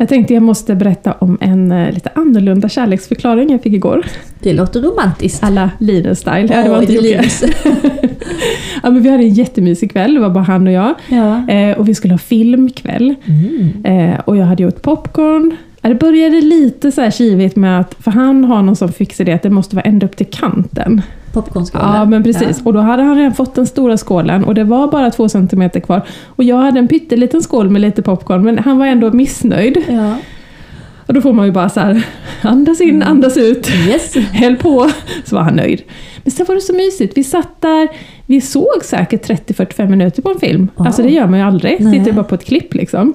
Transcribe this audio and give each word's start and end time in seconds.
Jag 0.00 0.08
tänkte 0.08 0.34
jag 0.34 0.42
måste 0.42 0.74
berätta 0.74 1.12
om 1.12 1.38
en 1.40 1.72
eh, 1.72 1.92
lite 1.92 2.10
annorlunda 2.14 2.68
kärleksförklaring 2.68 3.50
jag 3.50 3.62
fick 3.62 3.72
igår. 3.72 4.06
Det 4.40 4.52
låter 4.52 4.80
romantiskt. 4.80 5.44
Alla 5.44 5.70
Linus-style. 5.78 6.52
Ja, 6.54 6.62
det 6.62 6.70
var 6.70 6.80
inte 6.80 6.92
Jocke. 6.92 7.24
Ja, 8.82 8.90
men 8.90 9.02
vi 9.02 9.08
hade 9.10 9.22
en 9.22 9.34
jättemysig 9.34 9.92
kväll, 9.92 10.14
det 10.14 10.20
var 10.20 10.30
bara 10.30 10.44
han 10.44 10.66
och 10.66 10.72
jag. 10.72 10.94
Ja. 11.08 11.48
Eh, 11.48 11.78
och 11.78 11.88
vi 11.88 11.94
skulle 11.94 12.14
ha 12.14 12.18
filmkväll. 12.18 13.14
Mm. 13.24 14.12
Eh, 14.12 14.20
och 14.20 14.36
jag 14.36 14.46
hade 14.46 14.62
gjort 14.62 14.82
popcorn. 14.82 15.56
Det 15.80 15.94
började 15.94 16.40
lite 16.40 16.92
så 16.92 17.00
här 17.00 17.10
kivigt 17.10 17.56
med 17.56 17.80
att, 17.80 17.94
för 18.00 18.10
han 18.10 18.44
har 18.44 18.62
någon 18.62 18.76
som 18.76 18.92
fix 18.92 19.20
idé 19.20 19.32
att 19.32 19.42
det 19.42 19.50
måste 19.50 19.76
vara 19.76 19.84
ända 19.84 20.06
upp 20.06 20.16
till 20.16 20.26
kanten. 20.26 21.02
Popcornskålen. 21.42 21.94
Ja, 21.94 22.04
men 22.04 22.22
precis. 22.22 22.62
Och 22.62 22.72
då 22.72 22.80
hade 22.80 23.02
han 23.02 23.16
redan 23.16 23.34
fått 23.34 23.54
den 23.54 23.66
stora 23.66 23.96
skålen 23.96 24.44
och 24.44 24.54
det 24.54 24.64
var 24.64 24.90
bara 24.90 25.10
två 25.10 25.28
centimeter 25.28 25.80
kvar. 25.80 26.02
Och 26.26 26.44
jag 26.44 26.56
hade 26.56 26.78
en 26.78 26.88
pytteliten 26.88 27.42
skål 27.42 27.70
med 27.70 27.80
lite 27.80 28.02
popcorn, 28.02 28.42
men 28.42 28.58
han 28.58 28.78
var 28.78 28.86
ändå 28.86 29.10
missnöjd. 29.12 29.84
Ja. 29.88 30.16
Och 31.06 31.14
då 31.14 31.20
får 31.20 31.32
man 31.32 31.46
ju 31.46 31.52
bara 31.52 31.68
så 31.68 31.80
här, 31.80 32.06
andas 32.42 32.80
in, 32.80 33.02
andas 33.02 33.36
ut, 33.36 33.70
Yes. 33.88 34.14
häll 34.32 34.56
på, 34.56 34.90
så 35.24 35.36
var 35.36 35.42
han 35.42 35.56
nöjd. 35.56 35.82
Men 36.22 36.30
sen 36.30 36.46
var 36.46 36.54
det 36.54 36.60
så 36.60 36.72
mysigt, 36.74 37.16
vi 37.16 37.24
satt 37.24 37.60
där, 37.60 37.88
vi 38.26 38.40
såg 38.40 38.84
säkert 38.84 39.28
30-45 39.28 39.88
minuter 39.88 40.22
på 40.22 40.30
en 40.30 40.38
film. 40.38 40.68
Wow. 40.76 40.86
Alltså 40.86 41.02
det 41.02 41.10
gör 41.10 41.26
man 41.26 41.38
ju 41.38 41.44
aldrig, 41.44 41.80
Nej. 41.80 41.98
tittar 41.98 42.12
bara 42.12 42.24
på 42.24 42.34
ett 42.34 42.44
klipp 42.44 42.74
liksom. 42.74 43.14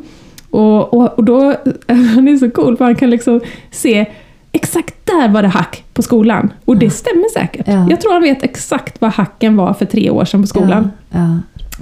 Och, 0.49 0.93
och, 0.93 1.17
och 1.17 1.23
då, 1.23 1.55
han 1.87 2.27
är 2.27 2.37
så 2.37 2.49
cool 2.49 2.77
för 2.77 2.85
han 2.85 2.95
kan 2.95 3.09
liksom 3.09 3.41
se 3.71 4.05
Exakt 4.63 4.95
där 5.05 5.29
var 5.29 5.41
det 5.41 5.47
hack 5.47 5.83
på 5.93 6.01
skolan. 6.01 6.53
Och 6.65 6.77
det 6.77 6.89
stämmer 6.89 7.29
säkert. 7.33 7.67
Ja. 7.67 7.87
Jag 7.89 8.01
tror 8.01 8.13
han 8.13 8.21
vet 8.21 8.43
exakt 8.43 9.01
vad 9.01 9.11
hacken 9.11 9.55
var 9.55 9.73
för 9.73 9.85
tre 9.85 10.09
år 10.09 10.25
sedan 10.25 10.41
på 10.41 10.47
skolan. 10.47 10.91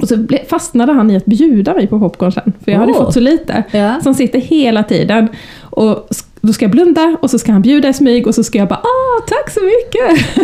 Och 0.02 0.08
så 0.08 0.28
fastnade 0.50 0.94
han 0.94 1.12
i 1.12 1.16
att 1.18 1.26
bjuda 1.26 1.74
mig 1.74 1.88
på 1.88 2.00
popcorn 2.00 2.32
sen, 2.32 2.54
för 2.64 2.72
jag 2.72 2.80
hade 2.80 2.94
fått 2.94 3.14
så 3.14 3.20
lite. 3.20 3.64
Ja. 3.72 4.00
Så 4.02 4.10
han 4.10 4.16
sitter 4.16 4.40
hela 4.40 4.84
tiden 4.84 5.28
och 5.62 6.08
då 6.42 6.54
ska 6.54 6.66
jag 6.66 6.72
blunda 6.72 7.18
och 7.22 7.30
så 7.30 7.40
ska 7.40 7.52
han 7.52 7.62
bjuda 7.62 7.90
i 7.90 7.94
smyg 7.94 8.28
och 8.28 8.36
så 8.36 8.44
ska 8.44 8.58
jag 8.58 8.68
bara 8.68 8.80
ah, 8.80 9.22
tack 9.28 9.50
så 9.50 9.60
mycket! 9.60 10.36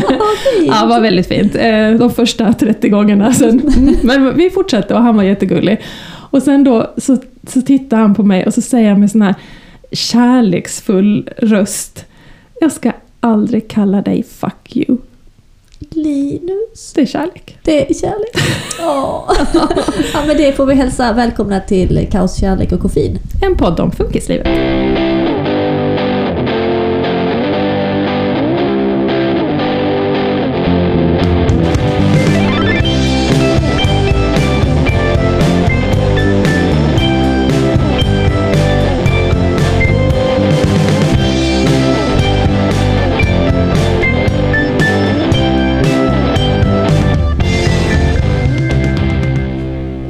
ja, 0.68 0.82
det 0.82 0.90
var 0.90 1.02
väldigt 1.02 1.28
fint. 1.28 1.56
Eh, 1.56 1.92
De 1.92 2.10
första 2.10 2.54
30 2.54 2.90
gångerna. 2.90 3.34
Sen, 3.34 3.62
men 4.04 4.38
vi 4.38 4.50
fortsatte 4.50 4.94
och 4.94 5.02
han 5.02 5.16
var 5.16 5.24
jättegullig. 5.24 5.82
Och 6.30 6.44
sen 6.44 6.64
då 6.64 6.94
så, 6.98 7.18
så 7.48 7.62
tittar 7.62 7.98
han 7.98 8.16
på 8.16 8.24
mig 8.24 8.46
och 8.46 8.54
så 8.54 8.62
säger 8.62 8.90
han 8.90 9.00
med 9.00 9.12
sån 9.12 9.22
här 9.22 9.36
kärleksfull 9.92 11.30
röst 11.38 12.06
Jag 12.60 12.72
ska 12.72 12.92
aldrig 13.20 13.68
kalla 13.68 14.02
dig 14.02 14.24
fuck 14.24 14.76
you. 14.76 14.98
Linus. 15.80 16.94
Det 16.96 17.02
är 17.02 17.06
kärlek. 17.06 17.58
Det 17.64 17.90
är 17.90 17.94
kärlek. 17.94 18.36
Ja, 18.80 19.36
men 20.28 20.38
det 20.38 20.54
får 20.54 20.66
vi 20.66 20.74
hälsa 20.74 21.14
välkomna 21.14 21.60
till 21.60 22.08
Kaos, 22.12 22.40
kärlek 22.40 22.72
och 22.72 22.80
koffein. 22.80 23.20
En 23.42 23.58
podd 23.58 23.80
om 23.80 23.92
funkislivet. 23.92 24.48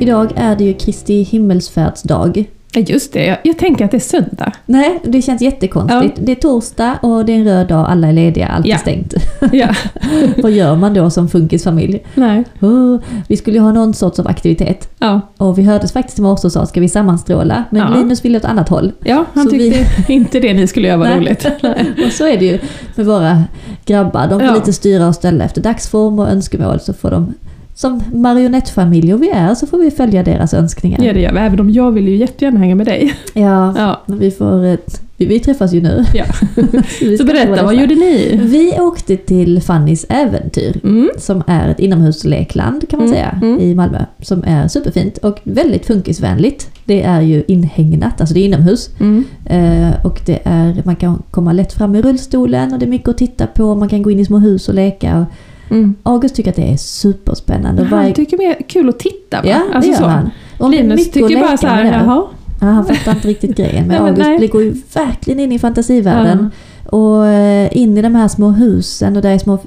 Idag 0.08 0.31
är 0.36 0.55
det 0.55 0.63
ju 0.63 0.73
Kristi 0.73 1.22
himmelsfärdsdag. 1.23 2.45
Ja, 2.73 2.81
just 2.81 3.13
det. 3.13 3.25
Jag, 3.25 3.38
jag 3.44 3.58
tänker 3.58 3.86
att 3.86 3.91
det 3.91 3.97
är 3.97 4.00
söndag. 4.00 4.52
Nej, 4.66 4.99
det 5.05 5.22
känns 5.22 5.41
jättekonstigt. 5.41 6.17
Det 6.22 6.31
är 6.31 6.36
torsdag 6.36 6.97
och 7.02 7.25
det 7.25 7.33
är 7.33 7.38
en 7.38 7.44
röd 7.45 7.67
dag, 7.67 7.86
alla 7.89 8.08
är 8.08 8.14
lediga, 8.14 8.47
allt 8.47 8.66
är 8.66 8.69
Ja. 8.69 8.77
stängt. 8.77 9.14
Ja. 9.52 9.67
Vad 10.44 10.52
gör 10.52 10.75
man 10.75 10.94
då 10.94 11.09
som 11.09 11.30
funkisfamilj? 11.30 12.04
Nej. 12.15 12.43
Oh, 12.61 12.99
vi 13.27 13.37
skulle 13.37 13.58
ju 13.58 13.64
ha 13.64 13.71
någon 13.71 13.93
sorts 13.93 14.20
av 14.20 14.27
aktivitet. 14.27 14.89
Ja. 14.99 15.21
Och 15.37 15.58
vi 15.58 15.64
hördes 15.64 15.92
faktiskt 15.92 16.20
i 16.20 16.21
morse 16.21 16.48
och 16.48 16.52
sa, 16.52 16.65
ska 16.65 16.80
vi 16.82 16.89
sammanstråla? 16.89 17.64
Men 17.70 17.82
Ja. 17.82 17.99
Linus 17.99 18.26
ville 18.26 18.37
åt 18.37 18.45
annat 18.45 18.70
håll. 18.70 18.92
Ja, 19.03 19.26
han 19.33 19.43
Så 19.43 19.49
tyckte 19.49 20.14
inte 20.14 20.39
det 20.39 20.53
ni 20.53 20.67
skulle 20.67 20.87
göra 20.87 20.98
var 20.98 21.08
roligt. 21.17 21.45
Och 22.05 22.11
så 22.11 22.27
är 22.27 22.37
det 22.37 22.45
ju 22.45 22.59
med 22.95 23.05
våra 23.05 23.43
grabbar. 23.86 24.27
De 24.27 24.39
får 24.39 24.48
Ja. 24.48 24.55
lite 24.55 24.73
styra 24.73 25.08
och 25.08 25.15
ställa 25.15 25.43
efter 25.43 25.61
dagsform 25.61 26.20
och 26.20 26.30
önskemål. 26.30 26.80
Så 26.80 26.93
får 26.93 27.11
de, 27.11 27.33
som 27.77 28.02
marionettfamiljer 28.14 29.17
vi 29.17 29.30
är, 29.30 29.55
så 29.55 29.67
får 29.67 29.77
vi 29.77 29.92
följa 29.92 30.23
deras 30.23 30.54
önskningar. 30.54 31.04
Ja, 31.04 31.14
det 31.14 31.20
gör 31.21 31.32
vi. 31.33 31.39
Även 31.39 31.60
om 31.60 31.70
jag 31.70 31.92
vill 31.92 32.08
ju 32.08 32.15
jättegärna 32.15 32.60
hänga 32.60 32.76
med 32.76 32.86
dig. 32.86 33.14
Ja, 33.33 33.73
Ja. 33.77 34.02
men 34.05 34.20
vi 34.20 34.32
får... 34.32 34.65
eh, 34.65 34.76
Vi, 35.20 35.26
vi 35.26 35.39
träffas 35.39 35.73
ju 35.73 35.82
nu. 35.82 36.05
Ja. 36.14 36.26
Så 37.17 37.23
berätta, 37.26 37.64
vad 37.64 37.76
gjorde 37.76 37.95
ni? 37.95 38.39
Vi 38.43 38.80
åkte 38.80 39.17
till 39.17 39.61
Fannys 39.61 40.05
äventyr. 40.10 40.80
Mm. 40.83 41.10
Som 41.17 41.43
är 41.48 41.70
ett 41.70 41.80
inomhuslekland 41.80 42.89
kan 42.89 42.99
man 42.99 43.08
Mm, 43.08 43.15
säga 43.17 43.39
mm. 43.42 43.60
i 43.60 43.76
Malmö. 43.76 44.05
Som 44.21 44.44
är 44.44 44.67
superfint 44.67 45.17
och 45.17 45.39
väldigt 45.44 45.86
funkisvänligt. 45.86 46.70
Det 46.86 47.04
är 47.04 47.21
ju 47.21 47.44
inhägnat, 47.48 48.21
alltså 48.21 48.33
det 48.33 48.39
är 48.39 48.45
inomhus. 48.45 48.89
Mm. 48.99 49.23
Eh, 49.45 50.05
och 50.05 50.21
det 50.26 50.39
är, 50.44 50.82
man 50.86 50.95
kan 50.95 51.23
komma 51.32 51.54
lätt 51.54 51.73
fram 51.73 51.95
i 51.95 52.02
rullstolen 52.02 52.73
och 52.73 52.80
det 52.80 52.86
är 52.86 52.89
mycket 52.89 53.09
att 53.09 53.17
titta 53.17 53.48
på. 53.48 53.76
Man 53.76 53.89
kan 53.89 54.02
gå 54.02 54.11
in 54.11 54.20
i 54.20 54.26
små 54.26 54.38
hus 54.39 54.70
och 54.70 54.76
leka. 54.76 55.17
Och 55.20 55.26
Mm. 55.70 55.95
August 56.04 56.36
tycker 56.36 56.50
att 56.50 56.55
det 56.55 56.73
är 56.73 56.78
superspännande. 56.78 57.82
Han 57.83 57.92
varje- 58.00 58.14
tycker 58.14 58.38
mer 58.38 58.55
kul 58.67 58.89
att 58.89 59.00
titta 59.00 59.42
va? 59.42 59.48
ja, 59.48 59.80
det 59.82 59.88
gör 59.88 59.95
så. 59.95 60.05
han. 60.05 60.30
Och 60.58 60.70
Linus 60.70 61.11
tycker 61.11 61.39
bara 61.42 61.58
så 61.58 61.67
här, 61.67 61.86
jaha. 61.86 62.23
Ja, 62.61 62.67
han 62.67 62.86
fattar 62.86 63.11
inte 63.11 63.28
riktigt 63.28 63.58
grejen. 63.58 63.88
Men 63.88 64.02
August 64.02 64.17
nej. 64.39 64.48
går 64.48 64.64
ju 64.64 64.76
verkligen 64.94 65.39
in 65.39 65.52
i 65.52 65.60
fantasivärlden. 65.60 66.52
Och 66.86 67.27
eh, 67.27 67.70
in 67.77 67.98
i 67.98 68.02
de 68.02 68.16
här 68.16 68.27
små 68.27 68.50
husen 68.50 69.16
och 69.16 69.22
där 69.22 69.30
är 69.32 69.38
små 69.38 69.60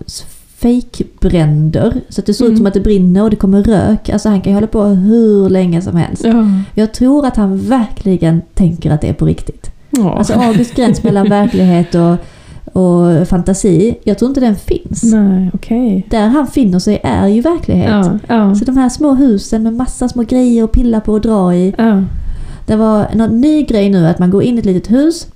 fejkbränder. 0.56 2.00
Så 2.08 2.20
att 2.20 2.26
det 2.26 2.34
ser 2.34 2.44
ut 2.44 2.48
Mm. 2.48 2.56
som 2.58 2.66
att 2.66 2.74
det 2.74 2.80
brinner 2.80 3.22
och 3.22 3.30
det 3.30 3.36
kommer 3.36 3.62
rök. 3.62 4.08
Alltså 4.08 4.28
han 4.28 4.40
kan 4.40 4.50
ju 4.52 4.54
hålla 4.54 4.66
på 4.66 4.82
hur 4.84 5.48
länge 5.48 5.82
som 5.82 5.96
helst. 5.96 6.24
Ja. 6.24 6.46
Jag 6.74 6.92
tror 6.94 7.26
att 7.26 7.36
han 7.36 7.58
verkligen 7.58 8.42
tänker 8.54 8.90
att 8.90 9.00
det 9.00 9.08
är 9.08 9.12
på 9.12 9.26
riktigt. 9.26 9.70
Ja. 9.90 10.14
Alltså 10.18 10.32
Augusts 10.32 10.74
gräns 10.74 11.02
mellan 11.02 11.28
verklighet 11.38 11.94
och, 11.94 12.16
och 12.72 13.28
fantasi, 13.28 13.94
jag 14.04 14.18
tror 14.18 14.28
inte 14.28 14.40
den 14.40 14.56
finns. 14.56 15.02
Nej, 15.02 15.50
okej. 15.54 16.06
Där 16.10 16.28
han 16.28 16.46
finner 16.46 16.78
sig 16.78 17.00
är 17.04 17.26
ju 17.28 17.40
verklighet. 17.40 17.90
Ja, 17.90 18.18
ja, 18.28 18.54
Så 18.54 18.64
de 18.64 18.76
här 18.76 18.88
små 18.88 19.14
husen 19.14 19.62
med 19.62 19.74
massa 19.74 20.08
små 20.08 20.22
grejer 20.22 20.64
att 20.64 20.72
pilla 20.72 21.00
på 21.00 21.12
och 21.12 21.20
dra 21.20 21.54
i. 21.54 21.74
ja. 21.78 22.02
Det 22.66 22.76
var 22.76 23.06
en 23.12 23.40
ny 23.40 23.62
grej 23.62 23.90
nu 23.90 24.06
att 24.06 24.18
man 24.18 24.30
går 24.30 24.42
in 24.42 24.56
i 24.56 24.58
ett 24.58 24.64
litet 24.66 24.90
hus. 24.92 25.26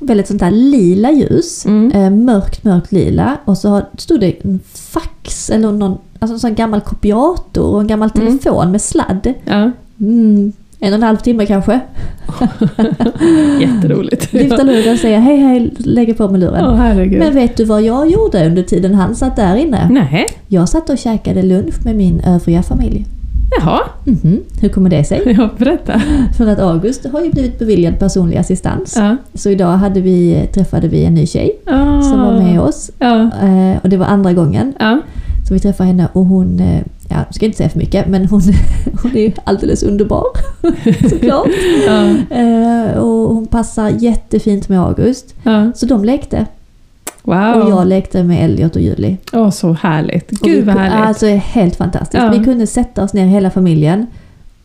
Väldigt 0.00 0.26
sånt 0.28 0.40
där 0.40 0.50
lila 0.50 1.10
ljus. 1.12 1.66
Mm. 1.66 1.92
Eh, 1.92 2.10
mörkt, 2.24 2.64
mörkt 2.64 2.92
lila. 2.92 3.36
Och 3.44 3.58
så 3.58 3.68
har- 3.68 3.86
stod 3.98 4.20
det 4.20 4.44
en 4.44 4.60
fax 4.74 5.50
eller 5.50 5.72
någon 5.72 5.98
alltså 6.18 6.34
en 6.34 6.40
sån 6.40 6.54
gammal 6.54 6.80
kopiator 6.80 7.64
och 7.74 7.80
en 7.80 7.86
gammal 7.86 8.10
Mm. 8.14 8.38
telefon 8.38 8.70
med 8.72 8.80
sladd. 8.82 9.34
ja. 9.44 9.70
Mm, 10.00 10.52
en 10.86 10.92
och 10.92 10.96
en 10.96 11.02
halv 11.02 11.16
timme 11.16 11.46
kanske. 11.46 11.80
Jätteroligt. 13.60 14.32
Lyfta 14.32 14.62
luren 14.62 14.92
och 14.92 14.98
säga 14.98 15.18
hej 15.20 15.36
hej, 15.36 15.72
lägger 15.78 16.14
på 16.14 16.28
med 16.28 16.40
luren. 16.40 16.76
Herregud. 16.78 17.18
Men 17.18 17.34
vet 17.34 17.56
du 17.56 17.64
vad 17.64 17.82
jag 17.82 18.10
gjorde 18.10 18.46
under 18.46 18.62
tiden 18.62 18.94
han 18.94 19.14
satt 19.14 19.36
där 19.36 19.56
inne? 19.56 19.88
Nej, 19.90 20.26
Jag 20.48 20.68
satt 20.68 20.90
och 20.90 20.98
käkade 20.98 21.42
lunch 21.42 21.84
med 21.84 21.96
min 21.96 22.20
övriga 22.20 22.62
familj. 22.62 23.06
jaha. 23.60 23.80
Mhm, 24.04 24.40
Hur 24.60 24.68
kommer 24.68 24.90
det 24.90 25.04
sig? 25.04 25.34
Ja, 25.38 25.48
berätta. 25.58 26.00
För 26.36 26.46
att 26.46 26.58
August 26.58 27.06
har 27.12 27.20
ju 27.20 27.30
blivit 27.30 27.58
beviljad 27.58 27.98
personlig 27.98 28.36
assistans. 28.36 28.94
Ja. 28.98 29.16
Så 29.34 29.50
idag 29.50 29.72
hade 29.76 30.00
vi, 30.00 30.48
träffade 30.54 30.88
vi 30.88 31.04
en 31.04 31.14
ny 31.14 31.26
tjej 31.26 31.56
Ah. 31.66 32.02
som 32.02 32.20
var 32.20 32.32
med 32.42 32.60
oss. 32.60 32.90
Ja. 32.98 33.20
Eh, 33.22 33.76
och 33.82 33.88
det 33.88 33.96
var 33.96 34.06
andra 34.06 34.32
gången 34.32 34.72
Ja. 34.78 35.00
Som 35.46 35.54
vi 35.54 35.60
träffade 35.60 35.86
henne 35.86 36.08
och 36.12 36.24
hon, 36.26 36.60
eh, 36.60 36.80
ja, 37.08 37.16
jag 37.26 37.34
ska 37.34 37.46
inte 37.46 37.56
säga 37.58 37.68
för 37.68 37.78
mycket, 37.78 38.06
men 38.08 38.26
hon, 38.26 38.42
hon 39.02 39.16
är 39.16 39.20
ju 39.20 39.32
alldeles 39.44 39.82
underbar. 39.82 40.24
Såklart. 41.10 41.48
Ja. 41.86 42.04
Eh, 42.36 42.98
och 42.98 43.34
hon 43.34 43.46
passar 43.46 43.88
jättefint 43.98 44.68
med 44.68 44.80
August. 44.80 45.34
Ja. 45.42 45.72
Så 45.74 45.86
de 45.86 46.04
lekte. 46.04 46.46
Wow. 47.22 47.62
Och 47.62 47.70
jag 47.70 47.86
lekte 47.86 48.22
med 48.24 48.44
Elliot 48.44 48.76
och 48.76 48.82
Julie. 48.82 49.16
Åh, 49.32 49.50
så 49.50 49.72
härligt. 49.72 50.30
Gud 50.30 50.64
vad 50.66 50.74
härligt. 50.76 51.06
Alltså 51.08 51.26
helt 51.26 51.76
fantastiskt. 51.76 52.22
Ja. 52.22 52.30
Vi 52.38 52.44
kunde 52.44 52.66
sätta 52.66 53.04
oss 53.04 53.12
ner 53.12 53.26
hela 53.26 53.50
familjen 53.50 54.06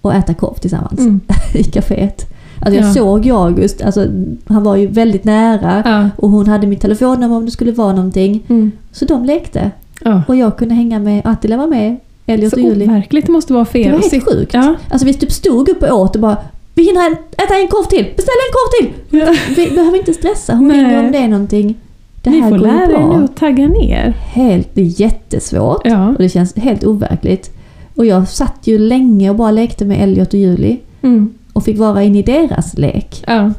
och 0.01 0.13
äta 0.13 0.33
korv 0.33 0.53
tillsammans 0.53 0.99
Mm. 0.99 1.19
i 1.53 1.63
kaféet. 1.63 2.25
Alltså 2.61 2.79
jag 2.79 2.89
Ja. 2.89 2.93
såg 2.93 3.25
ju 3.25 3.31
August, 3.35 3.81
alltså, 3.81 4.05
han 4.45 4.63
var 4.63 4.75
ju 4.75 4.87
väldigt 4.87 5.23
nära. 5.23 5.81
Ja. 5.85 6.09
Och 6.17 6.29
hon 6.29 6.47
hade 6.47 6.67
mitt 6.67 6.81
telefonnummer 6.81 7.35
om 7.35 7.45
det 7.45 7.51
skulle 7.51 7.71
vara 7.71 7.93
någonting. 7.93 8.43
Mm. 8.49 8.71
Så 8.91 9.05
de 9.05 9.25
lekte. 9.25 9.71
Ja. 10.03 10.21
Och 10.27 10.35
jag 10.35 10.57
kunde 10.57 10.75
hänga 10.75 10.99
med, 10.99 11.21
Attila 11.25 11.57
var 11.57 11.67
med, 11.67 11.97
Elliot 12.25 12.49
Så 12.53 12.55
och 12.59 12.61
Julie. 12.61 12.87
overkligt 12.87 13.25
det 13.25 13.31
måste 13.31 13.53
vara 13.53 13.65
för 13.65 13.79
er 13.79 13.83
Det 13.91 13.91
var 13.97 14.09
helt 14.11 14.25
sjukt. 14.25 14.53
Ja. 14.53 14.75
Alltså 14.89 15.05
vi 15.05 15.13
typ 15.13 15.31
stod 15.31 15.69
upp 15.69 15.83
och 15.83 15.99
åt 15.99 16.15
och 16.15 16.21
bara 16.21 16.37
Vi 16.75 16.83
hinner 16.83 17.11
äta 17.11 17.55
en 17.61 17.67
korv 17.67 17.83
till! 17.85 18.05
Beställ 18.15 18.35
en 18.47 18.53
korv 18.53 18.69
till! 18.79 19.19
Ja. 19.19 19.35
Vi 19.55 19.75
behöver 19.75 19.97
inte 19.97 20.13
stressa, 20.13 20.53
hon 20.55 20.71
ringer 20.71 20.99
om 21.05 21.11
det 21.11 21.17
är 21.17 21.27
någonting. 21.27 21.75
Det 22.23 22.29
Ni 22.29 22.39
här 22.39 22.49
får 22.49 22.57
går 22.57 22.67
ju 22.67 22.73
lära 22.73 22.91
er 23.01 23.17
nu 23.17 23.23
att 23.23 23.35
tagga 23.37 23.67
ner. 23.67 24.13
Helt, 24.19 24.69
det 24.73 24.81
är 24.81 25.01
jättesvårt. 25.01 25.81
Ja. 25.83 26.07
Och 26.09 26.17
det 26.17 26.29
känns 26.29 26.55
helt 26.55 26.83
overkligt. 26.83 27.51
Och 27.95 28.05
jag 28.05 28.27
satt 28.27 28.59
ju 28.63 28.77
länge 28.79 29.29
och 29.29 29.35
bara 29.35 29.51
lekte 29.51 29.85
med 29.85 30.03
Elliot 30.03 30.27
och 30.33 30.39
Julie. 30.39 30.77
Mm. 31.01 31.33
Och 31.53 31.63
fick 31.63 31.77
vara 31.77 32.03
inne 32.03 32.19
i 32.19 32.21
deras 32.21 32.77
lek. 32.77 33.23
Ja. 33.27 33.51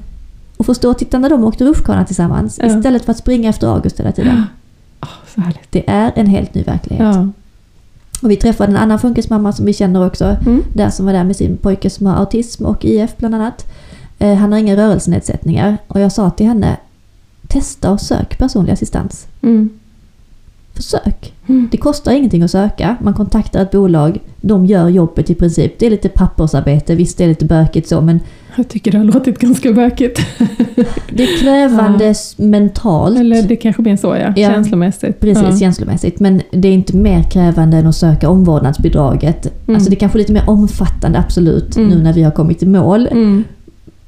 Och 0.56 0.66
få 0.66 0.74
stå 0.74 0.90
och 0.90 0.98
titta 0.98 1.18
när 1.18 1.30
de 1.30 1.44
åkte 1.44 1.64
rutschkana 1.64 2.04
tillsammans 2.04 2.58
Ja. 2.62 2.66
istället 2.78 3.04
för 3.04 3.12
att 3.12 3.18
springa 3.18 3.48
efter 3.50 3.66
August 3.74 4.00
hela 4.00 4.12
tiden. 4.12 4.42
Så 5.34 5.40
härligt. 5.40 5.72
Det 5.72 5.90
är 5.90 6.12
en 6.16 6.26
helt 6.26 6.54
ny 6.54 6.62
verklighet. 6.62 7.14
Ja. 7.14 7.28
Och 8.22 8.30
vi 8.30 8.36
träffade 8.36 8.72
en 8.72 8.76
annan 8.76 8.98
funkismamma 8.98 9.52
som 9.52 9.66
vi 9.66 9.72
känner 9.72 10.06
också. 10.06 10.24
Mm. 10.24 10.62
Där 10.72 10.90
som 10.90 11.06
var 11.06 11.12
där 11.12 11.24
med 11.24 11.36
sin 11.36 11.56
pojke 11.56 11.90
som 11.90 12.06
har 12.06 12.16
autism 12.16 12.64
och 12.64 12.84
IF 12.84 13.16
bland 13.16 13.34
annat. 13.34 13.66
Eh, 14.18 14.34
han 14.34 14.52
har 14.52 14.58
inga 14.58 14.76
rörelsenedsättningar. 14.76 15.78
Och 15.86 16.00
jag 16.00 16.12
sa 16.12 16.30
till 16.30 16.46
henne, 16.46 16.76
testa 17.48 17.90
och 17.90 18.00
sök 18.00 18.38
personlig 18.38 18.72
assistans. 18.72 19.26
Mm. 19.42 19.79
Försök. 20.80 21.32
Mm. 21.46 21.68
Det 21.72 21.76
kostar 21.76 22.12
ingenting 22.12 22.42
att 22.42 22.50
söka. 22.50 22.96
Man 23.00 23.14
kontaktar 23.14 23.62
ett 23.62 23.70
bolag, 23.70 24.18
de 24.40 24.66
gör 24.66 24.88
jobbet 24.88 25.30
i 25.30 25.34
princip. 25.34 25.78
Det 25.78 25.86
är 25.86 25.90
lite 25.90 26.08
pappersarbete, 26.08 26.94
visst 26.94 27.18
det 27.18 27.24
är 27.24 27.28
lite 27.28 27.44
bökigt 27.44 27.88
så 27.88 28.00
men 28.00 28.20
Jag 28.56 28.68
tycker 28.68 28.92
det 28.92 28.98
har 28.98 29.04
låtit 29.04 29.38
ganska 29.38 29.72
bökigt. 29.72 30.20
det 31.12 31.22
är 31.22 31.40
krävande 31.42 32.06
s- 32.06 32.34
mentalt. 32.38 33.18
Eller 33.18 33.42
det 33.42 33.56
kanske 33.56 33.82
blir 33.82 33.96
så 33.96 34.06
ja, 34.06 34.32
Ja. 34.36 34.50
känslomässigt. 34.50 35.20
Precis, 35.20 35.44
Ja. 35.50 35.56
känslomässigt. 35.58 36.20
Men 36.20 36.42
det 36.50 36.68
är 36.68 36.72
inte 36.72 36.96
mer 36.96 37.22
krävande 37.22 37.76
än 37.76 37.86
att 37.86 37.96
söka 37.96 38.28
omvårdnadsbidraget. 38.28 39.46
Mm. 39.66 39.74
Alltså 39.74 39.90
det 39.90 39.96
är 39.96 40.00
kanske 40.00 40.16
är 40.18 40.20
lite 40.20 40.32
mer 40.32 40.50
omfattande 40.50 41.18
absolut 41.18 41.76
Mm. 41.76 41.88
nu 41.88 42.02
när 42.02 42.12
vi 42.12 42.22
har 42.22 42.30
kommit 42.30 42.62
i 42.62 42.66
mål. 42.66 43.06
Mm. 43.10 43.44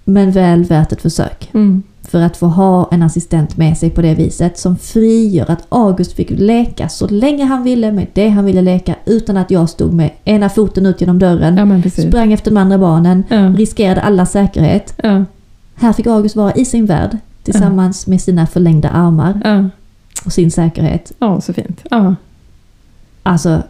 Men 0.04 0.30
väl 0.30 0.64
värt 0.64 0.92
ett 0.92 1.02
försök. 1.02 1.50
Mm. 1.54 1.82
För 2.12 2.20
att 2.20 2.36
få 2.36 2.46
ha 2.46 2.88
en 2.92 3.02
assistent 3.02 3.56
med 3.56 3.78
sig 3.78 3.90
på 3.90 4.02
det 4.02 4.14
viset 4.14 4.58
som 4.58 4.76
frigör 4.78 5.50
att 5.50 5.66
August 5.68 6.12
fick 6.12 6.30
leka 6.30 6.88
så 6.88 7.08
länge 7.08 7.44
han 7.44 7.62
ville 7.62 7.92
med 7.92 8.06
det 8.12 8.28
han 8.28 8.44
ville 8.44 8.62
leka 8.62 8.94
utan 9.04 9.36
att 9.36 9.50
jag 9.50 9.68
stod 9.68 9.92
med 9.94 10.10
ena 10.24 10.48
foten 10.48 10.86
ut 10.86 11.00
genom 11.00 11.18
dörren, 11.18 11.82
Ja 11.84 11.90
sprang 12.08 12.32
efter 12.32 12.50
de 12.50 12.56
andra 12.56 12.78
barnen, 12.78 13.24
Ja. 13.28 13.36
riskerade 13.36 14.00
alla 14.00 14.26
säkerhet. 14.26 14.94
Ja. 15.02 15.24
Här 15.74 15.92
fick 15.92 16.06
August 16.06 16.36
vara 16.36 16.52
i 16.54 16.64
sin 16.64 16.86
värld 16.86 17.18
tillsammans 17.42 18.06
med 18.06 18.20
sina 18.20 18.46
förlängda 18.46 18.88
armar 18.90 19.70
och 20.24 20.32
sin 20.32 20.50
säkerhet. 20.50 21.12
ja, 21.18 21.40
så 21.40 21.52
fint. 21.52 21.80
Ja. 21.90 22.14
Alltså, 23.22 23.62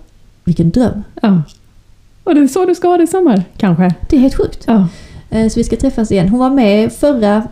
vilken 0.45 0.71
dröm. 0.71 1.03
Ja. 1.23 1.43
Och 2.25 2.35
det 2.35 2.41
är 2.41 2.47
så 2.47 2.65
du 2.67 2.75
ska 2.75 2.89
ha 2.89 2.97
det 2.97 3.03
i 3.05 3.07
sommar, 3.07 3.43
kanske? 3.57 3.95
Det 4.11 4.17
är 4.17 4.21
helt 4.21 4.35
sjukt. 4.37 4.65
Ja. 4.67 4.87
Eh, 5.31 5.49
Så 5.49 5.61
vi 5.61 5.65
ska 5.65 5.77
träffas 5.77 6.13
igen. 6.13 6.29
Hon 6.29 6.41
var 6.41 6.51
med 6.51 6.93
förra 6.93 7.43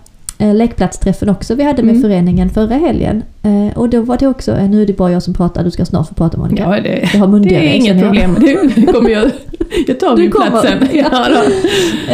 lekplatsträffen 0.40 1.28
också 1.28 1.54
vi 1.54 1.62
hade 1.64 1.82
med 1.82 1.90
Mm. 1.94 2.02
föreningen 2.02 2.50
förra 2.50 2.74
helgen. 2.74 3.22
Eh, 3.42 3.78
Och 3.78 3.88
då 3.88 4.00
var 4.02 4.16
det 4.18 4.26
också, 4.26 4.52
eh, 4.52 4.68
nu 4.70 4.82
är 4.82 4.86
det 4.86 4.96
bara 4.96 5.10
jag 5.12 5.22
som 5.22 5.34
pratar, 5.34 5.64
du 5.64 5.70
ska 5.70 5.84
snart 5.84 6.08
få 6.08 6.14
prata 6.14 6.38
Monica. 6.38 6.62
Ja, 6.62 6.82
det, 6.82 7.08
Jag 7.12 7.20
har 7.20 7.26
det 7.26 7.32
mundiarré, 7.32 7.68
är 7.68 7.74
inget 7.74 8.02
problem. 8.02 8.36
Det 8.76 8.86
kommer 8.92 9.10
jag, 9.10 9.30
jag 9.86 10.00
tar 10.00 10.16
Du 10.16 10.22
min 10.22 10.30
kommer. 10.30 10.50
plats 10.50 10.66
sen. 10.68 10.88
Ja, 10.92 11.26
då. 11.28 11.42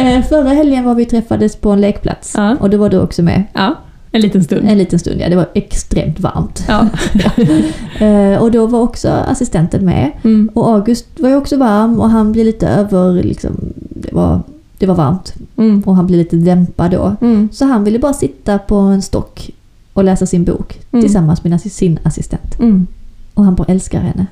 Eh, 0.01 0.21
Förra 0.23 0.49
helgen 0.49 0.83
var 0.83 0.95
vi 0.95 1.05
träffades 1.05 1.55
på 1.55 1.69
en 1.71 1.81
lekplats 1.81 2.33
Ja. 2.37 2.55
och 2.59 2.69
då 2.69 2.77
var 2.77 2.89
du 2.89 2.99
också 2.99 3.23
med. 3.23 3.43
ja, 3.53 3.75
en 4.11 4.21
liten 4.21 4.43
stund. 4.43 4.67
En 4.69 4.77
liten 4.77 4.99
stund, 4.99 5.21
ja. 5.21 5.29
Det 5.29 5.35
var 5.35 5.45
extremt 5.53 6.19
varmt. 6.19 6.65
Ja. 6.67 6.87
Eh, 8.05 8.41
Och 8.41 8.51
då 8.51 8.65
var 8.67 8.79
också 8.81 9.09
assistenten 9.09 9.85
med. 9.85 10.11
Mm. 10.23 10.49
Och 10.53 10.69
August 10.69 11.05
var 11.19 11.29
ju 11.29 11.35
också 11.35 11.57
varm 11.57 11.99
och 11.99 12.09
han 12.09 12.31
blev 12.31 12.45
lite 12.45 12.67
över, 12.67 13.23
liksom, 13.23 13.51
det 13.89 14.13
var, 14.13 14.39
det 14.77 14.85
var 14.85 14.95
varmt. 14.95 15.33
Mm. 15.57 15.81
Och 15.85 15.95
han 15.95 16.07
blev 16.07 16.17
lite 16.19 16.35
dämpad 16.35 16.91
då. 16.91 17.15
Mm. 17.21 17.49
Så 17.51 17.65
han 17.65 17.83
ville 17.83 17.99
bara 17.99 18.13
sitta 18.13 18.59
på 18.59 18.75
en 18.75 19.01
stock 19.01 19.49
och 19.93 20.03
läsa 20.03 20.25
sin 20.25 20.43
bok 20.43 20.79
Mm. 20.91 21.03
tillsammans 21.03 21.43
med 21.43 21.61
sin 21.61 21.99
assistent. 22.03 22.59
Mm. 22.59 22.87
Och 23.33 23.43
han 23.43 23.55
bara 23.55 23.67
älskar 23.71 23.99
henne. 23.99 24.25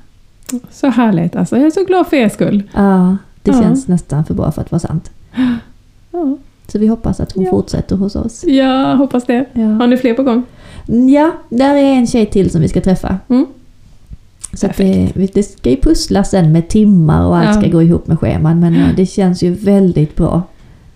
Så 0.72 0.88
härligt 0.88 1.36
alltså. 1.36 1.58
Jag 1.58 1.66
är 1.66 1.72
så 1.72 1.84
glad 1.86 2.08
för 2.08 2.18
er 2.18 2.30
skull. 2.30 2.64
Ja, 2.74 3.18
det 3.42 3.52
Ja. 3.52 3.62
känns 3.62 3.88
nästan 3.88 4.26
för 4.26 4.34
bra 4.34 4.52
för 4.52 4.62
att 4.62 4.72
vara 4.72 4.80
sant. 4.80 5.12
Ja, 6.12 6.38
Så 6.68 6.80
vi 6.80 6.88
hoppas 6.88 7.20
att 7.20 7.32
hon 7.32 7.44
Ja. 7.44 7.50
fortsätter 7.52 7.96
hos 7.96 8.16
oss. 8.16 8.44
jag 8.44 8.98
hoppas 8.98 9.26
det. 9.26 9.46
Ja. 9.54 9.68
Har 9.68 9.88
ni 9.88 9.98
fler 9.98 10.14
på 10.14 10.24
gång? 10.24 10.44
ja, 11.10 11.32
där 11.50 11.76
är 11.76 11.94
en 11.94 12.08
tjej 12.08 12.26
till 12.26 12.50
som 12.50 12.62
vi 12.62 12.68
ska 12.68 12.82
träffa. 12.82 13.18
Så 14.56 14.68
det, 14.78 15.10
det 15.34 15.44
ska 15.44 15.70
ju 15.70 15.76
pusslas 15.82 16.30
sen 16.32 16.52
med 16.52 16.68
timmar 16.68 17.26
och 17.26 17.38
allt 17.38 17.56
Ja. 17.56 17.62
ska 17.62 17.70
gå 17.70 17.82
ihop 17.84 18.08
med 18.08 18.20
scheman. 18.20 18.60
Men 18.60 18.96
det 18.98 19.06
känns 19.06 19.44
ju 19.44 19.52
väldigt 19.54 20.16
bra. 20.16 20.44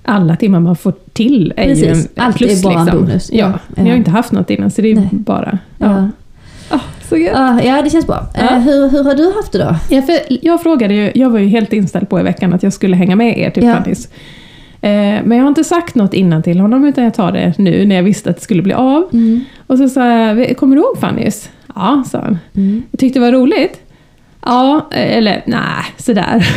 Alla 0.04 0.36
timmar 0.36 0.60
man 0.60 0.76
får 0.76 0.94
till 1.14 1.54
är 1.58 1.64
ju 1.64 1.70
Precis, 1.70 2.06
en 2.16 2.24
allt 2.24 2.38
plus. 2.38 2.60
är 2.60 2.64
bara 2.64 2.80
en 2.80 2.86
liksom. 2.86 3.06
bonus. 3.06 3.30
Ja, 3.34 3.52
Ja. 3.76 3.84
Ni 3.84 3.90
har 3.90 3.98
inte 3.98 4.12
haft 4.12 4.32
något 4.32 4.50
innan 4.50 4.72
så 4.72 4.82
det 4.82 4.92
är 4.92 4.96
Nej. 4.96 5.10
bara... 5.12 5.58
Ja. 5.78 6.10
Ah, 6.70 6.80
så 7.10 7.18
gött. 7.18 7.32
Ja, 7.36 7.62
ja 7.64 7.82
det 7.82 7.90
känns 7.90 8.08
bra. 8.08 8.28
Eh, 8.36 8.60
hur, 8.60 8.90
hur 8.90 9.04
har 9.04 9.16
du 9.16 9.34
haft 9.36 9.52
det 9.52 9.58
då? 9.58 9.76
Ja, 9.96 10.02
för 10.02 10.16
jag 10.42 10.62
frågade 10.64 10.94
ju, 10.94 11.12
jag 11.16 11.30
var 11.30 11.40
ju 11.40 11.48
helt 11.48 11.74
inställd 11.74 12.10
på 12.10 12.20
i 12.20 12.24
veckan 12.24 12.54
att 12.54 12.64
jag 12.64 12.74
skulle 12.74 12.96
hänga 12.96 13.16
med 13.16 13.38
er 13.40 13.50
till 13.50 13.64
Ja. 13.64 13.78
Eh, 14.82 15.24
men 15.24 15.32
jag 15.32 15.44
har 15.44 15.48
inte 15.50 15.64
sagt 15.64 15.96
något 15.96 16.14
innan 16.14 16.44
till 16.44 16.60
honom 16.60 16.86
utan 16.86 17.04
jag 17.04 17.14
tar 17.14 17.32
det 17.32 17.54
nu 17.58 17.86
när 17.86 17.96
jag 17.96 18.04
visste 18.04 18.30
att 18.30 18.36
det 18.36 18.42
skulle 18.42 18.62
bli 18.62 18.74
av. 18.74 19.04
Mm. 19.14 19.42
Och 19.68 19.78
så 19.78 19.90
sa 19.90 20.06
jag, 20.08 20.58
kommer 20.58 20.76
du 20.76 20.82
ihåg 20.82 20.98
Fannys? 21.00 21.50
Ja, 21.80 22.04
sa 22.12 22.20
han. 22.20 22.38
Mm. 22.56 22.84
Jag 22.92 23.00
tyckte 23.00 23.20
det 23.20 23.26
var 23.26 23.32
roligt. 23.32 23.80
Ja, 24.46 24.88
eh, 24.92 25.18
eller 25.18 25.42
nej, 25.46 25.84
sådär. 25.98 26.48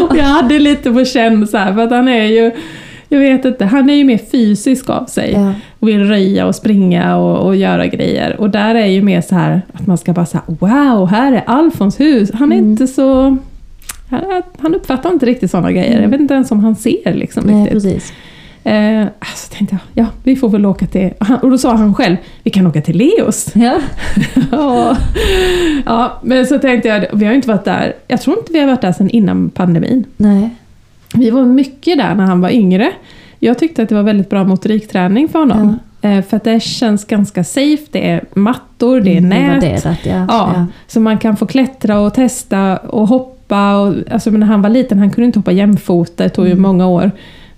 och 0.10 0.16
jag 0.16 0.24
hade 0.24 0.58
lite 0.58 0.92
på 0.92 1.04
känn 1.04 1.46
så 1.46 1.56
här, 1.56 1.74
för 1.74 1.80
att 1.82 1.90
han 1.90 2.08
är 2.08 2.24
ju, 2.24 2.50
jag 3.08 3.18
vet 3.18 3.44
inte, 3.44 3.64
han 3.64 3.90
är 3.90 3.94
ju 3.94 4.04
mer 4.04 4.18
fysisk 4.32 4.90
av 4.90 5.04
sig. 5.06 5.32
Ja. 5.32 5.52
Och 5.78 5.88
vill 5.88 6.04
röja 6.08 6.46
och 6.46 6.54
springa 6.54 7.16
och, 7.16 7.46
och 7.46 7.56
göra 7.56 7.86
grejer. 7.86 8.36
Och 8.40 8.50
där 8.50 8.74
är 8.74 8.86
ju 8.86 9.02
mer 9.02 9.20
så 9.20 9.34
här 9.34 9.62
att 9.72 9.86
man 9.86 9.98
ska 9.98 10.12
bara 10.12 10.26
säga 10.26 10.42
wow, 10.46 11.06
här 11.06 11.32
är 11.32 11.42
Alfons 11.46 12.00
hus. 12.00 12.30
Han 12.34 12.52
är 12.52 12.56
Mm. 12.56 12.70
inte 12.70 12.86
så... 12.86 13.36
Han, 14.58 14.74
uppfattar 14.74 15.10
inte 15.10 15.26
riktigt 15.26 15.50
sådana 15.50 15.72
grejer. 15.72 15.90
Mm. 15.90 16.02
Jag 16.02 16.10
vet 16.10 16.20
inte 16.20 16.34
ens 16.34 16.50
om 16.50 16.60
han 16.60 16.76
ser 16.76 17.14
liksom 17.14 17.44
Nej, 17.46 17.54
riktigt. 17.64 17.72
precis. 17.82 18.12
Eh, 18.64 19.06
så 19.36 19.54
tänkte 19.54 19.78
jag, 19.94 20.04
ja 20.04 20.10
vi 20.22 20.36
får 20.36 20.48
väl 20.48 20.66
åka 20.66 20.86
till... 20.86 21.10
Och, 21.20 21.26
han, 21.26 21.38
och 21.38 21.50
då 21.50 21.58
sa 21.58 21.74
han 21.76 21.94
själv, 21.94 22.16
vi 22.42 22.50
kan 22.50 22.66
åka 22.66 22.82
till 22.82 22.96
Leos. 22.96 23.50
Ja. 23.54 23.78
ja, 24.52 24.96
ja, 25.86 26.20
men 26.22 26.46
så 26.46 26.58
tänkte 26.58 26.88
jag, 26.88 27.04
vi 27.12 27.24
har 27.24 27.32
ju 27.32 27.36
inte 27.36 27.48
varit 27.48 27.64
där, 27.64 27.92
jag 28.08 28.20
tror 28.20 28.38
inte 28.38 28.52
vi 28.52 28.58
har 28.60 28.66
varit 28.66 28.80
där 28.80 28.92
sedan 28.92 29.10
innan 29.10 29.50
pandemin. 29.50 30.04
Nej. 30.16 30.50
Vi 31.14 31.30
var 31.30 31.44
mycket 31.44 31.98
där 31.98 32.14
när 32.14 32.24
han 32.26 32.40
var 32.40 32.50
yngre. 32.50 32.90
Jag 33.38 33.58
tyckte 33.58 33.82
att 33.82 33.88
det 33.88 33.94
var 33.94 34.02
väldigt 34.02 34.30
bra 34.30 34.44
motorikträning 34.44 35.28
för 35.28 35.38
honom. 35.38 35.78
Eh, 36.02 36.22
För 36.22 36.36
att 36.36 36.44
det 36.44 36.60
känns 36.62 37.04
ganska 37.04 37.44
safe, 37.44 37.82
det 37.90 38.10
är 38.10 38.24
mattor, 38.34 39.00
det 39.00 39.12
är 39.12 39.18
Mm, 39.18 39.28
nät. 39.28 39.62
Värderat, 39.64 39.98
ja. 40.06 40.24
Ja, 40.28 40.66
Så 40.86 41.00
man 41.00 41.18
kan 41.18 41.36
få 41.36 41.46
klättra 41.46 42.00
och 42.00 42.14
testa 42.14 42.76
och 42.76 43.08
hoppa. 43.08 43.76
Och, 43.76 43.94
alltså, 44.10 44.30
men 44.30 44.40
när 44.40 44.46
han 44.46 44.62
var 44.62 44.70
liten, 44.70 44.98
han 44.98 45.10
kunde 45.10 45.26
inte 45.26 45.38
hoppa 45.38 45.52
jämfota, 45.52 46.22
det 46.24 46.28
tog 46.28 46.44
ju 46.46 46.50
Mm. 46.52 46.62
många 46.62 46.86
år. 46.86 47.10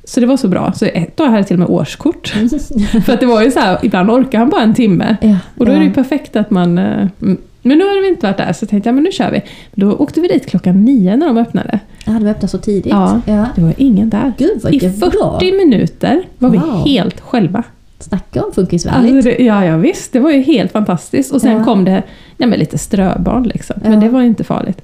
Så 0.07 0.21
det 0.21 0.27
var 0.27 0.37
så 0.37 0.49
bra. 0.49 0.73
Så 0.73 0.85
ett 0.85 1.21
år 1.21 1.25
hade 1.25 1.39
jag 1.39 1.47
till 1.47 1.55
och 1.55 1.61
med 1.61 1.69
årskort. 1.69 2.29
För 3.07 3.13
att 3.13 3.21
det 3.21 3.27
var 3.27 3.43
ju 3.43 3.51
så 3.51 3.61
här, 3.61 3.79
ibland 3.83 4.11
orkar 4.11 4.39
han 4.39 4.49
bara 4.51 4.63
en 4.63 4.75
timme. 4.75 5.17
ja. 5.21 5.37
Och 5.59 5.67
då 5.67 5.73
är 5.73 5.79
det 5.79 5.85
ju 5.85 5.93
perfekt 5.93 6.37
att 6.37 6.51
man... 6.51 6.79
eh, 6.79 7.07
mm. 7.23 7.37
Men 7.67 7.79
nu 7.79 7.85
har 7.85 8.03
vi 8.03 8.09
inte 8.09 8.27
varit 8.27 8.37
där, 8.37 8.53
så 8.53 8.67
tänkte 8.67 8.89
jag 8.89 8.95
men 8.95 9.05
nu 9.05 9.13
kör 9.13 9.31
vi. 9.31 9.43
Då 9.75 9.93
åkte 9.97 10.21
vi 10.21 10.29
dit 10.29 10.47
klockan 10.47 10.85
nio 10.85 11.17
när 11.17 11.27
de 11.27 11.37
öppnade. 11.39 11.79
Ja, 12.07 12.13
de 12.13 12.27
öppnar 12.27 12.49
så 12.49 12.59
tidigt. 12.59 12.93
Ja. 12.93 13.21
ja. 13.27 13.47
Det 13.57 13.63
var 13.63 13.75
ingen 13.77 14.11
där. 14.11 14.33
Gud 14.39 14.61
vad 14.63 14.73
I 14.75 14.79
vilket 14.79 15.01
40 15.01 15.17
bra. 15.19 15.39
minuter 15.43 16.23
var 16.39 16.51
vi 16.51 16.59
Wow. 16.59 16.87
helt 16.87 17.21
själva. 17.21 17.63
Snacka 17.99 18.45
om 18.45 18.53
funkisvänligt. 18.53 19.15
Alltså 19.27 19.43
ja, 19.43 19.65
ja, 19.65 19.77
visst, 19.77 20.13
det 20.13 20.19
var 20.21 20.31
ju 20.31 20.43
helt 20.43 20.73
fantastiskt. 20.73 21.33
Och 21.33 21.41
sen 21.41 21.53
Ja. 21.59 21.65
kom 21.65 21.85
det 21.85 22.03
ja, 22.37 22.47
men 22.47 22.59
lite 22.59 22.79
ströbarn 22.79 23.43
liksom. 23.43 23.77
Men 23.83 24.01
det 24.01 24.09
var 24.09 24.21
ju 24.21 24.27
inte 24.27 24.45
farligt. 24.45 24.81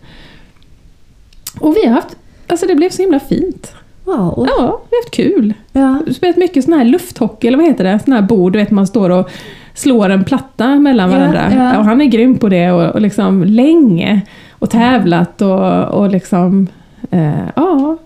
Och 1.61 1.77
vi 1.77 1.87
har 1.89 1.95
haft, 1.95 2.17
alltså 2.47 2.67
det 2.67 2.75
blev 2.75 2.91
så 2.91 3.03
himla 3.03 3.21
fint. 3.21 3.73
Wow. 4.17 4.47
Ja, 4.49 4.81
vi 4.91 4.97
har 4.97 5.03
haft 5.03 5.11
kul. 5.11 5.55
Ja. 5.73 5.99
Spelat 6.15 6.37
mycket 6.37 6.65
sån 6.65 6.73
här 6.75 6.85
lufthockey, 6.85 7.49
eller 7.49 7.59
vad 7.59 7.67
heter 7.67 7.85
det? 7.85 7.99
Sån 8.05 8.13
här 8.15 8.23
bord, 8.23 8.53
du 8.53 8.59
vet 8.59 8.71
man 8.71 8.87
står 8.87 9.11
och 9.11 9.31
slår 9.75 10.09
en 10.11 10.25
platta 10.25 10.69
mellan 10.79 11.11
varandra. 11.11 11.53
ja. 11.57 11.79
Och 11.79 11.85
han 11.85 12.01
är 12.01 12.05
grym 12.05 12.39
på 12.39 12.49
det 12.49 12.71
och, 12.71 12.95
och 12.95 13.01
liksom 13.01 13.45
länge. 13.45 14.21
Och 14.59 14.71
tävlat 14.71 15.43
och, 15.43 15.85
och 15.85 16.09
liksom, 16.11 16.67
eh, 17.11 17.31
ja. 17.57 17.97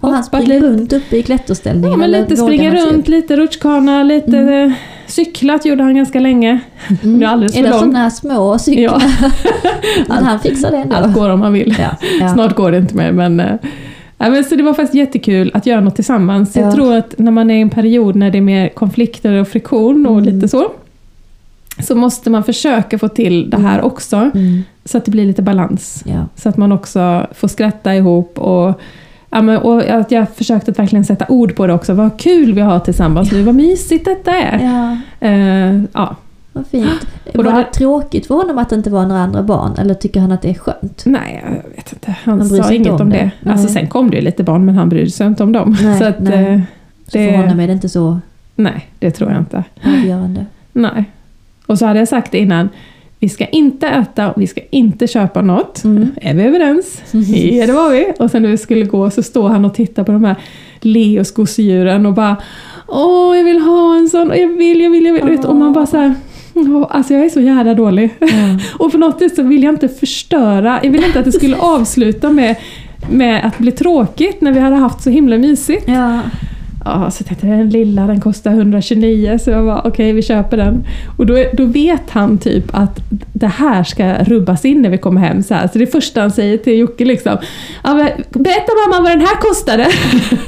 Och 0.00 0.08
han 0.12 0.24
springer 0.24 0.60
runt 0.60 0.92
uppe 0.92 1.16
i 1.16 1.22
klätterställningen? 1.22 1.90
Ja, 1.90 1.96
men 1.96 2.10
lite 2.10 2.36
springa 2.36 2.70
han 2.70 2.88
runt, 2.88 3.08
lite 3.08 3.36
rutschkana, 3.36 4.02
lite 4.02 4.38
Mm. 4.38 4.68
eh, 4.70 4.72
cyklat 5.06 5.64
gjorde 5.64 5.82
han 5.82 5.96
ganska 5.96 6.20
länge. 6.20 6.58
Mm. 7.02 7.20
Det 7.20 7.26
är 7.26 7.30
alldeles 7.30 7.56
är 7.56 7.62
det 7.62 7.68
långt. 7.70 7.80
sådana 7.80 8.10
små 8.10 8.58
cyklar? 8.58 9.02
Ja, 10.08 10.14
han 10.22 10.40
fixar 10.40 10.70
det 10.70 10.76
ändå. 10.76 10.96
allt 10.96 11.14
går 11.14 11.30
om 11.30 11.40
man 11.40 11.52
vill. 11.52 11.76
Ja, 11.78 11.90
ja. 12.20 12.28
Snart 12.28 12.54
går 12.56 12.70
det 12.70 12.78
inte 12.78 12.96
mer 12.96 13.12
men, 13.12 13.40
eh, 13.40 13.54
ja, 14.20 14.30
men 14.30 14.44
så 14.44 14.54
det 14.56 14.62
var 14.62 14.74
faktiskt 14.74 14.94
jättekul 14.94 15.50
att 15.54 15.66
göra 15.66 15.80
något 15.80 15.94
tillsammans. 15.94 16.56
Ja. 16.56 16.62
Jag 16.62 16.74
tror 16.74 16.94
att 16.96 17.18
när 17.18 17.30
man 17.32 17.50
är 17.50 17.54
i 17.56 17.60
en 17.60 17.70
period 17.70 18.16
när 18.16 18.30
det 18.30 18.38
är 18.38 18.42
mer 18.42 18.68
konflikter 18.68 19.32
och 19.40 19.48
friktion 19.48 20.06
och 20.06 20.18
Mm. 20.18 20.34
lite 20.34 20.48
så 20.48 20.72
så 21.78 21.94
måste 21.94 22.30
man 22.30 22.44
försöka 22.44 22.98
få 22.98 23.08
till 23.08 23.50
det 23.50 23.56
här 23.56 23.80
också 23.82 24.16
Mm. 24.16 24.62
så 24.84 24.98
att 24.98 25.04
det 25.04 25.10
blir 25.10 25.24
lite 25.26 25.42
balans. 25.42 26.02
Ja. 26.06 26.26
Så 26.36 26.48
att 26.48 26.56
man 26.56 26.72
också 26.72 27.26
får 27.34 27.48
skratta 27.48 27.94
ihop 27.96 28.38
och 28.38 28.80
Ja, 29.32 29.42
men, 29.42 29.56
och 29.58 29.82
att 29.88 30.10
jag 30.10 30.26
försökte 30.34 30.70
att 30.70 30.78
verkligen 30.78 31.04
sätta 31.04 31.24
ord 31.28 31.56
på 31.56 31.66
det 31.66 31.72
också. 31.72 31.94
Vad 31.94 32.20
kul 32.20 32.52
vi 32.54 32.60
har 32.60 32.78
tillsammans 32.80 33.32
nu, 33.32 33.42
vad 33.42 33.54
mysigt 33.54 34.04
detta 34.04 34.30
är. 34.36 34.58
ja, 34.64 34.96
Eh, 35.28 35.82
ja. 35.92 36.16
Vad 36.52 36.66
fint. 36.66 37.06
Och 37.34 37.44
Var 37.44 37.52
det 37.52 37.64
tråkigt 37.64 38.26
för 38.26 38.34
honom 38.34 38.58
att 38.58 38.68
det 38.70 38.76
inte 38.76 38.90
var 38.90 39.06
några 39.06 39.20
andra 39.20 39.42
barn? 39.42 39.74
Eller 39.78 39.94
tycker 39.94 40.20
han 40.20 40.32
att 40.32 40.42
det 40.42 40.50
är 40.50 40.54
skönt? 40.54 41.02
Nej, 41.06 41.44
jag 41.44 41.70
vet 41.76 41.92
inte. 41.92 42.16
Han, 42.24 42.38
Han 42.38 42.48
sa 42.48 42.72
inget 42.72 42.88
om 42.92 43.00
om 43.00 43.10
det. 43.10 43.30
det. 43.40 43.50
Alltså, 43.50 43.68
sen 43.68 43.86
kom 43.86 44.10
det 44.10 44.16
ju 44.16 44.22
lite 44.22 44.42
barn, 44.44 44.64
men 44.64 44.74
han 44.74 44.88
brydde 44.88 45.10
sig 45.10 45.26
inte 45.26 45.42
om 45.42 45.52
dem. 45.52 45.76
Nej, 45.82 45.98
så 45.98 46.04
att, 46.04 46.20
nej. 46.20 46.54
eh, 46.54 46.60
Så 47.06 47.18
Det- 47.18 47.28
för 47.30 47.36
honom 47.36 47.60
är 47.60 47.66
det 47.66 47.72
inte 47.72 47.88
så... 47.88 48.18
Nej, 48.54 48.86
det 48.98 49.10
tror 49.10 49.30
jag 49.30 49.38
inte. 49.40 49.64
avgörande. 49.84 50.46
Nej. 50.72 51.04
Och 51.66 51.78
så 51.78 51.86
hade 51.86 51.98
jag 51.98 52.08
sagt 52.08 52.34
innan, 52.34 52.68
vi 53.18 53.28
ska 53.28 53.46
inte 53.46 53.88
äta, 53.88 54.32
vi 54.36 54.46
ska 54.46 54.60
inte 54.70 55.06
köpa 55.06 55.42
något. 55.42 55.84
Mm. 55.84 56.10
Är 56.22 56.34
vi 56.34 56.42
överens? 56.42 57.02
Ja, 57.52 57.66
det 57.66 57.72
var 57.72 57.90
vi. 57.90 58.12
Och 58.18 58.30
sen 58.30 58.42
när 58.42 58.48
vi 58.48 58.58
skulle 58.58 58.84
gå 58.84 59.10
så 59.10 59.22
står 59.22 59.48
han 59.48 59.64
och 59.64 59.74
tittar 59.74 60.04
på 60.04 60.12
de 60.12 60.24
här 60.24 60.36
Leos 60.80 61.32
gosedjuren 61.34 62.06
och 62.06 62.14
bara 62.14 62.36
Åh, 62.88 63.36
jag 63.36 63.44
vill 63.44 63.60
ha 63.60 63.96
en 63.96 64.08
sån, 64.08 64.30
och 64.30 64.36
jag 64.36 64.48
vill, 64.48 64.80
jag 64.80 64.90
vill, 64.90 65.04
jag 65.06 65.12
vill. 65.12 65.24
Vet, 65.36 65.44
Och 65.44 65.56
man 65.56 65.72
bara 65.72 65.86
så 65.86 65.96
här, 65.96 66.06
"Åh, 66.08 66.14
Alltså 66.90 67.14
jag 67.14 67.24
är 67.24 67.28
så 67.28 67.40
jävla 67.40 67.74
dålig. 67.74 68.10
Ja. 68.18 68.26
Och 68.84 68.92
på 68.92 68.98
något 68.98 69.18
sätt 69.18 69.36
så 69.36 69.42
vill 69.42 69.62
jag 69.62 69.74
inte 69.74 69.88
förstöra, 69.88 70.80
jag 70.82 70.90
vill 70.90 71.04
inte 71.04 71.18
att 71.18 71.24
det 71.24 71.32
skulle 71.32 71.56
avsluta 71.60 72.30
med, 72.30 72.56
med 73.10 73.46
att 73.46 73.58
bli 73.58 73.72
tråkigt 73.72 74.40
när 74.40 74.52
vi 74.52 74.60
hade 74.60 74.76
haft 74.76 75.02
så 75.02 75.10
himla 75.10 75.38
mysigt. 75.38 75.88
Ja. 75.88 76.20
Ja, 76.84 77.10
så 77.10 77.24
tänkte 77.24 77.46
jag 77.46 77.58
den 77.58 77.70
lilla 77.70 78.06
den 78.06 78.20
kostar 78.20 78.50
129 78.50 79.38
så 79.44 79.50
jag 79.50 79.62
var 79.62 79.86
okej 79.86 80.12
vi 80.12 80.22
köper 80.22 80.56
den. 80.56 80.84
Och 81.18 81.26
då, 81.26 81.44
då 81.52 81.64
vet 81.64 82.10
han 82.10 82.38
typ 82.38 82.64
att 82.72 83.00
det 83.32 83.46
här 83.46 83.84
ska 83.84 84.14
rubbas 84.24 84.64
in 84.64 84.82
när 84.82 84.90
vi 84.90 84.98
kommer 84.98 85.20
hem. 85.20 85.42
Så, 85.42 85.54
här. 85.54 85.68
så 85.72 85.78
det 85.78 85.86
första 85.86 86.20
han 86.20 86.30
säger 86.30 86.56
till 86.58 86.78
Jocke 86.78 87.04
liksom 87.04 87.36
ja, 87.84 88.08
Berätta 88.30 88.72
mamma 88.88 89.02
vad 89.02 89.12
den 89.12 89.20
här 89.20 89.36
kostade! 89.40 89.86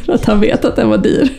Att 0.15 0.25
han 0.25 0.41
vet 0.41 0.65
att 0.65 0.77
den 0.77 0.89
var 0.89 0.99
dyr. 0.99 1.29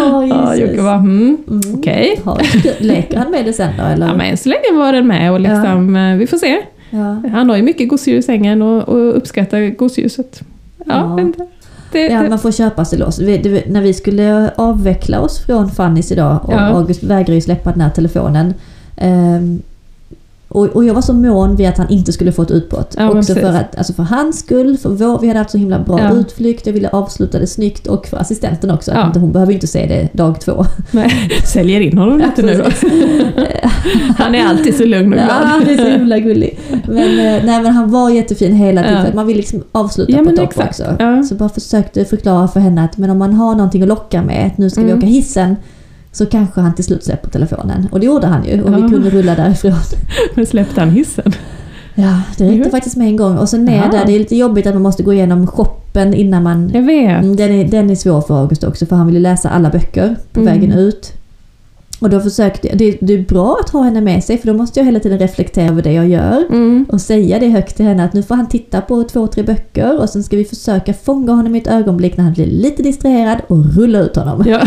Åh, 0.00 0.26
Ja. 0.28 0.56
Jocke 0.56 0.82
var 0.82 0.96
hmm, 0.98 1.36
Mm. 1.48 1.60
okej. 1.78 2.20
Har- 2.24 2.82
Leker 2.82 3.16
han 3.18 3.30
med 3.30 3.44
det 3.44 3.52
sen 3.52 3.72
då 3.78 3.84
eller? 3.84 4.06
Ja, 4.06 4.14
men 4.16 4.36
så 4.36 4.48
länge 4.48 4.72
var 4.72 4.92
den 4.92 5.06
med 5.06 5.32
och 5.32 5.40
liksom, 5.40 5.96
eh, 5.96 6.16
vi 6.16 6.26
får 6.26 6.36
se. 6.36 6.58
Ja. 6.90 7.22
Han 7.32 7.48
har 7.50 7.56
ju 7.56 7.62
mycket 7.62 7.88
gosedjur 7.88 8.18
i 8.18 8.22
sängen 8.22 8.62
och, 8.62 8.88
och 8.88 9.16
uppskattar 9.16 9.76
gosedjuret. 9.76 10.40
Ja, 10.86 11.18
Ja. 11.18 11.44
Det, 11.92 12.06
Ja, 12.06 12.22
det, 12.22 12.28
man 12.28 12.38
får 12.38 12.50
köpa 12.52 12.84
sig 12.84 12.98
loss. 12.98 13.18
Vi, 13.18 13.38
det, 13.38 13.66
när 13.66 13.82
vi 13.82 13.94
skulle 13.94 14.50
avveckla 14.56 15.20
oss 15.20 15.38
från 15.38 15.70
Fannys 15.70 16.12
idag 16.12 16.38
och 16.44 16.52
Ja. 16.52 16.58
August 16.60 17.02
vägrade 17.02 17.34
ju 17.34 17.40
släppa 17.40 17.70
den 17.72 17.80
här 17.80 17.90
telefonen. 17.90 18.54
Ehm, 18.96 19.62
och, 20.52 20.66
och 20.66 20.84
jag 20.84 20.94
var 20.94 21.02
så 21.02 21.12
mån 21.12 21.56
vid 21.56 21.68
att 21.68 21.78
han 21.78 21.88
inte 21.88 22.12
skulle 22.12 22.32
få 22.32 22.42
ett 22.42 22.50
utbrott. 22.50 22.94
Ja, 22.98 23.10
Också 23.18 23.34
för, 23.34 23.48
att, 23.52 23.76
alltså 23.76 23.92
för 23.92 24.02
hans 24.02 24.38
skull, 24.38 24.76
för 24.78 24.88
vår, 24.90 25.18
vi 25.20 25.26
hade 25.28 25.38
haft 25.38 25.50
så 25.50 25.58
himla 25.58 25.78
bra 25.78 25.98
Ja. 26.00 26.12
utflykt, 26.14 26.66
jag 26.66 26.72
ville 26.72 26.88
avsluta 26.88 27.38
det 27.38 27.46
snyggt 27.46 27.86
och 27.86 28.06
för 28.06 28.16
assistenten 28.16 28.70
också. 28.70 28.90
Ja. 28.94 29.06
Inte- 29.06 29.18
Hon 29.20 29.32
behöver 29.32 29.52
inte 29.52 29.66
se 29.66 29.86
det 29.86 30.08
dag 30.18 30.40
två. 30.40 30.64
nej, 30.90 31.10
säljer 31.46 31.80
in 31.80 31.98
honom 31.98 32.18
lite 32.18 32.42
nu 32.42 32.54
då. 32.54 32.64
Han 34.18 34.34
är 34.34 34.44
alltid 34.46 34.76
så 34.76 34.84
lugn 34.84 35.12
och 35.12 35.18
Ja, 35.18 35.24
glad. 35.24 35.36
han 35.44 35.62
är 35.62 35.76
så 35.76 35.84
himla 35.88 36.18
gullig. 36.18 36.58
Men, 36.88 36.98
eh, 37.18 37.44
nej, 37.44 37.62
men 37.62 37.66
han 37.66 37.90
var 37.90 38.10
jättefin 38.10 38.52
hela 38.52 38.82
tiden. 38.82 38.96
Ja. 38.96 39.02
för 39.02 39.08
att 39.08 39.14
Man 39.14 39.26
vill 39.26 39.36
liksom 39.36 39.62
avsluta 39.72 40.12
Ja, 40.12 40.24
på 40.24 40.30
topp 40.36 40.58
också. 40.68 40.84
Ja. 40.98 41.22
Så 41.22 41.34
bara 41.34 41.48
försökte 41.48 42.04
förklara 42.04 42.48
för 42.48 42.60
henne 42.60 42.84
att 42.84 42.96
men 42.98 43.10
om 43.10 43.18
man 43.18 43.32
har 43.34 43.54
någonting 43.54 43.82
att 43.82 43.88
locka 43.88 44.22
med, 44.22 44.46
att 44.46 44.58
nu 44.58 44.70
ska 44.70 44.80
vi 44.80 44.86
Mm. 44.86 44.98
åka 44.98 45.06
hissen, 45.06 45.56
så 46.12 46.26
kanske 46.26 46.60
han 46.60 46.74
till 46.74 46.84
slut 46.84 47.04
släpper 47.04 47.30
telefonen. 47.30 47.88
Och 47.92 48.00
det 48.00 48.06
gjorde 48.06 48.26
han 48.26 48.44
ju 48.44 48.62
och 48.62 48.72
Ja. 48.72 48.76
vi 48.76 48.88
kunde 48.92 49.10
rulla 49.10 49.34
därifrån. 49.34 49.72
Men 50.34 50.46
släppte 50.46 50.80
han 50.80 50.90
hissen? 50.90 51.32
Ja, 51.94 52.20
det 52.38 52.48
räckte 52.50 52.70
faktiskt 52.70 52.96
med 52.96 53.06
en 53.06 53.16
gång. 53.16 53.38
Och 53.38 53.48
sen 53.48 53.64
ner 53.64 53.76
Jaha. 53.76 53.90
där, 53.90 54.06
det 54.06 54.12
är 54.12 54.18
lite 54.18 54.36
jobbigt 54.36 54.66
att 54.66 54.74
man 54.74 54.82
måste 54.82 55.02
gå 55.02 55.12
igenom 55.12 55.46
shoppen 55.46 56.14
innan 56.14 56.42
man... 56.42 56.70
Jag 56.74 56.82
vet. 56.82 57.22
Mm, 57.22 57.36
Den 57.36 57.50
är, 57.52 57.64
den 57.68 57.90
är 57.90 57.94
svår 57.94 58.20
för 58.20 58.40
August 58.40 58.64
också 58.64 58.86
för 58.86 58.96
han 58.96 59.06
vill 59.06 59.14
ju 59.14 59.20
läsa 59.22 59.50
alla 59.50 59.70
böcker 59.70 60.16
på 60.32 60.40
Mm. 60.40 60.52
vägen 60.54 60.72
ut. 60.72 61.12
Och 62.02 62.10
då 62.10 62.20
försökte 62.20 62.68
jag, 62.68 62.78
det, 62.78 62.98
det 63.00 63.14
är 63.14 63.22
bra 63.22 63.58
att 63.60 63.70
ha 63.70 63.82
henne 63.82 64.00
med 64.00 64.24
sig 64.24 64.38
för 64.38 64.46
då 64.46 64.54
måste 64.54 64.80
jag 64.80 64.84
hela 64.84 65.00
tiden 65.00 65.18
reflektera 65.18 65.68
över 65.68 65.82
det 65.82 65.92
jag 65.92 66.08
gör. 66.08 66.44
Mm. 66.50 66.86
Och 66.88 67.00
säga 67.00 67.38
det 67.38 67.48
högt 67.48 67.76
till 67.76 67.86
henne 67.86 68.04
att 68.04 68.12
nu 68.12 68.22
får 68.22 68.34
han 68.34 68.48
titta 68.48 68.80
på 68.80 69.02
två, 69.02 69.26
tre 69.26 69.42
böcker 69.42 70.00
och 70.00 70.08
sen 70.08 70.22
ska 70.22 70.36
vi 70.36 70.44
försöka 70.44 70.94
fånga 70.94 71.32
honom 71.32 71.54
i 71.54 71.58
ett 71.58 71.66
ögonblick 71.66 72.16
när 72.16 72.24
han 72.24 72.32
blir 72.32 72.46
lite 72.46 72.82
distraherad 72.82 73.38
och 73.46 73.74
rulla 73.76 73.98
ut 73.98 74.16
honom. 74.16 74.44
Ja. 74.46 74.60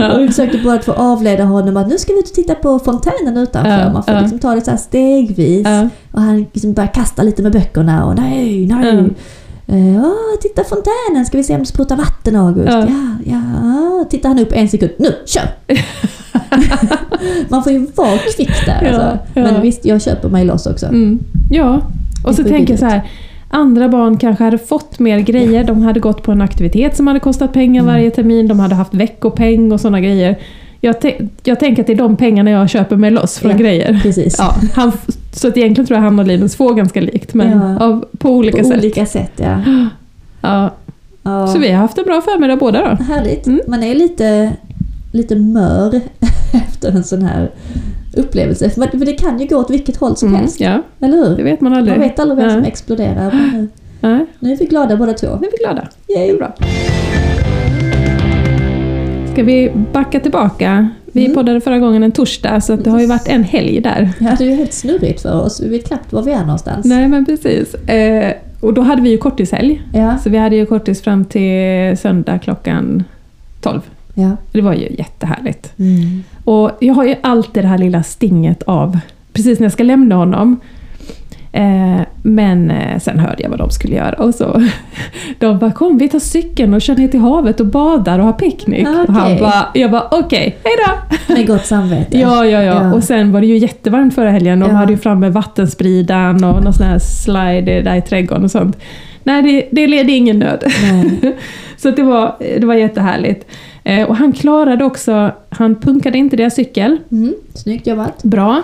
Och 0.14 0.20
vi 0.20 0.28
försökte 0.28 0.58
bara 0.58 0.78
få 0.78 0.92
avleda 0.92 1.44
honom 1.44 1.76
att 1.76 1.88
nu 1.88 1.98
ska 1.98 2.12
vi 2.12 2.18
ut 2.18 2.28
och 2.28 2.34
titta 2.34 2.54
på 2.54 2.78
fontänen 2.78 3.36
utanför. 3.36 3.70
Ja, 3.70 3.92
Man 3.92 4.02
får 4.02 4.14
ja. 4.14 4.20
liksom 4.20 4.38
ta 4.38 4.54
det 4.54 4.60
så 4.60 4.70
här 4.70 4.78
stegvis. 4.78 5.66
Ja. 5.66 5.88
Och 6.12 6.20
han 6.20 6.46
liksom 6.52 6.72
börjar 6.72 6.94
kasta 6.94 7.22
lite 7.22 7.42
med 7.42 7.52
böckerna 7.52 8.06
och 8.06 8.16
nej, 8.16 8.66
nej. 8.66 9.10
Åh, 9.68 10.38
titta 10.42 10.64
fontänen, 10.64 11.26
ska 11.26 11.36
vi 11.36 11.44
se 11.44 11.54
om 11.54 11.60
det 11.60 11.66
sprutar 11.66 11.96
vatten 11.96 12.36
August? 12.36 12.68
Ja. 12.72 12.86
Ja, 13.24 13.40
ja. 13.62 14.04
Tittar 14.10 14.28
han 14.28 14.38
upp 14.38 14.52
en 14.52 14.68
sekund, 14.68 14.90
nu, 14.98 15.12
kör! 15.26 15.48
Man 17.48 17.62
får 17.62 17.72
ju 17.72 17.86
vara 17.94 18.18
kvick 18.36 18.66
där 18.66 18.82
Ja, 18.82 18.88
alltså. 18.88 19.18
ja. 19.34 19.42
Men 19.42 19.62
visst, 19.62 19.84
jag 19.84 20.02
köper 20.02 20.28
mig 20.28 20.44
loss 20.44 20.66
också. 20.66 20.86
Mm. 20.86 21.18
ja. 21.50 21.80
Och 22.24 22.34
så 22.34 22.44
tänker 22.44 22.72
jag 22.72 22.80
så 22.80 22.86
här. 22.86 23.02
Andra 23.50 23.88
barn 23.88 24.16
kanske 24.18 24.44
hade 24.44 24.58
fått 24.58 24.98
mer 24.98 25.18
grejer. 25.20 25.64
De 25.64 25.82
hade 25.82 26.00
gått 26.00 26.22
på 26.22 26.32
en 26.32 26.40
aktivitet 26.42 26.96
som 26.96 27.06
hade 27.06 27.20
kostat 27.20 27.52
pengar 27.52 27.82
Mm. 27.82 27.94
varje 27.94 28.10
termin. 28.10 28.48
De 28.48 28.60
hade 28.60 28.74
haft 28.74 28.94
veckopeng 28.94 29.72
och 29.72 29.80
sådana 29.80 30.00
grejer. 30.00 30.38
Jag, 30.80 30.94
jag 31.44 31.60
tänker 31.60 31.82
att 31.82 31.86
det 31.86 31.92
är 31.92 31.96
de 31.96 32.16
pengarna 32.16 32.50
jag 32.50 32.70
köper 32.70 32.96
mig 32.96 33.10
loss 33.10 33.38
från 33.38 33.50
Ja, 33.50 33.56
grejer. 33.56 34.00
Precis. 34.02 34.36
Ja, 34.38 34.54
han, 34.74 34.92
så 35.32 35.48
att 35.48 35.56
egentligen 35.56 35.86
tror 35.86 35.96
jag 35.96 36.04
han 36.04 36.18
och 36.18 36.26
Linus 36.26 36.56
får 36.56 36.74
ganska 36.74 37.00
likt, 37.00 37.34
men 37.34 37.50
Ja. 37.60 37.84
av, 37.84 38.04
på 38.18 38.30
olika 38.30 38.58
på 38.62 38.68
sätt. 38.68 38.78
olika 38.78 39.06
sätt 39.06 39.32
ja. 39.36 39.62
Ja. 40.42 40.70
ja. 41.22 41.46
Så 41.46 41.58
vi 41.58 41.68
har 41.70 41.78
haft 41.78 41.98
en 41.98 42.04
bra 42.04 42.20
förmiddag 42.20 42.56
båda 42.56 42.80
då. 42.98 43.04
Härligt. 43.04 43.46
Mm. 43.46 43.60
Man 43.66 43.82
är 43.82 43.94
lite, 43.94 44.52
lite 45.12 45.34
mör 45.36 46.00
efter 46.52 46.90
en 46.90 47.04
sån 47.04 47.22
här 47.22 47.50
upplevelse. 48.16 48.70
För 48.70 49.04
det 49.06 49.12
kan 49.12 49.40
ju 49.40 49.46
gå 49.46 49.56
åt 49.56 49.70
vilket 49.70 49.96
håll 49.96 50.16
som 50.16 50.28
Mm, 50.28 50.40
helst. 50.40 50.60
ja, 50.60 50.82
Eller 51.00 51.16
hur? 51.16 51.36
det 51.36 51.42
vet 51.42 51.60
man 51.60 51.72
aldrig. 51.72 51.98
Man 51.98 52.08
vet 52.08 52.18
aldrig 52.18 52.38
vem 52.38 52.50
som 52.50 52.64
exploderar. 52.64 53.32
Nu, 53.52 53.68
Nej, 54.00 54.26
nu 54.38 54.52
är 54.52 54.56
vi 54.56 54.64
glada 54.64 54.96
båda 54.96 55.12
två. 55.12 55.26
nu 55.26 55.46
är 55.46 55.50
vi 55.50 55.56
glada. 55.64 55.88
Det 56.06 56.12
Yay. 56.12 56.30
är 56.30 56.36
bra. 56.36 56.54
Ska 59.36 59.42
vi 59.44 59.72
backa 59.92 60.20
tillbaka? 60.20 60.88
Vi 61.12 61.24
Mm. 61.24 61.34
poddade 61.34 61.60
förra 61.60 61.78
gången 61.78 62.02
en 62.02 62.12
torsdag, 62.12 62.60
så 62.60 62.76
det 62.76 62.90
har 62.90 63.00
ju 63.00 63.06
varit 63.06 63.28
en 63.28 63.44
helg 63.44 63.80
där. 63.80 64.10
Ja, 64.20 64.34
det 64.38 64.44
är 64.44 64.48
ju 64.48 64.54
helt 64.56 64.72
snurrigt 64.72 65.22
för 65.22 65.40
oss. 65.42 65.60
Vi 65.60 65.68
vet 65.68 65.86
knappt 65.88 66.12
var 66.12 66.22
vi 66.22 66.32
är 66.32 66.40
någonstans. 66.40 66.86
Nej, 66.86 67.08
men 67.08 67.24
precis. 67.26 67.74
Eh, 67.74 68.32
och 68.60 68.74
då 68.74 68.82
hade 68.82 69.02
vi 69.02 69.10
ju 69.10 69.18
korttishelg. 69.18 69.82
Ja, 69.94 70.18
Så 70.18 70.30
vi 70.30 70.38
hade 70.38 70.56
ju 70.56 70.66
kortis 70.66 71.02
fram 71.02 71.24
till 71.24 71.98
söndag 71.98 72.38
klockan 72.38 73.04
12. 73.60 73.80
ja. 74.14 74.30
Det 74.52 74.60
var 74.60 74.74
ju 74.74 74.88
jättehärligt. 74.98 75.72
Mm. 75.78 76.22
Och 76.44 76.70
jag 76.80 76.94
har 76.94 77.04
ju 77.04 77.14
alltid 77.20 77.64
det 77.64 77.68
här 77.68 77.78
lilla 77.78 78.02
stinget 78.02 78.62
av, 78.62 78.98
precis 79.32 79.58
när 79.58 79.64
jag 79.64 79.72
ska 79.72 79.82
lämna 79.82 80.14
honom. 80.14 80.60
Eh, 81.56 82.00
men 82.22 82.70
eh, 82.70 82.98
sen 82.98 83.18
hörde 83.18 83.42
jag 83.42 83.50
vad 83.50 83.58
de 83.58 83.70
skulle 83.70 83.94
göra 83.94 84.12
och 84.12 84.34
så 84.34 84.62
de 85.38 85.58
bara 85.58 85.72
kom 85.72 85.98
vi 85.98 86.08
tar 86.08 86.18
cykeln 86.18 86.74
och 86.74 86.82
kör 86.82 86.94
ner 86.94 87.08
till 87.08 87.20
havet 87.20 87.60
och 87.60 87.66
badar 87.66 88.18
och 88.18 88.24
har 88.24 88.32
picknick. 88.32 88.86
Ah, 88.88 89.02
Och 89.08 89.14
han 89.14 89.38
bara, 89.38 89.66
jag 89.74 89.90
bara 89.90 90.08
okej, 90.10 90.56
hejdå! 90.64 90.92
Med 91.34 91.46
gott 91.46 91.66
samvete. 91.66 92.18
Ja, 92.18 92.44
ja, 92.46 92.62
ja, 92.62 92.82
Ja. 92.82 92.94
Och 92.94 93.04
sen 93.04 93.32
var 93.32 93.40
det 93.40 93.46
ju 93.46 93.56
jättevarmt 93.58 94.14
förra 94.14 94.30
helgen. 94.30 94.60
De 94.60 94.70
Ja. 94.70 94.76
hade 94.76 94.92
ju 94.92 94.98
framme 94.98 95.28
vattenspridan 95.28 96.44
och 96.44 96.64
någon 96.64 96.72
sån 96.72 96.86
här 96.86 96.98
slide 96.98 97.82
där 97.82 97.96
i 97.96 98.02
trädgården 98.02 98.44
och 98.44 98.50
sånt. 98.50 98.76
Nej, 99.24 99.42
det, 99.42 99.68
det 99.72 99.86
ledde 99.86 100.12
ingen 100.12 100.38
nöd. 100.38 100.64
Så 101.76 101.90
det, 101.90 102.02
var, 102.02 102.36
det 102.38 102.66
var 102.66 102.74
jättehärligt. 102.74 103.46
Eh, 103.84 104.02
och 104.08 104.16
han 104.16 104.32
klarade 104.32 104.84
också, 104.84 105.30
han 105.50 105.74
punkade 105.74 106.18
inte 106.18 106.36
deras 106.36 106.54
cykel. 106.54 106.98
Mm. 107.12 107.34
Snyggt 107.54 107.86
jobbat. 107.86 108.22
Bra. 108.22 108.62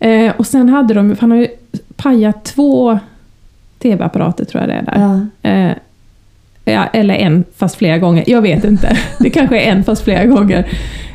Eh, 0.00 0.32
och 0.36 0.46
sen 0.46 0.68
hade 0.68 0.94
de, 0.94 1.16
han 1.20 1.30
har 1.30 1.38
ju 1.38 1.48
pajat 2.02 2.44
två 2.44 2.98
tv-apparater 3.78 4.44
tror 4.44 4.62
jag 4.62 4.68
det 4.68 4.74
är 4.74 4.82
där. 4.82 5.28
Ja. 5.42 5.50
Eh, 5.50 5.72
ja, 6.74 6.86
eller 6.92 7.14
en 7.14 7.44
fast 7.56 7.76
flera 7.76 7.98
gånger, 7.98 8.24
jag 8.26 8.42
vet 8.42 8.64
inte. 8.64 8.98
Det 9.18 9.30
kanske 9.30 9.60
är 9.60 9.72
en 9.72 9.84
fast 9.84 10.04
flera 10.04 10.24
gånger. 10.24 10.68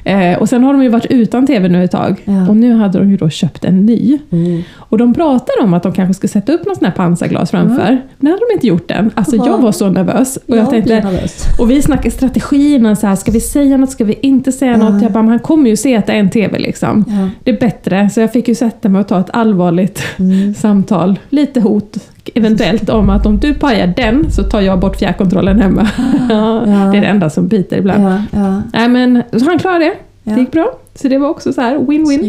Eh, 0.05 0.37
och 0.37 0.49
sen 0.49 0.63
har 0.63 0.73
de 0.73 0.83
ju 0.83 0.89
varit 0.89 1.05
utan 1.05 1.47
tv 1.47 1.69
nu 1.69 1.83
ett 1.83 1.91
tag. 1.91 2.21
Ja. 2.25 2.49
Och 2.49 2.55
nu 2.57 2.73
hade 2.73 2.99
de 2.99 3.11
ju 3.11 3.17
då 3.17 3.29
köpt 3.29 3.65
en 3.65 3.85
ny. 3.85 4.17
Mm. 4.31 4.61
Och 4.75 4.97
de 4.97 5.13
pratade 5.13 5.63
om 5.63 5.73
att 5.73 5.83
de 5.83 5.93
kanske 5.93 6.13
skulle 6.13 6.29
sätta 6.31 6.53
upp 6.53 6.65
någon 6.65 6.75
sån 6.75 6.85
här 6.85 6.91
pansarglas 6.91 7.51
framför. 7.51 7.83
Men 7.85 8.01
det 8.17 8.27
hade 8.27 8.41
de 8.49 8.53
inte 8.53 8.67
gjort 8.67 8.91
än. 8.91 9.11
Alltså 9.15 9.35
jag 9.35 9.57
var 9.61 9.71
så 9.71 9.89
nervös. 9.89 10.37
Och 10.47 10.57
jag 10.57 10.69
tänkte, 10.69 10.95
nervös. 11.03 11.45
och 11.59 11.71
vi 11.71 11.81
snackade 11.81 12.11
strategierna, 12.11 12.95
så 12.95 13.07
här, 13.07 13.15
ska 13.15 13.31
vi 13.31 13.39
säga 13.41 13.77
något, 13.77 13.89
ska 13.91 14.03
vi 14.03 14.13
inte 14.21 14.51
säga 14.51 14.77
något? 14.77 15.01
Jag 15.01 15.11
bara, 15.11 15.23
han 15.23 15.39
kommer 15.39 15.69
ju 15.69 15.75
se 15.75 15.95
att 15.95 16.05
det 16.07 16.13
är 16.13 16.19
en 16.19 16.29
TV 16.29 16.59
liksom. 16.59 17.05
Det 17.43 17.51
är 17.51 17.59
bättre, 17.59 18.09
så 18.09 18.21
jag 18.21 18.33
fick 18.33 18.47
ju 18.47 18.55
sätta 18.55 18.89
mig 18.89 19.01
och 19.01 19.07
ta 19.07 19.19
ett 19.19 19.29
allvarligt 19.33 20.03
Mm. 20.19 20.53
samtal. 20.57 21.19
Lite 21.29 21.59
hot 21.61 21.97
eventuellt 22.33 22.89
om 22.89 23.09
att 23.09 23.25
om 23.25 23.37
du 23.39 23.53
pajar 23.53 23.93
den 23.97 24.31
så 24.31 24.43
tar 24.43 24.61
jag 24.61 24.79
bort 24.79 24.95
fjärrkontrollen 24.95 25.61
hemma. 25.61 25.87
Ja. 26.29 26.61
Det 26.91 26.97
är 26.97 27.01
det 27.01 27.07
enda 27.07 27.29
som 27.29 27.47
biter 27.47 27.77
ibland. 27.77 28.03
Ja, 28.03 28.21
ja. 28.31 28.61
Nej, 28.73 28.89
men, 28.89 29.23
så 29.31 29.45
han 29.45 29.59
klarade 29.59 29.85
det. 29.85 29.95
Det 30.33 30.39
gick 30.39 30.51
bra. 30.51 30.79
Så 30.95 31.07
det 31.07 31.17
var 31.17 31.29
också 31.29 31.53
så 31.53 31.61
här 31.61 31.77
win-win. 31.77 32.23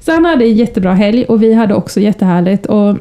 Så 0.00 0.12
han 0.12 0.24
hade 0.24 0.44
en 0.44 0.54
jättebra 0.54 0.92
helg 0.94 1.24
och 1.24 1.42
vi 1.42 1.54
hade 1.54 1.74
också 1.74 2.00
jättehärligt. 2.00 2.66
Och 2.66 2.96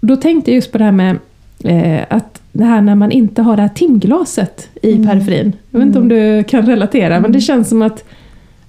då 0.00 0.16
tänkte 0.16 0.50
jag 0.50 0.54
just 0.56 0.72
på 0.72 0.78
det 0.78 0.84
här 0.84 0.92
med 0.92 1.16
eh, 1.64 2.00
att 2.08 2.40
det 2.52 2.64
här 2.64 2.80
när 2.80 2.94
man 2.94 3.10
inte 3.10 3.42
har 3.42 3.56
det 3.56 3.62
här 3.62 3.68
timglaset 3.68 4.68
i 4.82 4.92
Mm. 4.94 5.06
periferin. 5.08 5.52
Jag 5.70 5.78
vet 5.78 5.86
inte 5.86 5.98
om 5.98 6.08
du 6.08 6.44
kan 6.44 6.66
relatera, 6.66 7.20
men 7.20 7.32
det 7.32 7.40
känns 7.40 7.68
som 7.68 7.82
att 7.82 8.04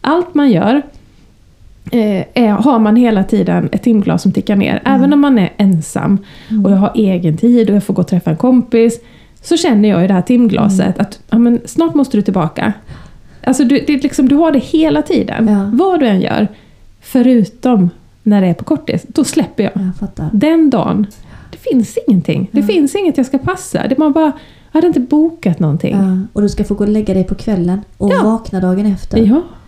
allt 0.01 0.33
man 0.33 0.51
gör 0.51 0.81
är, 2.33 2.49
har 2.49 2.79
man 2.79 2.95
hela 2.95 3.23
tiden 3.23 3.69
ett 3.71 3.83
timglas 3.83 4.21
som 4.21 4.31
tickar 4.31 4.55
ner. 4.55 4.81
Även 4.85 5.09
när 5.09 5.17
man 5.17 5.39
är 5.39 5.53
ensam 5.57 6.17
och 6.65 6.71
jag 6.71 6.77
har 6.77 6.91
egen 6.95 7.37
tid 7.37 7.69
och 7.69 7.75
jag 7.75 7.83
får 7.83 7.93
gå 7.93 8.01
och 8.01 8.07
träffa 8.07 8.29
en 8.31 8.37
kompis. 8.37 8.99
Så 9.41 9.57
känner 9.57 9.89
jag 9.89 10.03
i 10.03 10.07
det 10.07 10.13
här 10.13 10.21
timglaset 10.21 10.99
att 10.99 11.19
ja, 11.29 11.37
men 11.37 11.59
snart 11.65 11.93
måste 11.93 12.17
du 12.17 12.21
tillbaka. 12.21 12.73
Alltså 13.43 13.63
du, 13.63 13.83
det 13.87 14.03
liksom, 14.03 14.27
du 14.29 14.35
har 14.35 14.51
det 14.51 14.59
hela 14.59 15.01
tiden. 15.01 15.47
Ja. 15.47 15.69
Vad 15.73 15.99
du 15.99 16.07
än 16.07 16.21
gör. 16.21 16.47
Förutom 17.01 17.89
när 18.23 18.41
det 18.41 18.47
är 18.47 18.53
på 18.53 18.63
kortis. 18.63 19.05
Då 19.07 19.23
släpper 19.23 19.63
jag. 19.63 19.71
Jag. 20.15 20.29
Den 20.33 20.69
dagen. 20.69 21.07
Det 21.51 21.57
finns 21.57 21.97
ingenting. 22.07 22.47
Det 22.51 22.59
Ja. 22.59 22.67
finns 22.67 22.95
inget 22.95 23.17
jag 23.17 23.25
ska 23.25 23.37
passa. 23.37 23.87
Det 23.87 23.97
man 23.97 24.11
bara, 24.11 24.25
jag 24.71 24.77
hade 24.77 24.87
inte 24.87 24.99
bokat 24.99 25.59
någonting. 25.59 25.95
Ja. 25.95 26.17
Och 26.33 26.41
du 26.41 26.49
ska 26.49 26.63
få 26.63 26.73
gå 26.73 26.83
och 26.83 26.89
lägga 26.89 27.13
dig 27.13 27.23
på 27.23 27.35
kvällen 27.35 27.81
och 27.97 28.11
vakna 28.23 28.59
dagen 28.59 28.85
efter. 28.85 29.17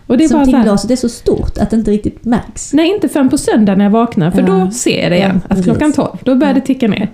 Och 0.08 0.18
det 0.18 0.24
är 0.24 0.28
Som 0.28 0.36
bara 0.38 0.46
timglaset 0.46 0.90
är 0.90 0.96
så 0.96 1.08
stort 1.08 1.58
att 1.58 1.70
det 1.70 1.76
inte 1.76 1.90
riktigt 1.90 2.24
märks. 2.24 2.72
Nej, 2.72 2.88
inte 2.94 3.08
förrän 3.08 3.28
på 3.28 3.38
söndag 3.38 3.74
när 3.74 3.84
jag 3.84 3.90
vaknar, 3.90 4.30
för 4.30 4.40
Ja. 4.40 4.46
då 4.46 4.70
ser 4.70 5.02
jag 5.02 5.12
det 5.12 5.16
igen. 5.16 5.40
Ja, 5.48 5.56
att 5.56 5.64
klockan 5.64 5.80
precis. 5.92 5.96
12, 5.96 6.18
då 6.24 6.34
börjar 6.34 6.54
Ja. 6.54 6.60
det 6.60 6.66
ticka 6.66 6.88
ner. 6.88 7.08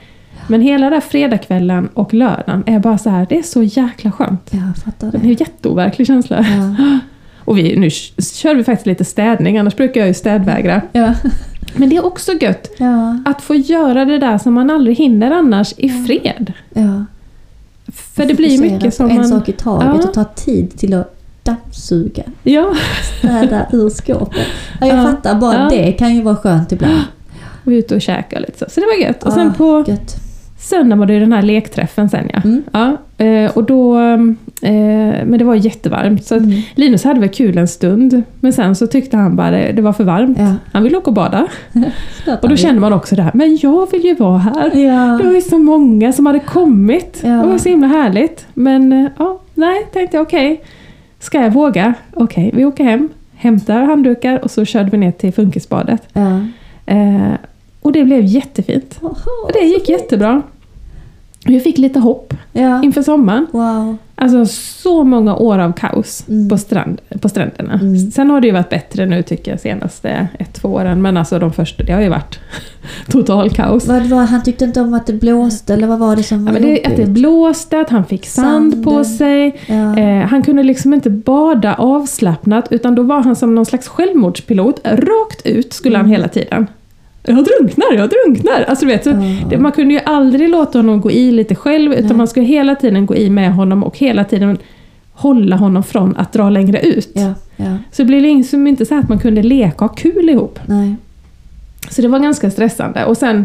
Men 0.49 0.61
hela 0.61 0.85
den 0.87 0.93
här 0.93 1.01
fredagskvällen 1.01 1.89
och 1.95 2.15
lördagen 2.15 2.63
är 2.67 2.79
bara 2.79 2.99
så 2.99 3.11
här, 3.11 3.27
det 3.29 3.39
är 3.39 3.43
så 3.43 3.63
jäkla 3.63 4.13
skönt. 4.13 4.51
Ja, 4.51 4.59
jag 4.67 4.77
fattar 4.85 5.11
Det 5.11 5.17
är 5.17 5.21
det. 5.21 5.27
en 5.29 5.33
jätteoverklig 5.35 6.07
känsla. 6.07 6.47
Ja. 6.79 6.99
Och 7.47 7.59
vi, 7.59 7.77
nu 7.77 7.91
kör 8.35 8.55
vi 8.55 8.65
faktiskt 8.65 8.87
lite 8.87 9.05
städning, 9.05 9.59
annars 9.59 9.77
brukar 9.77 10.01
jag 10.01 10.09
ju 10.09 10.15
städvägra. 10.15 10.83
Ja. 10.93 11.15
Men 11.77 11.89
det 11.89 11.97
är 11.97 12.05
också 12.07 12.33
gött 12.33 12.71
Ja. 12.79 13.19
att 13.25 13.43
få 13.43 13.55
göra 13.55 14.05
det 14.05 14.19
där 14.19 14.39
som 14.39 14.55
man 14.55 14.71
aldrig 14.71 14.97
hinner 14.97 15.31
annars 15.31 15.75
i 15.77 15.89
fred. 15.89 16.53
ja. 16.75 17.05
För 18.15 18.25
det 18.27 18.35
blir 18.35 18.61
mycket 18.61 18.95
som 18.95 19.11
en 19.11 19.17
man... 19.17 19.29
sak 19.29 19.49
i 19.49 19.53
taget 19.53 20.05
och 20.05 20.15
ta 20.15 20.25
tid 20.25 20.79
till 20.79 20.95
att 20.95 21.14
dammsuga, 21.45 22.23
Ja, 22.43 22.75
städa 23.19 23.67
ur 23.73 23.89
skåpet. 23.91 24.47
Ja, 24.81 24.87
jag 24.87 24.99
Ja. 24.99 25.03
fattar, 25.03 25.35
bara 25.35 25.55
Ja. 25.55 25.69
det 25.71 25.93
kan 25.93 26.15
ju 26.15 26.23
vara 26.23 26.37
skönt 26.37 26.73
ibland. 26.73 27.01
och 27.65 27.71
ute 27.71 27.95
och 27.95 28.01
käka 28.03 28.39
lite 28.39 28.59
så. 28.59 28.65
Så 28.69 28.81
det 28.81 28.87
var 28.87 29.07
gött. 29.09 29.23
Och 29.25 29.33
sen 29.33 29.55
på 29.55 29.85
Gött. 29.87 30.17
söndag 30.59 30.97
var 30.97 31.07
det 31.07 31.19
den 31.19 31.33
här 31.33 31.43
lekträffen 31.43 32.09
sen 32.09 32.31
ja. 32.33 32.41
Mm. 32.45 32.63
ja 32.73 32.97
eh, 33.25 33.51
och 33.57 33.65
då... 33.65 33.99
Eh, 34.63 34.71
men 35.25 35.39
det 35.39 35.45
var 35.45 35.55
jättevarmt. 35.55 36.25
Så 36.25 36.35
Mm. 36.35 36.63
Linus 36.75 37.05
hade 37.05 37.21
väl 37.21 37.29
kul 37.29 37.59
en 37.59 37.69
stund. 37.69 38.23
Men 38.41 38.53
sen 38.53 38.77
så 38.77 38.87
tyckte 38.87 39.17
han 39.17 39.37
bara 39.37 39.51
det, 39.73 39.83
var 39.83 39.93
för 39.93 40.05
varmt. 40.05 40.39
Ja. 40.39 40.55
Han 40.73 40.83
ville 40.83 40.97
åka 40.99 41.11
och 41.11 41.15
bada. 41.15 41.47
Och 42.43 42.49
då 42.49 42.57
känner 42.57 42.81
man 42.81 42.93
också 42.93 43.17
det 43.17 43.23
här, 43.23 43.31
men 43.35 43.59
jag 43.63 43.91
vill 43.91 44.05
ju 44.05 44.15
vara 44.15 44.39
här. 44.39 44.77
Ja. 44.77 45.19
Det 45.21 45.27
var 45.27 45.33
ju 45.35 45.41
så 45.41 45.59
många 45.59 46.13
som 46.13 46.27
hade 46.27 46.39
kommit. 46.39 47.21
Ja. 47.23 47.29
Det 47.31 47.47
var 47.47 47.59
så 47.59 47.69
himla 47.69 47.87
härligt. 47.87 48.47
Men 48.55 48.93
eh, 48.93 49.11
ja, 49.19 49.41
nej, 49.55 49.87
tänkte 49.93 50.17
jag 50.17 50.23
okej. 50.23 50.61
Ska 51.25 51.41
jag 51.41 51.51
våga? 51.51 51.95
Okej, 52.15 52.51
vi 52.55 52.65
åker 52.65 52.85
hem, 52.85 53.09
hämtar 53.35 53.83
handdukar 53.83 54.45
och 54.45 54.51
så 54.51 54.65
körde 54.65 54.91
vi 54.91 54.97
ner 54.97 55.13
till 55.13 55.33
funkisbadet. 55.33 56.03
Ja. 56.13 56.41
Eh, 56.87 57.33
och 57.83 57.93
det 57.93 58.05
blev 58.05 58.25
jättefint. 58.25 58.99
Oho, 59.01 59.45
Och 59.45 59.53
det 59.53 59.61
gick 59.61 59.89
jättebra. 59.89 60.43
Vi 61.47 61.61
fick 61.61 61.79
lite 61.79 61.99
hopp 61.99 62.35
Ja. 62.53 62.83
inför 62.83 63.03
sommaren. 63.03 63.47
Wow. 63.53 63.97
Alltså 64.17 64.47
så 64.47 65.05
många 65.05 65.37
år 65.37 65.59
av 65.59 65.73
kaos 65.73 66.25
Mm. 66.29 66.49
på, 66.49 66.59
strand, 66.59 67.01
på 67.21 67.29
stränderna. 67.29 67.73
Mm. 67.75 68.11
Sen 68.11 68.31
har 68.31 68.41
det 68.41 68.47
ju 68.47 68.53
varit 68.53 68.71
bättre 68.71 69.07
nu 69.07 69.23
tycker 69.23 69.51
jag 69.51 69.61
senaste 69.61 70.29
ett, 70.39 70.53
två 70.55 70.69
åren. 70.69 71.03
Men 71.03 71.17
alltså 71.17 71.39
de 71.39 71.53
första, 71.53 71.83
det 71.85 71.93
har 71.93 72.01
ju 72.01 72.09
varit 72.09 72.39
total 73.11 73.51
kaos. 73.51 73.87
Vad 73.87 74.03
var, 74.03 74.25
han 74.25 74.43
tyckte 74.43 74.65
inte 74.65 74.81
om 74.81 74.95
att 74.95 75.07
det 75.07 75.13
blåste 75.13 75.75
eller 75.75 75.87
vad 75.87 75.99
var 75.99 76.17
det 76.17 76.23
som 76.23 76.39
Ja, 76.39 76.53
var 76.53 76.61
men 76.61 76.63
det, 76.63 76.85
att 76.87 76.97
det 76.97 77.07
blåste, 77.07 77.81
att 77.81 77.91
han 77.91 78.05
fick 78.05 78.27
sand 78.27 78.85
på 78.85 78.91
Sanden. 78.91 79.05
sig. 79.05 79.61
Ja. 79.67 79.99
Eh, 79.99 80.27
han 80.27 80.43
kunde 80.43 80.63
liksom 80.63 80.95
inte 80.95 81.11
bada 81.11 81.75
avslappnat 81.75 82.67
utan 82.71 82.95
då 82.95 83.03
var 83.03 83.23
han 83.23 83.37
som 83.37 83.55
någon 83.55 83.67
slags 83.67 83.89
självmordspilot. 83.89 84.81
Rakt 84.85 85.47
ut 85.47 85.73
skulle 85.73 85.97
han 85.97 86.07
Mm. 86.07 86.13
hela 86.17 86.29
tiden. 86.29 86.67
Jag 87.27 87.45
drunknar, 87.45 87.93
jag 87.93 88.11
drunknar! 88.11 88.65
Alltså, 88.69 88.85
du 88.87 88.93
vet, 88.93 89.05
så 89.05 89.11
det, 89.51 89.59
man 89.59 89.73
kunde 89.73 89.95
ju 89.95 90.01
aldrig 90.07 90.49
låta 90.49 90.79
honom 90.79 91.01
gå 91.01 91.11
i 91.11 91.31
lite 91.33 91.55
själv 91.55 91.93
utan 91.93 92.07
Nej. 92.07 92.17
man 92.17 92.29
skulle 92.29 92.47
hela 92.47 92.75
tiden 92.75 93.07
gå 93.07 93.15
i 93.17 93.31
med 93.31 93.53
honom 93.55 93.85
och 93.85 93.99
hela 93.99 94.25
tiden 94.25 94.59
hålla 95.13 95.57
honom 95.57 95.83
från 95.83 96.17
att 96.17 96.33
dra 96.33 96.51
längre 96.51 96.81
ut. 96.81 97.11
ja, 97.15 97.35
ja, 97.57 97.77
Så 97.93 98.03
det 98.03 98.07
blev 98.07 98.23
liksom 98.23 98.67
inte 98.67 98.87
så 98.87 98.99
att 98.99 99.09
man 99.09 99.19
kunde 99.19 99.43
leka 99.43 99.85
och 99.85 99.91
ha 99.91 99.97
kul 99.97 100.29
ihop. 100.31 100.59
nej. 100.67 100.95
Så 101.91 102.03
det 102.03 102.09
var 102.09 102.19
ganska 102.19 102.51
stressande. 102.51 103.05
Och 103.05 103.17
sen 103.17 103.45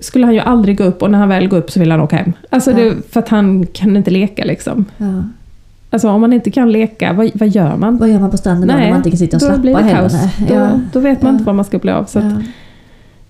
skulle 0.00 0.24
han 0.26 0.34
ju 0.34 0.40
aldrig 0.40 0.78
gå 0.78 0.84
upp 0.84 1.02
och 1.02 1.10
när 1.10 1.18
han 1.18 1.28
väl 1.28 1.48
går 1.48 1.56
upp 1.56 1.70
så 1.70 1.80
vill 1.80 1.90
han 1.90 2.00
åka 2.00 2.16
hem. 2.16 2.32
Alltså 2.50 2.70
Ja. 2.70 2.76
det, 2.76 2.94
för 3.12 3.20
att 3.20 3.28
han 3.28 3.66
kan 3.66 3.96
inte 3.96 4.10
leka 4.10 4.44
liksom. 4.44 4.84
Alltså 5.90 6.08
om 6.08 6.20
man 6.20 6.32
inte 6.32 6.50
kan 6.50 6.72
leka, 6.72 7.12
vad, 7.12 7.30
vad 7.34 7.48
gör 7.48 7.76
man? 7.76 7.96
Vad 7.98 8.08
gör 8.08 8.18
man 8.20 8.30
på 8.30 8.36
stranden 8.36 8.68
då 8.68 8.74
när 8.74 8.88
man 8.88 8.96
inte 8.96 9.10
kan 9.10 9.18
sitta 9.18 9.36
och 9.36 9.40
då 9.40 9.46
slappa 9.46 9.60
blir 9.60 9.74
det 9.74 9.90
kaos. 9.90 10.12
Nej. 10.12 10.30
Då, 10.48 10.54
Ja. 10.54 10.68
då 10.92 11.00
vet 11.00 11.22
man 11.22 11.32
inte 11.32 11.44
vad 11.44 11.54
man 11.54 11.64
ska 11.64 11.78
bli 11.78 11.90
av. 11.90 12.04
Så 12.04 12.18
att. 12.18 12.24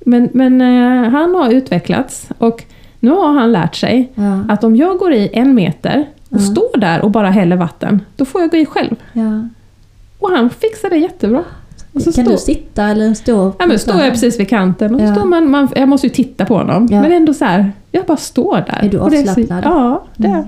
Men, 0.09 0.29
men 0.33 0.61
eh, 0.61 1.11
han 1.11 1.35
har 1.35 1.51
utvecklats 1.51 2.29
och 2.39 2.65
nu 3.01 3.11
har 3.11 3.33
han 3.33 3.53
lärt 3.53 3.75
sig 3.75 4.13
Ja. 4.15 4.41
att 4.49 4.65
om 4.65 4.77
jag 4.77 4.99
går 4.99 5.13
i 5.13 5.31
en 5.33 5.55
meter 5.55 6.07
och 6.31 6.37
Ja. 6.37 6.39
står 6.39 6.79
där 6.81 7.01
och 7.03 7.11
bara 7.11 7.31
häller 7.31 7.57
vatten, 7.57 8.01
då 8.17 8.25
får 8.25 8.41
jag 8.41 8.51
gå 8.51 8.57
i 8.57 8.67
själv. 8.67 8.97
Ja. 9.13 9.49
Och 10.19 10.31
han 10.31 10.51
fixar 10.51 10.91
det 10.91 10.97
jättebra. 10.97 11.43
Kan 11.93 12.01
står- 12.13 12.23
du 12.23 12.37
sitta 12.37 12.85
eller 12.85 13.15
stå? 13.15 13.53
Ja, 13.59 13.67
men 13.67 13.79
står 13.79 14.01
jag 14.01 14.11
precis 14.11 14.41
vid 14.41 14.49
kanten 14.49 14.95
och 14.95 15.01
Ja. 15.01 15.15
står 15.15 15.25
man, 15.25 15.51
man, 15.51 15.69
jag 15.77 15.89
måste 15.89 16.07
ju 16.07 16.13
titta 16.13 16.45
på 16.45 16.55
honom. 16.55 16.87
Men 16.91 17.13
ändå 17.13 17.35
så 17.35 17.45
här, 17.45 17.73
jag 17.93 18.05
bara 18.05 18.17
står 18.17 18.57
där. 18.67 18.81
Är 18.83 18.89
du 18.89 18.99
avslappnad? 18.99 19.65
Ja, 19.65 20.05
det 20.17 20.29
är 20.29 20.33
Mm. 20.33 20.45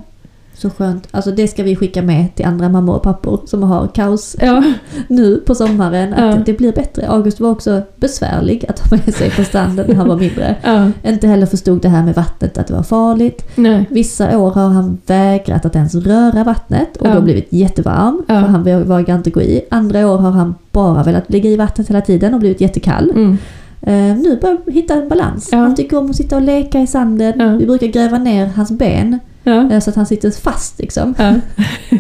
Så 0.59 0.71
skönt. 0.71 1.09
Alltså 1.11 1.31
det 1.31 1.49
ska 1.49 1.62
vi 1.62 1.77
skicka 1.77 2.03
med 2.03 2.35
till 2.35 2.47
andra 2.47 2.68
mammor 2.68 2.94
och 2.97 3.03
pappor 3.03 3.40
som 3.47 3.62
har 3.62 3.87
kaos 3.87 4.37
ja. 4.40 4.62
nu 5.09 5.37
på 5.37 5.55
sommaren. 5.55 6.14
Att 6.14 6.37
Ja. 6.37 6.42
det 6.47 6.53
blir 6.53 6.73
bättre. 6.73 7.09
August 7.09 7.40
var 7.40 7.51
också 7.51 7.83
besvärlig 7.97 8.64
att 8.68 8.79
ha 8.79 8.97
med 8.97 9.14
sig 9.14 9.31
på 9.31 9.44
stranden 9.44 9.87
när 9.88 9.94
han 9.94 10.09
var 10.09 10.16
mindre. 10.16 10.57
ja. 10.62 10.90
Inte 11.05 11.27
heller 11.27 11.47
förstod 11.47 11.83
det 11.83 11.88
här 11.88 12.03
med 12.05 12.14
vattnet, 12.14 12.59
att 12.59 12.66
det 12.66 12.75
var 12.75 12.83
farligt. 12.83 13.42
Nej. 13.55 13.87
Vissa 13.90 14.38
år 14.38 14.51
har 14.51 14.68
han 14.68 14.99
vägrat 15.07 15.64
att 15.66 15.77
ens 15.77 15.94
röra 15.94 16.44
vattnet 16.44 16.97
och 16.97 17.09
då 17.14 17.21
blivit 17.21 17.47
jättevarm. 17.53 18.23
För 18.27 18.35
han 18.35 18.85
vågar 18.88 19.14
inte 19.16 19.31
gå 19.31 19.40
i. 19.42 19.61
Andra 19.71 20.12
år 20.12 20.18
har 20.18 20.31
han 20.31 20.55
bara 20.73 21.03
velat 21.03 21.31
ligga 21.31 21.51
i 21.51 21.57
vattnet 21.57 21.88
hela 21.88 22.01
tiden 22.01 22.35
och 22.35 22.40
blivit 22.40 22.61
jättekall. 22.61 23.11
Mm. 23.11 23.38
Eh, 23.83 24.16
nu 24.23 24.38
börjar 24.40 24.59
vi 24.66 24.73
hitta 24.73 24.94
en 24.94 25.09
balans. 25.09 25.49
Ja. 25.53 25.59
Han 25.59 25.75
tycker 25.75 25.99
om 25.99 26.11
att 26.11 26.16
sitta 26.16 26.37
och 26.37 26.42
leka 26.42 26.81
i 26.81 26.87
sanden. 26.87 27.33
Ja. 27.38 27.49
Vi 27.57 27.66
brukar 27.66 27.87
gräva 27.87 28.18
ner 28.18 28.47
hans 28.47 28.71
ben 28.71 29.18
Ja. 29.49 29.71
eh, 29.71 29.81
så 29.81 29.91
att 29.91 29.97
han 29.97 30.07
sitter 30.07 30.31
fast 30.31 30.79
liksom. 30.79 31.15
Ja. 31.19 31.35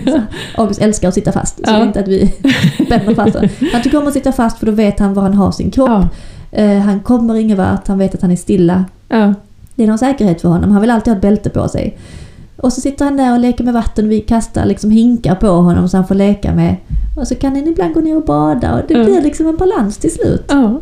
August 0.56 0.80
älskar 0.80 1.08
att 1.08 1.14
sitta 1.14 1.32
fast, 1.32 1.54
så 1.56 1.62
Ja. 1.66 1.72
det 1.72 1.78
är 1.78 1.86
inte 1.86 2.00
att 2.00 2.08
vi 2.08 2.34
spänner 2.86 3.14
fast 3.14 3.34
honom. 3.34 3.50
Han 3.72 3.82
tycker 3.82 3.98
om 4.02 4.06
att 4.08 4.12
sitta 4.14 4.32
fast 4.32 4.58
för 4.58 4.66
då 4.66 4.72
vet 4.72 4.98
han 5.00 5.14
var 5.14 5.22
han 5.22 5.34
har 5.34 5.52
sin 5.52 5.70
kropp. 5.70 6.04
Eh, 6.52 6.78
han 6.78 7.00
kommer 7.00 7.34
ingen 7.34 7.56
vart, 7.56 7.88
han 7.88 7.98
vet 7.98 8.14
att 8.14 8.22
han 8.22 8.30
är 8.30 8.36
stilla. 8.36 8.84
Det 9.74 9.82
är 9.84 9.86
någon 9.86 9.98
säkerhet 9.98 10.40
för 10.40 10.48
honom, 10.48 10.70
han 10.70 10.80
vill 10.80 10.90
alltid 10.90 11.12
ha 11.12 11.16
ett 11.16 11.22
bälte 11.22 11.50
på 11.50 11.68
sig. 11.68 11.98
Och 12.56 12.72
så 12.72 12.80
sitter 12.80 13.04
han 13.04 13.16
där 13.16 13.32
och 13.32 13.38
leker 13.40 13.64
med 13.64 13.74
vatten 13.74 14.04
och 14.04 14.10
vi 14.10 14.20
kastar 14.20 14.66
liksom 14.66 14.90
hinkar 14.90 15.34
på 15.34 15.46
honom 15.48 15.88
så 15.88 15.96
han 15.96 16.06
får 16.06 16.14
leka 16.14 16.54
med. 16.54 16.76
Och 17.16 17.28
så 17.28 17.34
kan 17.34 17.56
han 17.56 17.68
ibland 17.68 17.94
gå 17.94 18.00
ner 18.00 18.16
och 18.16 18.24
bada 18.24 18.74
och 18.74 18.80
det 18.88 18.94
Ja. 18.94 19.04
blir 19.04 19.22
liksom 19.22 19.46
en 19.46 19.56
balans 19.56 19.96
till 19.98 20.10
slut. 20.14 20.44
Ja. 20.48 20.80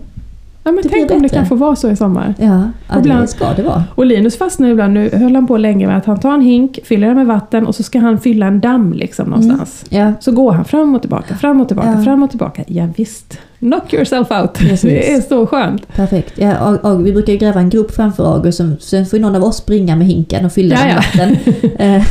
Ja 0.67 0.73
men 0.73 0.83
Det 0.83 0.89
tänk 0.89 1.11
om 1.11 1.23
det 1.23 1.29
kan 1.29 1.47
få 1.47 1.55
vara 1.55 1.77
så 1.77 1.91
i 1.91 1.97
sommar. 1.97 2.35
Ja, 2.39 2.47
ja 2.47 2.95
det 2.95 2.99
Ibland- 3.01 3.29
ska 3.29 3.53
det 3.57 3.63
vara. 3.63 3.85
Och 3.95 4.07
Linus 4.07 4.39
fastnar 4.39 4.69
ibland, 4.69 4.95
nu 4.95 5.11
höll 5.13 5.35
han 5.35 5.47
på 5.47 5.57
länge 5.57 5.87
med 5.87 5.97
att 5.97 6.07
han 6.07 6.21
tar 6.21 6.35
en 6.35 6.41
hink, 6.41 6.79
fyller 6.85 7.07
den 7.07 7.17
med 7.17 7.27
vatten 7.27 7.67
och 7.67 7.75
så 7.75 7.83
ska 7.83 7.99
han 7.99 8.19
fylla 8.19 8.47
en 8.47 8.61
damm 8.61 8.93
liksom 8.93 9.29
någonstans. 9.31 9.85
Ja, 9.89 10.13
Så 10.21 10.33
går 10.33 10.53
han 10.53 10.65
fram 10.65 10.95
och 10.95 11.01
tillbaka, 11.01 11.35
fram 11.35 11.61
och 11.61 11.69
tillbaka, 11.69 11.93
Ja. 11.97 12.03
fram 12.05 12.23
och 12.23 12.31
tillbaka. 12.31 12.65
Ja, 12.67 12.89
visst. 12.97 13.39
Knock 13.59 13.93
yourself 13.95 14.31
out. 14.31 14.53
Precis. 14.55 14.83
Det 14.83 15.13
är 15.13 15.21
så 15.21 15.47
skönt. 15.47 15.95
perfekt. 15.97 16.33
Ja, 16.37 16.53
Ag- 16.55 16.79
Ag- 16.83 17.03
vi 17.03 17.13
brukar 17.13 17.35
gräva 17.35 17.61
en 17.61 17.71
grop 17.71 17.91
framför 17.95 18.35
August, 18.35 18.57
som- 18.59 18.77
sen 18.81 19.07
får 19.07 19.19
någon 19.19 19.35
av 19.37 19.45
oss 19.45 19.57
springa 19.57 19.97
med 19.97 20.07
hinken 20.07 20.45
och 20.47 20.53
fylla 20.53 20.77
den 20.77 20.87
med 20.87 20.97
vatten. 20.97 21.37
Eh, 21.79 22.03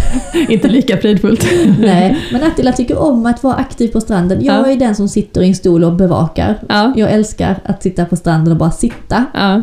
Inte 0.51 0.67
lika 0.67 0.97
fridfullt. 0.97 1.45
Nej, 1.79 2.17
men 2.31 2.43
Attila 2.43 2.71
tycker 2.71 2.97
om 3.01 3.25
att 3.25 3.43
vara 3.43 3.55
aktiv 3.55 3.88
på 3.88 4.01
stranden. 4.01 4.45
Jag 4.45 4.55
Ja. 4.67 4.71
är 4.71 4.75
den 4.75 4.95
som 4.95 5.08
sitter 5.10 5.41
i 5.41 5.47
en 5.47 5.55
stol 5.55 5.84
och 5.84 5.93
bevakar. 5.93 6.55
Ja, 6.69 6.93
Jag 6.95 7.12
älskar 7.12 7.55
att 7.65 7.84
sitta 7.84 8.05
på 8.05 8.15
stranden 8.15 8.51
och 8.51 8.58
bara 8.60 8.71
sitta. 8.71 9.25
ja. 9.34 9.62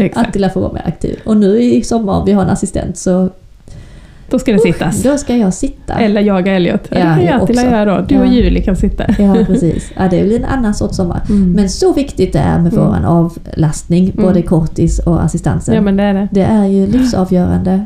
Exakt. 0.00 0.28
Attila 0.28 0.50
får 0.50 0.60
vara 0.60 0.72
mer 0.72 0.82
aktiv. 0.86 1.18
Och 1.24 1.36
nu 1.36 1.62
i 1.62 1.82
sommar, 1.82 2.24
vi 2.26 2.32
har 2.32 2.42
en 2.42 2.50
assistent, 2.50 2.96
så 2.98 3.30
Då 4.30 4.38
ska 4.38 4.52
det 4.52 4.58
sittas. 4.58 5.02
då 5.02 5.16
ska 5.18 5.36
jag 5.36 5.54
sitta. 5.54 5.94
Eller 5.94 6.20
jaga 6.20 6.52
Elliot. 6.56 6.80
Ja, 6.90 6.96
kan 6.96 7.24
jag 7.24 7.42
Attila 7.42 7.62
göra 7.62 7.84
då. 7.96 8.04
Du 8.08 8.18
och 8.20 8.26
Ja. 8.26 8.32
Julie 8.32 8.62
kan 8.62 8.76
sitta. 8.76 9.04
Ja, 9.18 9.36
precis. 9.46 9.90
Ja, 9.96 10.02
det 10.10 10.22
blir 10.24 10.36
en 10.38 10.44
annan 10.44 10.74
sorts 10.74 10.96
sommar. 10.96 11.20
Mm. 11.28 11.52
Men 11.52 11.68
så 11.70 11.92
viktigt 11.92 12.32
det 12.32 12.38
är 12.38 12.58
med 12.58 12.72
Mm. 12.72 12.84
våran 12.86 13.04
avlastning, 13.04 14.12
både 14.16 14.30
Mm. 14.30 14.42
kortis 14.42 14.98
och 14.98 15.22
assistansen. 15.24 15.74
Ja 15.74 15.80
men 15.80 15.96
det 15.96 16.02
är 16.02 16.14
det. 16.14 16.28
Det 16.32 16.42
är 16.42 16.66
ju 16.66 16.86
livsavgörande. 16.86 17.84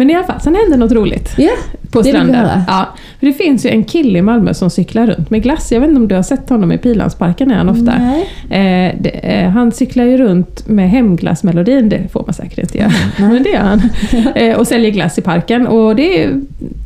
Men 0.00 0.10
i 0.10 0.14
alla 0.14 0.24
fall, 0.26 0.40
sen 0.40 0.54
hände 0.54 0.76
något 0.76 0.92
roligt. 0.92 1.34
Ja, 1.38 1.50
På 1.90 2.02
det 2.02 2.08
stranden. 2.08 2.34
höra. 2.34 2.64
Ja, 2.68 2.88
för 3.20 3.26
det 3.26 3.32
finns 3.32 3.66
ju 3.66 3.70
en 3.70 3.84
kille 3.84 4.18
i 4.18 4.22
Malmö 4.22 4.54
som 4.54 4.70
cyklar 4.70 5.06
runt 5.06 5.30
med 5.30 5.42
glass. 5.42 5.72
Jag 5.72 5.80
vet 5.80 5.88
inte 5.88 6.00
om 6.00 6.08
du 6.08 6.14
har 6.14 6.22
sett 6.22 6.48
honom 6.48 6.72
i 6.72 6.78
Pilansparken 6.78 7.50
är 7.50 7.54
han 7.54 7.68
ofta. 7.68 7.94
Nej. 7.98 8.22
Eh, 8.50 8.94
det, 9.00 9.08
eh, 9.10 9.48
han 9.50 9.72
cyklar 9.72 10.04
ju 10.04 10.16
runt 10.16 10.68
med 10.68 10.90
hemglassmelodin, 10.90 11.88
det 11.88 12.00
får 12.12 12.22
man 12.26 12.34
säkert 12.34 12.58
inte 12.58 12.78
göra. 12.78 12.92
Nej. 13.18 13.28
Men 13.32 13.42
det 13.42 13.48
gör 13.50 13.58
han. 13.60 13.82
Eh, 14.34 14.56
och 14.58 14.66
säljer 14.66 14.90
glass 14.90 15.18
i 15.18 15.22
parken. 15.22 15.66
Och 15.66 15.96
det 15.96 16.22
är, 16.24 16.30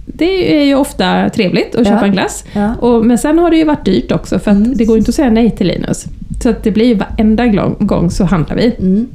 det 0.07 0.61
är 0.61 0.64
ju 0.64 0.74
ofta 0.74 1.31
trevligt 1.31 1.74
att 1.74 1.87
Ja. 1.87 1.92
köpa 1.92 2.07
en 2.07 2.12
glass. 2.12 2.44
Ja. 2.53 2.74
Och, 2.74 3.07
men 3.07 3.18
sen 3.18 3.38
har 3.38 3.50
det 3.50 3.57
ju 3.57 3.64
varit 3.64 3.85
dyrt 3.85 4.12
också 4.12 4.38
för 4.38 4.50
Mm. 4.50 4.72
det 4.77 4.85
går 4.85 4.98
inte 4.98 5.09
att 5.09 5.14
säga 5.14 5.31
nej 5.31 5.50
till 5.50 5.66
Linus. 5.66 6.05
Så 6.42 6.48
att 6.50 6.62
det 6.62 6.70
blir 6.70 6.87
ju 6.87 6.94
varenda 6.94 7.46
gång 7.79 8.11
så 8.11 8.24
handlar 8.24 8.57
vi. 8.57 8.74
Mm. 8.79 9.07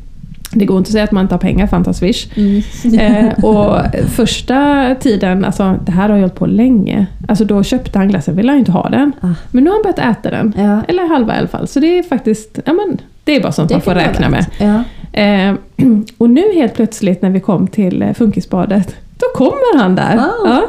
Det 0.53 0.65
går 0.65 0.77
inte 0.77 0.87
att 0.87 0.91
säga 0.91 1.03
att 1.03 1.11
man 1.11 1.21
inte 1.25 1.33
har 1.33 1.39
pengar 1.39 1.67
för 1.67 1.75
han 1.75 1.83
tar 1.83 1.93
Swish. 1.93 2.27
Mm. 2.35 2.63
Eh, 2.99 3.43
och 3.43 3.81
första 4.09 4.95
tiden, 4.99 5.45
alltså 5.45 5.75
det 5.85 5.91
här 5.91 6.09
har 6.09 6.15
jag 6.15 6.21
hållit 6.21 6.35
på 6.35 6.45
länge. 6.45 7.05
Alltså 7.27 7.45
då 7.45 7.63
köpte 7.63 7.97
han 7.97 8.07
glassen, 8.07 8.35
ville 8.35 8.51
han 8.51 8.59
inte 8.59 8.71
ha 8.71 8.89
den. 8.89 9.11
Ah. 9.21 9.27
Men 9.51 9.63
nu 9.63 9.69
har 9.69 9.75
han 9.77 9.83
börjat 9.83 10.17
äta 10.17 10.29
den. 10.29 10.53
Ja, 10.57 10.81
Eller 10.87 11.07
halva 11.07 11.35
i 11.35 11.37
alla 11.37 11.47
fall. 11.47 11.67
Så 11.67 11.79
det 11.79 11.99
är 11.99 12.03
faktiskt, 12.03 12.59
ja 12.65 12.73
men 12.73 12.97
det 13.23 13.35
är 13.35 13.41
bara 13.41 13.51
sånt 13.51 13.71
man 13.71 13.81
får 13.81 13.95
räkna 13.95 14.29
med. 14.29 14.45
Ja. 14.59 14.83
Eh, 15.21 15.55
och 16.17 16.29
nu 16.29 16.43
helt 16.53 16.73
plötsligt 16.73 17.21
när 17.21 17.29
vi 17.29 17.39
kom 17.39 17.67
till 17.67 18.01
eh, 18.01 18.13
funkisbadet, 18.13 18.95
då 19.19 19.25
kommer 19.37 19.77
han 19.77 19.95
där. 19.95 20.15
Wow. 20.15 20.25
Ja. 20.45 20.61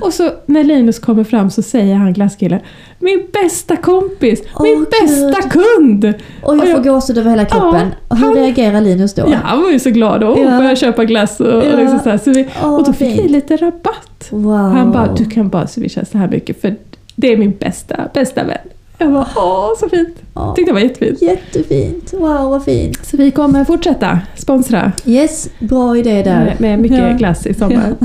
Och 0.00 0.12
så 0.14 0.30
när 0.46 0.64
Linus 0.64 0.98
kommer 0.98 1.24
fram 1.24 1.50
så 1.50 1.62
säger 1.62 1.94
han 1.94 2.12
glasskillen 2.12 2.60
Min 2.98 3.26
bästa 3.32 3.76
kompis! 3.76 4.42
min 4.62 4.76
Åh, 4.78 4.84
bästa 5.06 5.40
Gud. 5.40 5.52
kund! 5.52 6.04
Och 6.42 6.54
jag 6.56 6.62
Och 6.62 6.66
jag- 6.68 6.76
får 6.76 6.84
gåshud 6.90 7.18
över 7.18 7.30
hela 7.30 7.44
kroppen. 7.44 7.88
och 8.08 8.16
hur 8.16 8.24
han- 8.26 8.34
reagerar 8.34 8.80
Linus 8.80 9.14
då? 9.14 9.22
Ja, 9.26 9.36
han 9.44 9.62
var 9.62 9.70
ju 9.70 9.78
så 9.78 9.90
glad 9.90 10.22
och 10.24 10.38
Ja. 10.38 10.44
började 10.44 10.76
köpa 10.76 11.04
glass 11.04 11.40
och, 11.40 11.46
Ja. 11.46 11.56
och, 11.72 11.78
liksom 11.78 11.98
så. 11.98 12.18
Så 12.24 12.30
vi, 12.32 12.48
Åh, 12.62 12.74
och 12.78 12.84
då 12.84 12.92
fick 12.92 13.18
vi 13.18 13.28
lite 13.28 13.56
rabatt. 13.56 14.28
Wow. 14.30 14.52
Han 14.56 14.92
bara, 14.92 15.14
du 15.14 15.24
kan 15.24 15.48
bara 15.48 15.66
swisha 15.66 16.04
så 16.04 16.18
här 16.18 16.28
mycket 16.28 16.60
för 16.60 16.74
det 17.16 17.32
är 17.32 17.36
min 17.36 17.52
bästa, 17.52 17.96
bästa 18.14 18.44
vän. 18.44 18.58
Jag 18.98 19.12
bara, 19.12 19.26
åh 19.36 19.68
så 19.80 19.88
fint! 19.88 20.22
Ja. 20.34 20.54
Tyckte 20.56 20.70
det 20.70 20.74
var 20.74 20.80
jättefint. 20.80 21.22
Jättefint. 21.22 22.12
Wow, 22.12 22.50
vad 22.50 22.64
fint. 22.64 23.04
Så 23.06 23.16
vi 23.16 23.30
kommer 23.30 23.64
fortsätta 23.64 24.18
sponsra 24.36 24.92
Yes, 25.06 25.48
bra 25.58 25.96
idé 25.96 26.22
där. 26.22 26.44
med, 26.44 26.60
med 26.60 26.78
mycket 26.78 26.98
Ja. 26.98 27.12
glass 27.12 27.46
i 27.46 27.54
sommar. 27.54 27.94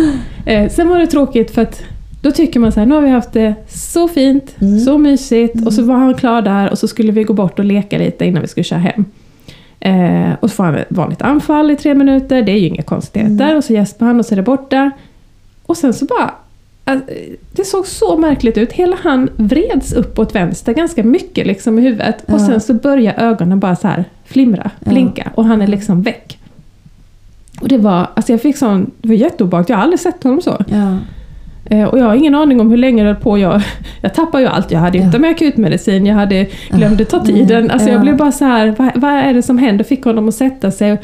Eh, 0.46 0.70
sen 0.70 0.88
var 0.88 0.98
det 0.98 1.06
tråkigt 1.06 1.50
för 1.50 1.62
att 1.62 1.82
då 2.22 2.30
tycker 2.32 2.60
man 2.60 2.72
så 2.72 2.80
här, 2.80 2.86
nu 2.86 2.94
har 2.94 3.02
vi 3.02 3.08
haft 3.08 3.32
det 3.32 3.54
så 3.68 4.08
fint, 4.08 4.56
Mm. 4.60 4.78
så 4.80 4.98
mysigt 4.98 5.66
och 5.66 5.72
så 5.72 5.82
var 5.82 5.94
han 5.96 6.14
klar 6.14 6.42
där 6.42 6.70
och 6.70 6.78
så 6.78 6.88
skulle 6.88 7.12
vi 7.12 7.24
gå 7.24 7.32
bort 7.32 7.58
och 7.58 7.64
leka 7.64 7.98
lite 7.98 8.24
innan 8.24 8.42
vi 8.42 8.48
skulle 8.48 8.64
köra 8.64 8.78
hem. 8.78 9.04
Eh, 9.80 10.32
och 10.40 10.50
så 10.50 10.54
får 10.56 10.64
han 10.64 10.74
ett 10.74 10.86
vanligt 10.88 11.22
anfall 11.22 11.70
i 11.70 11.76
tre 11.76 11.94
minuter, 11.94 12.42
det 12.42 12.52
är 12.52 12.56
ju 12.58 12.66
inga 12.66 12.82
konstigheter. 12.82 13.44
Mm. 13.44 13.56
Och 13.56 13.64
så 13.64 13.72
gäspar 13.72 14.06
han 14.06 14.18
och 14.20 14.26
så 14.26 14.34
är 14.34 14.36
det 14.36 14.42
borta. 14.42 14.90
Och 15.66 15.76
sen 15.76 15.94
så 15.94 16.04
bara... 16.04 16.30
eh, 16.94 16.98
Det 17.52 17.64
såg 17.64 17.86
så 17.86 18.16
märkligt 18.16 18.58
ut. 18.58 18.72
Hela 18.72 18.96
han 19.02 19.28
vreds 19.36 19.92
uppåt 19.92 20.34
vänster 20.34 20.72
ganska 20.74 21.02
mycket 21.04 21.46
liksom 21.46 21.78
i 21.78 21.82
huvudet. 21.82 22.22
Och 22.26 22.34
Ja. 22.40 22.46
sen 22.46 22.60
så 22.60 22.74
börjar 22.74 23.14
ögonen 23.18 23.60
bara 23.60 23.76
så 23.76 23.88
här 23.88 24.04
flimra, 24.24 24.70
Ja. 24.84 24.90
blinka. 24.90 25.30
Och 25.34 25.44
han 25.44 25.62
är 25.62 25.66
liksom 25.66 26.02
väck. 26.02 26.38
Och 27.60 27.68
det 27.68 27.78
var, 27.78 28.06
alltså 28.14 28.32
jag 28.32 28.40
fick 28.42 28.56
sån, 28.56 28.90
det 29.02 29.08
var 29.08 29.14
jätteobehagligt. 29.14 29.70
Jag 29.70 29.76
har 29.76 29.82
aldrig 29.82 30.00
sett 30.00 30.22
honom 30.22 30.40
så. 30.40 30.56
Ja. 30.68 30.96
Eh, 31.70 31.84
och 31.84 31.98
jag 31.98 32.04
har 32.04 32.14
ingen 32.14 32.34
aning 32.34 32.60
om 32.60 32.70
hur 32.70 32.76
länge 32.76 33.02
det 33.02 33.08
höll 33.08 33.16
på. 33.22 33.38
Jag, 33.38 33.62
jag 34.02 34.14
tappade 34.14 34.42
ju 34.42 34.48
allt. 34.48 34.70
Jag 34.70 34.80
hade 34.80 34.98
ju 34.98 35.02
Ja. 35.02 35.06
inte 35.06 35.18
med 35.18 35.30
akutmedicin, 35.30 36.06
jag 36.06 36.14
hade 36.14 36.46
glömde 36.70 37.04
ta 37.04 37.24
tiden. 37.24 37.70
Alltså 37.70 37.88
jag 37.88 37.96
Ja. 37.98 38.02
blev 38.02 38.16
bara 38.16 38.32
så 38.32 38.44
här, 38.44 38.74
vad, 38.78 38.90
vad 38.94 39.10
är 39.12 39.34
det 39.34 39.42
som 39.42 39.58
händer? 39.58 39.84
Fick 39.84 40.04
honom 40.04 40.28
att 40.28 40.34
sätta 40.34 40.70
sig. 40.70 40.98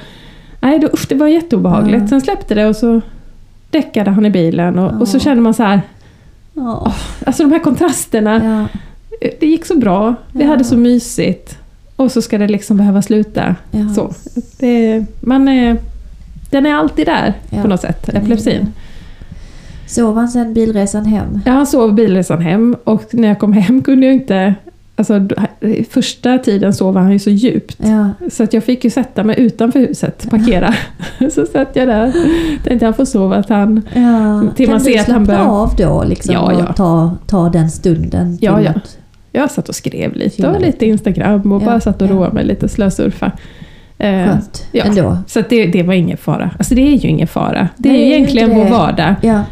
Nej, 0.60 0.78
det, 0.78 0.86
usch, 0.94 1.06
det 1.08 1.14
var 1.14 1.26
jätteobehagligt. 1.28 2.00
Ja. 2.02 2.08
Sen 2.08 2.20
släppte 2.20 2.54
det 2.54 2.66
och 2.66 2.76
så 2.76 3.00
däckade 3.72 4.10
han 4.10 4.26
i 4.26 4.30
bilen. 4.30 4.78
Och, 4.78 5.00
och 5.00 5.08
så 5.08 5.16
Ja. 5.16 5.20
känner 5.20 5.42
man 5.42 5.54
så 5.54 5.62
här, 5.62 5.80
Ja. 6.54 6.94
alltså 7.26 7.42
de 7.42 7.52
här 7.52 7.58
kontrasterna. 7.58 8.44
Ja. 8.44 8.78
eh, 9.20 9.30
Det 9.40 9.46
gick 9.46 9.64
så 9.66 9.78
bra, 9.78 10.14
vi 10.32 10.42
Ja. 10.44 10.50
hade 10.50 10.64
så 10.64 10.76
mysigt. 10.76 11.58
Och 11.96 12.12
så 12.12 12.22
ska 12.22 12.38
det 12.38 12.48
liksom 12.48 12.76
behöva 12.76 13.02
sluta. 13.02 13.56
Ja. 13.70 13.88
Så. 13.94 14.14
Det, 14.58 15.04
man 15.20 15.48
är, 15.48 15.76
den 16.50 16.66
är 16.66 16.74
alltid 16.74 17.06
där 17.06 17.34
Ja. 17.50 17.62
på 17.62 17.68
något 17.68 17.80
sätt, 17.80 18.08
epilepsin. 18.08 18.68
Sov 19.86 20.16
han 20.16 20.28
sen 20.28 20.54
bilresan 20.54 21.06
hem? 21.06 21.40
Ja, 21.46 21.52
han 21.52 21.66
sov 21.66 21.94
bilresan 21.94 22.42
hem 22.42 22.76
och 22.84 23.04
när 23.14 23.28
jag 23.28 23.38
kom 23.38 23.52
hem 23.52 23.82
kunde 23.82 24.06
jag 24.06 24.14
inte... 24.14 24.54
Alltså, 24.96 25.20
första 25.90 26.38
tiden 26.38 26.74
sov 26.74 26.96
han 26.96 27.12
ju 27.12 27.18
så 27.18 27.30
djupt. 27.30 27.76
Ja. 27.78 28.08
Så 28.30 28.42
att 28.42 28.52
jag 28.52 28.64
fick 28.64 28.84
ju 28.84 28.90
sätta 28.90 29.24
mig 29.24 29.40
utanför 29.40 29.78
huset, 29.78 30.30
parkera. 30.30 30.74
så 31.30 31.46
satt 31.46 31.76
jag 31.76 31.88
där. 31.88 32.12
Tänkte 32.64 32.86
han 32.86 32.94
får 32.94 33.04
sova 33.04 33.36
att 33.36 33.48
han... 33.48 33.82
ja. 33.94 34.42
Till 34.56 34.66
kan 34.66 34.72
man 34.74 34.80
ser 34.80 35.00
att 35.00 35.08
han 35.08 35.24
börjar- 35.24 35.40
av 35.62 35.74
då 35.76 36.04
liksom 36.08 36.34
Ja, 36.34 36.52
ja. 36.52 36.68
och 36.68 36.76
ta, 36.76 37.16
ta 37.26 37.48
den 37.48 37.70
stunden? 37.70 38.38
Ja, 38.40 38.56
till 38.56 38.64
ja. 38.64 38.70
att- 38.70 38.98
Jag 39.32 39.50
satt 39.50 39.68
och 39.68 39.74
skrev 39.74 40.14
lite 40.14 40.48
och 40.48 40.60
lite. 40.60 40.86
Instagram 40.86 41.52
och 41.52 41.62
Ja, 41.62 41.66
bara 41.66 41.80
satt 41.80 42.02
och 42.02 42.08
ja. 42.08 42.12
roade 42.12 42.32
mig 42.32 42.44
lite, 42.44 42.68
slösurfa. 42.68 43.32
Eh, 43.98 44.10
Skönt 44.26 44.66
ja. 44.72 44.84
ändå. 44.84 45.18
Så 45.26 45.40
att 45.40 45.50
det, 45.50 45.66
det 45.66 45.82
var 45.82 45.94
ingen 45.94 46.16
fara. 46.16 46.50
Alltså 46.58 46.74
det 46.74 46.82
är 46.82 46.96
ju 46.96 47.08
ingen 47.08 47.28
fara. 47.28 47.68
Det 47.76 47.88
är 47.88 47.92
det 47.92 47.98
är 47.98 48.06
egentligen 48.16 48.50
inte 48.50 48.58
vår 48.58 48.64
det. 48.64 48.70
vardag. 48.70 49.14
Ja. 49.22 49.42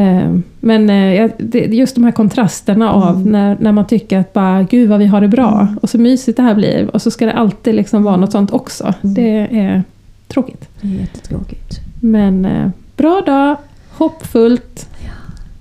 Eh, 0.00 0.34
Men 0.60 0.90
eh, 0.90 1.30
just 1.74 1.94
de 1.94 2.04
här 2.04 2.12
kontrasterna 2.12 2.92
av 2.92 3.16
Mm. 3.16 3.32
när, 3.32 3.56
när 3.60 3.72
man 3.72 3.86
tycker 3.86 4.18
att 4.18 4.32
bara, 4.32 4.62
gud 4.62 4.88
vad 4.88 4.98
vi 4.98 5.06
har 5.06 5.20
det 5.20 5.28
bra 5.28 5.60
Mm. 5.60 5.78
och 5.82 5.90
så 5.90 5.98
mysigt 5.98 6.36
det 6.36 6.42
här 6.42 6.54
blir 6.54 6.90
och 6.94 7.02
så 7.02 7.10
ska 7.10 7.26
det 7.26 7.32
alltid 7.32 7.74
liksom 7.74 8.02
vara 8.02 8.16
något 8.16 8.32
sånt 8.32 8.50
också. 8.52 8.84
Mm. 9.02 9.14
Det 9.14 9.48
är 9.58 9.82
tråkigt. 10.28 10.68
Det 10.80 10.88
är 10.88 11.00
jättetråkigt. 11.00 11.80
Men 12.00 12.44
eh, 12.44 12.68
bra 12.96 13.22
dag, 13.26 13.56
hoppfullt. 13.90 14.86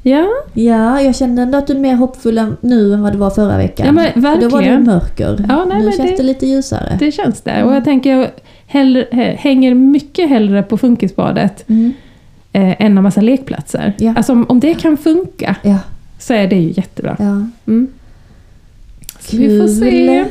Ja, 0.04 0.28
Ja, 0.54 1.02
jag 1.02 1.16
känner 1.16 1.44
ändå 1.44 1.58
att 1.58 1.68
du 1.68 1.74
är 1.74 1.80
mer 1.80 1.96
hoppfull 1.96 2.42
nu 2.62 2.94
än 2.94 3.02
vad 3.02 3.12
du 3.14 3.18
var 3.18 3.30
förra 3.30 3.58
veckan. 3.58 3.86
Ja, 3.86 3.92
men 3.92 4.14
För 4.14 4.22
Då 4.22 4.28
var 4.28 4.40
det 4.40 4.48
verkligen. 4.48 4.84
mörker. 4.84 5.46
Ja, 5.50 5.66
nej, 5.66 5.78
nu 5.86 5.92
känns 5.92 6.10
det- 6.12 6.18
det 6.18 6.24
lite 6.24 6.46
ljusare. 6.46 6.96
det 7.00 7.12
känns 7.12 7.42
det. 7.42 7.64
Och 7.64 7.74
jag 7.76 7.84
tänker 7.84 8.18
jag 8.18 8.28
hellre, 8.68 9.06
hä- 9.12 9.36
hänger 9.38 9.74
mycket 9.74 10.30
hellre 10.30 10.64
på 10.64 10.78
funkisbadet 10.78 11.70
Mm. 11.70 11.94
Eh, 12.54 12.82
en 12.82 13.04
massa 13.04 13.22
lekplatser. 13.22 13.94
Ja. 13.98 14.14
Alltså 14.16 14.32
om, 14.32 14.46
om 14.50 14.60
det 14.60 14.74
kan 14.76 14.98
funka 14.98 15.56
Ja, 15.64 15.78
så 16.20 16.34
är 16.34 16.48
det 16.48 16.56
ju 16.56 16.74
jättebra. 16.78 17.16
ja. 17.20 17.48
Mm. 17.68 17.88
Så 19.20 19.38
vi 19.38 19.60
får 19.60 19.68
se. 19.68 20.26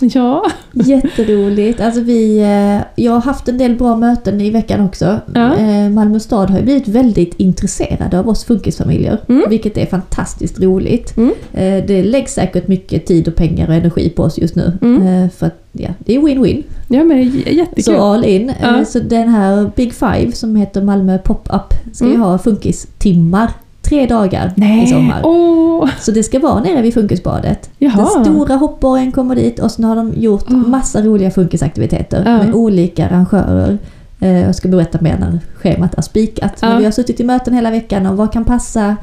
Ja. 0.00 0.44
Jätteroligt. 0.72 1.80
Alltså 1.80 2.00
vi, 2.00 2.38
eh, 2.38 3.02
jag 3.04 3.12
har 3.12 3.20
haft 3.20 3.48
en 3.48 3.58
del 3.58 3.74
bra 3.74 3.96
möten 3.96 4.40
i 4.40 4.50
veckan 4.50 4.80
också. 4.86 5.20
Ja. 5.34 5.54
Eh, 5.56 5.90
Malmö 5.90 6.20
stad 6.20 6.50
har 6.50 6.58
ju 6.58 6.64
blivit 6.64 6.88
väldigt 6.88 7.34
intresserade 7.36 8.18
av 8.18 8.28
oss 8.28 8.44
funkisfamiljer. 8.44 9.18
Mm. 9.28 9.44
Vilket 9.50 9.78
är 9.78 9.86
fantastiskt 9.86 10.60
roligt. 10.60 11.16
Mm. 11.16 11.30
Eh, 11.52 11.84
Det 11.86 12.02
läggs 12.02 12.32
säkert 12.34 12.68
mycket 12.68 13.06
tid 13.06 13.28
och 13.28 13.34
pengar 13.36 13.68
och 13.68 13.74
energi 13.74 14.10
på 14.10 14.22
oss 14.22 14.38
just 14.38 14.54
nu. 14.56 14.78
Mm. 14.82 15.30
För 15.30 15.46
att 15.46 15.58
ja, 15.72 15.88
det 15.98 16.14
är 16.14 16.20
win-win. 16.20 16.62
Ja 16.88 17.04
men 17.04 17.22
jättekul. 17.46 17.82
Så 17.84 18.00
all 18.02 18.24
in. 18.24 18.52
Ja. 18.62 18.84
Så 18.84 18.98
den 19.00 19.28
här 19.28 19.70
Big 19.76 19.92
Five 19.94 20.32
som 20.32 20.56
heter 20.56 20.82
Malmö 20.82 21.18
Pop-Up 21.18 21.74
ska 21.92 22.04
ju 22.04 22.10
Mm. 22.10 22.22
ha 22.22 22.38
funkistimmar. 22.38 23.50
Tre 23.88 24.06
dagar 24.06 24.52
i 24.82 24.86
sommar. 24.86 25.20
Åh! 25.24 25.88
Så 26.00 26.10
det 26.10 26.22
ska 26.22 26.38
vara 26.38 26.60
nere 26.60 26.82
vid 26.82 26.94
funkisbadet. 26.94 27.70
Jaha. 27.78 27.96
Den 28.14 28.24
stora 28.24 28.54
hoppborgen 28.56 29.12
kommer 29.12 29.34
dit 29.34 29.58
och 29.58 29.70
sen 29.70 29.84
har 29.84 29.96
de 29.96 30.12
gjort 30.16 30.44
Ah. 30.50 30.54
massa 30.54 31.02
roliga 31.02 31.30
funkisaktiviteter 31.30 32.22
Ja. 32.26 32.38
med 32.38 32.54
olika 32.54 33.06
arrangörer. 33.06 33.78
Eh, 34.20 34.40
Jag 34.40 34.54
ska 34.54 34.68
berätta 34.68 34.98
mer 35.00 35.18
när 35.18 35.38
schemat 35.56 35.94
är 35.98 36.02
spikat. 36.02 36.52
Ja. 36.60 36.68
Men 36.68 36.78
vi 36.78 36.84
har 36.84 36.92
suttit 36.92 37.20
i 37.20 37.24
möten 37.24 37.54
hela 37.54 37.70
veckan 37.70 38.06
och 38.06 38.16
vad 38.16 38.32
kan 38.32 38.44
passa? 38.44 38.96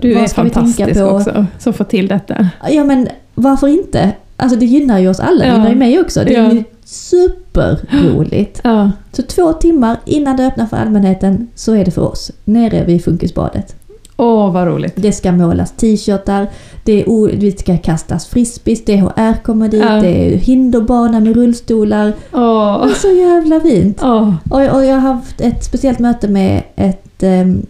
Du 0.00 0.14
Vad 0.14 0.22
är 0.22 0.26
ska 0.28 0.42
vi 0.42 0.50
tänka 0.50 0.66
fantastisk 0.70 1.00
på? 1.00 1.06
också 1.06 1.46
som 1.58 1.72
får 1.72 1.84
till 1.84 2.08
detta. 2.08 2.48
Ja 2.70 2.84
men 2.84 3.08
varför 3.34 3.68
inte? 3.68 4.12
Alltså 4.36 4.58
det 4.58 4.66
gynnar 4.66 4.98
ju 4.98 5.08
oss 5.08 5.20
alla, 5.20 5.38
det 5.44 5.46
Ja. 5.46 5.54
gynnar 5.54 5.70
ju 5.70 5.76
mig 5.76 6.00
också. 6.00 6.20
Det 6.24 6.34
är 6.36 6.42
Ja. 6.44 6.52
ju 6.52 6.64
superroligt. 6.84 8.60
Ja. 8.64 8.90
Så 9.12 9.22
två 9.22 9.52
timmar 9.52 9.96
innan 10.04 10.36
det 10.36 10.46
öppnar 10.46 10.66
för 10.66 10.76
allmänheten 10.76 11.48
så 11.54 11.74
är 11.74 11.84
det 11.84 11.90
för 11.90 12.02
oss. 12.12 12.30
Nere 12.44 12.84
vid 12.84 13.04
funkisbadet. 13.04 13.74
Åh 14.20 14.52
vad 14.52 14.66
roligt. 14.66 14.92
Det 14.96 15.12
ska 15.12 15.32
målas 15.32 15.72
t-shirtar, 15.76 16.46
det 16.84 17.04
det 17.40 17.60
ska 17.60 17.78
kastas 17.78 18.26
frisbees, 18.26 18.84
DHR 18.84 19.42
kommer 19.42 19.68
dit, 19.68 19.82
Ja. 19.88 19.92
det 20.00 20.08
är 20.34 20.36
hinderbana 20.36 21.20
med 21.20 21.34
rullstolar. 21.36 22.12
Åh. 22.32 22.84
Det 22.86 22.90
är 22.90 22.94
så 22.94 23.08
jävla 23.08 23.60
fint! 23.60 23.98
Åh. 24.02 24.34
Och, 24.50 24.60
och 24.60 24.84
jag 24.84 24.94
har 24.94 25.12
haft 25.14 25.40
ett 25.40 25.64
speciellt 25.64 25.98
möte 25.98 26.28
med 26.28 26.62
ett, 26.76 27.04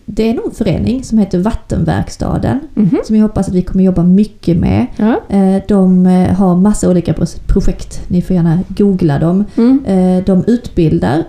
det 0.04 0.30
är 0.30 0.34
nog 0.34 0.44
en 0.44 0.50
förening 0.50 1.04
som 1.04 1.18
heter 1.18 1.38
Vattenverkstaden. 1.38 2.60
Mhm. 2.74 2.98
Som 3.06 3.16
jag 3.16 3.22
hoppas 3.22 3.48
att 3.48 3.54
vi 3.54 3.62
kommer 3.62 3.84
jobba 3.84 4.02
mycket 4.02 4.56
med. 4.56 4.86
Ja. 4.96 5.20
Eh, 5.36 5.62
De 5.68 6.06
eh, 6.06 6.32
har 6.34 6.56
massa 6.56 6.90
olika 6.90 7.12
pro- 7.14 7.26
projekt, 7.46 8.00
ni 8.08 8.22
får 8.22 8.36
gärna 8.36 8.58
googla 8.68 9.18
dem. 9.18 9.44
Mm. 9.56 9.84
Eh, 9.84 10.24
De 10.24 10.44
utbildar 10.46 11.24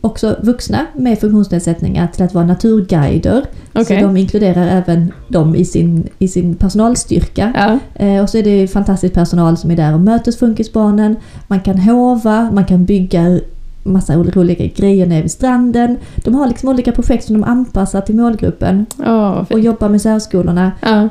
också 0.00 0.36
vuxna 0.42 0.86
med 0.94 1.18
funktionsnedsättningar 1.18 2.06
till 2.06 2.24
att 2.24 2.34
vara 2.34 2.46
naturguider. 2.46 3.44
Okej. 3.72 3.84
Så 4.00 4.06
de 4.06 4.16
inkluderar 4.16 4.66
även 4.68 5.12
dem 5.28 5.54
i 5.54 5.64
sin, 5.64 6.08
i 6.18 6.28
sin 6.28 6.54
personalstyrka. 6.54 7.52
Ja. 7.54 8.04
Eh, 8.06 8.22
Och 8.22 8.30
så 8.30 8.38
är 8.38 8.42
det 8.42 8.66
fantastisk 8.68 9.14
personal 9.14 9.56
som 9.56 9.70
är 9.70 9.76
där 9.76 9.94
och 9.94 10.00
möter 10.00 10.32
funkisbarnen. 10.32 11.16
Man 11.48 11.60
kan 11.60 11.78
hova, 11.78 12.50
man 12.52 12.64
kan 12.64 12.84
bygga 12.84 13.40
massa 13.92 14.18
olika 14.18 14.66
grejer 14.66 15.06
nere 15.06 15.22
vid 15.22 15.30
stranden. 15.30 15.96
De 16.16 16.34
har 16.34 16.48
liksom 16.48 16.68
olika 16.68 16.92
projekt 16.92 17.24
som 17.24 17.40
de 17.40 17.44
anpassar 17.44 18.00
till 18.00 18.16
målgruppen 18.16 18.86
vad 18.96 19.52
och 19.52 19.60
jobbar 19.60 19.88
med 19.88 20.02
särskolorna. 20.02 20.72
Ja. 20.80 21.08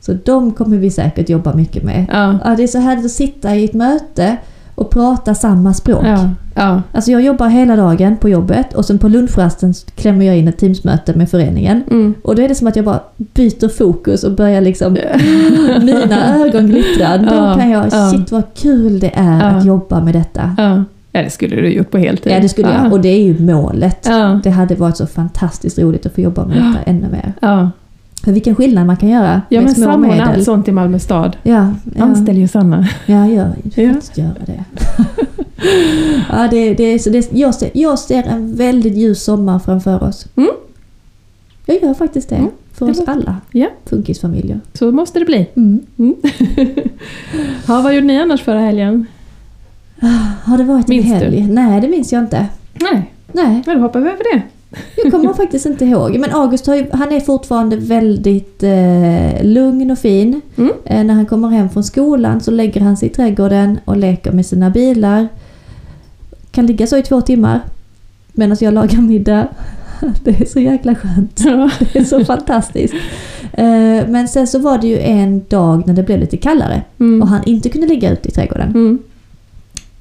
Så 0.00 0.12
de 0.24 0.52
kommer 0.52 0.76
vi 0.76 0.90
säkert 0.90 1.28
jobba 1.28 1.54
mycket 1.54 1.82
med. 1.82 2.06
Ja. 2.12 2.38
Ja, 2.44 2.54
det 2.56 2.62
är 2.62 2.66
så 2.66 2.78
härligt 2.78 3.04
att 3.04 3.10
sitta 3.10 3.56
i 3.56 3.64
ett 3.64 3.74
möte 3.74 4.36
och 4.74 4.90
prata 4.90 5.34
samma 5.34 5.74
språk. 5.74 6.04
Ja. 6.04 6.30
Ja. 6.54 6.82
Alltså 6.92 7.10
jag 7.10 7.22
jobbar 7.22 7.48
hela 7.48 7.76
dagen 7.76 8.16
på 8.16 8.28
jobbet 8.28 8.74
och 8.74 8.84
sen 8.84 8.98
på 8.98 9.08
lunchrasten 9.08 9.74
klämmer 9.94 10.26
jag 10.26 10.38
in 10.38 10.48
ett 10.48 10.58
teamsmöte 10.58 11.14
med 11.14 11.30
föreningen. 11.30 11.82
Mm. 11.90 12.14
Och 12.22 12.36
då 12.36 12.42
är 12.42 12.48
det 12.48 12.54
som 12.54 12.66
att 12.66 12.76
jag 12.76 12.84
bara 12.84 13.00
byter 13.16 13.68
fokus 13.68 14.24
och 14.24 14.32
börjar 14.32 14.60
liksom 14.60 14.92
Mina 15.82 16.44
ögon 16.44 16.66
glittrar. 16.66 17.18
Då 17.18 17.60
kan 17.60 17.70
jag, 17.70 17.86
ja. 17.92 18.10
shit 18.10 18.32
vad 18.32 18.54
kul 18.54 19.00
det 19.00 19.12
är 19.14 19.42
att 19.42 19.64
jobba 19.64 20.00
med 20.00 20.14
detta. 20.14 20.56
Ja. 21.14 21.20
Ja, 21.20 21.24
det 21.24 21.30
skulle 21.30 21.56
du 21.56 21.68
gjort 21.68 21.90
på 21.90 21.98
heltid. 21.98 22.32
Ja, 22.32 22.40
det 22.40 22.48
skulle 22.48 22.68
ja. 22.68 22.84
jag. 22.84 22.92
Och 22.92 23.00
det 23.00 23.08
är 23.08 23.22
ju 23.22 23.38
målet. 23.40 24.06
Ja. 24.10 24.40
Det 24.44 24.50
hade 24.50 24.74
varit 24.74 24.96
så 24.96 25.06
fantastiskt 25.06 25.78
roligt 25.78 26.06
att 26.06 26.14
få 26.14 26.20
jobba 26.20 26.44
med 26.46 26.56
detta 26.56 26.90
ännu 26.90 27.08
mer. 27.08 27.32
Ja, 27.40 27.70
För 28.24 28.32
vilken 28.32 28.54
skillnad 28.54 28.86
man 28.86 28.96
kan 28.96 29.08
göra 29.08 29.42
ja 29.48 29.60
med 29.60 29.64
men 29.64 29.74
små 29.74 29.96
medel. 29.96 30.20
allt 30.20 30.44
sånt 30.44 30.68
i 30.68 30.72
Malmö 30.72 30.98
stad. 30.98 31.36
Ja, 31.42 31.72
ja. 31.96 32.04
Anställ 32.04 32.38
ju 32.38 32.48
Sanna. 32.48 32.88
Ja, 33.06 33.26
gör, 33.26 33.50
du 33.62 33.82
Ja. 33.82 33.92
faktiskt 33.92 34.18
göra 34.18 34.34
det. 34.46 34.64
ja, 36.30 36.48
det, 36.50 36.74
det, 36.74 36.98
så 36.98 37.10
det 37.10 37.32
jag, 37.32 37.54
ser, 37.54 37.70
jag 37.74 37.98
ser 37.98 38.22
en 38.22 38.56
väldigt 38.56 38.94
ljus 38.96 39.24
sommar 39.24 39.58
framför 39.58 40.02
oss. 40.02 40.26
Mm. 40.36 40.50
Jag 41.66 41.82
gör 41.82 41.94
faktiskt 41.94 42.28
det. 42.28 42.36
Mm, 42.36 42.50
För 42.72 42.90
oss 42.90 43.00
alla 43.06 43.36
Ja. 43.52 43.66
funkisfamiljer. 43.86 44.60
Så 44.72 44.92
måste 44.92 45.18
det 45.18 45.24
bli. 45.24 45.46
Mm. 45.56 45.80
Mm. 45.98 46.14
ja, 47.68 47.80
vad 47.80 47.94
gjorde 47.94 48.06
ni 48.06 48.18
annars 48.20 48.42
förra 48.42 48.58
helgen? 48.60 49.06
Har 50.44 50.58
det 50.58 50.64
varit 50.64 50.88
Minns 50.88 51.04
en 51.06 51.10
du? 51.18 51.24
helg? 51.24 51.46
Nej, 51.50 51.80
det 51.80 51.88
minns 51.88 52.12
jag 52.12 52.22
inte. 52.22 52.46
Nej, 52.80 53.10
Nej, 53.32 53.62
men 53.66 53.76
då 53.76 53.82
hoppar 53.82 54.00
vi 54.00 54.06
över 54.08 54.34
det. 54.34 54.42
jag 55.02 55.12
kommer 55.12 55.32
faktiskt 55.34 55.66
inte 55.66 55.84
ihåg. 55.84 56.18
Men 56.18 56.30
August 56.32 56.66
har 56.66 56.74
ju, 56.74 56.86
han 56.92 57.12
är 57.12 57.20
fortfarande 57.20 57.76
väldigt 57.76 58.62
eh, 58.62 59.42
lugn 59.44 59.90
och 59.90 59.98
fin. 59.98 60.40
Mm. 60.56 60.72
Eh, 60.84 61.04
när 61.04 61.14
han 61.14 61.26
kommer 61.26 61.48
hem 61.48 61.68
från 61.70 61.84
skolan 61.84 62.40
så 62.40 62.50
lägger 62.50 62.80
han 62.80 62.96
sig 62.96 63.08
i 63.08 63.12
trädgården 63.12 63.78
och 63.84 63.96
leker 63.96 64.32
med 64.32 64.46
sina 64.46 64.70
bilar. 64.70 65.28
Kan 66.50 66.66
ligga 66.66 66.86
så 66.86 66.96
i 66.96 67.02
två 67.02 67.20
timmar 67.20 67.60
medan 68.32 68.56
jag 68.60 68.74
lagar 68.74 69.00
middag. 69.00 69.48
Det 70.24 70.40
är 70.40 70.44
så 70.46 70.60
jäkla 70.60 70.94
skönt. 70.94 71.40
Ja. 71.44 71.70
Det 71.92 71.98
är 71.98 72.04
så 72.04 72.24
fantastiskt. 72.24 72.94
Eh, 73.52 74.08
men 74.08 74.28
sen 74.28 74.46
så 74.46 74.58
var 74.58 74.78
det 74.78 74.86
ju 74.86 74.98
en 74.98 75.44
dag 75.48 75.82
när 75.86 75.94
det 75.94 76.02
blev 76.02 76.20
lite 76.20 76.36
kallare 76.36 76.82
Mm. 77.00 77.22
och 77.22 77.28
han 77.28 77.40
inte 77.46 77.68
kunde 77.68 77.86
ligga 77.86 78.12
ute 78.12 78.28
i 78.28 78.32
trädgården. 78.32 78.68
Mm. 78.70 78.98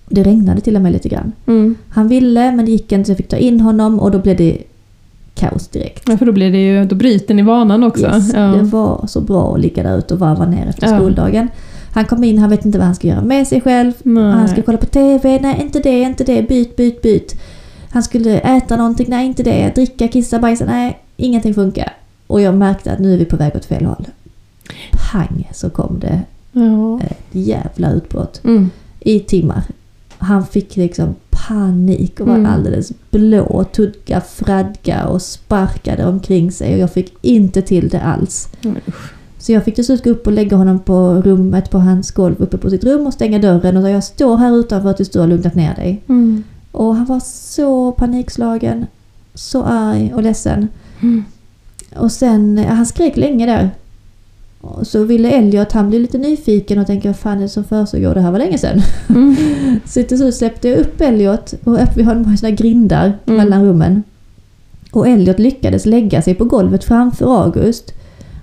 Det 0.10 0.24
regnade 0.24 0.62
till 0.62 0.76
och 0.76 0.82
med 0.82 0.92
lite 0.92 1.10
grann. 1.10 1.32
Mm. 1.48 1.76
Han 1.90 2.08
ville 2.08 2.52
men 2.52 2.66
det 2.66 2.72
gick 2.72 2.92
inte 2.92 3.06
så 3.08 3.12
jag 3.12 3.18
fick 3.18 3.28
ta 3.28 3.38
in 3.38 3.62
honom 3.62 4.00
och 4.00 4.12
då 4.12 4.20
blev 4.20 4.38
det 4.38 4.58
kaos 5.36 5.68
direkt. 5.68 6.10
Ja, 6.10 6.18
för 6.18 6.26
då 6.26 6.32
blir 6.32 6.52
det 6.52 6.58
ju, 6.66 6.86
då 6.86 6.96
bryter 6.96 7.34
ni 7.34 7.42
vanan 7.42 7.84
också. 7.84 8.06
Yes, 8.06 8.34
ja. 8.34 8.40
Det 8.42 8.64
var 8.64 9.06
så 9.08 9.22
bra 9.22 9.54
att 9.54 9.60
ligga 9.60 9.84
där 9.84 9.98
ute 9.98 10.14
och 10.14 10.20
varva 10.20 10.46
ner 10.46 10.68
efter 10.68 10.88
Ja. 10.88 10.98
skoldagen. 11.00 11.48
Han 11.94 12.06
kom 12.06 12.24
in, 12.24 12.38
han 12.38 12.50
vet 12.50 12.66
inte 12.66 12.78
vad 12.78 12.86
han 12.86 12.96
ska 12.96 13.08
göra 13.08 13.22
med 13.22 13.48
sig 13.48 13.62
själv. 13.62 13.92
Nej. 14.04 14.24
Han 14.34 14.48
ska 14.48 14.62
kolla 14.62 14.78
på 14.78 14.86
TV, 14.86 15.40
nej 15.42 15.62
inte 15.62 15.80
det, 15.80 16.02
inte 16.02 16.24
det, 16.24 16.48
byt, 16.50 16.76
byt, 16.76 17.02
byt. 17.02 17.36
Han 17.90 18.04
skulle 18.04 18.40
äta 18.40 18.78
någonting, 18.78 19.06
nej 19.10 19.26
inte 19.26 19.44
det. 19.44 19.72
Dricka, 19.76 20.08
kissa, 20.08 20.40
bajsa, 20.40 20.66
nej 20.66 21.00
ingenting 21.18 21.54
funkar. 21.54 21.94
Och 22.28 22.42
jag 22.42 22.56
märkte 22.56 22.92
att 22.92 23.00
nu 23.00 23.14
är 23.14 23.18
vi 23.18 23.26
på 23.26 23.38
väg 23.38 23.56
åt 23.56 23.66
fel 23.66 23.86
håll. 23.86 24.06
Pang 25.12 25.50
så 25.54 25.70
kom 25.70 26.00
det 26.00 26.22
Ja. 26.52 27.00
ett 27.02 27.18
jävla 27.32 27.92
utbrott 27.92 28.42
Mm. 28.44 28.70
i 29.00 29.20
timmar. 29.20 29.64
Han 30.24 30.46
fick 30.46 30.76
liksom 30.76 31.16
panik 31.48 32.20
och 32.20 32.28
var 32.28 32.36
Mm. 32.36 32.52
alldeles 32.52 32.92
blå, 33.12 33.64
tugga, 33.64 34.22
fradga 34.22 35.06
och 35.08 35.22
sparkade 35.22 36.06
omkring 36.06 36.52
sig 36.52 36.74
och 36.74 36.80
jag 36.80 36.92
fick 36.94 37.14
inte 37.22 37.62
till 37.62 37.90
det 37.90 38.02
alls. 38.02 38.50
Mm. 38.64 38.78
Så 39.40 39.52
jag 39.52 39.64
fick 39.66 39.76
till 39.76 39.86
slut 39.86 40.04
gå 40.04 40.10
upp 40.10 40.28
och 40.28 40.34
lägga 40.34 40.58
honom 40.58 40.80
på 40.80 41.22
rummet, 41.26 41.70
på 41.70 41.80
hans 41.80 42.12
golv 42.12 42.36
uppe 42.40 42.58
på 42.58 42.70
sitt 42.70 42.84
rum 42.84 43.08
och 43.08 43.14
stänga 43.14 43.40
dörren 43.40 43.78
och 43.78 43.84
sa 43.84 43.90
jag 43.90 44.04
står 44.04 44.38
här 44.38 44.58
utanför 44.60 44.94
tills 44.94 45.10
du 45.10 45.20
har 45.20 45.28
lugnat 45.28 45.56
ner 45.56 45.76
dig. 45.76 46.02
Mm. 46.10 46.44
Och 46.72 46.96
han 46.96 47.06
var 47.06 47.20
så 47.26 47.92
panikslagen, 47.92 48.86
så 49.34 49.64
arg 49.64 50.14
och 50.16 50.24
ledsen. 50.24 50.68
Mm. 51.02 51.24
Och 51.96 52.12
sen, 52.12 52.58
han 52.58 52.86
skrek 52.86 53.18
länge 53.18 53.46
där. 53.46 53.72
Så 54.84 55.04
ville 55.04 55.30
Elliot, 55.32 55.72
han 55.72 55.90
blev 55.90 56.02
lite 56.02 56.18
nyfiken 56.18 56.80
och 56.80 56.88
tänkte 56.88 57.08
vad 57.10 57.16
fan 57.18 57.38
är 57.38 57.42
det 57.42 57.50
som 57.50 57.64
försiggår? 57.64 58.14
Det 58.14 58.22
här 58.22 58.32
var 58.32 58.40
länge 58.40 58.58
sedan. 58.58 58.82
Mm. 59.10 59.36
Så 59.86 60.04
till 60.04 60.18
slut 60.18 60.36
släppte 60.36 60.70
jag 60.70 60.80
upp 60.80 61.02
Elliot 61.02 61.54
och 61.64 61.78
vi 61.96 62.04
har 62.04 62.16
några 62.16 62.38
sådana 62.38 62.56
grindar 62.56 63.14
Mm. 63.26 63.38
mellan 63.38 63.66
rummen. 63.66 64.04
Och 64.92 65.08
Elliot 65.08 65.40
lyckades 65.40 65.86
lägga 65.86 66.22
sig 66.22 66.36
på 66.36 66.46
golvet 66.46 66.84
framför 66.84 67.44
August 67.44 67.94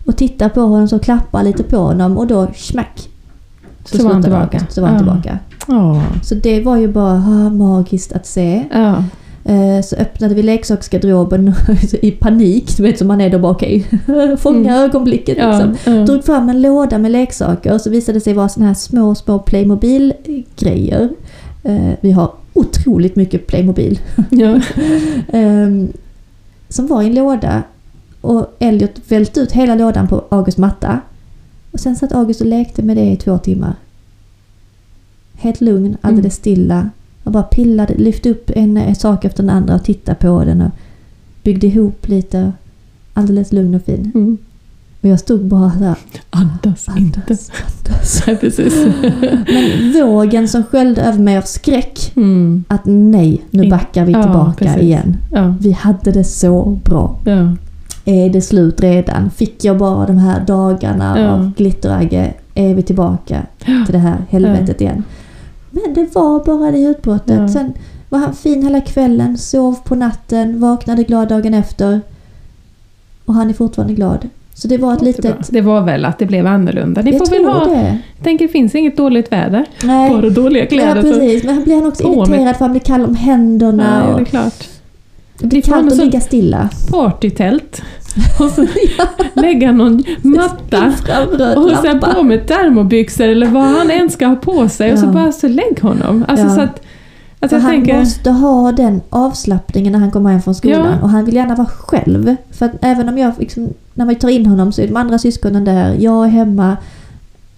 och 0.06 0.16
titta 0.16 0.48
på 0.48 0.60
honom 0.60 0.88
och 0.92 1.02
klappa 1.02 1.42
lite 1.42 1.62
på 1.62 1.76
honom 1.76 2.18
och 2.18 2.26
då 2.26 2.46
smack. 2.56 3.08
Så 3.84 4.04
var 4.04 4.12
han 4.12 4.22
tillbaka. 4.22 4.56
August, 4.58 4.72
så 4.72 4.80
var 4.80 4.88
han 4.88 4.98
tillbaka. 4.98 5.38
Ja. 5.68 6.02
Så 6.22 6.34
det 6.34 6.60
var 6.62 6.76
ju 6.76 6.88
bara 6.88 7.14
ah, 7.14 7.50
magiskt 7.50 8.12
att 8.12 8.26
se. 8.26 8.64
Ja. 8.72 9.04
Eh, 9.44 9.80
Så 9.82 9.96
öppnade 9.96 10.34
vi 10.34 10.42
leksaksgarderoben 10.42 11.54
i 12.02 12.10
panik, 12.10 12.76
du 12.76 12.82
vet 12.82 12.98
som 12.98 13.08
man 13.08 13.20
är 13.20 13.30
då 13.30 13.38
bara 13.38 13.52
okej, 13.52 13.86
fånga 14.38 14.70
Mm. 14.70 14.82
ögonblicket 14.82 15.38
Ja. 15.38 15.50
liksom. 15.66 15.94
Ja. 15.94 16.04
Drog 16.04 16.24
fram 16.24 16.48
en 16.48 16.62
låda 16.62 16.98
med 16.98 17.10
leksaker 17.10 17.74
och 17.74 17.80
så 17.80 17.90
visade 17.90 18.16
det 18.16 18.20
sig 18.20 18.32
vara 18.34 18.48
såna 18.48 18.66
här 18.66 18.74
små, 18.74 19.14
små 19.14 19.38
Playmobil-grejer. 19.38 21.08
Eh, 21.62 21.92
Vi 22.00 22.12
har 22.12 22.32
otroligt 22.52 23.16
mycket 23.16 23.46
Playmobil. 23.46 24.00
Ja. 24.30 24.60
Ehm, 25.32 25.88
Som 26.68 26.86
var 26.86 27.02
i 27.02 27.06
en 27.06 27.14
låda 27.14 27.62
och 28.20 28.56
Elliot 28.58 28.90
välte 29.08 29.40
ut 29.40 29.52
hela 29.52 29.74
lådan 29.74 30.08
på 30.08 30.24
Augusts 30.28 30.58
matta. 30.58 31.00
Och 31.70 31.80
sen 31.80 31.96
satt 31.96 32.12
August 32.12 32.40
och 32.40 32.46
lekte 32.46 32.82
med 32.82 32.96
det 32.96 33.10
i 33.12 33.16
två 33.16 33.38
timmar. 33.38 33.74
Helt 35.34 35.60
lugn, 35.60 35.96
alldeles 36.00 36.34
stilla. 36.34 36.90
Och 37.24 37.32
bara 37.32 37.42
pillade, 37.42 37.94
lyfte 37.94 38.30
upp 38.30 38.50
en, 38.54 38.76
en 38.76 38.94
sak 38.94 39.24
efter 39.24 39.42
den 39.42 39.50
andra 39.50 39.74
och 39.74 39.84
tittade 39.84 40.18
på 40.20 40.44
den 40.44 40.62
och 40.62 40.70
byggde 41.42 41.66
ihop 41.66 42.08
lite. 42.08 42.52
Alldeles 43.14 43.52
lugn 43.52 43.74
och 43.74 43.82
fin. 43.82 44.12
Mm. 44.14 44.38
Och 45.00 45.08
jag 45.08 45.20
stod 45.20 45.44
bara 45.44 45.72
där. 45.80 45.96
Andas 46.30 46.88
inte. 46.98 47.20
Andas, 47.20 47.50
andas. 47.50 48.22
Nej, 48.26 48.36
precis. 48.36 48.74
Men 49.46 49.92
vågen 50.06 50.48
som 50.48 50.62
sköljde 50.64 51.02
över 51.02 51.18
mig 51.18 51.38
av 51.38 51.42
skräck. 51.42 52.12
Mm. 52.16 52.64
Att 52.68 52.80
nej, 52.84 53.42
nu 53.50 53.70
backar 53.70 54.04
vi 54.04 54.12
Ja, 54.12 54.22
tillbaka 54.22 54.64
precis. 54.64 54.82
igen. 54.82 55.16
Ja. 55.32 55.54
Vi 55.60 55.72
hade 55.72 56.10
det 56.12 56.24
så 56.24 56.78
bra. 56.84 57.18
Ja. 57.24 57.56
Är 58.04 58.30
det 58.30 58.40
slut 58.40 58.80
redan? 58.80 59.30
Fick 59.30 59.64
jag 59.64 59.78
bara 59.78 60.06
de 60.06 60.18
här 60.18 60.44
dagarna 60.46 61.20
Ja. 61.20 61.28
av 61.30 61.52
glitteragge? 61.56 62.34
Är 62.54 62.74
vi 62.74 62.82
tillbaka 62.82 63.42
till 63.64 63.92
det 63.92 63.98
här 63.98 64.16
helvetet 64.30 64.80
igen? 64.80 65.02
Men 65.70 65.94
det 65.94 66.14
var 66.14 66.44
bara 66.44 66.70
det 66.70 66.78
utbrottet. 66.78 67.38
Ja. 67.40 67.48
Sen 67.48 67.72
var 68.08 68.18
han 68.18 68.34
fin 68.34 68.62
hela 68.62 68.80
kvällen, 68.80 69.38
sov 69.38 69.76
på 69.84 69.94
natten, 69.94 70.60
vaknade 70.60 71.02
glad 71.02 71.28
dagen 71.28 71.54
efter. 71.54 72.00
Och 73.24 73.34
han 73.34 73.50
är 73.50 73.54
fortfarande 73.54 73.94
glad. 73.94 74.28
Så 74.54 74.68
det 74.68 74.78
var 74.78 74.92
ett 74.94 75.02
litet... 75.02 75.36
Det 75.52 75.60
var 75.60 75.80
väl 75.80 76.04
att 76.04 76.18
det 76.18 76.26
blev 76.26 76.46
annorlunda. 76.46 77.02
Ni 77.02 77.10
jag 77.10 77.18
får 77.18 77.36
väl 77.36 77.44
ha... 77.44 77.64
det. 77.66 77.98
Jag 78.16 78.24
tänker, 78.24 78.46
det 78.46 78.52
finns 78.52 78.74
inget 78.74 78.96
dåligt 78.96 79.32
väder. 79.32 79.64
Nej. 79.84 80.10
Bara 80.10 80.30
dåliga 80.30 80.62
Ja, 80.62 80.68
kläder. 80.68 81.02
så- 81.02 81.08
precis. 81.08 81.44
Men 81.44 81.54
han 81.54 81.64
blir 81.64 81.74
han 81.74 81.86
också 81.86 82.04
På 82.04 82.12
irriterad 82.14 82.56
för 82.56 82.64
han 82.64 82.70
blir 82.72 82.80
kall 82.80 83.04
om 83.04 83.14
händerna. 83.16 84.02
Ja, 84.06 84.12
det 84.14 84.18
är 84.18 84.22
och 84.22 84.28
klart. 84.28 84.68
det 85.38 85.46
blir 85.46 85.62
kallt 85.62 85.92
att 85.92 85.98
ligga 85.98 86.20
stilla. 86.20 86.68
Partytält. 86.90 87.82
Och 88.38 88.50
så 88.50 88.66
lägga 89.40 89.72
någon 89.72 90.04
matta. 90.22 90.92
Och 91.56 91.84
lampa. 91.84 92.14
på 92.14 92.22
med 92.22 92.46
termobyxor 92.46 93.28
eller 93.28 93.46
vad 93.46 93.62
han 93.64 93.90
än 93.90 94.10
ska 94.10 94.26
ha 94.26 94.36
på 94.36 94.68
sig 94.68 94.92
och 94.92 94.98
så 94.98 95.06
Ja. 95.06 95.10
bara 95.12 95.32
så 95.32 95.48
lägg 95.48 95.80
honom. 95.82 96.24
Alltså 96.28 96.46
Ja. 96.46 96.54
så 96.54 96.60
att, 96.60 96.82
att 97.40 97.52
jag 97.52 97.60
han 97.60 97.70
tänker... 97.70 97.98
måste 97.98 98.30
ha 98.30 98.72
den 98.72 99.00
avslappningen 99.10 99.92
när 99.92 99.98
han 100.00 100.10
kommer 100.10 100.30
hem 100.30 100.42
från 100.42 100.54
skolan. 100.54 100.92
Ja. 100.98 101.02
Och 101.02 101.08
han 101.10 101.24
vill 101.24 101.34
gärna 101.34 101.54
vara 101.54 101.68
själv. 101.68 102.36
För 102.50 102.66
att 102.66 102.72
även 102.80 103.08
om 103.08 103.18
jag, 103.18 103.32
liksom, 103.38 103.68
när 103.94 104.06
vi 104.06 104.14
tar 104.14 104.28
in 104.28 104.46
honom 104.46 104.72
så 104.72 104.82
är 104.82 104.86
de 104.86 104.96
andra 104.96 105.18
syskonen 105.18 105.64
där, 105.64 105.96
jag 105.98 106.24
är 106.24 106.28
hemma. 106.30 106.76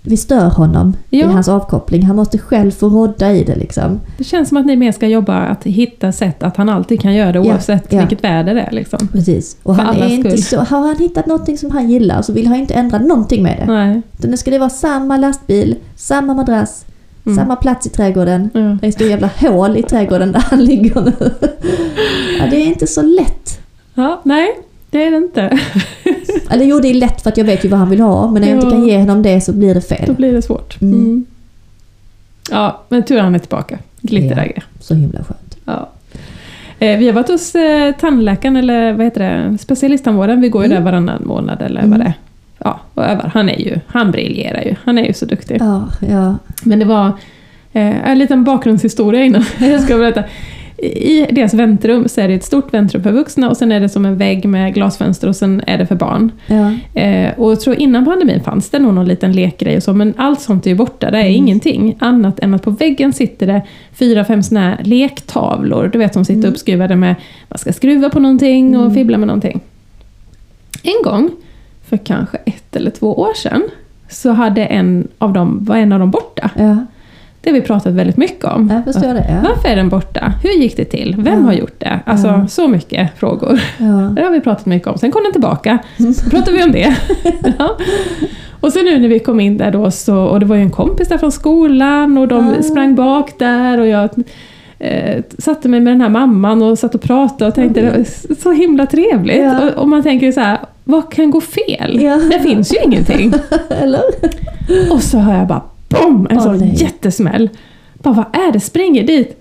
Vi 0.05 0.17
stör 0.17 0.49
honom 0.51 0.97
i 1.11 1.21
Ja. 1.21 1.27
hans 1.27 1.49
avkoppling. 1.49 2.03
Han 2.07 2.17
måste 2.17 2.39
själv 2.39 2.71
få 2.71 2.89
rodda 2.89 3.33
i 3.33 3.45
det 3.45 3.55
liksom. 3.55 4.01
Det 4.19 4.25
känns 4.25 4.49
som 4.49 4.57
att 4.59 4.67
ni 4.67 4.77
mer 4.77 4.93
ska 4.93 5.07
jobba 5.09 5.35
att 5.39 5.65
hitta 5.65 6.13
sätt 6.13 6.43
att 6.43 6.57
han 6.57 6.69
alltid 6.69 7.01
kan 7.01 7.15
göra 7.15 7.33
det 7.33 7.39
Ja, 7.39 7.45
oavsett 7.45 7.93
ja. 7.93 7.99
vilket 8.01 8.25
väder 8.25 8.55
det 8.55 8.61
är. 8.61 8.71
Liksom. 8.73 9.09
Precis. 9.09 9.57
Och 9.63 9.77
För 9.77 9.83
han 9.83 9.97
är 9.97 10.09
inte 10.09 10.37
så, 10.37 10.57
har 10.61 10.87
han 10.87 10.97
hittat 10.97 11.27
någonting 11.27 11.59
som 11.59 11.71
han 11.71 11.91
gillar 11.91 12.23
så 12.23 12.33
vill 12.33 12.47
han 12.47 12.57
inte 12.57 12.75
ändra 12.75 12.99
någonting 12.99 13.43
med 13.43 13.59
det. 13.59 13.73
Nej. 13.73 14.03
Utan 14.19 14.31
det 14.31 14.37
ska 14.37 14.51
det 14.51 14.59
vara 14.59 14.71
samma 14.71 15.17
lastbil, 15.17 15.77
samma 15.97 16.35
madrass, 16.35 16.85
Mm. 17.27 17.39
samma 17.39 17.57
plats 17.57 17.87
i 17.87 17.91
trädgården. 17.91 18.51
Ja. 18.55 18.61
Det 18.61 18.87
är 18.87 18.89
ett 18.89 18.95
stort 18.95 19.09
jävla 19.09 19.31
hål 19.41 19.77
i 19.77 19.83
trädgården 19.83 20.33
där 20.33 20.45
han 20.51 20.65
ligger 20.65 21.01
nu. 21.01 21.13
Ja, 22.39 22.47
det 22.51 22.57
är 22.57 22.67
inte 22.67 22.87
så 22.87 23.03
lätt. 23.03 23.61
ja, 23.95 24.21
nej, 24.25 24.49
det 24.93 25.05
är 25.07 25.11
det 25.11 25.17
inte. 25.17 25.59
Eller 26.51 26.65
jo, 26.65 26.81
det 26.81 26.89
är 26.89 26.95
lätt 26.95 27.23
för 27.23 27.31
att 27.31 27.37
jag 27.37 27.45
vet 27.45 27.65
ju 27.65 27.69
vad 27.69 27.79
han 27.79 27.91
vill 27.91 28.01
ha. 28.01 28.31
Men 28.31 28.43
när 28.43 28.49
jag 28.49 28.59
Ja. 28.59 28.63
inte 28.63 28.71
kan 28.77 28.87
ge 28.87 28.99
honom 28.99 29.23
det 29.23 29.41
så 29.41 29.53
blir 29.53 29.69
det 29.75 29.81
Då 29.89 29.97
fel. 29.97 30.15
blir 30.15 30.33
det 30.33 30.43
svårt. 30.43 30.81
Mm. 30.83 30.95
Mm. 31.01 31.25
Ja, 32.51 32.81
men 32.89 33.03
tur 33.03 33.19
han 33.19 33.35
är 33.35 33.39
tillbaka. 33.39 33.79
Glitterägare. 34.01 34.63
Så 34.81 34.95
himla 34.95 35.19
skönt. 35.25 35.57
Ja. 35.65 35.89
Eh, 36.79 36.99
Vi 36.99 37.07
har 37.07 37.13
varit 37.13 37.29
hos 37.29 37.55
eh, 37.55 37.95
tandläkaren, 37.95 38.57
eller 38.57 38.93
vad 38.93 39.05
heter 39.05 39.21
det, 39.51 39.59
specialisttandvården. 39.59 40.41
Vi 40.41 40.49
går 40.49 40.63
ju 40.63 40.67
Mm. 40.67 40.77
där 40.85 40.91
varannan 40.91 41.23
månad 41.27 41.63
eller 41.63 41.81
Mm. 41.81 41.91
vad 41.91 42.01
det 42.01 42.05
är. 42.07 42.13
Ja, 42.59 42.81
och 42.95 43.05
övar. 43.05 43.31
Han 43.35 43.49
är 43.49 43.59
ju, 43.59 43.79
han 43.87 44.11
briljerar 44.11 44.63
ju. 44.63 44.75
Han 44.85 44.99
är 44.99 45.05
ju 45.07 45.13
så 45.13 45.25
duktig. 45.27 45.57
Ja, 45.61 45.89
ja. 46.11 46.37
Men 46.63 46.79
det 46.79 46.85
var 46.85 47.07
eh, 47.73 48.09
en 48.11 48.19
liten 48.19 48.45
bakgrundshistoria 48.45 49.25
innan 49.25 49.45
jag 49.61 49.81
ska 49.83 49.97
berätta. 49.97 50.25
I 50.87 51.27
deras 51.31 51.55
väntrum 51.55 52.09
så 52.09 52.21
är 52.21 52.29
det 52.29 52.35
ett 52.35 52.45
stort 52.45 52.75
väntrum 52.75 53.03
för 53.03 53.13
vuxna 53.13 53.51
och 53.51 53.57
sen 53.57 53.73
är 53.73 53.81
det 53.81 53.89
som 53.89 54.05
en 54.05 54.17
vägg 54.17 54.45
med 54.49 54.75
glasfönster 54.75 55.29
och 55.29 55.37
sen 55.37 55.63
är 55.67 55.79
det 55.79 55.87
för 55.87 55.95
barn. 55.95 56.33
Ja. 56.47 56.73
Eh, 57.01 57.39
och 57.39 57.51
jag 57.51 57.61
tror 57.61 57.77
innan 57.77 58.05
pandemin 58.05 58.41
fanns 58.41 58.71
det 58.71 58.79
nog 58.79 58.95
någon 58.95 59.09
liten 59.09 59.33
lekgrej 59.33 59.77
och 59.77 59.83
så, 59.83 59.93
men 59.93 60.15
allt 60.17 60.41
sånt 60.41 60.67
är 60.67 60.71
ju 60.71 60.77
borta. 60.77 61.11
Det 61.11 61.19
är 61.19 61.23
Mm. 61.23 61.35
ingenting 61.35 61.97
annat 61.99 62.39
än 62.41 62.55
att 62.55 62.63
på 62.63 62.71
väggen 62.71 63.13
sitter 63.13 63.47
det 63.47 63.63
fyra, 63.95 64.25
fem 64.25 64.43
såna 64.43 64.61
här 64.61 64.79
lektavlor. 64.85 65.91
Du 65.93 65.99
vet, 65.99 66.13
som 66.13 66.25
sitter 66.25 66.39
Mm. 66.41 66.51
uppskruvade 66.53 66.97
med, 66.97 67.15
man 67.49 67.59
ska 67.59 67.73
skruva 67.73 68.11
på 68.11 68.21
någonting 68.21 68.77
och 68.77 68.83
Mm. 68.83 68.95
fibbla 68.95 69.19
med 69.19 69.27
någonting. 69.27 69.61
En 70.83 71.03
gång, 71.05 71.31
för 71.89 71.97
kanske 71.97 72.37
ett 72.37 72.77
eller 72.77 72.91
två 72.91 73.21
år 73.21 73.35
sedan, 73.37 73.63
så 74.11 74.31
hade 74.31 74.65
en 74.65 75.09
av 75.19 75.33
dem, 75.33 75.59
var 75.65 75.77
en 75.77 75.93
av 75.93 75.99
dem 75.99 76.11
borta. 76.11 76.51
Ja, 76.57 76.77
Det 77.45 77.51
har 77.51 77.55
vi 77.55 77.61
pratat 77.61 77.93
väldigt 77.93 78.17
mycket 78.17 78.45
om. 78.45 78.71
jag 78.75 78.95
förstår 78.95 79.15
det. 79.15 79.27
Ja. 79.29 79.49
Varför 79.49 79.69
är 79.69 79.77
den 79.77 79.89
borta? 79.89 80.33
Hur 80.43 80.51
gick 80.51 80.77
det 80.77 80.85
till? 80.85 81.15
Vem 81.19 81.39
Ja. 81.41 81.47
har 81.47 81.53
gjort 81.53 81.75
det? 81.81 82.01
Alltså, 82.07 82.27
Ja. 82.27 82.47
så 82.49 82.69
mycket 82.69 83.19
frågor. 83.19 83.61
Det 84.15 84.23
har 84.23 84.31
vi 84.31 84.41
pratat 84.41 84.67
mycket 84.67 84.89
om. 84.89 84.99
Sen 84.99 85.13
kom 85.13 85.23
den 85.23 85.33
tillbaka. 85.33 85.79
Så 86.17 86.31
pratade 86.31 86.57
vi 86.57 86.65
om 86.65 86.73
det. 86.73 86.97
Och 88.61 88.73
sen 88.73 88.85
nu 88.85 88.99
när 88.99 89.09
vi 89.09 89.19
kom 89.19 89.41
in 89.41 89.59
där 89.59 89.71
då, 89.71 89.91
så, 89.91 90.17
och 90.19 90.41
det 90.41 90.47
var 90.47 90.57
ju 90.57 90.63
en 90.63 90.71
kompis 90.71 91.09
där 91.09 91.19
från 91.19 91.33
skolan 91.33 92.19
och 92.19 92.29
de 92.29 92.63
sprang 92.63 92.95
bak 92.95 93.39
där 93.39 93.79
och 93.81 93.87
jag 93.87 94.11
eh, 94.79 95.23
satte 95.39 95.69
mig 95.69 95.81
med 95.81 95.93
den 95.93 96.01
här 96.01 96.09
mamman 96.09 96.63
och 96.63 96.79
satt 96.79 96.95
och 96.95 97.01
pratade 97.03 97.49
och 97.49 97.55
tänkte 97.55 97.81
det 97.81 97.91
var 97.91 98.35
så 98.43 98.53
himla 98.53 98.87
trevligt. 98.87 99.47
Och, 99.63 99.83
och 99.83 99.89
man 99.89 100.03
tänker 100.03 100.33
så 100.33 100.41
här, 100.41 100.59
vad 100.85 101.13
kan 101.13 101.31
gå 101.31 101.41
fel? 101.41 101.99
Det 102.31 102.41
finns 102.43 102.73
ju 102.75 102.77
ingenting. 102.85 103.33
Eller? 103.83 104.03
Och 104.93 105.03
så 105.03 105.19
hör 105.19 105.39
jag 105.39 105.47
bara 105.47 105.63
BOM! 105.93 106.27
En 106.31 106.37
Åh, 106.39 106.43
sån 106.45 106.59
nej. 106.59 106.75
jättesmäll. 106.75 107.51
Bara, 107.95 108.15
vad 108.15 108.49
är 108.49 108.53
det? 108.53 108.61
Springer 108.61 109.03
dit. 109.07 109.41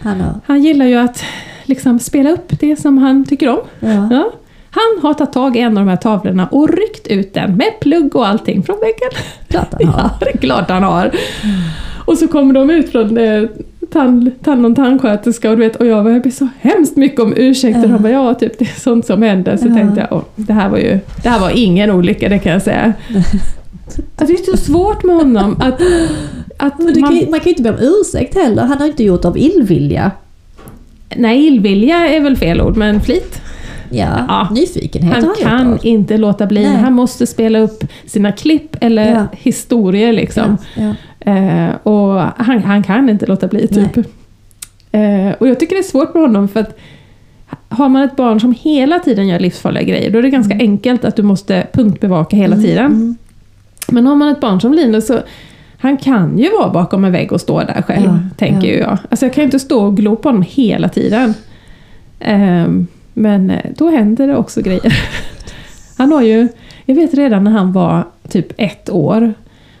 Han 0.00 0.20
har... 0.20 0.40
Han 0.46 0.62
gillar 0.62 0.86
ju 0.86 0.94
att 0.96 1.24
liksom 1.64 1.98
spela 1.98 2.30
upp 2.30 2.60
det 2.60 2.76
som 2.76 2.98
han 2.98 3.24
tycker 3.24 3.48
om. 3.48 3.58
Ja. 3.80 4.08
Ja. 4.10 4.32
Han 4.70 5.02
har 5.02 5.14
tagit 5.14 5.32
tag 5.32 5.56
i 5.56 5.60
en 5.60 5.78
av 5.78 5.84
de 5.84 5.90
här 5.90 5.96
tavlorna 5.96 6.46
och 6.46 6.68
ryckt 6.68 7.06
ut 7.06 7.34
den 7.34 7.56
med 7.56 7.80
plugg 7.80 8.16
och 8.16 8.28
allting 8.28 8.62
från 8.62 8.76
väggen. 8.80 9.10
Klart 9.48 9.68
han 9.72 9.86
har. 9.92 10.00
Ja, 10.02 10.10
det 10.20 10.26
är 10.34 10.38
klart 10.38 10.70
han 10.70 10.82
har. 10.82 11.10
Och 12.06 12.18
så 12.18 12.28
kommer 12.28 12.54
de 12.54 12.70
ut 12.70 12.92
från 12.92 13.18
eh, 13.18 13.42
tand, 13.92 14.30
tand 14.44 14.66
och 14.66 14.76
tandsköterska 14.76 15.50
och, 15.50 15.56
du 15.56 15.62
vet, 15.62 15.76
och 15.76 15.86
jag 15.86 16.04
ber 16.04 16.30
så 16.30 16.48
hemskt 16.60 16.96
mycket 16.96 17.20
om 17.20 17.32
ursäkter. 17.36 17.82
Ja. 17.82 17.88
Han 17.88 18.02
bara, 18.02 18.12
ja 18.12 18.34
typ 18.34 18.58
det 18.58 18.64
är 18.64 18.80
sånt 18.80 19.06
som 19.06 19.22
händer. 19.22 19.56
Så 19.56 19.66
Ja. 19.68 19.74
tänkte 19.74 20.00
jag, 20.00 20.12
åh, 20.18 20.22
det 20.36 20.52
här 20.52 20.68
var 20.68 20.78
ju 20.78 20.98
det 21.22 21.28
här 21.28 21.40
var 21.40 21.50
ingen 21.54 21.90
olycka, 21.90 22.28
det 22.28 22.38
kan 22.38 22.52
jag 22.52 22.62
säga. 22.62 22.92
Alltså, 23.86 24.02
det 24.26 24.32
är 24.32 24.50
så 24.50 24.56
svårt 24.56 25.04
med 25.04 25.16
honom 25.16 25.56
att, 25.60 25.80
att 26.56 26.78
man, 26.78 26.94
kan, 26.94 27.02
man 27.30 27.40
kan 27.40 27.44
ju 27.44 27.50
inte 27.50 27.62
be 27.62 27.70
om 27.70 27.76
ursäkt 27.80 28.34
heller. 28.34 28.62
Han 28.62 28.78
har 28.78 28.86
inte 28.86 29.04
gjort 29.04 29.24
av 29.24 29.38
illvilja. 29.38 30.10
Nej, 31.16 31.46
illvilja 31.46 32.08
är 32.08 32.20
väl 32.20 32.36
fel 32.36 32.60
ord, 32.60 32.76
men 32.76 33.00
flit. 33.00 33.40
Ja, 33.90 34.24
Ja. 34.28 34.48
nyfikenhet 34.52 35.14
Han 35.14 35.24
han 35.24 35.34
kan 35.34 35.70
gjort 35.70 35.80
av. 35.80 35.86
inte 35.86 36.16
låta 36.18 36.46
bli. 36.46 36.62
Nej. 36.62 36.76
Han 36.76 36.92
måste 36.92 37.26
spela 37.26 37.58
upp 37.58 37.84
sina 38.06 38.32
klipp 38.32 38.76
eller 38.80 39.12
Ja. 39.14 39.26
historier 39.32 40.12
liksom. 40.12 40.56
Ja. 40.74 40.94
Eh, 41.32 41.70
och 41.82 42.20
han, 42.36 42.62
han 42.64 42.82
kan 42.82 43.08
inte 43.08 43.26
låta 43.26 43.48
bli 43.48 43.68
typ. 43.68 43.96
Eh, 44.92 45.32
och 45.38 45.48
jag 45.48 45.60
tycker 45.60 45.74
det 45.76 45.80
är 45.80 45.90
svårt 45.90 46.14
med 46.14 46.22
honom 46.22 46.48
för 46.48 46.60
att 46.60 46.78
har 47.68 47.88
man 47.88 48.02
ett 48.02 48.16
barn 48.16 48.40
som 48.40 48.54
hela 48.60 48.98
tiden 48.98 49.28
gör 49.28 49.38
livsfarliga 49.38 49.82
grejer, 49.82 50.10
då 50.10 50.18
är 50.18 50.22
det 50.22 50.30
ganska 50.30 50.54
enkelt 50.54 51.04
att 51.04 51.16
du 51.16 51.22
måste 51.22 51.66
punktbevaka 51.72 52.36
hela 52.36 52.56
tiden. 52.56 53.16
Men 53.88 54.06
har 54.06 54.16
man 54.16 54.28
ett 54.28 54.40
barn 54.40 54.60
som 54.60 54.74
Linus 54.74 55.06
så 55.06 55.20
han 55.78 55.96
kan 55.96 56.38
ju 56.38 56.50
vara 56.50 56.70
bakom 56.70 57.04
en 57.04 57.12
vägg 57.12 57.32
och 57.32 57.40
stå 57.40 57.60
där 57.60 57.82
själv, 57.82 58.04
Ja, 58.04 58.18
tänker 58.36 58.68
ja. 58.68 58.78
jag. 58.78 58.98
Alltså 59.10 59.26
jag 59.26 59.34
kan 59.34 59.42
ju 59.42 59.44
inte 59.44 59.58
stå 59.58 59.84
och 59.86 59.96
glo 59.96 60.16
på 60.16 60.28
honom 60.28 60.44
hela 60.48 60.88
tiden. 60.88 61.34
Ehm, 62.20 62.86
men 63.14 63.50
eh, 63.50 63.70
då 63.76 63.90
händer 63.90 64.26
det 64.26 64.36
också 64.36 64.62
grejer. 64.62 64.98
Han 65.98 66.12
har 66.12 66.22
ju, 66.22 66.48
jag 66.84 66.94
vet 66.94 67.14
redan 67.14 67.44
när 67.44 67.50
han 67.50 67.72
var 67.72 68.04
typ 68.28 68.52
ett 68.56 68.90
år, 68.90 69.34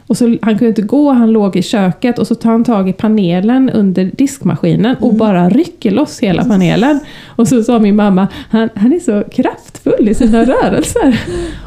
och 0.06 0.16
så, 0.16 0.36
han 0.42 0.58
kunde 0.58 0.68
inte 0.68 0.82
gå, 0.82 1.12
han 1.12 1.32
låg 1.32 1.56
i 1.56 1.62
köket 1.62 2.18
och 2.18 2.26
så 2.26 2.34
tar 2.34 2.50
han 2.50 2.64
tag 2.64 2.88
i 2.88 2.92
panelen 2.92 3.70
under 3.70 4.04
diskmaskinen 4.04 4.96
och 5.00 5.14
bara 5.14 5.48
rycker 5.48 5.90
loss 5.90 6.20
hela 6.20 6.44
panelen. 6.44 7.00
Och 7.26 7.48
så 7.48 7.62
sa 7.62 7.78
min 7.78 7.96
mamma, 7.96 8.28
han, 8.50 8.68
han 8.74 8.92
är 8.92 9.00
så 9.00 9.24
kraftfull 9.32 10.08
i 10.08 10.14
sina 10.14 10.44
rörelser. 10.44 11.20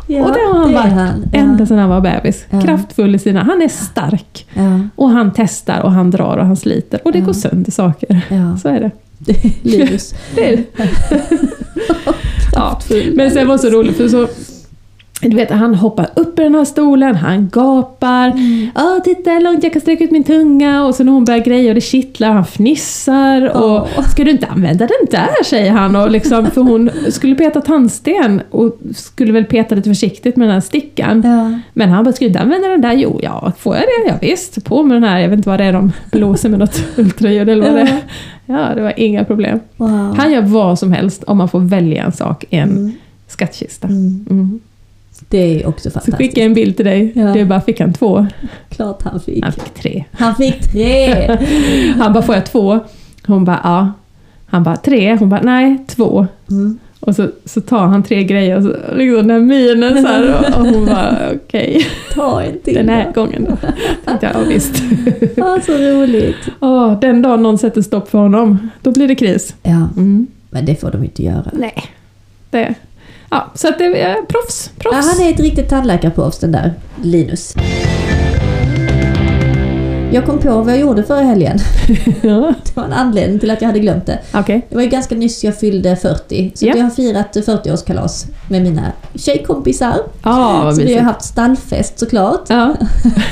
Ja, 0.07 0.25
och 0.25 0.33
det 0.33 0.39
har 0.39 0.59
han 0.59 0.71
det 0.71 0.75
varit 0.75 0.91
han. 0.91 1.25
Ja. 1.33 1.39
ända 1.39 1.65
sedan 1.65 1.77
han 1.77 1.89
var 1.89 2.01
bebis. 2.01 2.45
Ja. 2.49 2.61
Kraftfull 2.61 3.15
i 3.15 3.19
sina, 3.19 3.43
han 3.43 3.61
är 3.61 3.67
stark. 3.67 4.47
Och 4.95 5.09
han 5.09 5.31
testar 5.35 5.81
och 5.81 5.91
han 5.91 6.11
drar 6.11 6.37
och 6.37 6.45
han 6.45 6.57
sliter 6.57 6.99
och 7.03 7.11
det 7.11 7.19
går 7.19 7.33
sönder 7.33 7.71
saker. 7.71 8.21
ja. 8.29 8.57
Så 8.57 8.69
är 8.69 8.79
det. 8.79 8.91
Linus. 9.61 10.15
det, 10.35 10.53
är 10.53 10.57
det. 10.57 10.63
ja. 12.53 12.79
Men 13.13 13.31
sen 13.31 13.47
var 13.47 13.53
det 13.55 13.59
så 13.59 13.69
roligt 13.69 13.97
för 13.97 14.07
så 14.07 14.27
du 15.21 15.35
vet, 15.35 15.51
han 15.51 15.75
hoppar 15.75 16.07
upp 16.15 16.39
i 16.39 16.43
den 16.43 16.55
här 16.55 16.65
stolen, 16.65 17.15
han 17.15 17.49
gapar. 17.49 18.27
Mm. 18.27 18.67
Ja, 18.75 18.99
titta 19.03 19.31
hur 19.31 19.41
långt 19.41 19.63
jag 19.63 19.73
kan 19.73 19.81
sträcka 19.81 20.03
ut 20.03 20.11
min 20.11 20.23
tunga. 20.23 20.83
Och 20.85 20.95
så 20.95 21.03
när 21.03 21.11
hon 21.11 21.25
börjar 21.25 21.39
greja 21.39 21.69
och 21.69 21.75
det 21.75 21.81
kittlar, 21.81 22.31
han 22.31 22.45
fnissar. 22.45 23.57
Och 23.57 23.87
Åh. 23.97 24.07
ska 24.11 24.23
du 24.23 24.31
inte 24.31 24.47
använda 24.47 24.87
den 24.87 25.07
där, 25.11 25.43
säger 25.45 25.71
han. 25.71 25.95
Och 25.95 26.11
liksom, 26.11 26.45
för 26.51 26.61
hon 26.61 26.89
skulle 27.09 27.35
peta 27.35 27.61
tandsten 27.61 28.41
och 28.51 28.79
skulle 28.95 29.31
väl 29.33 29.45
peta 29.45 29.75
lite 29.75 29.89
försiktigt 29.89 30.35
med 30.35 30.47
den 30.47 30.53
här 30.53 30.61
stickan. 30.61 31.21
Ja. 31.25 31.59
Men 31.73 31.89
han 31.89 32.03
bara, 32.03 32.13
ska 32.13 32.25
du 32.25 32.27
inte 32.29 32.39
använda 32.39 32.67
den 32.67 32.81
där? 32.81 32.93
Jo, 32.93 33.19
ja, 33.23 33.51
får 33.59 33.75
jag 33.75 33.83
det? 33.83 34.07
Ja, 34.09 34.13
visst, 34.21 34.63
på 34.65 34.83
med 34.83 34.95
den 34.95 35.03
här. 35.03 35.19
Jag 35.19 35.29
vet 35.29 35.37
inte 35.37 35.49
vad 35.49 35.59
det 35.59 35.65
är 35.65 35.73
de 35.73 35.91
blåser 36.11 36.49
med 36.49 36.59
något 36.59 36.83
ultraljud 36.97 37.49
eller 37.49 37.65
vad 37.65 37.75
det 37.75 37.81
är. 37.81 37.99
Ja, 38.45 38.75
det 38.75 38.81
var 38.81 38.93
inga 38.97 39.25
problem. 39.25 39.59
Wow. 39.77 40.15
Han 40.17 40.31
gör 40.31 40.41
vad 40.41 40.79
som 40.79 40.91
helst 40.93 41.23
om 41.23 41.37
man 41.37 41.49
får 41.49 41.59
välja 41.59 42.03
en 42.03 42.11
sak 42.11 42.45
i 42.49 42.55
en 42.57 42.69
Mm. 42.69 42.91
skattkista. 43.27 43.87
Mm. 43.87 44.59
Det 45.29 45.37
är 45.63 45.67
också 45.67 45.83
Så 45.83 45.93
fantastiskt. 45.93 46.17
skickade 46.17 46.39
jag 46.39 46.45
en 46.45 46.53
bild 46.53 46.75
till 46.75 46.85
dig. 46.85 47.11
Ja. 47.15 47.35
Är 47.37 47.45
bara, 47.45 47.61
fick 47.61 47.79
han 47.79 47.93
två? 47.93 48.27
Klart 48.69 49.03
han 49.03 49.19
fick. 49.19 49.43
Han 49.43 49.53
fick 49.53 49.73
tre. 49.73 50.03
Han 50.11 50.35
fick 50.35 50.71
tre! 50.71 51.37
Han 51.97 52.13
bara, 52.13 52.23
får 52.23 52.35
jag 52.35 52.45
två? 52.45 52.79
Hon 53.27 53.45
bara, 53.45 53.59
ja. 53.63 53.91
Han 54.45 54.63
bara, 54.63 54.75
tre? 54.77 55.15
Hon 55.15 55.29
bara, 55.29 55.41
nej, 55.41 55.77
två. 55.87 56.27
Mm. 56.49 56.79
Och 56.99 57.15
så, 57.15 57.27
så 57.45 57.61
tar 57.61 57.87
han 57.87 58.03
tre 58.03 58.23
grejer 58.23 58.57
och 58.57 58.63
så, 58.63 58.69
liksom 58.95 59.27
den 59.27 59.29
här 59.29 59.39
minen 59.39 60.01
så 60.01 60.07
här, 60.07 60.35
och, 60.39 60.59
och 60.59 60.65
hon 60.73 60.85
bara, 60.85 61.17
okej, 61.35 61.85
Ta 62.13 62.41
en 62.43 62.59
till. 62.59 62.73
den 62.75 62.89
här 62.89 63.11
gången 63.13 63.45
då. 63.49 63.57
Tänkte 64.05 64.25
jag, 64.25 64.35
ja 64.35 64.39
visst. 64.49 64.83
Ja, 65.35 65.59
så 65.65 65.71
roligt. 65.71 66.35
Åh, 66.59 66.99
den 66.99 67.21
dagen 67.21 67.43
någon 67.43 67.57
sätter 67.57 67.81
stopp 67.81 68.09
för 68.09 68.17
honom, 68.17 68.69
då 68.81 68.91
blir 68.91 69.07
det 69.07 69.15
kris. 69.15 69.55
Ja, 69.63 69.89
Mm. 69.97 70.27
men 70.49 70.65
det 70.65 70.75
får 70.75 70.91
de 70.91 71.03
inte 71.03 71.23
göra. 71.23 71.51
Nej. 71.53 71.83
Det. 72.49 72.73
Ja, 73.29 73.51
så 73.55 73.67
att 73.67 73.77
det 73.77 74.01
är 74.01 74.21
proffs. 74.21 74.71
Ja, 74.75 74.91
proffs. 74.91 75.07
han 75.07 75.27
är 75.27 75.33
ett 75.33 75.39
riktigt 75.39 75.69
tandläkarproffs 75.69 76.39
den 76.39 76.51
där 76.51 76.73
Linus. 77.01 77.55
Jag 80.11 80.25
kom 80.25 80.39
på 80.39 80.49
vad 80.61 80.73
jag 80.73 80.79
gjorde 80.79 81.03
förra 81.03 81.21
helgen. 81.21 81.57
ja. 82.21 82.53
Det 82.65 82.75
var 82.75 82.83
en 82.83 82.93
anledning 82.93 83.39
till 83.39 83.51
att 83.51 83.61
jag 83.61 83.67
hade 83.67 83.79
glömt 83.79 84.05
det. 84.05 84.19
Okej. 84.33 84.65
Det 84.69 84.75
var 84.75 84.83
ju 84.83 84.89
ganska 84.89 85.15
nyss 85.15 85.43
jag 85.43 85.55
fyllde 85.59 85.95
40. 85.95 86.51
Så 86.55 86.65
Ja. 86.65 86.73
jag 86.75 86.83
har 86.83 86.89
firat 86.89 87.35
40-årskalas 87.35 88.25
med 88.49 88.61
mina 88.63 88.91
tjejkompisar. 89.15 89.95
Ja, 90.23 90.61
vad 90.63 90.75
så 90.75 90.81
vi 90.81 90.93
har 90.95 91.01
haft 91.03 91.21
stallfest 91.25 91.99
såklart. 91.99 92.41
Ja. 92.47 92.75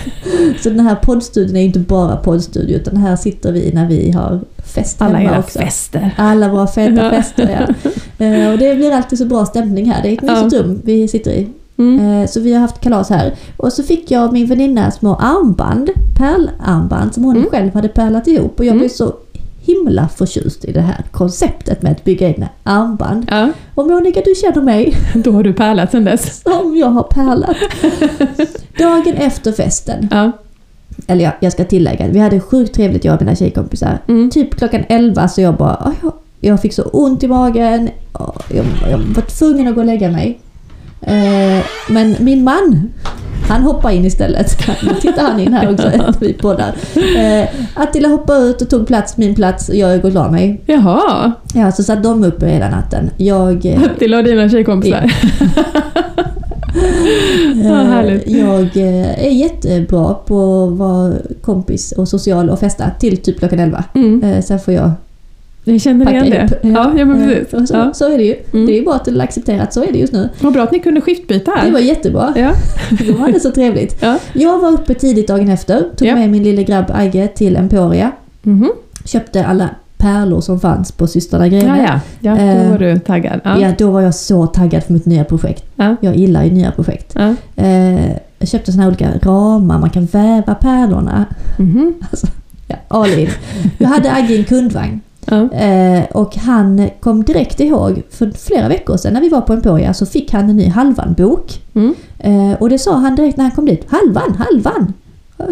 Så 0.63 0.69
den 0.69 0.79
här 0.79 0.95
poddstudion 0.95 1.55
är 1.55 1.59
ju 1.59 1.65
inte 1.65 1.79
bara 1.79 2.15
poddstudio 2.17 2.75
utan 2.77 2.97
här 2.97 3.15
sitter 3.15 3.51
vi 3.51 3.71
när 3.73 3.87
vi 3.87 4.11
har 4.11 4.39
fest 4.65 5.01
Alla 5.01 5.17
hemma 5.17 5.31
era 5.31 5.39
också. 5.39 5.59
fester. 5.59 6.11
Alla 6.17 6.49
våra 6.49 6.67
feta 6.67 7.03
Ja. 7.05 7.09
fester 7.11 7.49
ja. 7.59 7.91
Eh, 8.25 8.51
Och 8.51 8.57
det 8.57 8.75
blir 8.75 8.91
alltid 8.91 9.19
så 9.19 9.25
bra 9.25 9.45
stämning 9.45 9.91
här. 9.91 10.03
Det 10.03 10.09
är 10.09 10.13
ett 10.13 10.19
Ja. 10.21 10.43
mysigt 10.43 10.61
rum 10.61 10.81
vi 10.85 11.07
sitter 11.07 11.31
i. 11.31 11.47
Mm. 11.77 11.99
Eh, 12.21 12.27
Så 12.27 12.39
vi 12.39 12.53
har 12.53 12.59
haft 12.61 12.81
kalas 12.81 13.09
här. 13.09 13.35
Och 13.57 13.73
så 13.73 13.83
fick 13.83 14.11
jag 14.11 14.33
min 14.33 14.45
väninna 14.47 14.91
små 14.91 15.15
armband, 15.15 15.89
pärlarmband 16.17 17.13
som 17.13 17.23
hon 17.23 17.37
Mm. 17.37 17.49
själv 17.49 17.73
hade 17.73 17.87
pärlat 17.87 18.27
ihop. 18.27 18.59
Och 18.59 18.65
jag 18.65 18.71
Mm. 18.71 18.79
blev 18.79 18.89
så 18.89 19.13
himla 19.59 20.07
förtjust 20.07 20.65
i 20.65 20.71
det 20.71 20.81
här 20.81 21.03
konceptet 21.11 21.81
med 21.81 21.91
att 21.91 22.03
bygga 22.03 22.27
egna 22.27 22.49
armband. 22.63 23.25
Ja, 23.29 23.49
Och 23.75 23.87
Monica, 23.87 24.21
du 24.25 24.35
känner 24.35 24.61
mig 24.61 24.93
då 25.23 25.31
har 25.31 25.43
du 25.43 25.53
pärlat 25.53 25.91
sen 25.91 26.03
dess. 26.03 26.41
som 26.43 26.77
jag 26.77 26.87
har 26.89 27.03
pärlat. 27.03 27.57
Dagen 28.77 29.13
efter 29.17 29.51
festen, 29.51 30.07
Ja. 30.11 30.31
eller 31.07 31.23
jag, 31.23 31.33
jag 31.39 31.51
ska 31.51 31.65
tillägga, 31.65 32.07
vi 32.07 32.19
hade 32.19 32.39
sjukt 32.39 32.75
trevligt 32.75 33.05
jag 33.05 33.15
och 33.15 33.21
mina 33.21 33.35
tjejkompisar. 33.35 33.99
Mm. 34.07 34.29
Typ 34.29 34.55
klockan 34.55 34.83
11 34.89 35.27
så 35.27 35.41
jag 35.41 35.55
bara, 35.55 35.77
"Åh, 35.85 35.93
jag, 36.01 36.13
jag 36.39 36.61
fick 36.61 36.73
så 36.73 36.83
ont 36.83 37.23
i 37.23 37.27
magen. 37.27 37.89
Jag, 38.49 38.65
jag 38.91 38.97
var 38.97 39.21
tvungen 39.21 39.67
att 39.67 39.75
gå 39.75 39.81
och 39.81 39.85
lägga 39.87 40.11
mig. 40.11 40.39
Eh, 41.01 41.65
men 41.89 42.15
min 42.19 42.43
man, 42.43 42.91
han 43.49 43.61
hoppar 43.61 43.89
in 43.91 44.05
istället. 44.05 44.67
Nu 44.83 44.93
tittar 45.01 45.21
han 45.23 45.39
in 45.39 45.53
här 45.53 45.71
också 45.73 45.87
när 45.89 46.15
vi 46.19 46.33
poddar. 46.33 46.75
Eh, 47.17 47.47
Attila 47.75 48.07
hoppade 48.07 48.45
ut 48.45 48.61
och 48.61 48.69
tog 48.69 48.87
plats, 48.87 49.17
min 49.17 49.35
plats 49.35 49.69
och 49.69 49.75
jag 49.75 49.95
gick 49.95 50.03
och 50.03 50.11
la 50.11 50.31
mig. 50.31 50.61
Jaha, 50.65 51.31
Ja, 51.53 51.71
så 51.71 51.83
satt 51.83 52.03
de 52.03 52.23
uppe 52.23 52.47
hela 52.47 52.69
natten. 52.69 53.09
Jag, 53.17 53.65
eh, 53.65 53.81
Attila 53.83 54.17
och 54.17 54.23
dina 54.23 54.49
tjejkompisar. 54.49 55.11
Ja, 57.63 57.75
härligt. 57.83 58.29
jag 58.29 58.77
är 58.77 59.29
jättebra 59.31 60.13
på 60.13 60.63
att 60.65 60.77
vara 60.77 61.13
kompis 61.41 61.91
och 61.91 62.07
social 62.07 62.49
och 62.49 62.59
festa 62.59 62.89
till 62.99 63.17
typ 63.17 63.39
klockan 63.39 63.59
11. 63.59 63.83
Mm. 63.95 64.41
Sen 64.41 64.59
får 64.59 64.73
jag 64.73 64.91
Jag 65.71 65.81
känner 65.81 66.11
igen 66.11 66.29
det. 66.29 66.49
Ja, 66.61 66.91
ja 66.97 67.05
men 67.05 67.27
precis. 67.27 67.69
Så, 67.69 67.75
Ja. 67.75 67.93
så 67.93 68.11
är 68.13 68.17
det 68.17 68.23
ju. 68.23 68.35
Mm. 68.53 68.65
Det 68.65 68.71
är 68.73 68.75
ju 68.79 68.83
bra 68.83 68.93
att 68.93 69.05
du 69.05 69.21
accepterar 69.21 69.59
att 69.63 69.73
så 69.73 69.83
är 69.83 69.91
det 69.91 69.97
just 69.99 70.13
nu. 70.13 70.29
Vad 70.41 70.53
bra 70.53 70.63
att 70.63 70.71
ni 70.71 70.79
kunde 70.79 71.01
skiftbyta 71.01 71.51
här. 71.51 71.65
Det 71.65 71.71
var 71.71 71.79
jättebra. 71.79 72.33
Ja. 72.35 72.51
De 73.07 73.11
hade 73.19 73.39
så 73.39 73.51
trevligt. 73.51 73.95
Ja. 74.01 74.19
Jag 74.33 74.59
var 74.59 74.71
uppe 74.71 74.93
tidigt 74.93 75.27
dagen 75.27 75.49
efter, 75.49 75.83
tog 75.97 76.07
Ja. 76.07 76.15
med 76.15 76.29
min 76.29 76.43
lille 76.43 76.63
grabb 76.63 76.85
Agge 76.93 77.27
till 77.27 77.55
Emporia. 77.55 78.11
Mhm. 78.41 78.71
Köpte 79.05 79.45
alla 79.45 79.69
pärlor 79.97 80.41
som 80.41 80.59
fanns 80.59 80.91
på 80.91 81.07
systrarna 81.07 81.47
Ja, 81.47 81.59
Grene. 81.61 81.83
ja. 81.87 81.99
ja, 82.19 82.35
då 82.35 82.41
Eh, 82.41 82.71
var 82.71 82.77
du 82.79 82.99
taggad. 82.99 83.39
Ja. 83.43 83.59
Ja, 83.61 83.71
då 83.77 83.91
var 83.91 84.01
jag 84.01 84.15
så 84.15 84.47
taggad 84.47 84.83
för 84.83 84.93
mitt 84.93 85.05
nya 85.05 85.23
projekt. 85.23 85.63
Ja. 85.75 85.95
Jag 86.01 86.15
gillar 86.15 86.43
ju 86.43 86.51
nya 86.51 86.71
projekt. 86.71 87.13
Ja. 87.15 87.35
Eh, 87.63 88.09
jag 88.39 88.49
köpte 88.49 88.71
såna 88.71 88.83
här 88.83 88.89
olika 88.89 89.09
ramar, 89.21 89.79
man 89.79 89.89
kan 89.89 90.05
väva 90.05 90.55
pärlorna. 90.55 91.25
Mhm. 91.57 91.93
Ja, 92.67 92.75
all 92.87 93.19
in. 93.19 93.29
Jag 93.77 93.87
hade 93.87 94.11
Agge 94.13 94.33
i 94.33 94.37
en 94.37 94.43
kundvagn. 94.43 95.01
Eh, 95.31 96.03
och 96.11 96.35
han 96.35 96.89
kom 96.99 97.23
direkt 97.23 97.59
ihåg, 97.59 98.03
för 98.09 98.31
flera 98.31 98.67
veckor 98.67 98.97
sedan 98.97 99.13
när 99.13 99.21
vi 99.21 99.29
var 99.29 99.41
på 99.41 99.53
Emporia 99.53 99.93
så 99.93 100.05
fick 100.05 100.33
han 100.33 100.49
en 100.49 100.57
ny 100.57 100.69
Halvan-bok. 100.69 101.61
Mm. 101.73 101.95
Eh, 102.19 102.53
och 102.61 102.69
det 102.69 102.79
sa 102.79 102.95
han 102.95 103.15
direkt 103.15 103.37
när 103.37 103.43
han 103.43 103.55
kom 103.55 103.65
dit. 103.65 103.85
Halvan, 103.87 104.35
Halvan! 104.39 104.93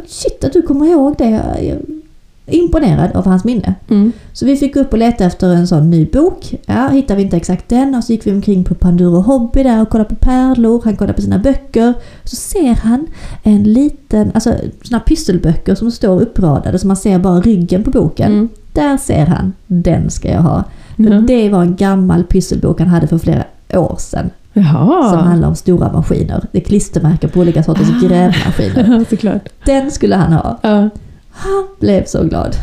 Shit 0.07 0.43
att 0.43 0.53
du 0.53 0.61
kommer 0.61 0.85
ihåg 0.85 1.15
det. 1.17 1.29
Jag 1.29 2.55
är 2.55 2.59
imponerad 2.59 3.11
av 3.15 3.25
hans 3.25 3.43
minne. 3.43 3.75
Mm. 3.89 4.11
Så 4.33 4.45
vi 4.45 4.55
fick 4.55 4.75
upp 4.75 4.93
och 4.93 4.99
leta 4.99 5.25
efter 5.25 5.47
en 5.47 5.67
sån 5.67 5.89
ny 5.89 6.05
bok. 6.05 6.55
Ja, 6.65 6.87
hittade 6.87 7.17
vi 7.17 7.23
inte 7.23 7.37
exakt 7.37 7.69
den 7.69 7.95
och 7.95 8.03
så 8.03 8.11
gick 8.11 8.27
vi 8.27 8.31
omkring 8.31 8.63
på 8.63 8.75
Panduro 8.75 9.19
Hobby 9.19 9.63
där 9.63 9.81
och 9.81 9.89
kollade 9.89 10.09
på 10.09 10.15
pärlor. 10.15 10.81
Han 10.83 10.95
kollade 10.95 11.13
på 11.13 11.21
sina 11.21 11.39
böcker. 11.39 11.93
Så 12.23 12.35
ser 12.35 12.73
han 12.73 13.07
en 13.43 13.63
liten, 13.63 14.31
alltså 14.33 14.53
såna 14.83 14.99
pysselböcker 14.99 15.75
som 15.75 15.91
står 15.91 16.21
uppradade 16.21 16.79
så 16.79 16.87
man 16.87 16.97
ser 16.97 17.19
bara 17.19 17.41
ryggen 17.41 17.83
på 17.83 17.91
boken. 17.91 18.31
Mm. 18.31 18.49
Där 18.75 18.97
ser 18.97 19.25
han, 19.25 19.53
den 19.67 20.09
ska 20.09 20.31
jag 20.31 20.41
ha. 20.41 20.63
Ja. 20.95 21.09
Det 21.09 21.49
var 21.49 21.61
en 21.61 21.75
gammal 21.75 22.23
pysselbok 22.23 22.79
han 22.79 22.87
hade 22.89 23.07
för 23.07 23.17
flera 23.17 23.43
år 23.73 23.95
sedan. 23.99 24.29
Som 24.53 24.63
Jaha. 24.63 25.15
handlar 25.17 25.47
om 25.47 25.55
stora 25.55 25.91
maskiner. 25.91 26.45
Det 26.51 26.57
är 26.57 26.63
klistermärken 26.63 27.29
på 27.29 27.39
olika 27.39 27.63
sorters 27.63 27.87
Ah. 27.89 28.07
grävmaskiner. 28.07 29.05
Såklart. 29.09 29.41
Den 29.65 29.91
skulle 29.91 30.15
han 30.15 30.33
ha. 30.33 30.59
Ja. 30.61 30.89
Han 31.31 31.67
blev 31.79 32.05
så 32.05 32.23
glad. 32.23 32.55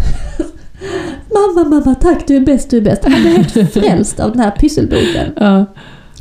mamma, 1.34 1.68
mamma, 1.68 1.94
tack 1.94 2.26
du 2.26 2.36
är 2.36 2.40
bäst, 2.40 2.70
du 2.70 2.76
är 2.76 2.80
bäst. 2.80 3.04
Han 3.04 3.22
blev 3.22 3.32
helt 3.36 3.72
frälst 3.72 4.20
av 4.20 4.30
den 4.30 4.40
här 4.40 4.50
pysselboken. 4.50 5.32
Ja. 5.36 5.64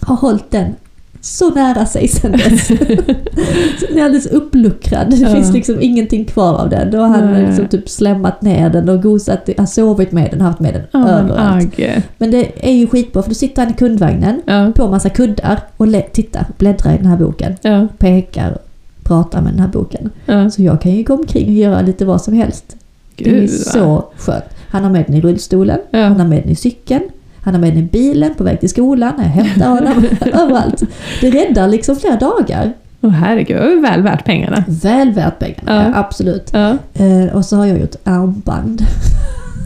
Har 0.02 0.16
hållit 0.16 0.52
den 0.52 0.76
så 1.22 1.49
nära 1.49 1.86
sig 1.86 2.07
sedan 2.07 2.32
dess. 2.32 2.67
Så 3.80 3.86
den 3.89 3.97
är 3.97 4.03
alldeles 4.05 4.26
uppluckrad. 4.28 5.09
Det 5.09 5.15
Ja. 5.17 5.30
finns 5.30 5.53
liksom 5.53 5.78
ingenting 5.82 6.26
kvar 6.26 6.53
av 6.55 6.69
den. 6.69 6.91
Då 6.91 6.97
har 6.97 7.07
han 7.07 7.32
Nej. 7.32 7.45
liksom 7.45 7.67
typ 7.67 7.89
slemmat 7.89 8.41
ner 8.41 8.69
den 8.69 8.89
och 8.89 9.03
gosat, 9.03 9.49
har 9.57 9.65
sovit 9.65 10.11
med 10.11 10.30
den, 10.32 10.41
haft 10.41 10.59
med 10.59 10.74
den 10.74 10.82
Ja, 10.91 10.99
men 10.99 11.09
överallt. 11.09 11.80
Men 12.17 12.32
det 12.32 12.69
är 12.69 12.74
ju 12.74 12.88
skitbra 12.88 13.22
för 13.24 13.30
då 13.30 13.36
sitter 13.36 13.61
han 13.61 13.72
i 13.72 13.76
kundvagnen 13.76 14.41
Ja. 14.45 14.72
på 14.76 14.88
massa 14.89 15.09
kuddar 15.09 15.59
och 15.78 15.88
tittar, 16.13 16.45
bläddrar 16.57 16.93
i 16.93 16.97
den 16.97 17.05
här 17.05 17.17
boken. 17.17 17.55
Ja. 17.61 17.88
Pekar, 17.97 18.57
pratar 19.03 19.41
med 19.41 19.53
den 19.53 19.59
här 19.59 19.67
boken. 19.67 20.09
Så 20.51 20.61
jag 20.61 20.82
kan 20.82 20.91
ju 20.91 21.03
gå 21.03 21.13
omkring 21.13 21.45
och 21.47 21.53
göra 21.53 21.82
lite 21.82 22.05
vad 22.05 22.22
som 22.22 22.34
helst. 22.34 22.76
Det 23.15 23.30
är 23.30 23.34
Gud, 23.41 23.49
så 23.49 24.03
skönt. 24.17 24.43
Han 24.69 24.84
har 24.84 24.91
med 24.91 25.03
den 25.07 25.15
i 25.15 25.22
rullstolen, 25.22 25.80
han 25.91 26.19
har 26.19 26.28
med 26.28 26.43
den 26.43 26.49
i 26.51 26.55
cykeln, 26.55 27.03
han 27.44 27.54
har 27.54 27.62
med 27.62 27.70
den 27.74 27.80
i 27.80 27.84
bilen 27.84 28.34
på 28.38 28.44
väg 28.44 28.60
till 28.60 28.70
skolan, 28.70 29.14
jag 29.18 29.24
hämtar 29.24 29.70
honom 29.70 30.06
överallt. 30.34 30.84
Det 31.22 31.30
räddar 31.32 31.68
liksom 31.68 31.96
flera 31.96 32.16
dagar. 32.16 32.72
Åh 33.02 33.10
herregud, 33.10 33.58
det 33.62 33.76
var 33.76 33.82
väl 33.82 34.02
värt 34.02 34.26
pengarna. 34.26 34.64
Väl 34.68 35.12
värt 35.12 35.39
pengarna, 35.39 35.84
Ja. 35.84 35.84
ja. 35.84 36.00
absolut. 36.00 36.50
Ja. 36.54 36.70
Eh, 36.94 37.36
och 37.36 37.46
så 37.46 37.56
har 37.58 37.66
jag 37.66 37.80
gjort 37.80 37.96
armband. 38.04 38.82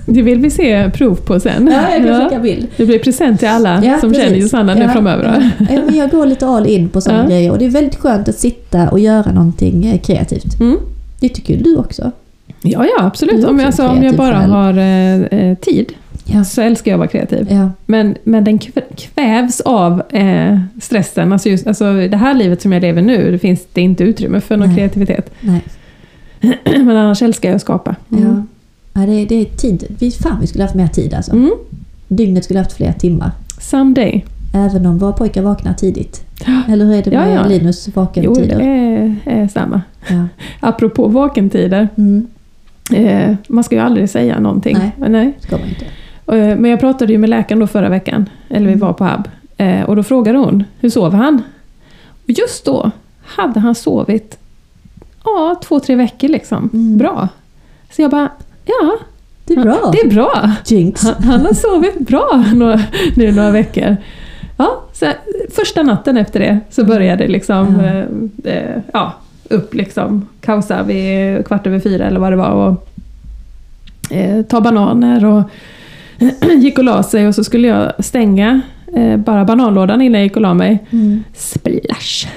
Det 0.08 0.22
vill 0.22 0.40
vi 0.40 0.50
se 0.50 0.90
prov 0.92 1.16
på 1.16 1.40
sen. 1.40 1.68
Ja, 1.72 1.90
jag 1.98 2.06
kan 2.08 2.24
skicka 2.30 2.40
bild. 2.42 2.68
Det 2.78 2.86
blir 2.86 3.00
present 3.00 3.40
till 3.40 3.48
alla 3.48 3.84
Ja, 3.86 3.98
som 4.00 4.10
precis. 4.10 4.26
känner 4.26 4.38
Josanna 4.40 4.74
nu 4.74 4.82
Ja, 4.82 4.90
framöver. 4.90 5.52
Ja. 5.60 5.66
Ja, 5.76 5.82
men 5.86 5.96
jag 5.96 6.10
går 6.10 6.26
lite 6.26 6.48
all 6.48 6.68
in 6.68 6.90
på 6.90 7.02
sådana 7.02 7.24
Ja. 7.24 7.30
grejer 7.30 7.52
och 7.52 7.58
det 7.58 7.66
är 7.66 7.70
väldigt 7.70 7.96
skönt 7.96 8.30
att 8.30 8.36
sitta 8.36 8.90
och 8.90 9.00
göra 9.00 9.32
någonting 9.32 9.86
eh, 9.86 10.00
kreativt. 10.00 10.60
Mm. 10.60 10.78
Det 11.20 11.30
tycker 11.30 11.58
du 11.64 11.78
också. 11.78 12.12
Ja, 12.62 12.86
ja 12.86 13.06
absolut. 13.06 13.46
Om 13.46 13.60
jag, 13.60 13.66
alltså, 13.68 13.88
om 13.88 14.04
jag 14.04 14.16
bara 14.16 14.40
själ. 14.42 14.50
har 14.50 14.78
eh, 14.78 15.22
eh, 15.50 15.58
tid 15.58 15.94
Ja. 16.28 16.44
så 16.44 16.62
älskar 16.62 16.92
jag 16.92 16.96
att 16.96 17.00
vara 17.00 17.08
kreativ. 17.26 17.48
Ja. 17.52 17.70
Men, 17.86 18.16
men 18.24 18.44
den 18.44 18.60
kv- 18.60 18.96
kvävs 18.98 19.62
av 19.62 20.02
eh, 20.10 20.60
stressen. 20.82 21.34
Alltså, 21.34 21.50
just, 21.50 21.68
alltså 21.68 21.94
det 21.94 22.18
här 22.18 22.34
livet 22.34 22.62
som 22.62 22.72
jag 22.72 22.82
lever 22.82 23.02
nu, 23.02 23.32
det 23.32 23.40
finns 23.40 23.68
det 23.74 23.82
inte 23.82 24.04
utrymme 24.04 24.42
för 24.42 24.58
någon 24.58 24.68
Nej. 24.68 24.78
kreativitet. 24.78 25.34
Nej. 25.42 25.62
Men 26.66 26.90
annars 26.98 27.22
älskar 27.22 27.50
jag 27.50 27.56
att 27.56 27.62
skapa. 27.62 27.96
Mm. 28.12 28.24
Ja. 28.24 28.44
Ja, 29.02 29.08
det, 29.08 29.26
det 29.26 29.36
är 29.36 29.46
tid. 29.46 29.96
Vi, 30.00 30.12
fan, 30.12 30.38
vi 30.42 30.48
skulle 30.48 30.64
haft 30.64 30.76
mer 30.76 30.88
tid 30.88 31.14
alltså. 31.14 31.32
Mm. 31.32 31.52
Dygnet 32.08 32.44
skulle 32.44 32.60
haft 32.60 32.74
fler 32.74 32.92
timmar. 32.92 33.32
Someday. 33.62 34.26
Även 34.56 34.86
om 34.86 34.98
våra 34.98 35.12
pojkar 35.14 35.42
vaknar 35.42 35.74
tidigt. 35.74 36.24
Eller 36.70 36.86
hur 36.86 36.94
är 36.94 37.04
det 37.04 37.12
Ja, 37.12 37.26
med 37.26 37.36
ja. 37.36 37.46
Linus 37.48 37.86
Jo, 37.88 37.92
det 37.94 38.00
vakentider? 38.00 38.60
är, 38.60 39.16
är 39.26 39.48
samma. 39.48 39.82
Ja. 40.10 40.28
Apropå 40.60 41.08
vakentider. 41.08 41.88
Mm, 41.98 42.28
Eh, 42.94 43.36
man 43.48 43.64
ska 43.64 43.76
ju 43.76 43.82
aldrig 43.82 44.10
säga 44.10 44.40
någonting. 44.40 44.78
Nej. 44.98 45.10
Nej. 45.10 45.34
ska 45.40 45.58
man 45.58 45.68
inte. 45.70 45.86
Eh, 46.28 46.58
Men 46.58 46.66
jag 46.72 46.80
pratade 46.80 47.12
ju 47.14 47.18
med 47.20 47.30
läkaren 47.30 47.60
då 47.60 47.68
förra 47.68 47.90
veckan, 47.90 48.30
eller 48.50 48.66
vi 48.68 48.74
Mm. 48.74 48.80
var 48.88 48.94
på 48.94 49.04
HAB, 49.04 49.28
eh, 49.58 49.82
och 49.82 49.96
då 49.96 50.04
frågade 50.04 50.38
hon, 50.38 50.64
hur 50.80 50.90
sover 50.90 51.18
han? 51.18 51.42
Och 52.24 52.30
just 52.30 52.66
då 52.66 52.92
hade 53.26 53.60
han 53.60 53.76
sovit 53.76 54.38
ja, 55.24 55.56
två, 55.64 55.80
tre 55.80 55.96
veckor 55.96 56.28
liksom. 56.28 56.70
Mm. 56.74 56.98
Bra. 56.98 57.28
Så 57.92 58.02
jag 58.02 58.12
bara, 58.12 58.30
ja, 58.66 58.96
Det 59.46 59.54
är 59.54 59.62
bra. 59.64 59.90
det 59.92 60.00
är 60.00 60.10
bra. 60.10 60.52
Jinx. 60.66 61.04
Han, 61.04 61.24
han 61.24 61.46
har 61.46 61.54
sovit 61.54 62.00
bra 62.00 62.44
några, 62.56 62.82
nu 63.16 63.32
några 63.32 63.52
veckor. 63.52 63.98
Ja, 64.58 64.82
så 64.94 65.06
första 65.56 65.84
natten 65.84 66.18
efter 66.18 66.40
det 66.40 66.60
så 66.70 66.86
började 66.86 67.24
det 67.24 67.32
liksom, 67.32 67.76
Ja. 67.80 67.86
eh, 67.86 68.54
eh, 68.58 68.82
ja, 68.94 69.14
upp 69.50 69.74
liksom, 69.74 70.28
kausa 70.42 70.84
vid 70.84 71.46
kvart 71.46 71.68
över 71.68 71.80
fyra 71.80 72.06
eller 72.06 72.20
vad 72.20 72.32
det 72.32 72.36
var. 72.36 72.52
Och, 72.52 72.88
eh, 74.12 74.42
ta 74.42 74.62
bananer 74.62 75.26
och 75.26 75.44
gick 76.62 76.78
och 76.78 76.84
la 76.84 77.04
sig 77.04 77.28
och 77.28 77.36
så 77.36 77.44
skulle 77.44 77.68
jag 77.68 78.06
stänga 78.06 78.62
eh, 78.96 79.18
bara 79.18 79.46
bananlådan 79.46 80.02
innan 80.02 80.22
jag 80.22 80.26
gick 80.26 80.36
och 80.36 80.42
la 80.42 80.54
mig. 80.54 80.86
Mm. 80.92 81.24
Splash! 81.34 82.28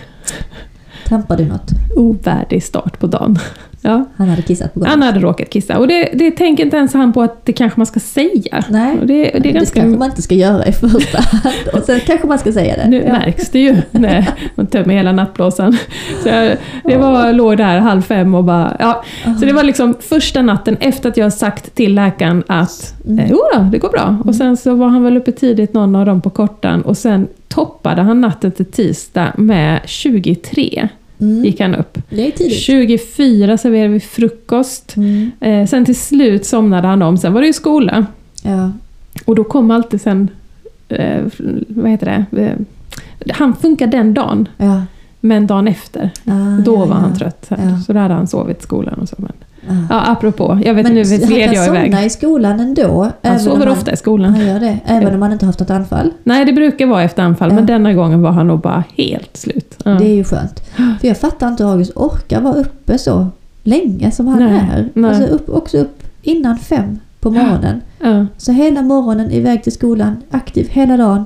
Trampar 1.04 1.36
du 1.36 1.44
något? 1.44 1.70
Ovärdig 1.96 2.62
start 2.62 2.98
på 2.98 3.06
dagen. 3.06 3.38
Ja, 3.82 4.04
Han 4.16 4.28
hade 4.28 4.42
kissat 4.42 4.74
på 4.74 4.80
golvet. 4.80 4.90
han 4.92 5.02
hade 5.02 5.20
råkat 5.20 5.50
kissa. 5.50 5.78
Och 5.78 5.88
det, 5.88 6.10
det 6.14 6.30
tänker 6.30 6.64
inte 6.64 6.76
ens 6.76 6.94
han 6.94 7.12
på 7.12 7.22
att 7.22 7.46
det 7.46 7.52
kanske 7.52 7.80
man 7.80 7.86
ska 7.86 8.00
säga. 8.00 8.64
Nej, 8.70 8.98
Och 9.00 9.06
det, 9.06 9.14
det 9.22 9.36
är 9.36 9.40
det 9.40 9.52
ganska 9.52 9.80
kanske 9.80 9.98
man 9.98 10.10
inte 10.10 10.22
ska 10.22 10.34
göra 10.34 10.66
i 10.66 10.72
första 10.72 11.18
hand. 11.20 11.54
Och 11.72 11.82
sen 11.82 12.00
kanske 12.06 12.26
man 12.26 12.38
ska 12.38 12.52
säga 12.52 12.76
det. 12.76 12.88
Nu 12.88 13.02
Ja. 13.06 13.12
märks 13.12 13.50
det 13.50 13.58
ju 13.58 13.76
när 13.90 14.26
man 14.54 14.66
tömmer 14.66 14.94
hela 14.94 15.12
nattblåsan. 15.12 15.76
Så 16.22 16.28
jag, 16.28 16.56
det 16.84 16.96
var, 16.96 17.32
låg 17.32 17.56
där 17.56 17.78
halv 17.78 18.02
fem 18.02 18.34
och 18.34 18.44
bara... 18.44 18.76
Ja. 18.78 19.04
Så 19.40 19.46
det 19.46 19.52
var 19.52 19.62
liksom 19.62 19.94
första 20.00 20.42
natten 20.42 20.76
efter 20.80 21.08
att 21.08 21.16
jag 21.16 21.32
sagt 21.32 21.74
till 21.74 21.94
läkaren 21.94 22.44
att 22.46 22.94
Mm. 23.06 23.18
eh, 23.18 23.30
då, 23.30 23.68
det 23.72 23.78
går 23.78 23.88
bra. 23.88 24.16
Och 24.24 24.34
sen 24.34 24.56
så 24.56 24.74
var 24.74 24.88
han 24.88 25.02
väl 25.02 25.16
uppe 25.16 25.32
tidigt 25.32 25.74
någon 25.74 25.96
av 25.96 26.06
dem 26.06 26.20
på 26.20 26.30
kortan 26.30 26.82
och 26.82 26.96
sen 26.98 27.28
toppade 27.48 28.02
han 28.02 28.20
natten 28.20 28.52
till 28.52 28.64
tisdag 28.66 29.32
med 29.36 29.80
23. 29.84 30.88
Mm. 31.20 31.44
Gick 31.44 31.60
han 31.60 31.74
upp. 31.74 31.98
Det 32.10 32.26
är 32.26 32.30
tidigt. 32.30 32.60
24 32.60 33.58
serverade 33.58 33.88
vi 33.88 34.00
frukost. 34.00 34.96
Mm. 34.96 35.30
Eh, 35.40 35.66
sen 35.66 35.84
till 35.84 35.96
slut 35.96 36.46
somnade 36.46 36.88
han 36.88 37.02
om. 37.02 37.16
Sen 37.18 37.32
var 37.32 37.40
det 37.40 37.46
ju 37.46 37.52
skola. 37.52 38.06
Ja. 38.42 38.72
Och 39.24 39.34
då 39.34 39.44
kom 39.44 39.70
alltid 39.70 40.00
sen... 40.00 40.30
Eh, 40.88 41.22
vad 41.68 41.90
heter 41.90 42.26
det? 42.30 42.42
Eh, 42.42 43.32
han 43.34 43.56
funkar 43.56 43.86
den 43.86 44.14
dagen. 44.14 44.48
Ja. 44.56 44.82
Men 45.20 45.46
dagen 45.46 45.68
efter, 45.68 46.10
Ah, 46.24 46.62
då 46.64 46.74
ja, 46.74 46.84
var 46.84 46.94
han 46.96 47.16
trött. 47.18 47.50
Så 47.86 47.92
då 47.92 47.98
hade 47.98 48.14
han 48.14 48.26
sovit 48.26 48.58
i 48.58 48.62
skolan 48.62 48.94
och 48.94 49.08
så. 49.08 49.16
Men, 49.18 49.32
Ja, 49.90 50.00
apropå, 50.06 50.58
jag 50.64 50.74
vet 50.74 50.84
Men 50.84 50.94
nu 50.94 51.04
han 51.04 51.18
gled 51.18 51.40
jag 51.40 51.54
kan 51.54 51.74
iväg. 51.76 51.90
somna 51.92 52.04
i 52.04 52.10
skolan 52.10 52.60
ändå. 52.60 53.10
Han 53.22 53.40
sover 53.40 53.66
om 53.66 53.72
ofta 53.72 53.92
i 53.92 53.96
skolan. 53.96 54.30
Han 54.34 54.46
gör 54.46 54.60
det, 54.60 54.78
även 54.84 55.02
Ja. 55.08 55.14
om 55.14 55.22
han 55.22 55.32
inte 55.32 55.46
haft 55.46 55.60
något 55.60 55.70
anfall. 55.70 56.10
Nej, 56.24 56.44
det 56.44 56.52
brukar 56.52 56.86
vara 56.86 57.02
efter 57.02 57.22
anfall, 57.22 57.48
Ja. 57.50 57.54
men 57.54 57.66
denna 57.66 57.92
gången 57.92 58.22
var 58.22 58.30
han 58.30 58.46
nog 58.46 58.60
bara 58.60 58.84
helt 58.96 59.36
slut. 59.36 59.78
Det 59.84 59.90
är 59.90 60.14
ju 60.14 60.24
skönt. 60.24 60.60
För 61.00 61.08
jag 61.08 61.18
fattar 61.18 61.48
inte 61.48 61.64
hur 61.64 61.70
August 61.72 61.92
orkar 61.94 62.40
vara 62.40 62.54
uppe 62.54 62.98
så 62.98 63.26
länge 63.62 64.10
som 64.10 64.26
han 64.26 64.38
Nej, 64.38 64.60
är. 64.72 64.88
nej. 64.94 65.10
Alltså 65.10 65.26
upp, 65.26 65.48
också 65.50 65.78
upp 65.78 66.02
innan 66.22 66.58
fem 66.58 66.98
på 67.20 67.30
morgonen. 67.30 67.80
Så 68.36 68.52
hela 68.52 68.82
morgonen 68.82 69.30
iväg 69.30 69.62
till 69.62 69.72
skolan, 69.72 70.16
aktiv 70.30 70.68
hela 70.70 70.96
dagen. 70.96 71.24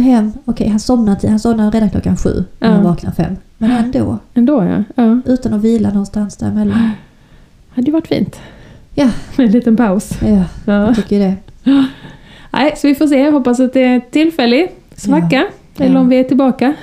Ja, 0.00 0.02
Så 0.02 0.10
hem, 0.10 0.32
okej 0.44 0.68
han 0.68 0.80
somnar, 0.80 1.14
till- 1.16 1.30
han 1.30 1.38
somnar 1.40 1.70
redan 1.70 1.90
klockan 1.90 2.16
sju 2.16 2.44
när 2.58 2.68
Ja. 2.68 2.74
han 2.74 2.84
vaknar 2.84 3.12
fem. 3.12 3.36
Men 3.58 3.70
ändå, 3.70 4.18
ändå 4.34 4.64
ja. 4.64 4.84
ja. 5.04 5.20
utan 5.26 5.54
att 5.54 5.60
vila 5.62 5.88
någonstans 5.88 6.36
däremellan. 6.36 6.90
hade 7.68 7.86
ju 7.86 7.92
varit 7.92 8.06
fint. 8.08 8.40
Ja. 8.94 9.10
Med 9.36 9.46
en 9.46 9.52
liten 9.52 9.76
paus. 9.76 10.10
Ja, 10.20 10.28
Ja. 10.64 10.86
jag 10.86 10.96
tycker 10.96 11.18
det. 11.18 11.34
Nej, 12.50 12.74
så 12.76 12.86
vi 12.86 12.94
får 12.94 13.06
se. 13.06 13.18
Jag 13.18 13.32
hoppas 13.32 13.60
att 13.60 13.72
det 13.72 13.80
är 13.84 14.00
tillfällig 14.10 14.68
svacka. 14.96 15.44
Ja. 15.76 15.84
Eller 15.84 16.00
om 16.00 16.08
vi 16.08 16.16
är 16.16 16.24
tillbaka. 16.24 16.74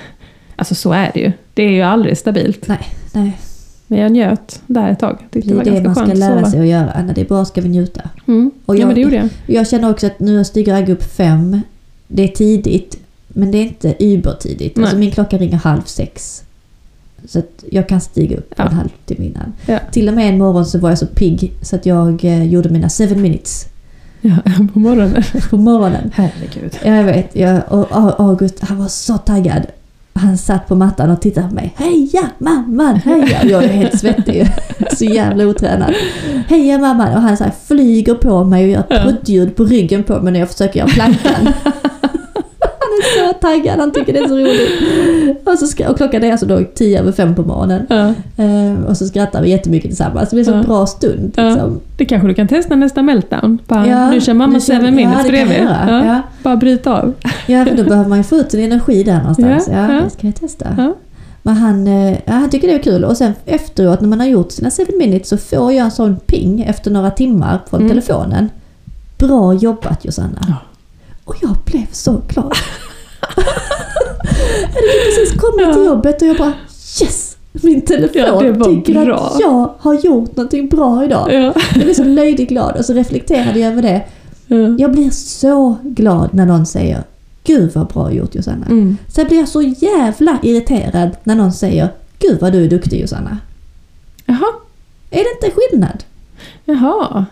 Alltså 0.56 0.74
så 0.74 0.92
är 0.92 1.10
det 1.14 1.20
ju. 1.20 1.32
Det 1.54 1.62
är 1.62 1.70
ju 1.70 1.82
aldrig 1.82 2.18
stabilt. 2.18 2.68
Nej, 2.68 2.80
nej. 3.14 3.38
Men 3.86 3.98
jag 3.98 4.12
njöt 4.12 4.62
där 4.66 4.88
ett 4.90 4.98
tag. 4.98 5.18
Tyckte 5.30 5.54
Det 5.54 5.60
är 5.60 5.64
det 5.64 5.70
det 5.70 5.82
man 5.84 5.94
ska 5.94 6.04
lära 6.14 6.44
sig 6.50 6.60
att 6.60 6.66
göra. 6.66 7.02
När 7.02 7.14
det 7.14 7.20
är 7.20 7.24
bra 7.24 7.44
ska 7.44 7.60
vi 7.60 7.68
njuta. 7.68 8.00
Mm. 8.28 8.50
Och 8.66 8.76
ja 8.76 8.80
jag- 8.80 8.86
men 8.86 8.94
det 8.94 9.00
gjorde 9.00 9.16
jag. 9.16 9.28
Jag 9.46 9.68
känner 9.68 9.90
också 9.90 10.06
att 10.06 10.20
nu 10.20 10.36
har 10.36 10.44
stiger 10.44 10.74
Agge 10.74 10.92
upp 10.92 11.02
fem. 11.16 11.60
Det 12.12 12.22
är 12.22 12.28
tidigt, 12.28 12.96
men 13.28 13.50
det 13.50 13.58
är 13.58 13.62
inte 13.62 13.94
übertidigt. 14.04 14.78
Alltså 14.78 14.96
min 14.96 15.10
klocka 15.10 15.38
ringer 15.38 15.56
halv 15.56 15.82
sex. 15.84 16.42
Så 17.28 17.38
att 17.38 17.64
jag 17.70 17.88
kan 17.88 18.00
stiga 18.00 18.36
upp 18.36 18.54
Ja. 18.56 18.64
en 18.66 18.72
halvtimme 18.72 19.26
innan. 19.26 19.52
Ja. 19.66 19.78
Till 19.92 20.08
och 20.08 20.14
med 20.14 20.28
en 20.28 20.38
morgon 20.38 20.66
så 20.66 20.78
var 20.78 20.88
jag 20.88 20.98
så 20.98 21.06
pigg 21.06 21.52
så 21.62 21.76
att 21.76 21.86
jag 21.86 22.24
eh, 22.24 22.44
gjorde 22.44 22.68
mina 22.68 22.88
seven 22.88 23.22
minutes 23.22 23.66
Ja, 24.20 24.36
på 24.72 24.78
morgonen. 24.78 25.22
på 25.50 25.56
morgonen. 25.56 26.10
Herregud. 26.14 26.78
Ja, 26.84 26.94
Jag 26.94 27.04
vet, 27.04 27.36
jag, 27.36 27.72
och 27.72 28.20
August 28.20 28.60
han 28.60 28.78
var 28.78 28.88
så 28.88 29.18
taggad. 29.18 29.62
Han 30.20 30.38
satt 30.38 30.68
på 30.68 30.74
mattan 30.74 31.10
och 31.10 31.20
tittade 31.20 31.48
på 31.48 31.54
mig. 31.54 31.74
Heja 31.76 32.30
mamman, 32.38 32.96
heja! 32.96 33.44
Jag 33.44 33.64
är 33.64 33.68
helt 33.68 34.00
svettig. 34.00 34.46
Så 34.96 35.04
jävla 35.04 35.46
otränad. 35.46 35.94
Heja 36.48 36.78
mamman! 36.78 37.14
Och 37.14 37.22
han 37.22 37.36
så 37.36 37.44
här 37.44 37.52
flyger 37.66 38.14
på 38.14 38.44
mig 38.44 38.64
och 38.64 38.70
gör 38.70 39.02
pruttljud 39.02 39.56
på 39.56 39.64
ryggen 39.64 40.02
på 40.04 40.20
mig 40.20 40.32
när 40.32 40.40
jag 40.40 40.50
försöker 40.50 40.78
göra 40.80 40.88
plankan. 40.88 41.52
Han 42.90 43.26
är 43.26 43.32
så 43.32 43.38
taggad, 43.38 43.78
han 43.80 43.92
tycker 43.92 44.12
det 44.12 44.18
är 44.18 44.28
så 44.28 44.36
roligt. 44.36 44.70
Och, 45.48 45.58
så 45.58 45.90
och 45.90 45.96
klockan 45.96 46.24
är 46.24 46.32
alltså 46.32 46.46
då 46.46 46.60
tio 46.74 47.00
över 47.00 47.12
fem 47.12 47.34
på 47.34 47.42
morgonen. 47.42 47.86
Ja. 47.88 48.06
Eh, 48.44 48.84
och 48.88 48.96
så 48.96 49.06
skrattar 49.06 49.42
vi 49.42 49.50
jättemycket 49.50 49.90
tillsammans. 49.90 50.30
Det 50.30 50.36
blir 50.36 50.44
så 50.44 50.50
Ja. 50.50 50.56
en 50.56 50.64
bra 50.64 50.86
stund. 50.86 51.32
Liksom. 51.36 51.80
Det 51.96 52.04
kanske 52.04 52.28
du 52.28 52.34
kan 52.34 52.48
testa 52.48 52.76
nästa 52.76 53.02
meltdown. 53.02 53.58
Bara, 53.66 53.86
Ja, 53.86 54.10
nu 54.10 54.20
kör 54.20 54.34
mamma 54.34 54.52
nu 54.52 54.60
kör- 54.60 54.66
seven 54.66 54.94
minutes 54.94 55.20
ja, 55.24 55.30
bredvid. 55.30 55.68
Ja. 55.88 56.22
Bara 56.42 56.56
bryta 56.56 57.00
av. 57.00 57.12
Ja, 57.46 57.64
för 57.64 57.76
då 57.76 57.84
behöver 57.84 58.08
man 58.08 58.18
ju 58.18 58.24
få 58.24 58.36
ut 58.36 58.50
sin 58.50 58.60
energi 58.72 59.02
där 59.02 59.18
någonstans. 59.18 59.68
Ja, 59.72 60.00
det 60.04 60.10
ska 60.10 60.26
jag 60.26 60.36
testa. 60.36 60.92
Men 61.42 61.54
han, 61.56 61.86
eh, 61.86 62.10
ja, 62.12 62.32
han 62.32 62.50
tycker 62.50 62.68
det 62.68 62.74
är 62.74 62.78
kul 62.82 63.04
och 63.04 63.16
sen 63.16 63.32
efteråt 63.46 64.00
när 64.00 64.08
man 64.08 64.20
har 64.20 64.26
gjort 64.26 64.52
sina 64.52 64.70
7 64.70 64.82
minutes 64.98 65.28
så 65.28 65.36
får 65.36 65.72
jag 65.72 65.84
en 65.84 65.90
sån 65.90 66.16
ping 66.16 66.62
efter 66.62 66.90
några 66.90 67.10
timmar 67.10 67.58
från 67.70 67.80
Mm. 67.80 67.88
telefonen. 67.90 68.48
Bra 69.18 69.54
jobbat 69.54 70.04
Josanna. 70.04 70.56
Och 71.30 71.36
jag 71.42 71.56
blev 71.64 71.86
så 71.92 72.20
glad. 72.28 72.52
jag 73.36 73.42
hade 74.74 75.04
precis 75.04 75.40
kommit 75.40 75.66
Ja. 75.66 75.72
till 75.74 75.84
jobbet 75.84 76.22
och 76.22 76.28
jag 76.28 76.36
bara 76.36 76.52
yes! 77.02 77.36
Min 77.52 77.80
telefon 77.80 78.22
Ja, 78.22 78.64
tycker 78.64 79.04
bra. 79.04 79.16
att 79.34 79.40
jag 79.40 79.74
har 79.78 79.94
gjort 79.94 80.36
någonting 80.36 80.68
bra 80.68 81.04
idag. 81.04 81.32
Ja. 81.32 81.54
Jag 81.74 81.84
blev 81.84 81.94
så 81.94 82.04
löjligt 82.04 82.48
glad 82.48 82.76
och 82.76 82.84
så 82.84 82.92
reflekterade 82.92 83.58
jag 83.60 83.72
över 83.72 83.82
det. 83.82 84.02
Ja. 84.46 84.56
Jag 84.78 84.92
blir 84.92 85.10
så 85.10 85.76
glad 85.82 86.34
när 86.34 86.46
någon 86.46 86.66
säger 86.66 87.02
Gud 87.44 87.70
vad 87.74 87.86
bra 87.86 88.12
gjort 88.12 88.34
Josanna. 88.34 88.66
Mm. 88.66 88.96
Sen 89.08 89.26
blir 89.26 89.38
jag 89.38 89.48
så 89.48 89.62
jävla 89.62 90.38
irriterad 90.42 91.10
när 91.24 91.34
någon 91.34 91.52
säger 91.52 91.88
Gud 92.18 92.40
vad 92.40 92.52
du 92.52 92.64
är 92.64 92.68
duktig 92.68 93.00
Josanna. 93.00 93.38
Jaha. 94.26 94.46
Är 95.10 95.18
det 95.24 95.46
inte 95.46 95.60
skillnad? 95.60 96.04
Jaha. 96.64 97.24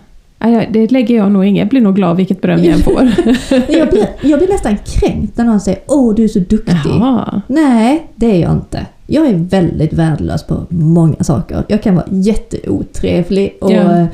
Det 0.71 0.91
lägger 0.91 1.17
jag 1.17 1.33
nog 1.33 1.45
inget. 1.45 1.61
Jag 1.61 1.69
blir 1.69 1.81
nog 1.81 1.97
glad 1.97 2.17
vilket 2.17 2.41
beröm 2.41 2.65
jag 2.65 2.75
än 2.75 2.83
får. 2.83 3.03
Jag 3.73 3.91
blir, 3.91 4.09
jag 4.23 4.39
blir 4.39 4.49
nästan 4.49 4.77
kränkt 4.85 5.37
när 5.37 5.45
någon 5.45 5.61
säger 5.61 5.81
Åh 5.87 6.15
du 6.15 6.25
är 6.25 6.29
så 6.29 6.39
duktig. 6.39 6.75
Jaha. 6.85 7.43
Nej, 7.47 8.07
det 8.15 8.27
är 8.37 8.41
jag 8.41 8.53
inte. 8.53 8.87
Jag 9.07 9.27
är 9.29 9.35
väldigt 9.35 9.93
värdelös 9.93 10.47
på 10.47 10.67
många 10.69 11.25
saker. 11.25 11.65
Jag 11.69 11.83
kan 11.83 11.95
vara 11.95 12.07
jätteotrevlig 12.11 13.57
och 13.61 13.73
Ja. 13.73 14.07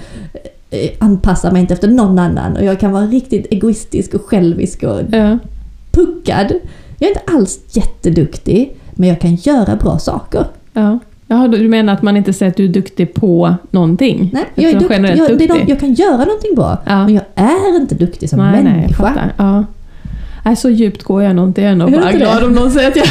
eh, 0.71 0.91
anpassa 0.99 1.51
mig 1.51 1.61
inte 1.61 1.75
efter 1.75 1.89
någon 1.89 2.19
annan. 2.19 2.57
Och 2.57 2.65
jag 2.65 2.81
kan 2.81 2.93
vara 2.93 3.07
riktigt 3.07 3.47
egoistisk 3.51 4.15
och 4.15 4.23
självisk 4.23 4.83
och 4.83 5.01
Ja. 5.11 5.39
puckad. 5.91 6.53
Jag 6.99 7.11
är 7.11 7.15
inte 7.19 7.33
alls 7.35 7.61
jätteduktig, 7.73 8.77
men 8.93 9.09
jag 9.09 9.21
kan 9.21 9.35
göra 9.35 9.77
bra 9.77 9.99
saker. 9.99 10.45
Ja. 11.45 11.49
Jaha, 11.53 11.63
du 11.63 11.69
menar 11.69 11.93
att 11.93 12.03
man 12.03 12.17
inte 12.17 12.33
säger 12.33 12.51
att 12.51 12.57
du 12.57 12.65
är 12.65 12.69
duktig 12.69 13.15
på 13.15 13.55
någonting? 13.71 14.31
Nej, 14.33 14.45
jag, 14.55 14.73
är 14.73 14.81
duktig. 14.81 15.05
Jag, 15.19 15.29
duktig? 15.29 15.49
någon, 15.49 15.69
jag 15.69 15.81
kan 15.81 15.95
göra 15.95 16.17
någonting 16.25 16.55
bra, 16.57 16.79
Ja. 16.87 17.05
men 17.05 17.15
jag 17.15 17.25
är 17.35 17.77
inte 17.77 17.95
duktig 17.95 18.31
som 18.31 18.39
nej, 18.39 18.63
nej, 18.65 18.73
människa. 18.73 18.95
fattar. 19.03 19.33
Ja. 19.37 19.65
Nej, 20.45 20.57
så 20.57 20.71
djupt 20.71 21.03
går 21.03 21.23
jag 21.23 21.37
nog 21.37 21.49
inte. 21.49 21.63
Jag 21.63 21.71
är 21.73 21.77
nog 21.77 21.93
bara 21.93 22.13
glad 22.13 22.43
det? 22.43 22.47
om 22.47 22.53
någon 22.53 22.71
säger 22.71 22.89
att 22.89 22.97
jag... 22.97 23.07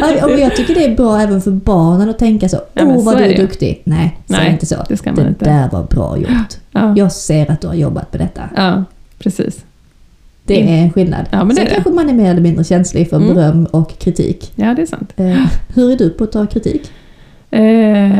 Ja, 0.20 0.30
jag 0.38 0.56
tycker 0.56 0.74
det 0.74 0.84
är 0.84 0.96
bra 0.96 1.20
även 1.20 1.40
för 1.40 1.50
barnen 1.50 2.08
att 2.10 2.18
tänka 2.18 2.48
så. 2.48 2.56
Ja, 2.74 2.82
Åh 2.86 3.04
vad 3.04 3.14
så 3.14 3.18
du 3.18 3.24
är 3.24 3.28
är 3.32 3.36
duktig. 3.36 3.80
Nej, 3.84 4.18
säg 4.26 4.38
Nej, 4.38 4.50
inte 4.52 4.66
så. 4.66 4.76
det 4.88 4.96
ska 4.96 5.10
man 5.12 5.22
Det 5.24 5.28
inte. 5.28 5.44
där 5.44 5.68
var 5.72 5.82
bra 5.82 6.16
gjort. 6.18 6.28
Ja. 6.72 6.94
Jag 6.96 7.12
ser 7.12 7.50
att 7.50 7.60
du 7.60 7.66
har 7.66 7.74
jobbat 7.74 8.10
på 8.12 8.18
detta. 8.18 8.42
ja, 8.56 8.84
precis. 9.18 9.64
Det 10.48 10.62
är 10.62 10.82
en 10.82 10.92
skillnad. 10.92 11.26
Ja, 11.30 11.44
men 11.44 11.56
Sen 11.56 11.64
det. 11.64 11.70
kanske 11.70 11.90
man 11.90 12.08
är 12.08 12.14
mer 12.14 12.30
eller 12.30 12.40
mindre 12.40 12.64
känslig 12.64 13.10
för 13.10 13.16
Mm. 13.16 13.34
beröm 13.34 13.64
och 13.66 13.98
kritik. 13.98 14.52
Ja, 14.56 14.74
det 14.74 14.82
är 14.82 14.86
sant. 14.86 15.12
Eh, 15.16 15.36
hur 15.74 15.90
är 15.92 15.96
du 15.96 16.10
på 16.10 16.24
att 16.24 16.32
ta 16.32 16.46
kritik? 16.46 16.90
Eh, 17.50 18.10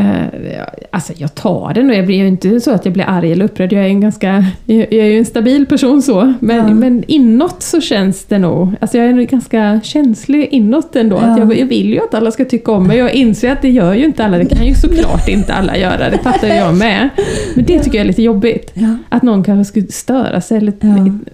alltså 0.91 1.13
jag 1.17 1.35
tar 1.35 1.75
det 1.75 1.83
nog. 1.83 1.97
Jag 1.97 2.07
blir 2.07 2.17
ju 2.17 2.29
inte 2.29 2.61
så 2.61 2.71
att 2.71 2.85
jag 2.85 2.95
blir 2.95 3.05
arg 3.09 3.33
eller 3.33 3.45
upprörd. 3.45 3.73
Jag 3.73 3.85
är 3.85 3.89
en 3.89 4.01
ganska, 4.01 4.45
jag 4.65 4.93
är 4.93 5.05
ju 5.05 5.19
en 5.19 5.25
stabil 5.25 5.67
person 5.67 6.03
så. 6.03 6.35
Men, 6.41 6.57
Ja. 6.69 6.75
men 6.75 7.05
inåt 7.07 7.63
så 7.63 7.81
känns 7.81 8.25
det 8.25 8.39
nog, 8.39 8.69
alltså 8.81 8.99
jag 8.99 9.07
är 9.07 9.13
nog 9.13 9.27
ganska 9.27 9.81
känslig 9.85 10.49
inåt 10.51 10.97
ändå. 10.97 11.17
Att 11.17 11.23
Ja. 11.23 11.39
jag, 11.39 11.59
jag 11.59 11.67
vill 11.67 11.89
ju 11.89 11.99
att 12.01 12.15
alla 12.15 12.31
ska 12.31 12.45
tycka 12.45 12.73
om 12.73 12.87
mig. 12.87 12.99
Jag 12.99 13.13
inser 13.15 13.53
att 13.53 13.63
det 13.63 13.71
gör 13.71 13.95
ju 13.95 14.05
inte 14.05 14.25
alla. 14.25 14.39
Det 14.39 14.45
kan 14.57 14.67
ju 14.67 14.75
såklart 14.75 15.29
inte 15.29 15.55
alla 15.55 15.77
göra. 15.77 16.11
Det 16.11 16.19
fattar 16.19 16.49
jag 16.49 16.75
med. 16.77 17.09
Men 17.57 17.65
det 17.65 17.79
tycker 17.79 17.99
jag 17.99 18.05
är 18.05 18.09
lite 18.09 18.23
jobbigt. 18.23 18.71
Ja. 18.75 18.97
Att 19.09 19.23
någon 19.23 19.45
kanske 19.45 19.69
skulle 19.71 19.87
störa 19.93 20.41
sig 20.41 20.57
eller 20.59 20.73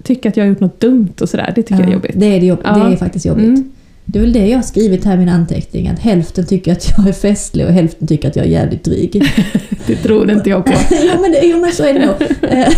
tycka 0.02 0.28
att 0.28 0.36
jag 0.36 0.44
har 0.44 0.48
gjort 0.48 0.60
något 0.60 0.80
dumt 0.80 1.12
och 1.20 1.28
sådär. 1.28 1.52
Det 1.54 1.62
tycker 1.62 1.80
jag 1.80 1.88
är 1.88 1.92
jobbigt. 1.94 2.12
Det 2.14 2.26
är, 2.36 2.40
det 2.40 2.46
jobb- 2.46 2.62
det 2.62 2.92
är 2.92 2.96
faktiskt 2.96 3.26
jobbigt. 3.26 3.44
Mm. 3.44 3.70
Det 4.06 4.18
är 4.18 4.20
väl 4.22 4.32
det 4.32 4.46
jag 4.48 4.58
har 4.58 4.62
skrivit 4.62 5.04
här 5.04 5.14
i 5.14 5.18
min 5.18 5.28
anteckning. 5.28 5.88
Att 5.88 5.98
hälften 5.98 6.46
tycker 6.46 6.72
att 6.72 6.94
jag 6.96 7.08
är 7.08 7.12
festlig 7.12 7.66
och 7.66 7.72
hälften 7.72 8.06
tycker 8.08 8.28
att 8.28 8.36
jag 8.36 8.44
är 8.46 8.50
jävligt 8.50 8.84
dryg. 8.84 9.22
Det 9.86 9.96
tror 9.96 10.30
inte 10.30 10.50
jag 10.50 10.64
på. 10.64 10.72
jo, 10.90 11.20
men 11.20 11.32
det, 11.32 11.40
jo 11.42 11.60
men 11.60 11.72
så 11.72 11.82
är 11.84 11.94
det 11.94 12.06
nog. 12.06 12.14
Eh, 12.50 12.68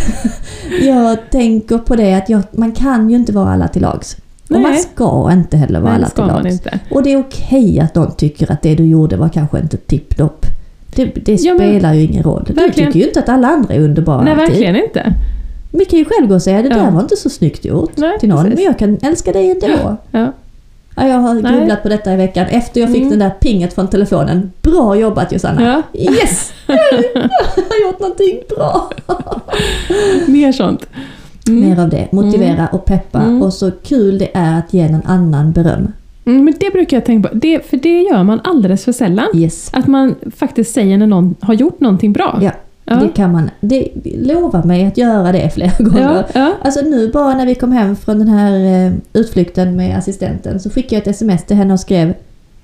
jag 0.86 1.18
tänker 1.30 1.78
på 1.78 1.96
det 1.96 2.14
att 2.14 2.28
jag, 2.28 2.42
man 2.52 2.72
kan 2.72 3.10
ju 3.10 3.16
inte 3.16 3.32
vara 3.32 3.50
alla 3.52 3.68
till 3.68 3.82
lags. 3.82 4.16
Och 4.50 4.60
man 4.60 4.76
ska 4.76 5.28
inte 5.32 5.56
heller 5.56 5.80
vara 5.80 5.92
Nej, 5.98 6.06
alla 6.16 6.40
till 6.42 6.50
lags. 6.50 6.60
Och 6.90 7.02
det 7.02 7.12
är 7.12 7.16
okej 7.20 7.80
att 7.80 7.94
någon 7.94 8.12
tycker 8.16 8.52
att 8.52 8.62
det 8.62 8.74
du 8.74 8.84
gjorde 8.86 9.16
var 9.16 9.28
kanske 9.28 9.58
inte 9.60 9.76
tipptopp. 9.76 10.46
Det, 10.94 11.04
det 11.04 11.32
Ja, 11.40 11.54
men- 11.54 11.68
spelar 11.68 11.94
ju 11.94 12.02
ingen 12.02 12.22
roll. 12.22 12.44
Du 12.46 12.52
Verkligen. 12.52 12.92
tycker 12.92 13.00
ju 13.00 13.06
inte 13.08 13.20
att 13.20 13.28
alla 13.28 13.48
andra 13.48 13.74
är 13.74 13.80
underbara 13.80 14.22
Nej, 14.22 14.32
alltid. 14.32 14.48
verkligen 14.48 14.76
inte. 14.76 15.12
Vi 15.72 15.84
kan 15.84 15.98
ju 15.98 16.04
själv 16.04 16.28
gå 16.28 16.34
och 16.34 16.42
säga 16.42 16.62
det 16.62 16.68
Ja. 16.68 16.76
där 16.76 16.90
var 16.90 17.00
inte 17.00 17.16
så 17.16 17.30
snyggt 17.30 17.64
gjort 17.64 17.96
Nej, 17.96 18.18
till 18.20 18.28
någon. 18.28 18.42
precis. 18.44 18.56
Men 18.56 18.64
jag 18.64 18.78
kan 18.78 18.98
älska 19.02 19.32
dig 19.32 19.50
ändå. 19.50 19.66
Ja. 19.68 19.96
Ja, 20.10 20.32
jag 21.04 21.18
har 21.18 21.34
Nej. 21.34 21.52
grubblat 21.52 21.82
på 21.82 21.88
detta 21.88 22.12
i 22.12 22.16
veckan 22.16 22.46
efter 22.46 22.80
jag 22.80 22.88
fick 22.90 22.98
Mm. 23.02 23.10
den 23.10 23.18
där 23.18 23.30
pinget 23.30 23.74
från 23.74 23.88
telefonen. 23.88 24.52
Bra 24.62 24.96
jobbat 24.96 25.32
Josanna! 25.32 25.62
Ja. 25.92 26.00
Yes! 26.00 26.52
Jag 26.66 26.74
har 27.68 27.86
gjort 27.86 28.00
någonting 28.00 28.40
bra! 28.56 28.90
Mer 30.26 30.52
sånt. 30.52 30.86
Mm. 31.48 31.68
Mer 31.68 31.80
av 31.82 31.88
det. 31.88 32.08
Motivera 32.12 32.68
och 32.72 32.84
peppa. 32.84 33.18
Mm. 33.20 33.42
Och 33.42 33.52
så 33.52 33.70
kul 33.70 34.18
det 34.18 34.28
är 34.34 34.58
att 34.58 34.74
ge 34.74 34.88
någon 34.88 35.02
annan 35.06 35.52
beröm. 35.52 35.92
Mm, 36.24 36.44
men 36.44 36.54
det 36.60 36.70
brukar 36.72 36.96
jag 36.96 37.04
tänka 37.04 37.28
på, 37.28 37.34
det, 37.34 37.70
för 37.70 37.76
det 37.76 38.02
gör 38.02 38.22
man 38.22 38.40
alldeles 38.44 38.84
för 38.84 38.92
sällan. 38.92 39.26
Yes. 39.34 39.70
Att 39.72 39.86
man 39.86 40.14
faktiskt 40.36 40.74
säger 40.74 40.98
när 40.98 41.06
någon 41.06 41.34
har 41.40 41.54
gjort 41.54 41.80
någonting 41.80 42.12
bra. 42.12 42.38
Ja, 42.42 42.50
ja. 42.86 42.94
det 42.96 43.08
kan 43.08 43.32
man. 43.32 43.50
Det, 43.60 43.88
lova 44.18 44.64
mig 44.64 44.86
att 44.86 44.96
göra 44.98 45.32
det 45.32 45.50
flera 45.54 45.72
gånger. 45.78 46.24
ja. 46.34 46.52
Alltså 46.62 46.80
nu 46.80 47.10
bara 47.12 47.34
när 47.34 47.46
vi 47.46 47.54
kom 47.54 47.72
hem 47.72 47.96
från 47.96 48.18
den 48.18 48.28
här 48.28 48.86
eh, 48.86 48.92
utflykten 49.12 49.76
med 49.76 49.98
assistenten 49.98 50.60
så 50.60 50.70
skickade 50.70 50.94
jag 50.96 51.00
ett 51.02 51.08
sms 51.08 51.44
till 51.46 51.56
henne 51.56 51.72
och 51.72 51.80
skrev 51.80 52.14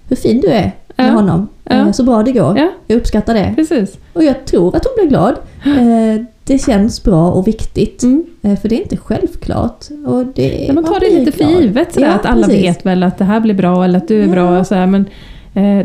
Hur 0.08 0.16
fin 0.16 0.40
du 0.40 0.48
är 0.48 0.72
med 0.96 1.08
Ja. 1.08 1.12
honom. 1.12 1.48
Ja. 1.64 1.74
Eh, 1.74 1.92
Så 1.92 2.02
bra 2.04 2.22
det 2.22 2.32
går. 2.32 2.58
ja, 2.58 2.68
Jag 2.86 2.96
uppskattar 2.96 3.34
det. 3.34 3.52
precis. 3.56 3.96
Och 4.12 4.24
jag 4.24 4.44
tror 4.44 4.76
att 4.76 4.84
hon 4.84 4.92
blev 4.96 5.08
glad. 5.08 5.34
Eh, 5.64 6.24
Det 6.44 6.58
känns 6.58 7.02
bra 7.04 7.30
och 7.30 7.48
viktigt. 7.48 8.02
Mm. 8.02 8.24
För 8.42 8.68
det 8.68 8.74
är 8.74 8.82
inte 8.82 8.96
självklart. 8.96 9.84
Och 10.06 10.26
det, 10.34 10.64
Men 10.66 10.74
man 10.74 10.84
tar 10.84 11.00
det 11.00 11.06
blir 11.10 11.18
lite 11.24 11.32
för 11.32 11.44
givet, 11.44 11.94
sådär, 11.94 12.08
att 12.08 12.26
alla 12.26 12.46
precis. 12.46 12.62
vet 12.64 12.86
väl 12.86 13.02
att 13.02 13.18
det 13.18 13.24
här 13.24 13.40
blir 13.40 13.54
bra 13.54 13.84
eller 13.84 13.96
att 13.98 14.08
du 14.08 14.22
är 14.22 14.28
bra. 14.28 14.58
Och 14.60 14.66
sådär, 14.66 14.86
men 14.86 15.04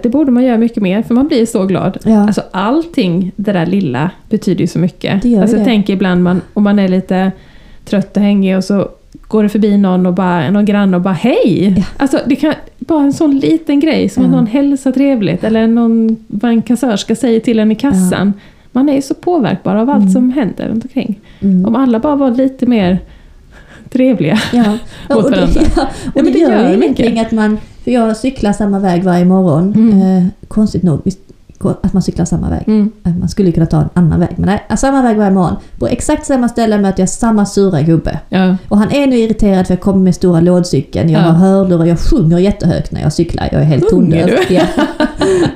det 0.02 0.12
borde 0.12 0.32
man 0.32 0.44
göra 0.44 0.58
mycket 0.58 0.84
mer, 0.84 1.02
för 1.02 1.16
man 1.16 1.28
blir 1.28 1.46
så 1.46 1.66
glad. 1.66 1.98
Ja. 2.04 2.22
Alltså 2.22 2.42
allting, 2.52 3.32
det 3.36 3.52
där 3.52 3.66
lilla, 3.66 4.12
betyder 4.30 4.62
ju 4.62 4.68
så 4.68 4.80
mycket. 4.80 5.22
Det 5.22 5.30
gör 5.30 5.42
alltså, 5.42 5.56
det. 5.56 5.60
jag 5.62 5.68
tänker 5.68 5.94
ibland 5.94 6.24
man, 6.24 6.42
om 6.54 6.64
man 6.64 6.80
är 6.80 6.88
lite 6.88 7.32
trött 7.86 8.18
och 8.18 8.24
hängig 8.24 8.58
och 8.58 8.64
så 8.64 8.88
går 9.28 9.44
det 9.44 9.50
förbi 9.50 9.78
någon 9.78 10.06
och 10.06 10.14
bara, 10.14 10.50
någon 10.52 10.66
granne 10.66 10.98
och 10.98 11.04
bara 11.04 11.14
hej! 11.14 11.74
Ja. 11.78 11.84
Alltså 11.98 12.20
det 12.26 12.36
kan, 12.36 12.54
bara 12.80 13.04
en 13.04 13.14
sån 13.14 13.38
liten 13.40 13.80
grej 13.80 14.10
som 14.10 14.24
Ja. 14.24 14.30
att 14.30 14.36
någon 14.36 14.48
hälsar 14.48 14.92
trevligt 14.92 15.44
eller 15.44 15.68
någon, 15.68 16.18
vad 16.28 16.52
en 16.52 16.62
kassörska 16.62 17.16
säger 17.16 17.40
till 17.40 17.60
en 17.60 17.72
i 17.72 17.76
kassan. 17.76 18.34
Man 18.72 18.90
är 18.90 18.94
ju 18.96 19.02
så 19.02 19.14
påverkbar 19.14 19.76
av 19.76 19.90
allt 19.90 20.02
Mm. 20.02 20.14
som 20.14 20.32
händer 20.32 20.70
runt 20.70 20.84
omkring. 20.86 21.20
Mm. 21.40 21.66
Om 21.66 21.76
alla 21.76 22.00
bara 22.00 22.16
var 22.16 22.32
lite 22.32 22.66
mer 22.66 23.00
trevliga. 23.98 24.40
Ja, 24.54 24.64
Mot 25.16 25.26
och 25.26 25.32
det, 25.32 25.38
varandra. 25.38 25.62
ja, 25.76 25.82
och 25.84 25.88
Ja, 26.16 26.22
det 26.24 26.32
det 26.32 26.40
gör 26.40 26.52
gör 26.52 26.72
ju 26.72 26.78
mycket. 26.78 27.00
ingenting 27.00 27.20
att 27.20 27.32
man... 27.32 27.58
För 27.84 27.92
jag 27.92 28.18
cyklar 28.18 28.54
samma 28.54 28.80
väg 28.80 29.04
varje 29.04 29.26
morgon. 29.26 29.74
Mm. 29.76 30.02
Eh, 30.18 30.24
konstigt 30.48 30.84
nog, 30.84 31.02
visst, 31.06 31.20
att 31.66 31.94
man 31.94 32.02
cyklar 32.04 32.26
samma 32.26 32.50
väg. 32.50 32.64
Mm. 32.68 32.92
Man 33.20 33.30
skulle 33.30 33.52
kunna 33.52 33.66
ta 33.66 33.82
en 33.82 33.90
annan 33.94 34.20
väg, 34.20 34.30
men 34.36 34.46
nej, 34.70 34.78
samma 34.78 35.02
väg 35.02 35.18
varje 35.18 35.32
morgon. 35.32 35.56
På 35.80 35.88
exakt 35.88 36.26
samma 36.26 36.50
ställe 36.50 36.78
möter 36.78 37.02
jag 37.02 37.10
samma 37.10 37.46
sura 37.46 37.82
gubbe. 37.82 38.20
Ja. 38.30 38.56
Och 38.70 38.78
han 38.78 38.92
är 38.92 39.08
nu 39.08 39.18
irriterad 39.18 39.68
för 39.68 39.74
jag 39.74 39.82
kommer 39.82 40.00
med 40.00 40.16
stora 40.16 40.40
lådcykeln. 40.40 41.10
Jag 41.10 41.22
Ja. 41.22 41.26
har 41.26 41.34
hörlurar 41.34 41.80
och 41.82 41.88
jag 41.88 42.00
sjunger 42.00 42.38
jättehögt 42.38 42.92
när 42.92 43.02
jag 43.02 43.14
cyklar. 43.14 43.50
Jag 43.52 43.62
är 43.62 43.66
helt 43.66 43.90
tondöv. 43.90 44.30
Ja. 44.50 44.62
ja, 44.78 45.06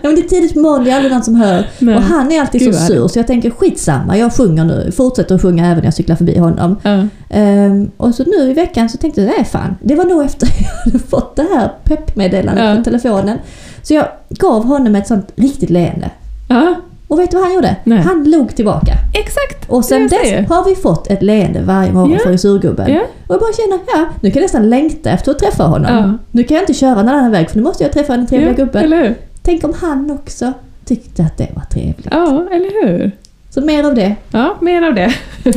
men 0.04 0.16
det 0.16 0.22
är 0.22 0.28
tidigt 0.30 0.54
på 0.54 0.60
morgonen, 0.60 0.84
det 0.86 0.92
är 0.92 0.96
aldrig 0.96 1.14
någon 1.14 1.24
som 1.24 1.36
hör. 1.36 1.68
Nej. 1.80 1.96
Och 1.96 2.02
han 2.02 2.32
är 2.32 2.42
alltid 2.42 2.62
Gud, 2.62 2.76
så 2.76 2.86
sur 2.86 3.08
så 3.08 3.20
jag 3.20 3.28
tänker 3.28 3.50
skitsamma, 3.50 4.18
jag 4.18 4.34
sjunger 4.34 4.66
nu. 4.66 4.92
Fortsätter 4.92 5.36
att 5.36 5.42
sjunga 5.42 5.66
även 5.66 5.78
när 5.78 5.84
jag 5.86 5.94
cyklar 5.94 6.16
förbi 6.16 6.38
honom. 6.38 6.76
Ja. 6.84 7.08
Ehm, 7.30 7.92
och 7.98 8.16
så 8.16 8.24
nu 8.24 8.50
i 8.52 8.54
veckan 8.54 8.90
så 8.90 8.98
tänkte 8.98 9.22
jag, 9.22 9.28
nej 9.38 9.46
fan, 9.46 9.76
det 9.82 9.96
var 9.96 10.06
nog 10.06 10.24
efter 10.24 10.48
jag 10.60 10.92
hade 10.92 11.00
fått 11.00 11.36
det 11.36 11.48
här 11.54 11.72
peppmeddelandet 11.84 12.66
Ja. 12.66 12.76
på 12.76 12.84
telefonen. 12.84 13.38
Så 13.84 13.94
jag 13.94 14.06
gav 14.40 14.66
honom 14.66 14.96
ett 14.96 15.08
sånt 15.08 15.32
riktigt 15.36 15.70
leende. 15.70 16.10
ja, 16.50 16.76
Och 17.08 17.20
vet 17.20 17.32
du 17.32 17.38
vad 17.38 17.46
han 17.46 17.56
gjorde? 17.56 17.76
Nej. 17.84 17.98
Han 18.02 18.24
log 18.24 18.56
tillbaka. 18.56 18.94
exakt. 19.14 19.70
Och 19.70 19.86
sen 19.86 20.08
dess 20.08 20.50
har 20.50 20.66
vi 20.70 20.76
fått 20.76 21.08
ett 21.08 21.22
leende 21.22 21.62
varje 21.62 21.94
morgon 21.94 22.12
Ja. 22.12 22.20
från 22.20 22.38
surgubben. 22.38 22.92
Ja. 22.94 23.00
Och 23.28 23.34
jag 23.36 23.40
bara 23.40 23.54
känner, 23.54 23.80
ja, 23.88 24.06
nu 24.22 24.32
kan 24.32 24.40
jag 24.40 24.46
nästan 24.46 24.70
längta 24.70 25.10
efter 25.10 25.32
att 25.32 25.40
träffa 25.40 25.64
honom. 25.64 25.94
Ja. 25.98 26.14
Nu 26.32 26.44
kan 26.44 26.56
jag 26.56 26.62
inte 26.64 26.74
köra 26.74 26.96
någon 26.96 27.10
annan 27.10 27.32
väg 27.32 27.50
för 27.50 27.58
nu 27.58 27.64
måste 27.64 27.84
jag 27.84 27.94
träffa 27.94 28.18
den 28.18 28.28
trevliga 28.28 28.50
ja, 28.58 28.66
gubben. 28.66 29.16
Tänk 29.44 29.64
om 29.64 29.74
han 29.82 30.12
också 30.12 30.54
tyckte 30.86 31.24
att 31.24 31.38
det 31.38 31.48
var 31.56 31.64
trevligt. 31.64 32.08
Ja, 32.12 32.48
eller 32.52 32.88
hur? 32.88 33.12
Så 33.54 33.62
mer 33.62 33.84
av 33.84 33.96
det. 33.96 34.16
Ja, 34.32 34.58
mer 34.62 34.82
av 34.82 34.96
det. 34.96 35.12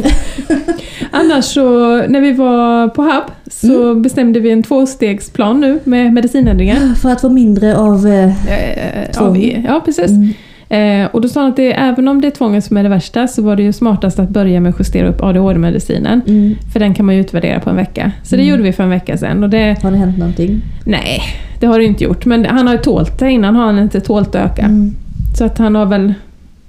Annars 1.11 1.45
så, 1.45 1.97
när 2.09 2.21
vi 2.21 2.33
var 2.33 2.89
på 2.89 3.03
HUB 3.03 3.23
så 3.51 3.83
Mm. 3.91 4.03
bestämde 4.03 4.41
vi 4.41 4.51
en 4.51 4.63
tvåstegsplan 4.63 5.61
nu 5.61 5.79
med 5.85 6.13
medicinändringar. 6.13 6.95
För 6.95 7.11
att 7.13 7.21
få 7.21 7.29
mindre 7.29 7.77
av... 7.77 8.07
Eh, 8.07 8.25
Eh, 8.25 9.11
Tvång. 9.13 9.65
Ja 9.69 9.81
precis. 9.85 10.11
mm, 10.11 10.29
Eh, 10.69 11.07
och 11.13 11.21
då 11.21 11.29
sa 11.29 11.41
han 11.41 11.51
att 11.51 11.57
det, 11.57 11.73
även 11.73 12.09
om 12.09 12.21
det 12.21 12.27
är 12.27 12.31
tvånget 12.31 12.65
som 12.65 12.77
är 12.77 12.83
det 12.83 12.89
värsta 12.89 13.27
så 13.27 13.43
var 13.43 13.57
det 13.57 13.63
ju 13.63 13.73
smartast 13.73 14.19
att 14.19 14.29
börja 14.29 14.61
med 14.61 14.71
att 14.71 14.79
justera 14.81 15.09
upp 15.09 15.23
ADHD-medicinen. 15.23 16.21
mm. 16.27 16.55
För 16.73 16.81
den 16.81 16.95
kan 16.95 17.07
man 17.07 17.15
ju 17.15 17.21
utvärdera 17.21 17.61
på 17.61 17.71
en 17.71 17.77
vecka. 17.77 18.13
Så 18.23 18.37
det 18.37 18.43
Mm. 18.43 18.51
gjorde 18.51 18.63
vi 18.63 18.73
för 18.73 18.83
en 18.83 18.91
vecka 18.91 19.17
sedan. 19.17 19.43
Och 19.45 19.51
det, 19.51 19.83
Har 19.83 19.91
det 19.91 19.97
hänt 19.97 20.19
någonting? 20.19 20.63
nej, 20.85 21.21
det 21.61 21.67
har 21.67 21.79
det 21.79 21.85
inte 21.85 22.05
gjort. 22.05 22.27
Men 22.27 22.45
han 22.45 22.67
har 22.67 22.75
ju 22.75 22.81
tålt 22.81 23.19
det. 23.19 23.31
Innan 23.31 23.57
har 23.57 23.65
han 23.67 23.79
inte 23.79 24.01
tålt 24.01 24.29
att 24.35 24.51
öka. 24.53 24.63
Mm. 24.63 24.95
Så 25.39 25.45
att 25.45 25.59
han 25.59 25.75
har 25.75 25.87
väl... 25.87 26.15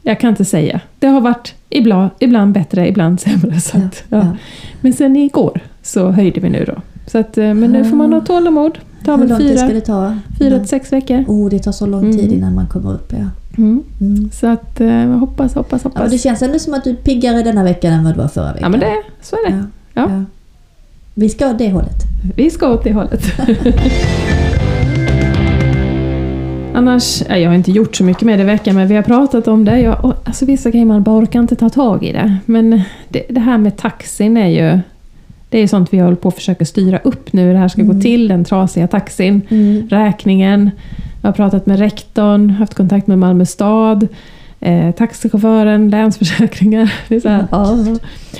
Jag 0.08 0.20
kan 0.20 0.30
inte 0.30 0.45
säga. 0.45 0.80
Det 0.99 1.08
har 1.08 1.22
varit 1.22 1.53
ibland, 1.70 2.10
ibland 2.20 2.53
bättre, 2.53 2.88
ibland 2.89 3.20
sämre. 3.20 3.60
Så 3.62 3.78
att, 3.78 4.03
ja. 4.10 4.18
ja. 4.18 4.28
Men 4.82 4.93
sen 4.93 5.16
igår 5.16 5.60
så 5.84 6.10
höjde 6.12 6.39
vi 6.39 6.49
nu 6.49 6.64
då. 6.68 6.74
Så 7.08 7.18
att, 7.18 7.38
eh, 7.38 7.53
men 7.53 7.72
nu 7.72 7.86
får 7.86 7.97
man 7.97 8.14
ha 8.14 8.22
tålamod. 8.22 8.78
Det 8.99 9.06
tar 9.06 9.12
Hur 9.18 9.20
väl 9.20 9.30
lång 9.30 9.38
tid 9.38 9.58
ska 9.60 9.68
fyra, 9.68 9.76
det 9.76 9.82
ta? 9.82 10.18
fyra 10.39 10.49
Ja. 10.53 10.60
till 10.60 10.68
sex 10.68 10.93
veckor. 10.93 11.26
Oh, 11.28 11.49
det 11.49 11.60
tar 11.60 11.72
så 11.72 11.86
lång 11.86 12.12
tid 12.12 12.20
Mm. 12.26 12.34
innan 12.38 12.56
man 12.56 12.68
kommer 12.68 12.93
upp. 12.93 13.12
Ja. 13.14 13.26
Mm. 13.58 13.84
Mm. 14.01 14.30
Så 14.34 14.47
att 14.47 14.82
eh, 14.82 14.88
jag 14.88 15.08
hoppas, 15.18 15.53
hoppas, 15.56 15.82
Ja, 15.84 15.89
hoppas. 15.89 16.12
det 16.12 16.18
känns 16.18 16.41
ändå 16.41 16.60
som 16.60 16.74
att 16.74 16.84
du 16.84 16.89
är 16.89 16.95
piggare 16.95 17.41
denna 17.43 17.64
veckan 17.64 17.93
än 17.93 18.03
vad 18.03 18.14
du 18.14 18.18
var 18.22 18.28
förra 18.28 18.53
veckan. 18.53 18.60
Ja 18.62 18.70
men 18.70 18.80
det, 18.80 18.93
så 19.22 19.36
är 19.36 19.51
det. 19.51 19.58
Ja. 19.58 19.64
Ja. 19.93 20.10
Ja. 20.12 20.24
Vi 21.14 21.30
ska 21.30 21.49
åt 21.49 21.58
det 21.58 21.72
hållet. 21.72 22.03
Vi 22.36 22.49
ska 22.49 22.70
åt 22.74 22.84
det 22.84 22.93
hållet. 22.93 23.24
Annars, 26.76 27.21
ja, 27.30 27.38
jag 27.38 27.49
har 27.49 27.55
inte 27.55 27.71
gjort 27.71 27.95
så 27.95 28.03
mycket 28.03 28.21
med 28.23 28.39
det 28.39 28.43
i 28.43 28.45
veckan, 28.45 28.76
men 28.76 28.88
vi 28.88 28.95
har 28.95 29.01
pratat 29.03 29.47
om 29.47 29.65
det. 29.65 29.80
Jag, 29.82 30.13
alltså 30.23 30.45
vissa 30.45 30.69
grejer 30.69 30.86
man 30.86 31.03
bara 31.03 31.15
orkar 31.19 31.39
inte 31.39 31.55
ta 31.55 31.69
tag 31.69 32.03
i 32.03 32.11
det. 32.11 32.38
Men 32.45 32.82
det, 33.09 33.23
det 33.30 33.39
här 33.39 33.57
med 33.57 33.78
taxin 33.78 34.38
är 34.38 34.47
ju... 34.47 34.80
Det 35.49 35.59
är 35.59 35.67
sånt 35.67 35.93
vi 35.93 35.99
håller 35.99 36.15
på 36.15 36.28
att 36.28 36.36
försöka 36.36 36.65
styra 36.65 36.97
upp 36.97 37.34
nu, 37.34 37.41
hur 37.45 37.53
det 37.53 37.59
här 37.59 37.67
ska 37.67 37.82
gå 37.82 37.91
Mm. 37.91 38.01
till, 38.01 38.28
den 38.28 38.43
trasiga 38.43 38.88
taxin. 38.88 39.41
Mm. 39.49 39.88
räkningen. 39.89 40.71
Jag 41.21 41.28
har 41.28 41.34
pratat 41.34 41.65
med 41.65 41.80
rektorn, 41.80 42.49
haft 42.49 42.73
kontakt 42.73 43.07
med 43.07 43.19
Malmö 43.19 43.45
stad, 43.45 44.07
eh, 44.60 44.91
taxichauffören, 44.91 45.89
Länsförsäkringar. 45.89 46.93
Det 47.08 47.16
är 47.16 47.20
så 47.20 47.30
här, 47.30 47.45
ja. 47.51 47.78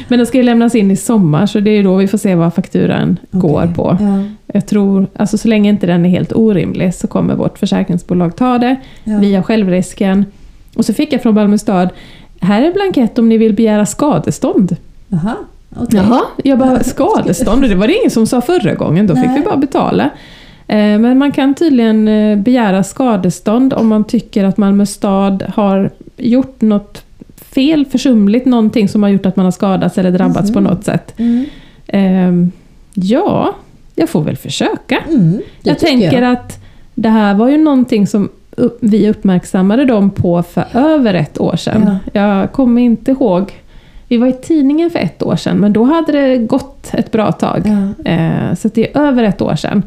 Men 0.08 0.20
den 0.20 0.26
ska 0.26 0.38
ju 0.38 0.44
lämnas 0.44 0.76
in 0.76 0.92
i 0.92 0.96
sommar 0.96 1.46
så 1.46 1.60
det 1.60 1.70
är 1.72 1.84
då 1.84 1.96
vi 1.96 2.08
får 2.08 2.18
se 2.18 2.36
vad 2.36 2.54
fakturan 2.54 3.18
går 3.32 3.62
Okej. 3.64 3.74
på. 3.76 3.98
Ja. 4.00 4.24
Jag 4.54 4.66
tror, 4.68 5.08
alltså 5.16 5.38
så 5.38 5.48
länge 5.48 5.70
inte 5.70 5.88
den 5.88 6.06
är 6.06 6.10
helt 6.10 6.34
orimlig 6.34 6.94
så 6.94 7.08
kommer 7.08 7.36
vårt 7.36 7.60
försäkringsbolag 7.60 8.36
ta 8.36 8.58
det. 8.58 8.76
Ja. 9.04 9.18
Vi 9.18 9.36
har 9.36 9.44
självrisken. 9.44 10.26
Och 10.76 10.86
så 10.86 10.94
fick 10.94 11.14
jag 11.14 11.22
från 11.22 11.36
Malmö 11.36 11.58
stad, 11.58 11.90
här 12.40 12.62
är 12.62 12.68
en 12.68 12.74
blankett 12.74 13.20
om 13.20 13.30
ni 13.30 13.38
vill 13.38 13.54
begära 13.54 13.86
skadestånd. 13.86 14.76
Jaha, 15.08 15.36
okej. 15.76 16.00
Jaha, 16.00 16.22
jag 16.44 16.60
bara 16.60 16.84
skadestånd 16.84 17.64
och 17.64 17.70
det 17.70 17.76
var 17.76 17.88
det 17.88 17.94
ingen 17.98 18.12
som 18.12 18.28
sa 18.28 18.42
förra 18.42 18.74
gången, 18.74 19.08
då 19.08 19.16
fick 19.16 19.26
Nej. 19.26 19.40
vi 19.40 19.46
bara 19.46 19.58
betala. 19.58 20.04
Eh, 20.68 20.78
Men 20.78 21.18
man 21.18 21.32
kan 21.32 21.54
tydligen 21.54 22.08
eh, 22.08 22.38
begära 22.38 22.84
skadestånd 22.84 23.74
om 23.74 23.88
man 23.88 24.04
tycker 24.04 24.44
att 24.44 24.58
Malmö 24.58 24.86
stad 24.86 25.44
har 25.56 25.90
gjort 26.18 26.62
något 26.62 27.04
fel, 27.36 27.86
försumligt, 27.86 28.46
någonting 28.46 28.88
som 28.90 29.04
har 29.04 29.10
gjort 29.10 29.26
att 29.26 29.36
man 29.36 29.44
har 29.46 29.52
skadats 29.52 29.98
eller 29.98 30.12
drabbats 30.12 30.54
på 30.54 30.60
Mhm. 30.62 30.70
något 30.74 30.86
sätt. 30.86 31.14
Mm. 31.18 31.46
Eh, 31.88 32.50
Ja, 32.98 33.56
jag 33.96 34.10
får 34.10 34.22
väl 34.22 34.36
försöka. 34.38 34.98
Mm, 35.10 35.42
Jag 35.64 35.80
tänker 35.80 36.22
jag. 36.22 36.32
att 36.32 36.60
det 36.96 37.10
här 37.10 37.34
var 37.34 37.50
ju 37.50 37.58
någonting 37.58 38.08
som 38.08 38.30
upp, 38.56 38.78
vi 38.82 39.10
uppmärksammade 39.10 39.86
dem 39.86 40.10
på 40.10 40.44
för 40.44 40.66
över 40.74 41.14
ett 41.14 41.40
år 41.40 41.56
sedan. 41.56 41.98
Jag 42.14 42.52
kommer 42.52 42.82
inte 42.82 43.12
ihåg. 43.12 43.52
Vi 44.08 44.18
var 44.18 44.28
i 44.28 44.34
tidningen 44.34 44.90
för 44.90 45.00
ett 45.00 45.24
år 45.24 45.36
sedan, 45.36 45.58
men 45.58 45.74
då 45.74 45.84
hade 45.84 46.12
det 46.12 46.38
gått 46.38 46.90
ett 46.94 47.12
bra 47.12 47.32
tag. 47.32 47.62
Ja. 47.66 48.12
Eh, 48.12 48.54
så 48.56 48.68
det 48.74 48.92
är 48.96 49.02
över 49.02 49.24
ett 49.24 49.42
år 49.42 49.56
sedan 49.56 49.84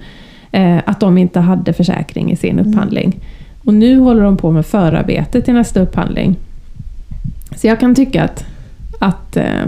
eh, 0.52 0.78
att 0.86 1.00
de 1.00 1.18
inte 1.18 1.40
hade 1.40 1.72
försäkring 1.72 2.32
i 2.32 2.36
sin 2.36 2.58
Mm. 2.58 2.68
upphandling. 2.68 3.16
Och 3.64 3.74
nu 3.74 3.98
håller 3.98 4.22
de 4.22 4.36
på 4.36 4.50
med 4.50 4.66
förarbete 4.66 5.40
till 5.42 5.54
nästa 5.54 5.80
upphandling. 5.80 6.36
Så 7.56 7.66
jag 7.66 7.80
kan 7.80 7.94
tycka 7.94 8.24
att, 8.24 8.44
att 8.98 9.36
eh, 9.36 9.64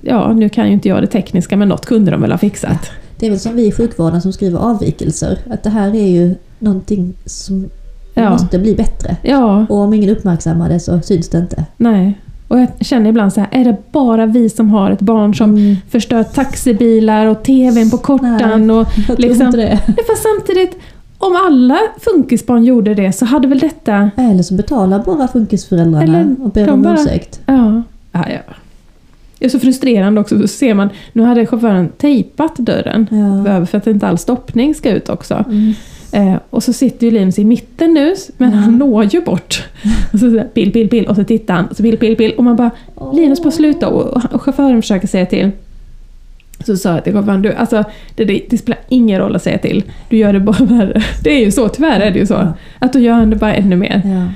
ja, 0.00 0.32
nu 0.32 0.48
kan 0.48 0.66
ju 0.66 0.72
inte 0.72 0.88
jag 0.88 1.02
det 1.02 1.06
tekniska, 1.06 1.56
men 1.56 1.68
något 1.68 1.86
kunde 1.86 2.10
de 2.10 2.20
väl 2.20 2.30
ha 2.30 2.38
fixat. 2.38 2.90
Det 3.16 3.26
är 3.26 3.30
väl 3.30 3.40
som 3.40 3.56
vi 3.56 3.66
i 3.66 3.72
sjukvården 3.72 4.22
som 4.22 4.32
skriver 4.32 4.58
avvikelser. 4.58 5.38
Att 5.50 5.62
det 5.62 5.70
här 5.70 5.94
är 5.94 6.08
ju 6.08 6.34
någonting 6.58 7.14
som 7.24 7.68
Ja. 8.14 8.30
måste 8.30 8.58
bli 8.58 8.74
bättre. 8.74 9.16
Ja, 9.22 9.66
Och 9.68 9.76
om 9.78 9.94
ingen 9.94 10.10
uppmärksammar 10.10 10.68
det 10.68 10.80
så 10.80 11.00
syns 11.00 11.28
det 11.28 11.38
inte. 11.38 11.64
nej. 11.76 12.18
Och 12.48 12.58
jag 12.60 12.68
känner 12.80 13.10
ibland 13.10 13.32
så 13.32 13.40
här, 13.40 13.48
är 13.52 13.64
det 13.64 13.76
bara 13.92 14.26
vi 14.26 14.48
som 14.48 14.70
har 14.70 14.90
ett 14.90 15.00
barn 15.00 15.34
som 15.34 15.50
Mm. 15.56 15.76
förstör 15.90 16.22
taxibilar 16.22 17.26
och 17.26 17.42
TVn 17.42 17.90
på 17.90 17.98
kortan? 17.98 18.66
Nej. 18.66 18.76
Och 18.76 18.86
Jag 18.96 19.06
tror 19.06 19.16
liksom, 19.16 19.46
inte 19.46 19.56
det. 19.58 19.76
Fast 19.86 20.22
samtidigt, 20.22 20.76
om 21.20 21.36
alla 21.46 21.78
funkisbarn 22.00 22.64
gjorde 22.64 22.94
det 22.94 23.12
så 23.12 23.24
hade 23.24 23.48
väl 23.48 23.58
detta... 23.58 24.10
Eller 24.16 24.42
så 24.42 24.54
betalar 24.54 24.98
bara 24.98 25.28
funkisföräldrarna 25.28 26.02
Eller 26.02 26.34
och 26.42 26.50
ber 26.50 26.70
om 26.70 26.82
bara- 26.82 26.94
ursäkt. 26.94 27.40
Ja. 27.46 27.82
ja, 28.12 28.24
ja. 28.28 28.54
Det 29.38 29.44
är 29.46 29.48
så 29.50 29.58
frustrerande 29.60 30.20
också, 30.20 30.38
så 30.40 30.48
ser 30.48 30.74
man, 30.74 30.88
nu 31.12 31.22
hade 31.22 31.46
chauffören 31.46 31.88
tejpat 31.98 32.56
dörren 32.56 33.06
Ja. 33.46 33.66
för 33.66 33.78
att 33.78 33.86
inte 33.86 34.06
all 34.08 34.18
stoppning 34.18 34.74
ska 34.74 34.90
ut 34.90 35.08
också. 35.08 35.44
Mm. 35.48 35.72
Eh, 36.12 36.38
och 36.50 36.62
så 36.62 36.72
sitter 36.72 37.06
ju 37.06 37.10
Linus 37.10 37.38
i 37.38 37.44
mitten 37.44 37.94
nu, 37.94 38.14
men 38.36 38.48
Mm. 38.52 38.62
han 38.62 38.78
når 38.78 39.04
ju 39.04 39.20
bort. 39.20 39.68
Och 40.12 40.18
så 40.18 40.30
säger 40.30 40.48
bild, 40.54 40.72
bild, 40.72 40.90
bild, 40.90 41.06
och 41.08 41.16
så 41.16 41.24
tittar 41.24 41.54
han, 41.54 41.66
och 41.66 41.76
så 41.76 41.82
bild, 41.82 41.98
bild, 41.98 42.18
bild, 42.18 42.34
och 42.34 42.44
man 42.44 42.56
bara 42.56 42.70
Linus 43.12 43.42
bara 43.42 43.50
sluta 43.50 43.88
och, 43.88 44.24
och 44.34 44.42
chauffören 44.42 44.82
försöker 44.82 45.08
säga 45.08 45.26
till. 45.26 45.50
Så 46.64 46.76
sa 46.76 46.94
jag 46.94 47.04
till 47.04 47.12
chauffören, 47.12 47.42
du, 47.42 47.52
alltså, 47.54 47.84
det, 48.14 48.24
det, 48.24 48.42
det 48.50 48.58
spelar 48.58 48.80
ingen 48.88 49.20
roll 49.20 49.36
att 49.36 49.42
säga 49.42 49.58
till. 49.58 49.84
Du 50.08 50.16
gör 50.16 50.32
det 50.32 50.40
bara 50.40 50.64
värre. 50.64 51.02
Det 51.24 51.30
är 51.30 51.44
ju 51.44 51.50
så, 51.50 51.68
tyvärr 51.68 52.00
är 52.00 52.10
det 52.10 52.18
ju 52.18 52.26
så. 52.26 52.34
Ja. 52.34 52.52
Att 52.78 52.92
då 52.92 52.98
gör 52.98 53.26
det 53.26 53.36
bara 53.36 53.54
ännu 53.54 53.76
mer. 53.76 54.02
Ja. 54.04 54.26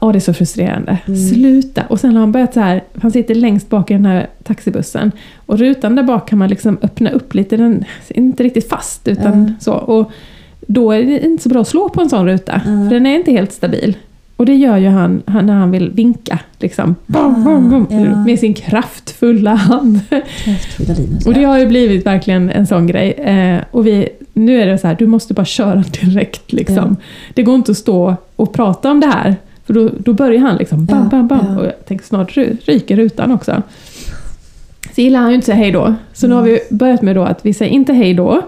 Åh, 0.00 0.12
det 0.12 0.18
är 0.18 0.20
så 0.20 0.34
frustrerande. 0.34 0.98
Mm. 1.06 1.20
Sluta! 1.20 1.82
Och 1.88 2.00
sen 2.00 2.12
har 2.12 2.20
han 2.20 2.32
börjat 2.32 2.54
så 2.54 2.60
här, 2.60 2.82
han 3.02 3.10
sitter 3.10 3.34
längst 3.34 3.68
bak 3.70 3.90
i 3.90 3.94
den 3.94 4.06
här 4.06 4.26
taxibussen. 4.44 5.12
Och 5.46 5.58
rutan 5.58 5.94
där 5.96 6.02
bak 6.02 6.28
kan 6.28 6.38
man 6.38 6.48
liksom 6.48 6.78
öppna 6.82 7.10
upp 7.10 7.34
lite, 7.34 7.56
den 7.56 7.84
är 8.08 8.18
inte 8.18 8.42
riktigt 8.42 8.68
fast 8.68 9.08
utan 9.08 9.46
Ja. 9.48 9.54
så. 9.64 9.72
Och 9.72 10.10
då 10.66 10.92
är 10.92 11.02
det 11.02 11.24
inte 11.26 11.42
så 11.42 11.48
bra 11.48 11.60
att 11.60 11.68
slå 11.68 11.88
på 11.88 12.00
en 12.00 12.08
sån 12.08 12.26
ruta, 12.26 12.52
Ja. 12.64 12.70
för 12.88 12.90
den 12.94 13.06
är 13.06 13.14
inte 13.16 13.32
helt 13.32 13.52
stabil. 13.52 13.96
Och 14.36 14.46
det 14.46 14.54
gör 14.54 14.76
ju 14.76 14.88
han, 14.88 15.22
han 15.26 15.46
när 15.46 15.54
han 15.54 15.70
vill 15.70 15.90
vinka, 15.90 16.38
liksom. 16.58 16.94
Bom, 17.06 17.44
bom, 17.44 17.86
Ah, 17.90 17.94
ja. 17.94 18.16
Med 18.24 18.38
sin 18.38 18.54
kraftfulla 18.54 19.54
hand. 19.54 20.00
Kraftfulla 20.44 20.94
Linus. 20.94 21.26
Och 21.26 21.34
det 21.34 21.44
har 21.44 21.58
ju 21.58 21.66
blivit 21.66 22.06
verkligen 22.06 22.50
en 22.50 22.66
sån 22.66 22.86
grej. 22.86 23.10
Eh, 23.12 23.58
och 23.70 23.86
vi, 23.86 24.08
nu 24.32 24.60
är 24.62 24.66
det 24.66 24.78
så 24.78 24.86
här, 24.86 24.96
du 24.98 25.06
måste 25.06 25.34
bara 25.34 25.44
köra 25.44 25.84
direkt 26.00 26.52
liksom. 26.52 26.96
Det 27.34 27.42
går 27.42 27.54
inte 27.54 27.70
att 27.72 27.78
stå 27.78 28.14
och 28.36 28.52
prata 28.52 28.90
om 28.90 29.00
det 29.00 29.06
här. 29.06 29.36
För 29.66 29.74
då, 29.74 29.90
då 29.98 30.12
börjar 30.12 30.40
han 30.40 30.56
liksom 30.56 30.84
bam, 30.86 30.98
Ja, 31.02 31.08
bam, 31.10 31.28
bam. 31.28 31.46
ja. 31.52 31.58
Och 31.60 31.66
jag 31.66 31.86
tänker 31.86 32.04
snart 32.04 32.36
ry- 32.36 32.56
ryker 32.64 32.96
rutan 32.96 33.32
också. 33.32 33.62
Så 34.94 35.00
gillar 35.00 35.20
han 35.20 35.28
ju 35.28 35.34
inte 35.34 35.42
att 35.44 35.46
säga 35.46 35.56
hej 35.56 35.70
då. 35.72 35.94
Så 36.12 36.26
nu 36.28 36.34
har 36.34 36.42
vi 36.42 36.58
börjat 36.70 37.02
med 37.02 37.16
då 37.16 37.22
att 37.22 37.46
vi 37.46 37.54
säger 37.54 37.72
inte 37.72 37.92
hej 37.92 38.14
då. 38.14 38.42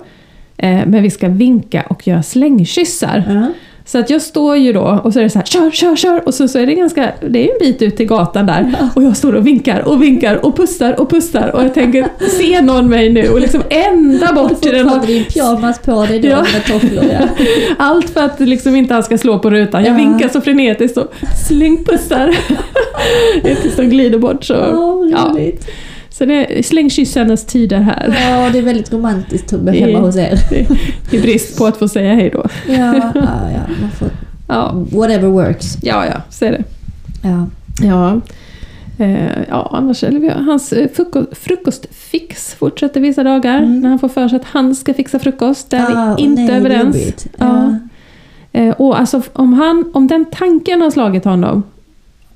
Eh, 0.56 0.80
men 0.86 1.02
vi 1.02 1.10
ska 1.10 1.28
vinka 1.28 1.82
och 1.90 2.06
göra 2.06 2.22
slängkyssar. 2.22 3.46
Så 3.88 3.98
att 3.98 4.10
jag 4.10 4.22
står 4.22 4.56
ju 4.56 4.72
då 4.72 5.00
och 5.04 5.12
så 5.12 5.18
är 5.18 5.22
det 5.22 5.30
så 5.30 5.38
här, 5.38 5.46
kör, 5.46 5.70
kör, 5.70 5.96
kör! 5.96 6.26
Och 6.26 6.34
så, 6.34 6.48
så 6.48 6.58
är 6.58 6.66
det 6.66 6.74
ganska, 6.74 7.12
det 7.28 7.48
är 7.48 7.52
en 7.52 7.58
bit 7.60 7.82
ut 7.82 7.96
till 7.96 8.06
gatan 8.06 8.46
där. 8.46 8.74
Och 8.96 9.02
jag 9.02 9.16
står 9.16 9.32
och 9.34 9.46
vinkar 9.46 9.88
och 9.88 10.02
vinkar 10.02 10.46
och 10.46 10.56
pussar 10.56 11.00
och 11.00 11.10
pussar 11.10 11.50
och 11.56 11.62
jag 11.64 11.74
tänker, 11.74 12.06
se 12.38 12.60
någon 12.60 12.88
mig 12.88 13.12
nu? 13.12 13.28
Och 13.28 13.40
liksom 13.40 13.62
ända 13.70 14.32
bort 14.32 14.60
till 14.60 14.72
den 14.72 14.82
Fortfarande 14.82 15.06
din 15.12 15.24
pyjamas 15.24 15.78
på 15.78 16.06
dig 16.06 16.18
då 16.20 16.28
Ja. 16.28 16.36
med 16.54 16.64
tofflor. 16.66 17.04
Ja. 17.12 17.28
Allt 17.78 18.10
för 18.10 18.20
att 18.20 18.40
liksom 18.40 18.76
inte 18.76 18.94
han 18.94 19.02
ska 19.02 19.18
slå 19.18 19.38
på 19.38 19.50
rutan. 19.50 19.84
Jag 19.84 19.92
Ja. 19.92 19.96
vinkar 19.96 20.28
så 20.28 20.40
frenetiskt 20.40 20.96
och 20.98 21.12
slängpussar. 21.48 22.36
Det 23.42 23.50
är 23.50 23.54
tills 23.54 23.76
de 23.76 23.86
glider 23.86 24.18
bort. 24.18 24.44
Så, 24.44 24.54
Åh, 24.72 25.08
ja. 25.10 25.36
Så 26.18 26.24
det 26.24 26.58
är 26.58 26.62
slängkyssarnas 26.62 27.44
tider 27.46 27.78
här. 27.80 28.16
Ja, 28.30 28.50
det 28.52 28.58
är 28.58 28.62
väldigt 28.62 28.92
romantiskt 28.92 29.48
Tobbe 29.50 29.72
hemma 29.72 29.98
hos 29.98 30.16
er. 30.16 30.38
I 31.10 31.18
brist 31.20 31.58
på 31.58 31.66
att 31.66 31.76
få 31.76 31.88
säga 31.88 32.14
hej 32.14 32.30
då. 32.30 32.44
Ja, 32.68 32.74
ja, 32.94 33.10
ja 33.54 33.60
man 33.80 33.90
får 33.98 34.08
Ja, 34.48 34.72
whatever 34.92 35.28
works. 35.28 35.78
ja, 35.82 36.06
ja 36.06 36.22
så 36.30 36.44
är 36.44 36.52
det. 36.52 36.64
Ja. 37.22 37.46
Ja. 37.82 38.20
Eh, 39.04 39.42
ja, 39.48 39.70
annars 39.72 40.04
hans 40.46 40.72
eh, 40.72 40.88
fruko- 40.96 41.34
frukostfix 41.34 42.54
fortsätter 42.54 43.00
vissa 43.00 43.22
dagar. 43.22 43.58
Mm. 43.58 43.80
När 43.80 43.88
han 43.88 43.98
får 43.98 44.08
för 44.08 44.28
sig 44.28 44.36
att 44.36 44.44
han 44.44 44.74
ska 44.74 44.94
fixa 44.94 45.18
frukost. 45.18 45.70
Där 45.70 45.86
Ah, 45.96 46.14
vi 46.16 46.22
inte 46.22 46.42
nej, 46.42 46.56
överens. 46.56 47.26
Ja. 47.38 47.78
Eh, 48.52 48.74
och 48.74 49.00
alltså 49.00 49.22
om, 49.32 49.52
han, 49.52 49.84
om 49.94 50.06
den 50.06 50.24
tanken 50.24 50.80
har 50.82 50.90
slagit 50.90 51.24
honom 51.24 51.62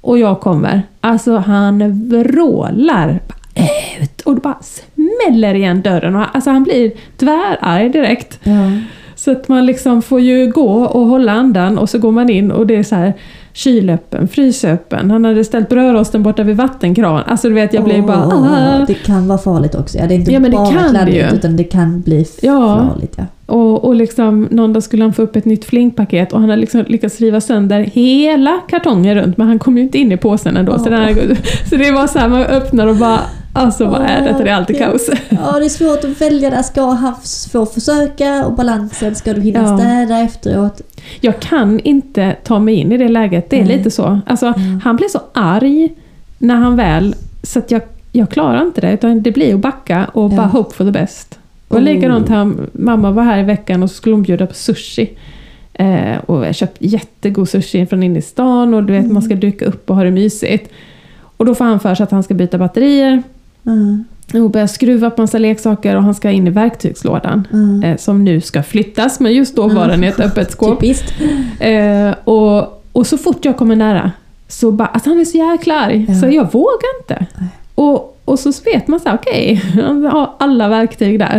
och 0.00 0.18
jag 0.18 0.40
kommer, 0.40 0.82
alltså 1.00 1.36
han 1.36 2.08
vrålar 2.08 3.20
ut 3.54 4.20
och 4.20 4.34
det 4.34 4.40
bara 4.40 4.58
smäller 4.62 5.54
igen 5.54 5.82
dörren. 5.82 6.16
Och, 6.16 6.24
alltså 6.32 6.50
han 6.50 6.62
blir 6.64 6.92
tvärarg 7.16 7.92
direkt. 7.92 8.38
Ja. 8.42 8.70
Så 9.14 9.30
att 9.32 9.48
man 9.48 9.66
liksom 9.66 10.02
får 10.02 10.20
ju 10.20 10.50
gå 10.50 10.70
och 10.84 11.06
hålla 11.06 11.32
andan 11.32 11.78
och 11.78 11.90
så 11.90 11.98
går 11.98 12.12
man 12.12 12.30
in 12.30 12.50
och 12.50 12.66
det 12.66 12.76
är 12.76 12.82
så 12.82 12.94
här 12.94 13.12
kylöppen, 13.52 14.28
frysöppen. 14.28 15.10
Han 15.10 15.24
hade 15.24 15.44
ställt 15.44 15.68
brödrosten 15.68 16.22
borta 16.22 16.42
vid 16.42 16.56
vattenkran. 16.56 17.22
Alltså 17.26 17.48
du 17.48 17.54
vet, 17.54 17.74
jag 17.74 17.84
blir 17.84 18.02
bara... 18.02 18.26
Åh, 18.26 18.52
Ah. 18.82 18.84
Det 18.86 18.94
kan 18.94 19.28
vara 19.28 19.38
farligt 19.38 19.74
också. 19.74 19.98
Ja, 19.98 20.06
det 20.06 20.14
är 20.14 20.16
inte 20.18 20.32
Ja, 20.32 20.40
men 20.40 20.50
det 20.50 20.56
bara 20.56 20.72
kan 20.72 20.82
det 20.82 20.88
kladdigt 20.90 21.16
ju. 21.32 21.36
utan 21.36 21.56
det 21.56 21.64
kan 21.64 22.00
bli 22.00 22.26
Ja. 22.42 22.88
farligt. 22.92 23.14
Ja. 23.16 23.24
Och, 23.46 23.84
och 23.84 23.94
liksom, 23.94 24.48
någon 24.50 24.72
dag 24.72 24.82
skulle 24.82 25.02
han 25.04 25.12
få 25.12 25.22
upp 25.22 25.36
ett 25.36 25.44
nytt 25.44 25.64
flinkpaket 25.64 26.32
och 26.32 26.40
han 26.40 26.50
hade 26.50 26.60
liksom 26.60 26.84
lyckats 26.88 27.20
riva 27.20 27.40
sönder 27.40 27.80
hela 27.80 28.60
kartongen 28.68 29.14
runt 29.14 29.36
men 29.36 29.46
han 29.46 29.58
kom 29.58 29.76
ju 29.76 29.82
inte 29.82 29.98
in 29.98 30.12
i 30.12 30.16
påsen 30.16 30.56
ändå. 30.56 30.78
Så, 30.78 30.84
Åh. 30.84 30.90
den 30.90 31.00
här, 31.02 31.36
så 31.70 31.76
det 31.76 31.90
var 31.90 32.06
så 32.06 32.18
här, 32.18 32.28
man 32.28 32.42
öppnar 32.42 32.86
och 32.86 32.96
bara 32.96 33.20
Alltså 33.52 33.86
vad 33.86 34.02
är 34.02 34.20
detta? 34.20 34.44
Det 34.44 34.50
är 34.50 34.54
alltid 34.54 34.78
kaos. 34.78 35.10
Ja, 35.28 35.58
det 35.58 35.64
är 35.64 35.68
svårt 35.68 36.04
att 36.04 36.20
välja 36.20 36.50
där. 36.50 36.62
Ska 36.62 36.82
han 36.90 37.14
få 37.52 37.66
försöka 37.66 38.46
och 38.46 38.52
balansen, 38.54 39.14
ska 39.14 39.34
du 39.34 39.40
hinna 39.40 39.60
Ja. 39.62 39.78
städa 39.78 40.18
efteråt? 40.18 40.80
Jag 41.20 41.40
kan 41.40 41.80
inte 41.80 42.36
ta 42.44 42.58
mig 42.58 42.74
in 42.74 42.92
i 42.92 42.96
det 42.96 43.08
läget, 43.08 43.50
det 43.50 43.60
är 43.60 43.64
Nej. 43.64 43.76
lite 43.76 43.90
så. 43.90 44.20
Alltså, 44.26 44.46
Mm. 44.46 44.80
Han 44.84 44.96
blir 44.96 45.08
så 45.08 45.20
arg 45.32 45.88
när 46.38 46.54
han 46.54 46.76
väl, 46.76 47.14
så 47.42 47.58
att 47.58 47.70
jag, 47.70 47.82
jag 48.12 48.30
klarar 48.30 48.62
inte 48.62 48.80
det. 48.80 48.92
Utan 48.92 49.22
det 49.22 49.30
blir 49.32 49.54
att 49.54 49.60
backa 49.60 50.06
och 50.12 50.32
Ja. 50.32 50.36
bara 50.36 50.46
hope 50.46 50.74
for 50.76 50.84
the 50.84 50.90
best. 50.90 51.38
Var 51.68 51.78
Oh. 51.78 51.82
likadant 51.84 52.28
här, 52.28 52.52
mamma 52.72 53.10
var 53.10 53.22
här 53.22 53.38
i 53.38 53.42
veckan 53.42 53.82
och 53.82 53.90
så 53.90 53.96
skulle 53.96 54.14
hon 54.14 54.22
bjuda 54.22 54.46
på 54.46 54.54
sushi. 54.54 55.10
Eh, 55.74 56.16
och 56.26 56.46
jag 56.46 56.54
köpt 56.54 56.76
jättegod 56.80 57.48
sushi 57.48 57.86
från 57.86 58.02
inne 58.02 58.18
i 58.18 58.22
stan 58.22 58.74
och 58.74 58.82
du 58.84 58.92
vet 58.92 59.10
man 59.12 59.22
ska 59.22 59.34
dyka 59.34 59.64
upp 59.64 59.90
och 59.90 59.96
ha 59.96 60.04
det 60.04 60.10
mysigt. 60.10 60.72
Och 61.36 61.46
då 61.46 61.54
får 61.54 61.64
han 61.64 61.80
för 61.80 61.94
sig 61.94 62.04
att 62.04 62.10
han 62.10 62.22
ska 62.22 62.34
byta 62.34 62.58
batterier 62.58 63.22
Mm, 63.66 64.04
och 64.34 64.50
börja 64.50 64.68
skruva 64.68 65.10
på 65.10 65.22
massa 65.22 65.38
leksaker 65.38 65.96
och 65.96 66.02
han 66.02 66.14
ska 66.14 66.30
in 66.30 66.46
i 66.46 66.50
verktygslådan. 66.50 67.48
mm. 67.52 67.82
Eh, 67.82 67.96
som 67.96 68.24
nu 68.24 68.40
ska 68.40 68.62
flyttas, 68.62 69.20
men 69.20 69.32
just 69.32 69.56
då 69.56 69.68
var 69.68 69.88
den 69.88 70.04
i 70.04 70.06
ett 70.06 70.20
öppet 70.20 70.50
skåp. 70.50 70.80
Typiskt. 70.80 71.14
Eh, 71.60 72.14
och, 72.24 72.82
och 72.92 73.06
så 73.06 73.18
fort 73.18 73.44
jag 73.44 73.56
kommer 73.56 73.76
nära 73.76 74.10
så 74.48 74.72
bara, 74.72 74.88
alltså 74.88 75.10
han 75.10 75.20
är 75.20 75.24
så 75.24 75.36
jäkla 75.38 75.74
arg, 75.80 76.06
Ja. 76.08 76.14
så 76.14 76.26
jag 76.26 76.52
vågar 76.52 77.00
inte. 77.00 77.26
Nej. 77.38 77.48
Och, 77.74 78.11
och 78.24 78.38
så 78.38 78.52
vet 78.64 78.88
man 78.88 79.00
så 79.00 79.08
här, 79.08 79.16
okej, 79.16 79.54
han 79.74 80.04
har 80.04 80.34
alla 80.38 80.68
verktyg 80.68 81.18
där. 81.18 81.36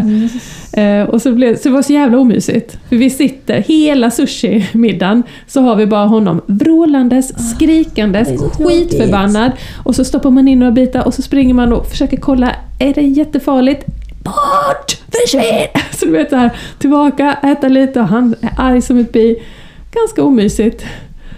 Mm. 0.75 1.09
Och 1.09 1.21
så, 1.21 1.31
blev, 1.31 1.57
så 1.57 1.69
det 1.69 1.75
var 1.75 1.81
så 1.81 1.93
jävla 1.93 2.17
omysigt. 2.17 2.77
För 2.89 2.95
vi 2.95 3.09
sitter, 3.09 3.61
hela 3.61 4.11
sushi-middagen, 4.11 5.23
så 5.47 5.61
har 5.61 5.75
vi 5.75 5.85
bara 5.85 6.05
honom 6.05 6.41
vrålandes, 6.45 7.51
skrikandes, 7.55 8.27
Ah, 8.27 8.31
är 8.31 8.37
så 8.37 8.49
skitförbannad. 8.49 9.51
Och 9.83 9.95
så 9.95 10.05
stoppar 10.05 10.29
man 10.29 10.47
in 10.47 10.59
några 10.59 10.71
bitar 10.71 11.05
och 11.05 11.13
så 11.13 11.21
springer 11.21 11.53
man 11.53 11.73
och 11.73 11.87
försöker 11.87 12.17
kolla, 12.17 12.55
är 12.79 12.93
det 12.93 13.01
jättefarligt? 13.01 13.85
Bort! 14.23 14.97
Försvinn! 15.11 15.67
Så 15.91 16.05
du 16.05 16.11
vet 16.11 16.29
så 16.29 16.35
här, 16.35 16.51
tillbaka, 16.79 17.37
äta 17.43 17.67
lite 17.67 17.99
och 17.99 18.07
han 18.07 18.35
är 18.41 18.51
arg 18.57 18.81
som 18.81 18.97
ett 18.99 19.11
bi. 19.11 19.43
Ganska 19.91 20.23
omysigt. 20.23 20.85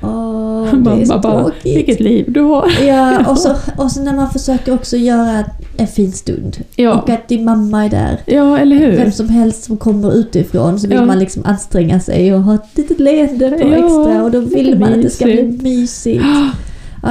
Åh, 0.02 0.74
Mamma 0.74 1.18
bara, 1.18 1.52
vilket 1.64 2.00
liv 2.00 2.26
du 2.28 2.42
har. 2.42 2.72
Ja, 2.88 3.26
och 3.32 3.38
så, 3.38 3.56
och 3.78 3.92
så 3.92 4.02
när 4.02 4.14
man 4.16 4.30
försöker 4.30 4.74
också 4.74 4.98
göra 4.98 5.44
en 5.78 5.88
fin 5.88 6.12
stund. 6.12 6.58
Ja. 6.76 6.94
Och 7.02 7.10
att 7.10 7.28
din 7.28 7.46
mamma 7.46 7.86
är 7.86 7.90
där. 7.90 8.18
Ja, 8.26 8.58
eller 8.58 8.76
hur? 8.76 8.98
Vem 8.98 9.12
som 9.12 9.30
helst 9.30 9.64
som 9.64 9.78
kommer 9.78 10.12
utifrån 10.16 10.80
så 10.80 10.88
vill 10.88 10.98
Ja. 10.98 11.06
man 11.06 11.20
liksom 11.20 11.46
anstränga 11.46 12.00
sig 12.00 12.34
och 12.34 12.42
ha 12.44 12.56
ett 12.56 12.62
litet 12.78 13.00
leende 13.00 13.50
på 13.52 13.68
Ja, 13.68 13.76
extra 13.76 14.24
och 14.24 14.32
då 14.32 14.40
vill 14.40 14.80
man 14.80 14.94
att 14.94 15.02
det 15.02 15.10
ska 15.10 15.26
bli 15.26 15.60
mysigt. 15.62 16.24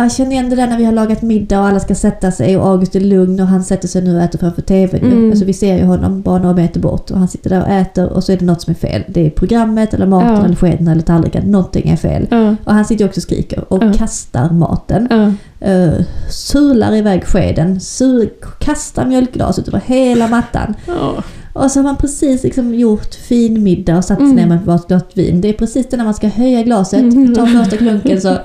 jag 0.02 0.12
känner 0.12 0.30
igen 0.32 0.50
det 0.50 0.56
där 0.56 0.66
när 0.66 0.78
vi 0.78 0.84
har 0.84 0.92
lagat 0.92 1.22
middag 1.22 1.60
och 1.60 1.66
alla 1.66 1.80
ska 1.80 1.94
sätta 1.94 2.30
sig 2.30 2.56
och 2.56 2.66
August 2.68 2.96
är 2.96 3.00
lugn 3.00 3.40
och 3.40 3.46
han 3.46 3.64
sätter 3.64 3.88
sig 3.88 4.02
nu 4.02 4.16
och 4.16 4.22
äter 4.22 4.38
framför 4.38 4.62
TVn. 4.62 5.04
Mm. 5.04 5.30
Alltså 5.30 5.44
vi 5.44 5.52
ser 5.52 5.76
ju 5.76 5.84
honom 5.84 6.22
bara 6.22 6.38
några 6.38 6.54
meter 6.54 6.80
bort 6.80 7.10
och 7.10 7.18
han 7.18 7.28
sitter 7.28 7.50
där 7.50 7.60
och 7.62 7.68
äter 7.68 8.08
och 8.12 8.24
så 8.24 8.32
är 8.32 8.36
det 8.36 8.44
något 8.44 8.62
som 8.62 8.70
är 8.70 8.74
fel. 8.74 9.02
Det 9.08 9.26
är 9.26 9.30
programmet 9.30 9.94
eller 9.94 10.06
maten 10.06 10.34
Ja. 10.36 10.44
eller 10.44 10.56
skeden 10.56 10.88
eller 10.88 11.02
tallriken. 11.02 11.50
Någonting 11.50 11.88
är 11.90 11.96
fel. 11.96 12.26
Ja, 12.30 12.56
Och 12.64 12.74
han 12.74 12.84
sitter 12.84 13.04
också 13.04 13.18
och 13.18 13.22
skriker 13.22 13.72
och 13.72 13.82
Ja. 13.84 13.92
kastar 13.92 14.50
maten. 14.50 15.08
ja. 15.10 15.32
Uh, 15.68 16.00
surlar 16.30 16.94
iväg 16.94 17.24
skeden, 17.24 17.80
sur, 17.80 18.30
kastar 18.60 19.06
mjölkglaset 19.06 19.68
över 19.68 19.80
hela 19.86 20.28
mattan. 20.28 20.74
ja. 20.86 21.22
Och 21.52 21.70
så 21.70 21.78
har 21.78 21.84
man 21.84 21.96
precis 21.96 22.42
liksom 22.42 22.74
gjort 22.74 23.14
fin 23.14 23.62
middag 23.62 23.96
och 23.96 24.04
satt 24.04 24.18
sig 24.18 24.24
Mm. 24.24 24.36
ner 24.36 24.46
med 24.46 24.58
ett 24.76 24.86
glas 24.88 25.02
vin. 25.14 25.40
Det 25.40 25.48
är 25.48 25.52
precis 25.52 25.88
det 25.88 25.96
när 25.96 26.04
man 26.04 26.14
ska 26.14 26.28
höja 26.28 26.62
glaset, 26.62 27.00
Mm. 27.00 27.34
ta 27.34 27.46
första 27.46 27.76
klunken 27.76 28.20
så 28.20 28.36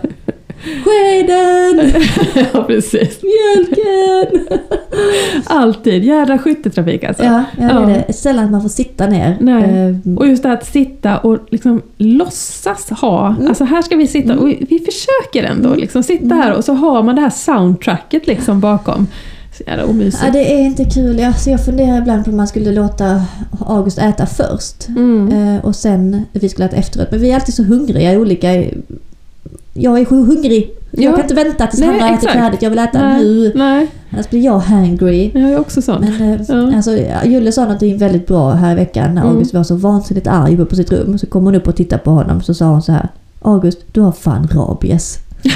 Skeden! 0.63 1.91
ja, 2.53 2.63
precis. 2.63 3.19
Mjölken! 3.23 4.47
Alltid. 5.45 6.03
Jädra 6.03 6.37
skytteltrafik 6.37 7.03
alltså. 7.03 7.23
Ja, 7.23 7.43
ja, 7.59 7.67
det 7.67 7.91
är 7.93 8.03
det. 8.07 8.13
Sällan 8.13 8.45
att 8.45 8.51
man 8.51 8.61
får 8.61 8.69
sitta 8.69 9.07
ner. 9.07 9.37
Nej. 9.39 9.63
Eh, 10.05 10.13
Och 10.17 10.27
just 10.27 10.43
det 10.43 10.51
att 10.51 10.65
sitta 10.65 11.17
och 11.17 11.37
liksom 11.51 11.81
låtsas 11.97 12.89
ha, 12.89 13.27
Mm. 13.29 13.47
alltså 13.47 13.63
här 13.63 13.81
ska 13.81 13.95
vi 13.95 14.07
sitta 14.07 14.37
och 14.39 14.47
vi, 14.47 14.79
försöker 14.85 15.43
ändå 15.51 15.75
liksom 15.75 16.03
sitta 16.03 16.35
här 16.35 16.53
och 16.53 16.65
så 16.65 16.73
har 16.73 17.03
man 17.03 17.15
det 17.15 17.21
här 17.21 17.29
soundtracket 17.29 18.27
liksom 18.27 18.59
bakom. 18.59 19.07
Omysigt. 19.89 20.23
ja, 20.25 20.31
det 20.31 20.53
är 20.53 20.59
inte 20.65 20.85
kul. 20.85 21.19
Jag, 21.19 21.39
så 21.39 21.49
jag 21.49 21.65
funderar 21.65 21.97
ibland 21.97 22.25
på 22.25 22.31
om 22.31 22.37
man 22.37 22.47
skulle 22.47 22.71
låta 22.71 23.21
August 23.67 23.97
äta 23.97 24.25
först. 24.25 24.87
Mm. 24.87 25.31
Eh, 25.55 25.65
och 25.65 25.75
sen 25.75 26.25
vi 26.31 26.49
skulle 26.49 26.65
äta 26.65 26.75
efteråt. 26.75 27.07
Men 27.11 27.19
vi 27.21 27.31
är 27.31 27.35
alltid 27.35 27.55
så 27.55 27.63
hungriga 27.63 28.13
i 28.13 28.17
olika... 28.17 28.47
Jag 29.73 29.99
är 29.99 30.05
så 30.05 30.15
hungrig. 30.15 30.71
Ja. 30.91 31.03
Jag 31.03 31.15
kan 31.15 31.23
inte 31.23 31.33
vänta 31.35 31.67
tills 31.67 31.79
Nej, 31.81 31.99
han 31.99 32.09
har 32.09 32.17
ätit 32.17 32.29
färdigt. 32.29 32.61
Jag 32.61 32.69
vill 32.69 32.79
äta 32.79 33.01
Nej, 33.01 33.23
nu. 33.23 33.51
nej, 33.55 33.87
Annars 34.13 34.29
blir 34.29 34.45
jag 34.45 34.59
hangry. 34.59 35.31
jag 35.33 35.43
är 35.51 35.59
också 35.59 35.81
sån. 35.81 36.01
Men 36.01 36.33
eh, 36.33 36.39
Ja. 36.47 36.75
alltså, 36.75 36.91
Julle 37.25 37.51
sa 37.51 37.61
någonting 37.63 37.97
väldigt 37.97 38.27
bra 38.27 38.51
här 38.51 38.71
i 38.71 38.75
veckan 38.75 39.15
när 39.15 39.21
Mm. 39.21 39.33
August 39.33 39.53
var 39.53 39.63
så 39.63 39.75
vansinnigt 39.75 40.27
arg 40.27 40.53
uppe 40.53 40.65
på 40.65 40.75
sitt 40.75 40.91
rum. 40.91 41.17
Så 41.17 41.27
kom 41.27 41.45
hon 41.45 41.55
upp 41.55 41.67
och 41.67 41.75
tittade 41.75 42.01
på 42.03 42.11
honom 42.11 42.41
så 42.41 42.53
sa 42.53 42.65
hon 42.65 42.81
så 42.81 42.91
här. 42.91 43.07
August, 43.41 43.79
du 43.91 44.01
har 44.01 44.11
fan 44.11 44.47
rabies. 44.53 45.19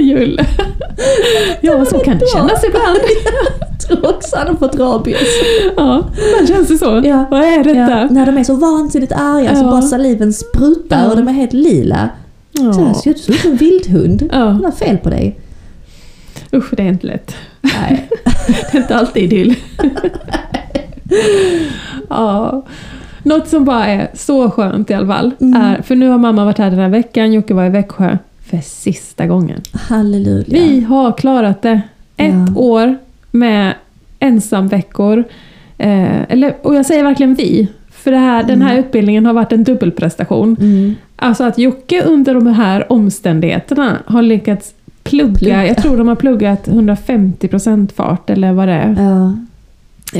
Julle. 0.00 0.46
Ja, 1.60 1.84
så 1.84 1.98
kan 1.98 2.18
det 2.18 2.26
kännas 2.34 2.64
ibland. 2.64 2.98
Också 4.02 4.36
har 4.36 4.54
fått 4.54 4.74
rabies. 4.78 5.28
Ja, 5.76 6.04
men 6.38 6.46
känns 6.46 6.68
det 6.68 6.78
så? 6.78 7.02
Ja. 7.04 7.24
Vad 7.30 7.40
är 7.40 7.64
detta? 7.64 8.00
Ja, 8.00 8.06
när 8.10 8.26
de 8.26 8.38
är 8.38 8.44
så 8.44 8.54
vansinnigt 8.56 9.12
arga 9.12 9.56
så 9.56 9.62
Ja. 9.64 9.70
bara 9.70 9.82
saliven 9.82 10.32
sprutar 10.32 11.02
Ja. 11.04 11.10
och 11.10 11.16
de 11.16 11.28
är 11.28 11.32
helt 11.32 11.52
lila. 11.52 12.08
Så 12.56 12.62
här, 12.72 12.86
Ja. 12.86 12.94
ser 12.94 13.10
ut 13.10 13.18
som 13.18 13.34
en 13.50 13.56
vildhund. 13.56 14.28
Ja. 14.32 14.38
Han 14.38 14.64
har 14.64 14.72
fel 14.72 14.96
på 14.98 15.10
dig. 15.10 15.38
Usch, 16.52 16.74
det 16.76 16.82
är 16.82 16.86
inte 16.88 17.06
lätt. 17.06 17.34
Nej. 17.60 18.08
Det 18.72 18.78
är 18.78 18.80
inte 18.82 18.96
alltid 18.96 19.22
idyll. 19.32 19.54
ja. 22.08 22.62
Något 23.22 23.48
som 23.48 23.64
bara 23.64 23.86
är 23.86 24.10
så 24.14 24.50
skönt 24.50 24.90
i 24.90 24.94
alla 24.94 25.06
fall, 25.14 25.30
Mm. 25.40 25.62
är, 25.62 25.82
för 25.82 25.94
nu 25.96 26.08
har 26.08 26.18
mamma 26.18 26.44
varit 26.44 26.58
här 26.58 26.70
den 26.70 26.78
här 26.78 26.88
veckan, 26.88 27.32
Jocke 27.32 27.54
var 27.54 27.64
i 27.64 27.68
Växjö 27.68 28.18
för 28.50 28.58
sista 28.58 29.26
gången. 29.26 29.60
Halleluja. 29.72 30.44
Vi 30.48 30.80
har 30.80 31.12
klarat 31.12 31.62
det. 31.62 31.80
Ett 32.16 32.34
Ja. 32.54 32.60
år 32.60 32.96
med 33.30 33.74
ensamveckor. 34.22 35.24
Eh, 35.78 36.22
eller, 36.32 36.54
och 36.62 36.74
jag 36.74 36.86
säger 36.86 37.02
verkligen 37.04 37.34
vi, 37.34 37.68
för 37.90 38.10
det 38.10 38.16
här, 38.18 38.42
den 38.42 38.62
här 38.62 38.72
Mm. 38.72 38.84
utbildningen 38.84 39.26
har 39.26 39.32
varit 39.32 39.52
en 39.52 39.64
dubbelprestation. 39.64 40.56
Mm. 40.60 40.94
Alltså 41.16 41.44
att 41.44 41.58
Jocke 41.58 42.02
under 42.02 42.34
de 42.34 42.46
här 42.46 42.92
omständigheterna 42.92 43.98
har 44.06 44.22
lyckats 44.22 44.74
plugga, 45.02 45.34
Plugga. 45.38 45.66
jag 45.66 45.76
tror 45.76 45.96
de 45.96 46.08
har 46.08 46.14
pluggat 46.16 46.68
150% 46.68 47.92
fart 47.92 48.30
eller 48.30 48.52
vad 48.52 48.68
det 48.68 48.74
är. 48.74 48.96
Ja. 48.98 49.36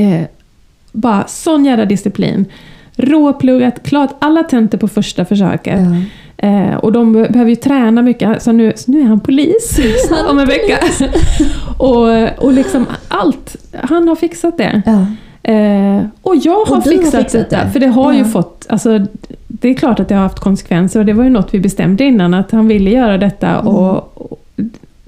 Eh, 0.01 0.27
bara 0.93 1.25
sån 1.27 1.65
jävla 1.65 1.85
disciplin. 1.85 2.45
Råpluggat, 2.97 3.83
klart 3.83 4.11
alla 4.19 4.43
tentor 4.43 4.79
på 4.79 4.89
första 4.89 5.25
försöket. 5.25 5.81
ja. 5.81 5.97
Eh, 6.45 6.75
och 6.75 6.93
de 6.93 7.13
be- 7.13 7.29
behöver 7.29 7.51
ju 7.51 7.57
träna 7.57 8.03
mycket, 8.03 8.43
så 8.43 8.53
nu, 8.53 8.73
så 8.77 8.91
nu 8.91 9.01
är 9.01 9.05
han 9.05 9.21
polis 9.21 9.81
Han 10.11 10.27
om 10.31 10.39
en 10.39 10.47
vecka. 10.49 10.79
och, 11.79 12.45
och 12.45 12.53
liksom 12.53 12.87
allt, 13.09 13.57
han 13.83 14.09
har 14.09 14.17
fixat 14.17 14.59
det. 14.59 14.83
ja. 14.87 15.07
Eh, 15.53 16.05
och 16.23 16.37
jag 16.37 16.53
har 16.53 16.61
Och 16.61 16.67
du 16.67 16.73
har 16.73 16.81
fixat, 16.99 17.23
fixat 17.23 17.33
detta, 17.51 17.65
det. 17.65 17.71
för 17.71 17.81
det 17.81 17.87
har 17.87 18.13
ju 18.13 18.19
Ja. 18.19 18.25
fått, 18.25 18.67
alltså, 18.69 19.01
det 19.49 19.69
är 19.69 19.75
klart 19.75 20.01
att 20.01 20.09
det 20.09 20.15
har 20.15 20.23
haft 20.23 20.41
konsekvenser 20.41 21.01
och 21.01 21.07
det 21.07 21.13
var 21.13 21.25
ju 21.25 21.31
något 21.31 21.55
vi 21.55 21.61
bestämde 21.61 22.05
innan 22.05 22.35
att 22.35 22.51
han 22.51 22.69
ville 22.69 22.91
göra 22.91 23.19
detta 23.19 23.49
Mm. 23.49 23.67
och, 23.67 23.97
och 24.31 24.39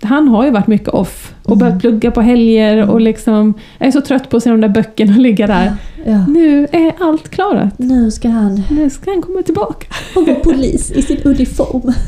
han 0.05 0.29
har 0.29 0.45
ju 0.45 0.51
varit 0.51 0.67
mycket 0.67 0.89
off 0.89 1.35
och 1.43 1.57
börjat 1.59 1.81
plugga 1.81 2.11
på 2.11 2.21
helger 2.21 2.91
och 2.91 3.01
liksom, 3.01 3.55
är 3.79 3.91
så 3.91 4.01
trött 4.01 4.31
på 4.31 4.37
att 4.37 4.43
se 4.43 4.51
de 4.51 4.61
där 4.61 4.69
böckerna 4.69 5.13
ligga 5.19 5.47
där. 5.47 5.73
Ja. 6.07 6.27
Nu 6.29 6.67
är 6.73 6.93
allt 7.01 7.29
klarat. 7.29 7.79
Nu 7.79 8.11
ska 8.11 8.29
han 8.29 8.63
Nu 8.71 8.91
ska 8.91 9.11
han 9.11 9.23
komma 9.23 9.43
tillbaka. 9.43 9.87
vara 10.15 10.35
polis 10.35 10.91
i 10.91 11.03
sin 11.03 11.19
uniform. 11.25 11.93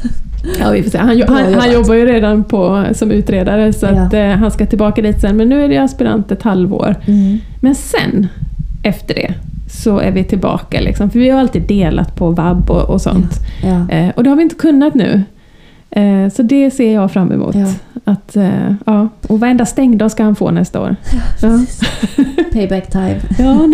Ja, 0.61 0.71
vi 0.71 0.83
får 0.83 0.91
se. 0.91 0.99
Han, 0.99 1.23
han, 1.29 1.55
han 1.55 1.73
jobbar 1.73 1.95
ju 1.95 2.07
redan 2.07 2.45
på, 2.45 2.85
som 2.93 3.11
utredare 3.11 3.73
så 3.73 3.87
Ja. 3.87 3.93
att, 3.93 4.15
eh, 4.15 4.27
han 4.29 4.51
ska 4.51 4.67
tillbaka 4.67 5.03
dit 5.03 5.21
sen. 5.21 5.37
Men 5.37 5.49
nu 5.49 5.65
är 5.65 5.69
det 5.69 5.77
aspirant 5.79 6.33
ett 6.33 6.43
halvår. 6.43 6.95
Mm. 7.07 7.39
Men 7.61 7.75
sen, 7.75 8.27
efter 8.83 9.15
det, 9.15 9.35
så 9.71 9.99
är 9.99 10.11
vi 10.11 10.25
tillbaka. 10.25 10.81
Liksom. 10.81 11.11
För 11.11 11.19
vi 11.19 11.31
har 11.31 11.41
alltid 11.41 11.63
delat 11.63 12.17
på 12.17 12.31
vab 12.31 12.71
och, 12.71 12.91
och 12.91 13.01
sånt. 13.01 13.31
Ja. 13.65 13.95
Eh, 13.97 14.09
och 14.17 14.25
det 14.25 14.31
har 14.31 14.37
vi 14.37 14.43
inte 14.43 14.55
kunnat 14.55 14.95
nu. 14.95 15.23
Eh, 15.91 16.29
så 16.35 16.43
det 16.43 16.71
ser 16.71 16.95
jag 16.95 17.13
fram 17.13 17.33
emot. 17.33 17.55
Ja. 17.55 17.67
Att, 18.09 18.37
eh, 18.37 18.73
ja. 18.87 19.09
Och 19.29 19.41
varenda 19.41 19.67
stängdag 19.67 20.11
ska 20.11 20.25
han 20.25 20.37
få 20.37 20.51
nästa 20.51 20.81
år. 20.81 20.97
Ja, 21.43 21.59
Payback 22.53 22.91
time. 22.91 23.21
ja 23.39 23.55
men 23.67 23.73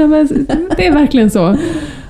det 0.76 0.86
är 0.86 0.92
verkligen 0.92 1.30
så. 1.30 1.48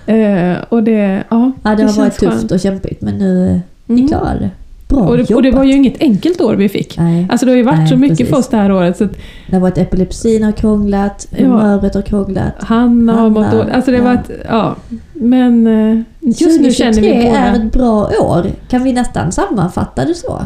Eh, 0.07 0.57
och 0.69 0.83
det, 0.83 1.23
ja, 1.29 1.53
Ja, 1.63 1.71
det, 1.71 1.71
har 1.71 1.77
känns 1.79 1.99
varit 1.99 2.19
tufft 2.19 2.37
skönt. 2.39 2.53
och 2.53 2.61
kämpigt 2.61 3.03
men 3.03 3.19
nu 3.19 3.61
ni 3.87 3.95
Mm. 4.01 4.09
klarade 4.09 4.39
det. 4.39 4.51
Bra 4.89 5.01
Och 5.03 5.17
det, 5.19 5.35
och 5.35 5.43
det 5.43 5.51
var 5.51 5.65
ju 5.65 5.73
inget 5.73 6.01
enkelt 6.03 6.41
år 6.41 6.55
vi 6.55 6.69
fick. 6.69 6.99
Nej, 6.99 7.27
Alltså 7.31 7.47
det 7.47 7.53
har 7.53 7.57
ju 7.57 7.63
varit 7.63 7.79
Nej, 7.79 7.89
så 7.89 7.97
mycket 7.97 8.19
precis. 8.19 8.31
för 8.31 8.39
oss 8.39 8.49
det 8.49 8.57
här 8.57 8.73
året. 8.73 8.97
Så 8.97 9.05
att 9.05 9.13
det 9.49 9.57
har 9.57 9.61
varit 9.61 9.79
epilepsin 9.79 10.43
har 10.45 10.53
krånglat, 10.53 11.27
Ja. 11.31 11.45
humöret 11.47 11.95
har 11.95 12.03
krånglat. 12.03 12.53
han 12.59 13.09
har 13.09 13.31
mått 13.31 13.51
dåligt. 13.51 13.75
Alltså 13.75 13.91
det 13.91 13.99
har 13.99 14.05
ja. 14.05 14.15
varit, 14.15 14.31
ja. 14.49 14.77
Men 15.13 15.67
eh, 15.67 16.01
just 16.21 16.61
nu 16.61 16.71
känner 16.73 16.93
2023 16.93 17.19
vi 17.19 17.25
båda... 17.27 17.39
är 17.39 17.55
ett 17.57 17.73
bra 17.73 18.11
år. 18.21 18.47
Kan 18.69 18.85
vi 18.85 18.93
nästan 18.93 19.33
sammanfatta 19.33 20.05
det 20.05 20.15
så? 20.15 20.43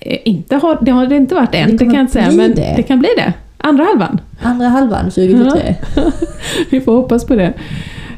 Eh, 0.00 0.18
Inte 0.24 0.56
har, 0.56 0.78
det 0.82 0.90
har 0.90 1.06
det 1.06 1.16
inte 1.16 1.34
varit 1.34 1.54
än, 1.54 1.70
Det 1.70 1.76
det, 1.76 1.84
kan 1.84 1.94
jag 1.94 2.02
inte 2.02 2.12
säga. 2.12 2.32
Men 2.32 2.54
det. 2.54 2.74
det. 2.76 2.82
kan 2.82 2.98
bli 2.98 3.08
det. 3.16 3.32
Andra 3.58 3.84
halvan. 3.84 4.20
Andra 4.42 4.68
halvan 4.68 5.04
2023. 5.04 5.74
Vi 6.70 6.80
får 6.80 6.92
hoppas 6.96 7.24
på 7.26 7.34
det. 7.36 7.52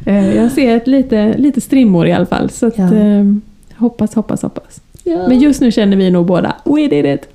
Eh, 0.06 0.36
Jag 0.36 0.52
ser 0.52 0.76
ett 0.76 0.86
lite, 0.86 1.34
lite 1.38 1.60
strimmor 1.60 2.06
i 2.06 2.12
alla 2.12 2.26
fall. 2.26 2.50
Så 2.50 2.66
att, 2.66 2.78
Ja. 2.78 2.94
eh, 2.94 3.24
hoppas, 3.76 4.14
hoppas, 4.14 4.42
hoppas. 4.42 4.80
Ja. 5.04 5.28
Men 5.28 5.38
just 5.40 5.60
nu 5.60 5.72
känner 5.72 5.96
vi 5.96 6.10
nog 6.10 6.26
båda, 6.26 6.54
we 6.64 6.86
did 6.88 7.06
it! 7.06 7.28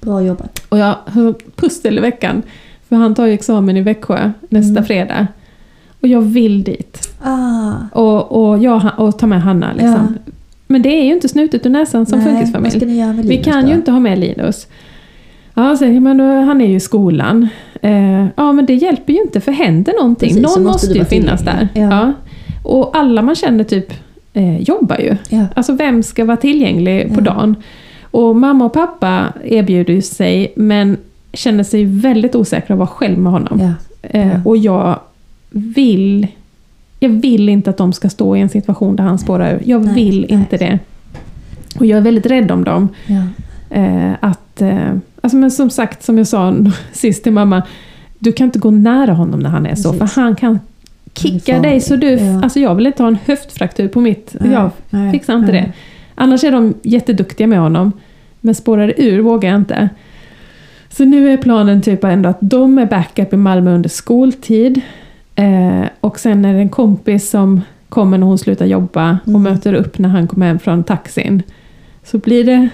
Bra 0.00 0.22
jobbat. 0.22 0.60
Och 0.68 0.78
jag 0.78 0.94
har 1.06 1.34
pussel 1.56 1.98
i 1.98 2.00
veckan. 2.00 2.42
För 2.88 2.96
han 2.96 3.14
tar 3.14 3.26
ju 3.26 3.32
examen 3.32 3.76
i 3.76 3.80
Växjö 3.82 4.30
nästa 4.48 4.70
Mm. 4.70 4.84
fredag. 4.84 5.26
Och 6.00 6.08
jag 6.08 6.20
vill 6.20 6.62
dit. 6.64 7.08
Ah, 7.22 7.72
Och, 7.92 8.32
och, 8.50 8.58
jag, 8.58 8.90
och 8.96 9.18
ta 9.18 9.26
med 9.26 9.42
Hanna 9.42 9.72
liksom. 9.72 10.18
Men 10.66 10.82
det 10.82 10.88
är 10.88 11.04
ju 11.04 11.12
inte 11.12 11.28
snutet 11.28 11.66
ur 11.66 11.70
näsan 11.70 12.06
som 12.06 12.18
nej, 12.18 12.28
funkisfamilj. 12.28 13.22
Vi 13.22 13.36
kan 13.36 13.62
då? 13.62 13.68
ju 13.68 13.74
inte 13.74 13.90
ha 13.90 14.00
med 14.00 14.18
Linus. 14.18 14.66
Ja, 15.54 15.76
så, 15.76 15.84
men 15.86 16.16
då, 16.16 16.24
han 16.24 16.60
är 16.60 16.66
ju 16.66 16.76
i 16.76 16.80
skolan. 16.80 17.48
Eh, 17.82 18.26
ja, 18.36 18.52
men 18.52 18.66
det 18.66 18.74
hjälper 18.74 19.12
ju 19.12 19.20
inte 19.22 19.40
för 19.40 19.52
händer 19.52 19.92
någonting. 20.00 20.28
Precis, 20.28 20.42
Någon 20.42 20.64
måste 20.64 20.86
måste, 20.86 20.98
ju 20.98 21.04
finnas 21.04 21.40
där. 21.42 21.68
Ja. 21.74 21.82
Ja. 21.82 22.12
Och 22.62 22.96
alla 22.96 23.22
man 23.22 23.34
känner 23.34 23.64
typ 23.64 23.92
eh, 24.32 24.60
jobbar 24.62 24.98
ju. 24.98 25.16
Ja. 25.28 25.46
Alltså 25.56 25.72
vem 25.72 26.02
ska 26.02 26.24
vara 26.24 26.36
tillgänglig 26.36 27.08
på 27.14 27.20
Ja. 27.20 27.24
dagen? 27.24 27.56
Och 28.10 28.36
mamma 28.36 28.64
och 28.64 28.72
pappa 28.72 29.32
erbjuder 29.44 29.94
ju 29.94 30.02
sig 30.02 30.52
men 30.56 30.96
känner 31.32 31.64
sig 31.64 31.84
väldigt 31.84 32.34
osäkra 32.34 32.74
att 32.74 32.78
vara 32.78 32.88
själv 32.88 33.18
med 33.18 33.32
honom. 33.32 33.72
Eh. 34.02 34.46
Och 34.46 34.56
jag 34.56 34.98
vill 35.50 36.26
jag 37.06 37.20
vill 37.20 37.48
inte 37.48 37.70
att 37.70 37.76
de 37.76 37.92
ska 37.92 38.08
stå 38.08 38.36
i 38.36 38.40
en 38.40 38.48
situation 38.48 38.96
där 38.96 39.04
han 39.04 39.18
spårar 39.18 39.54
ur. 39.54 39.62
Jag 39.64 39.84
Nej, 39.84 39.94
vill 39.94 40.20
nej. 40.20 40.32
inte 40.32 40.56
det. 40.56 40.78
Och 41.78 41.86
jag 41.86 41.96
är 41.96 42.02
väldigt 42.02 42.26
rädd 42.26 42.50
om 42.50 42.64
dem. 42.64 42.88
Ja. 43.06 43.22
Eh, 43.70 44.12
att, 44.20 44.62
eh, 44.62 44.92
alltså 45.20 45.36
men 45.36 45.50
som 45.50 45.70
sagt, 45.70 46.02
som 46.02 46.18
jag 46.18 46.26
sa 46.26 46.54
sist 46.92 47.22
till 47.22 47.32
mamma, 47.32 47.62
du 48.18 48.32
kan 48.32 48.44
inte 48.44 48.58
gå 48.58 48.70
nära 48.70 49.12
honom 49.12 49.40
när 49.40 49.50
han 49.50 49.66
är 49.66 49.74
så, 49.74 49.92
Precis. 49.92 50.14
för 50.14 50.20
han 50.20 50.36
kan 50.36 50.58
kicka 51.14 51.54
farlig. 51.54 51.70
dig 51.70 51.80
så 51.80 51.96
du... 51.96 52.10
Ja. 52.10 52.42
Alltså 52.42 52.60
jag 52.60 52.74
vill 52.74 52.86
inte 52.86 53.02
ha 53.02 53.08
en 53.08 53.18
höftfraktur 53.26 53.88
på 53.88 54.00
mitt... 54.00 54.36
Nej, 54.40 54.52
Jag 54.52 54.70
nej, 54.90 55.12
fixar 55.12 55.34
inte 55.36 55.52
det. 55.52 55.72
Annars 56.14 56.44
är 56.44 56.52
de 56.52 56.74
jätteduktiga 56.82 57.46
med 57.46 57.58
honom, 57.58 57.92
men 58.40 58.54
spårar 58.54 58.94
ur 58.96 59.20
vågar 59.20 59.48
jag 59.50 59.56
inte. 59.60 59.88
Så 60.88 61.04
nu 61.04 61.32
är 61.32 61.36
planen 61.36 61.82
typ 61.82 62.04
ändå 62.04 62.28
att 62.28 62.38
de 62.40 62.78
är 62.78 62.86
backup 62.86 63.32
i 63.32 63.36
Malmö 63.36 63.74
under 63.74 63.88
skoltid. 63.88 64.80
Eh, 65.36 65.84
och 66.00 66.18
sen 66.18 66.44
är 66.44 66.52
det 66.54 66.58
en 66.60 66.68
kompis 66.68 67.30
som 67.30 67.60
kommer 67.88 68.18
när 68.18 68.26
hon 68.26 68.38
slutar 68.38 68.66
jobba 68.66 69.18
och 69.22 69.28
Mm. 69.28 69.42
möter 69.42 69.72
upp 69.74 69.98
när 69.98 70.08
han 70.08 70.26
kommer 70.28 70.46
hem 70.46 70.58
från 70.58 70.84
taxin. 70.84 71.42
Så 72.04 72.18
blir 72.18 72.44
det 72.44 72.68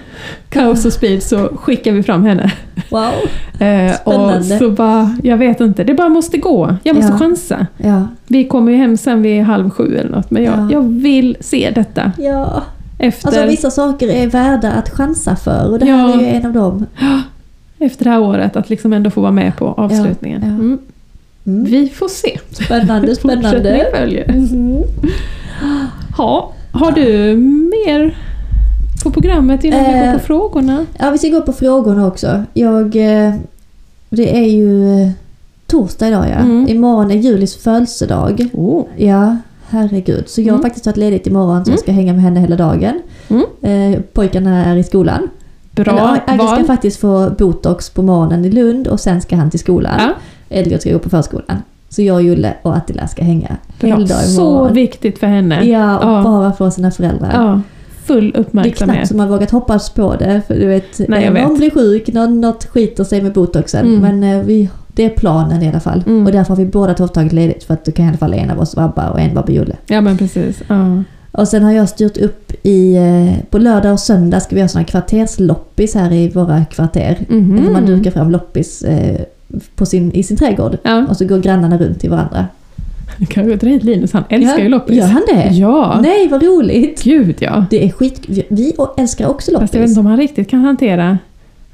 kaos 0.49 0.85
och 0.85 0.93
speed 0.93 1.23
så 1.23 1.37
skickar 1.55 1.91
vi 1.91 2.03
fram 2.03 2.23
henne. 2.25 2.51
Wow. 2.91 3.09
Eh, 3.59 3.91
och 4.03 4.13
Spännande. 4.13 4.57
så 4.59 4.71
bara, 4.71 5.15
jag 5.23 5.37
vet 5.37 5.61
inte, 5.61 5.83
det 5.83 5.93
bara 5.93 6.09
måste 6.09 6.37
gå. 6.37 6.75
Jag 6.83 6.95
måste 6.95 7.11
Ja. 7.11 7.17
chansa. 7.17 7.67
Ja. 7.77 8.07
Vi 8.27 8.47
kommer 8.47 8.71
ju 8.71 8.77
hem 8.77 8.97
sen 8.97 9.21
vid 9.21 9.43
halv 9.43 9.69
sju 9.69 9.97
eller 9.97 10.09
något, 10.11 10.31
men 10.31 10.43
jag, 10.43 10.53
Ja. 10.59 10.69
jag 10.71 10.81
vill 10.81 11.37
se 11.39 11.71
detta. 11.75 12.11
ja. 12.17 12.63
Efter, 12.97 13.27
Alltså 13.27 13.45
vissa 13.45 13.71
saker 13.71 14.07
är 14.07 14.27
värda 14.27 14.71
att 14.71 14.89
chansa 14.89 15.35
för 15.35 15.71
och 15.71 15.79
det 15.79 15.85
här 15.85 16.07
Ja. 16.09 16.13
är 16.13 16.19
ju 16.19 16.25
en 16.27 16.45
av 16.45 16.53
dem. 16.53 16.85
efter 17.79 18.03
det 18.03 18.09
här 18.11 18.19
året, 18.21 18.55
att 18.55 18.69
liksom 18.69 18.93
ändå 18.93 19.09
få 19.09 19.21
vara 19.21 19.31
med 19.31 19.55
på 19.57 19.67
avslutningen. 19.67 20.43
Mm. 20.43 20.79
Mm. 21.45 21.63
Vi 21.63 21.89
får 21.89 22.07
se. 22.07 22.39
Spännande, 22.51 23.15
spännande. 23.21 23.85
följer. 23.97 24.33
Mhm. 24.33 24.83
Ha, 26.17 26.51
har 26.71 26.91
du 26.91 27.35
mer 27.35 28.17
på 29.03 29.11
programmet 29.11 29.63
innan 29.63 29.79
vi 29.85 29.91
går 29.91 29.97
Eh, 30.05 30.13
på 30.13 30.19
frågorna? 30.19 30.85
Ja, 30.99 31.09
vi 31.11 31.17
ska 31.17 31.27
gå 31.27 31.41
på 31.41 31.53
frågorna 31.53 32.07
också. 32.07 32.43
Jag... 32.53 32.95
eh, 32.95 33.33
Det 34.09 34.37
är 34.37 34.45
ju 34.49 35.01
eh, 35.01 35.09
torsdag 35.67 36.07
idag 36.07 36.25
ja. 36.29 36.35
Mm. 36.35 36.67
Imorgon 36.67 37.11
är 37.11 37.15
Julis 37.15 37.55
födelsedag. 37.55 38.47
Oh. 38.53 38.85
Ja, 38.97 39.37
herregud. 39.69 40.29
Så 40.29 40.41
jag 40.41 40.45
har 40.53 40.59
Mm. 40.59 40.61
faktiskt 40.63 40.83
tagit 40.85 40.97
ledigt 40.97 41.27
imorgon 41.27 41.65
så 41.65 41.71
jag 41.71 41.77
Mm. 41.77 41.81
ska 41.83 41.91
hänga 41.91 42.13
med 42.13 42.21
henne 42.21 42.39
hela 42.39 42.55
dagen. 42.55 43.01
Mm. 43.27 43.45
Eh, 43.93 43.99
pojkarna 44.13 44.65
är 44.65 44.75
i 44.75 44.83
skolan. 44.83 45.29
Bra 45.71 46.17
Eller, 46.27 46.43
Agge 46.43 46.55
ska 46.55 46.63
faktiskt 46.63 46.99
få 46.99 47.29
botox 47.37 47.89
på 47.89 48.01
morgonen 48.01 48.45
i 48.45 48.49
Lund 48.51 48.87
och 48.87 48.99
sen 48.99 49.21
ska 49.21 49.35
han 49.35 49.49
till 49.49 49.59
skolan. 49.59 49.93
Ja, 49.99 50.13
Elliot 50.53 50.81
ska 50.81 50.91
gå 50.93 50.99
på 50.99 51.09
förskolan. 51.09 51.57
Så 51.89 52.01
jag, 52.01 52.21
Julle 52.23 52.53
och 52.61 52.77
Attila 52.77 53.07
ska 53.07 53.23
hänga 53.23 53.57
bra. 53.79 53.87
hela 53.89 53.99
dag 53.99 54.07
Så 54.23 54.41
imorgon. 54.41 54.73
viktigt 54.73 55.19
för 55.19 55.27
henne. 55.27 55.63
Ja, 55.65 55.97
och 55.97 56.05
Ja. 56.17 56.23
bara 56.23 56.53
få 56.53 56.71
sina 56.71 56.91
föräldrar. 56.91 57.31
Ja, 57.33 57.61
full 58.05 58.23
Det 58.23 58.27
är 58.27 58.31
knappt 58.43 58.47
uppmärksamhet. 58.47 59.07
som 59.07 59.17
man 59.17 59.29
vågat 59.29 59.51
hoppas 59.51 59.89
på 59.89 60.15
det. 60.15 60.41
För 60.47 60.53
du 60.55 60.67
vet, 60.67 60.99
Nej, 61.07 61.25
någon 61.29 61.33
vet. 61.33 61.57
blir 61.57 61.69
sjuk, 61.71 62.07
någon, 62.13 62.41
något 62.41 62.65
skiter 62.65 63.03
sig 63.03 63.21
med 63.21 63.33
botoxen. 63.33 63.85
Mm. 63.85 64.01
Men 64.19 64.37
eh, 64.39 64.45
vi, 64.45 64.69
det 64.87 65.05
är 65.05 65.09
planen 65.09 65.61
i 65.63 65.69
alla 65.69 65.79
fall. 65.79 66.03
Mm. 66.05 66.25
Och 66.25 66.31
därför 66.31 66.49
har 66.49 66.55
vi 66.63 66.65
båda 66.65 66.93
två 66.93 67.07
tagit 67.07 67.33
ledigt. 67.33 67.63
För 67.63 67.73
att 67.73 67.85
då 67.85 67.91
kan 67.91 68.05
i 68.05 68.07
alla 68.07 68.17
fall 68.17 68.33
en 68.33 68.49
av 68.51 68.59
oss 68.59 68.75
vabba 68.75 69.09
och 69.09 69.19
en 69.19 69.35
vabba 69.35 69.51
Julle. 69.51 69.75
Ja 69.85 70.01
men 70.01 70.17
precis. 70.17 70.61
Ja. 70.67 71.03
Och 71.31 71.47
sen 71.47 71.63
har 71.63 71.71
jag 71.71 71.89
styrt 71.89 72.17
upp 72.17 72.51
i... 72.63 72.95
eh, 72.95 73.45
På 73.49 73.57
lördag 73.57 73.93
och 73.93 73.99
söndag 73.99 74.39
ska 74.39 74.55
vi 74.55 74.61
ha 74.61 74.67
såna 74.67 74.83
kvartersloppis 74.83 75.95
här 75.95 76.11
i 76.13 76.29
våra 76.29 76.65
kvarter. 76.65 77.17
Mhm. 77.29 77.63
Där 77.65 77.71
man 77.71 77.85
dukar 77.85 78.11
fram 78.11 78.31
loppis 78.31 78.81
eh, 78.83 79.21
på 79.75 79.85
sin, 79.85 80.11
i 80.11 80.23
sin 80.23 80.37
trädgård. 80.37 80.77
Ja, 80.83 81.05
Och 81.09 81.17
så 81.17 81.25
går 81.25 81.39
grannarna 81.39 81.77
runt 81.77 81.99
till 81.99 82.09
varandra. 82.09 82.45
kanske 83.29 83.55
dra 83.55 83.67
hit 83.67 83.83
Linus, 83.83 84.13
han 84.13 84.23
älskar 84.29 84.57
Ja, 84.57 84.63
ju 84.63 84.69
loppis. 84.69 84.95
Gör 84.97 85.05
han 85.07 85.21
det? 85.27 85.49
Ja, 85.51 85.99
Nej, 86.03 86.27
vad 86.27 86.43
roligt! 86.43 87.03
gud 87.03 87.35
ja. 87.39 87.65
Det 87.69 87.85
är 87.85 87.89
skit... 87.89 88.21
vi- 88.27 88.45
Vi 88.49 88.73
älskar 88.97 89.27
också 89.27 89.51
loppis. 89.51 89.63
Fast 89.63 89.73
jag 89.73 89.81
vet 89.81 89.89
inte 89.89 89.99
om 89.99 90.05
han 90.05 90.17
riktigt 90.17 90.49
kan 90.49 90.59
hantera. 90.59 91.17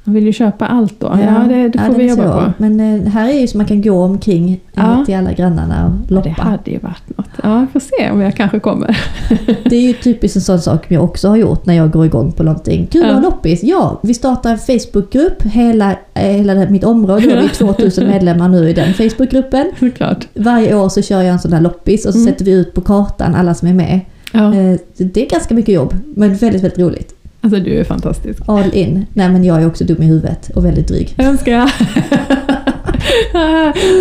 Han 0.04 0.14
vill 0.14 0.26
ju 0.26 0.32
köpa 0.32 0.66
allt 0.66 1.00
då. 1.00 1.06
Ja, 1.06 1.44
det, 1.48 1.54
det 1.68 1.70
ja, 1.74 1.80
får 1.84 1.88
den 1.92 1.98
vi 1.98 2.04
är 2.04 2.08
jobba 2.10 2.22
svår. 2.22 2.42
på. 2.42 2.52
Men 2.56 2.80
eh, 3.06 3.12
här 3.12 3.28
är 3.28 3.40
ju 3.40 3.46
så 3.46 3.56
man 3.56 3.66
kan 3.66 3.82
gå 3.82 4.02
omkring 4.04 4.60
Ja. 4.72 4.96
ja. 4.98 5.04
till 5.06 5.14
alla 5.14 5.32
grannarna 5.32 5.86
och 5.86 5.92
Ja, 6.10 6.14
loppa. 6.14 6.28
det 6.28 6.42
hade 6.42 6.70
ju 6.70 6.78
varit 6.78 7.02
något. 7.18 7.26
Ja, 7.42 7.60
vi 7.60 7.66
får 7.80 7.80
se 7.80 8.10
om 8.10 8.20
jag 8.20 8.36
kanske 8.36 8.60
kommer. 8.60 8.98
Det 9.70 9.76
är 9.76 9.80
ju 9.80 9.92
typiskt 9.92 10.36
en 10.36 10.42
sån 10.42 10.60
sak 10.60 10.84
jag 10.88 11.04
också 11.04 11.28
har 11.28 11.36
gjort 11.36 11.66
när 11.66 11.74
jag 11.74 11.90
går 11.90 12.06
igång 12.06 12.32
på 12.32 12.42
någonting. 12.42 12.86
Kul 12.86 13.02
att 13.02 13.08
Ja. 13.08 13.14
ha 13.14 13.20
loppis! 13.20 13.62
Ja, 13.62 14.00
vi 14.02 14.14
startar 14.14 14.50
en 14.50 14.58
Facebookgrupp. 14.58 15.42
Hela, 15.42 15.90
eh, 16.14 16.22
hela 16.26 16.54
det- 16.54 16.70
mitt 16.70 16.84
område, 16.84 17.26
då 17.28 17.34
har 17.34 17.42
vi 17.42 17.48
2000 17.48 18.06
medlemmar 18.08 18.48
nu 18.48 18.68
i 18.68 18.72
den 18.72 18.94
Facebookgruppen. 18.94 19.66
Såklart. 19.80 20.26
Varje 20.34 20.74
år 20.74 20.88
så 20.88 21.02
kör 21.02 21.22
jag 21.22 21.32
en 21.32 21.38
sån 21.38 21.52
här 21.52 21.60
loppis 21.60 22.06
och 22.06 22.12
så 22.12 22.18
Mm. 22.20 22.32
sätter 22.32 22.44
vi 22.44 22.52
ut 22.52 22.74
på 22.74 22.80
kartan 22.80 23.34
alla 23.34 23.54
som 23.54 23.68
är 23.68 23.74
med. 23.74 24.00
Ja, 24.32 24.54
Eh, 24.54 24.76
Det 24.96 25.22
är 25.26 25.30
ganska 25.30 25.54
mycket 25.54 25.74
jobb, 25.74 25.94
men 26.16 26.34
väldigt, 26.34 26.62
väldigt 26.62 26.78
roligt. 26.78 27.14
Alltså 27.40 27.60
du 27.60 27.74
är 27.74 27.84
fantastisk. 27.84 28.42
All 28.46 28.74
in. 28.74 29.06
Nej 29.12 29.28
men 29.28 29.44
jag 29.44 29.62
är 29.62 29.66
också 29.66 29.84
dum 29.84 30.02
i 30.02 30.06
huvudet 30.06 30.50
och 30.54 30.64
väldigt 30.64 30.88
dryg. 30.88 31.14
Jag 31.16 31.26
önskar 31.26 31.52
jag 31.52 31.62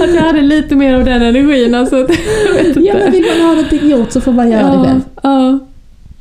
att 0.04 0.14
jag 0.16 0.22
hade 0.22 0.42
lite 0.42 0.76
mer 0.76 0.94
av 0.94 1.06
den 1.06 1.22
energin. 1.22 1.76
Alltså, 1.76 1.96
jag 2.48 2.54
vet 2.54 2.68
inte. 2.68 2.80
Ja 2.80 2.94
men 3.04 3.12
vill 3.12 3.26
man 3.38 3.48
ha 3.48 3.54
någonting 3.56 3.90
gjort 3.90 4.12
så 4.12 4.22
får 4.22 4.32
man 4.34 4.52
göra 4.52 4.68
det 4.68 4.74
ja, 4.76 4.84
själv. 4.86 5.02
ja. 5.24 5.60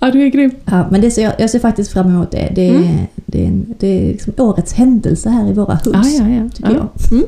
ja, 0.00 0.10
du 0.10 0.22
är 0.22 0.28
grym. 0.28 0.50
Ja, 0.64 0.86
men 0.90 1.00
det 1.00 1.10
ser 1.10 1.22
jag, 1.22 1.32
jag 1.38 1.50
ser 1.50 1.58
faktiskt 1.58 1.92
fram 1.92 2.06
emot 2.06 2.30
det. 2.30 2.52
Det 2.54 2.68
är, 2.68 2.74
Mm. 2.74 2.96
det 3.26 3.46
är, 3.46 3.60
det 3.78 3.86
är 4.08 4.12
liksom 4.12 4.32
årets 4.36 4.72
händelse 4.72 5.28
här 5.30 5.50
i 5.50 5.52
våra 5.52 5.74
hus. 5.74 5.94
Ja, 5.94 6.02
ja, 6.28 6.28
ja. 6.28 6.48
tycker 6.54 6.70
ja. 6.74 6.88
Mm. 7.10 7.24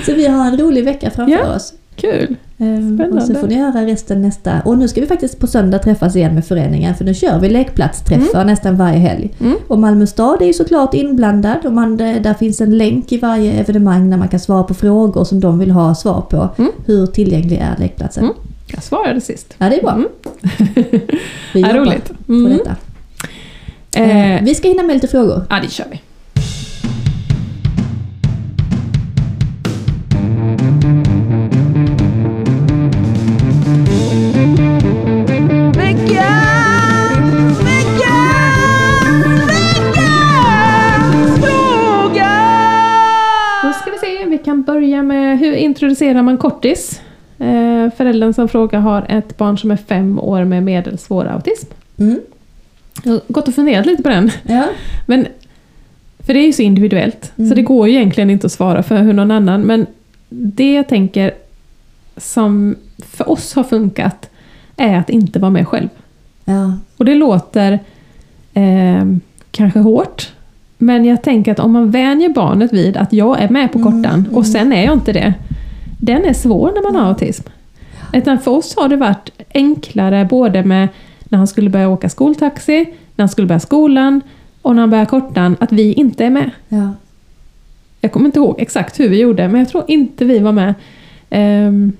Så 0.06 0.14
vi 0.14 0.26
har 0.26 0.46
en 0.46 0.58
rolig 0.58 0.84
vecka 0.84 1.10
framför 1.10 1.56
oss. 1.56 1.72
Kul! 1.96 2.36
Ehm, 2.58 2.96
Spännande. 2.96 3.16
Och 3.16 3.22
så 3.22 3.34
får 3.34 3.48
ni 3.48 3.54
höra 3.54 3.86
resten 3.86 4.22
nästa. 4.22 4.60
Och 4.64 4.78
nu 4.78 4.88
ska 4.88 5.00
vi 5.00 5.06
faktiskt 5.06 5.38
på 5.38 5.46
söndag 5.46 5.78
träffas 5.78 6.16
igen 6.16 6.34
med 6.34 6.44
föreningen 6.46 6.94
för 6.94 7.04
nu 7.04 7.14
kör 7.14 7.38
vi 7.38 7.48
lekplatsträffar 7.48 8.44
nästan 8.44 8.76
varje 8.76 8.98
helg. 8.98 9.30
Mm. 9.40 9.54
Och 9.68 9.78
Malmö 9.78 10.06
stad 10.06 10.42
är 10.42 10.46
ju 10.46 10.52
såklart 10.52 10.94
inblandad 10.94 11.66
och 11.66 11.72
man, 11.72 11.96
där 11.96 12.34
finns 12.34 12.60
en 12.60 12.78
länk 12.78 13.12
i 13.12 13.18
varje 13.18 13.52
evenemang 13.52 14.10
där 14.10 14.16
man 14.16 14.28
kan 14.28 14.40
svara 14.40 14.62
på 14.62 14.74
frågor 14.74 15.24
som 15.24 15.40
de 15.40 15.58
vill 15.58 15.70
ha 15.70 15.94
svar 15.94 16.20
på. 16.20 16.48
Mm. 16.58 16.70
Hur 16.86 17.06
tillgänglig 17.06 17.56
är 17.58 17.74
lekplatsen? 17.78 18.24
Mm. 18.24 18.36
Jag 18.66 18.82
svarade 18.82 19.20
sist. 19.20 19.54
Ja, 19.58 19.68
det 19.68 19.78
är 19.78 19.82
bra. 19.82 19.92
Mm. 19.92 20.08
Vi 21.54 21.60
jobbar 21.60 21.74
roligt. 21.74 22.12
på 22.26 22.32
Mm. 22.32 22.52
detta. 22.58 22.76
Eh, 23.96 24.34
Eh, 24.36 24.42
vi 24.44 24.54
ska 24.54 24.68
hinna 24.68 24.82
med 24.82 24.94
lite 24.94 25.08
frågor. 25.08 25.42
ja, 25.50 25.56
det 25.62 25.70
kör 25.70 25.84
vi. 25.90 26.00
Introducerar 45.74 46.22
man 46.22 46.38
kortis? 46.38 47.00
Eh, 47.38 47.90
föräldern 47.96 48.34
som 48.34 48.48
frågar 48.48 48.80
har 48.80 49.06
ett 49.08 49.36
barn 49.36 49.58
som 49.58 49.70
är 49.70 49.76
fem 49.76 50.18
år 50.18 50.44
med 50.44 50.62
medelsvår 50.62 51.24
autism. 51.26 51.66
Mm. 51.98 52.20
Jag 53.04 53.12
har 53.12 53.20
gått 53.28 53.48
och 53.48 53.54
funderat 53.54 53.86
lite 53.86 54.02
på 54.02 54.08
den. 54.08 54.30
Ja. 54.42 54.64
Men, 55.06 55.26
för 56.18 56.34
det 56.34 56.40
är 56.40 56.46
ju 56.46 56.52
så 56.52 56.62
individuellt, 56.62 57.32
Mm. 57.36 57.48
så 57.48 57.54
det 57.54 57.62
går 57.62 57.88
ju 57.88 57.94
egentligen 57.94 58.30
inte 58.30 58.46
att 58.46 58.52
svara 58.52 58.82
för 58.82 58.98
hur 59.02 59.12
någon 59.12 59.30
annan. 59.30 59.60
Men 59.62 59.86
det 60.28 60.72
jag 60.72 60.88
tänker 60.88 61.32
som 62.16 62.76
för 62.98 63.30
oss 63.30 63.54
har 63.54 63.64
funkat 63.64 64.30
är 64.76 64.96
att 64.98 65.10
inte 65.10 65.38
vara 65.38 65.50
med 65.50 65.68
själv. 65.68 65.88
Ja. 66.44 66.72
Och 66.96 67.04
det 67.04 67.14
låter 67.14 67.72
eh, 68.54 69.04
kanske 69.50 69.78
hårt, 69.78 70.32
men 70.78 71.04
jag 71.04 71.22
tänker 71.22 71.52
att 71.52 71.58
om 71.58 71.72
man 71.72 71.90
vänjer 71.90 72.28
barnet 72.28 72.72
vid 72.72 72.96
att 72.96 73.12
jag 73.12 73.42
är 73.42 73.48
med 73.48 73.72
på 73.72 73.78
Mm, 73.78 73.92
kortan 73.92 74.20
mm. 74.20 74.34
och 74.36 74.46
sen 74.46 74.72
är 74.72 74.84
jag 74.84 74.92
inte 74.92 75.12
det. 75.12 75.34
Den 75.98 76.24
är 76.24 76.32
svår 76.32 76.72
när 76.74 76.82
man 76.92 77.02
har 77.02 77.08
autism. 77.08 77.42
Utan 78.12 78.38
för 78.38 78.50
oss 78.50 78.76
har 78.76 78.88
det 78.88 78.96
varit 78.96 79.30
enklare 79.54 80.24
både 80.30 80.64
med 80.64 80.88
när 81.24 81.38
han 81.38 81.46
skulle 81.46 81.70
börja 81.70 81.88
åka 81.88 82.08
skoltaxi, 82.08 82.78
när 83.16 83.22
han 83.22 83.28
skulle 83.28 83.46
börja 83.46 83.60
skolan 83.60 84.20
och 84.62 84.74
när 84.74 84.80
han 84.82 84.90
börjar 84.90 85.04
kortan, 85.04 85.56
att 85.60 85.72
vi 85.72 85.92
inte 85.92 86.24
är 86.24 86.30
med. 86.30 86.50
ja. 86.68 86.90
Jag 88.00 88.12
kommer 88.12 88.26
inte 88.26 88.38
ihåg 88.38 88.54
exakt 88.58 89.00
hur 89.00 89.08
vi 89.08 89.20
gjorde, 89.20 89.48
men 89.48 89.58
jag 89.60 89.68
tror 89.68 89.84
inte 89.88 90.24
vi 90.24 90.38
var 90.38 90.52
med. 90.52 90.74
Ehm, 91.30 91.92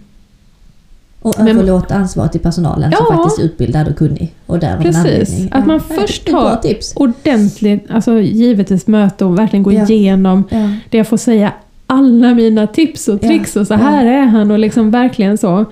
Och 1.22 1.40
överlåta 1.40 1.94
ansvaret 1.94 2.32
till 2.32 2.40
personalen 2.40 2.92
som 2.92 3.06
Ja. 3.10 3.16
faktiskt 3.16 3.38
är 3.38 3.42
utbildad 3.44 3.88
och 3.88 3.96
kunnig. 3.96 4.34
Och 4.46 4.58
där 4.58 4.76
Precis. 4.82 5.48
Att 5.50 5.66
man 5.66 5.80
Ja, 5.88 5.96
först 5.96 6.28
har- 6.30 6.60
ordentligt, 6.96 7.86
alltså 7.90 8.20
givetvis 8.20 8.86
möte 8.86 9.24
och 9.24 9.38
verkligen 9.38 9.62
gå 9.62 9.72
Ja. 9.72 9.88
igenom 9.88 10.44
Ja. 10.50 10.70
det 10.90 10.98
jag 10.98 11.06
får 11.08 11.16
säga 11.16 11.52
alla 11.94 12.34
mina 12.34 12.66
tips 12.66 13.08
och 13.08 13.20
tricks 13.20 13.56
och 13.56 13.66
så 13.66 13.74
här 13.74 14.06
är 14.06 14.22
han 14.22 14.50
och 14.50 14.58
liksom 14.58 14.90
verkligen 14.90 15.38
så. 15.38 15.64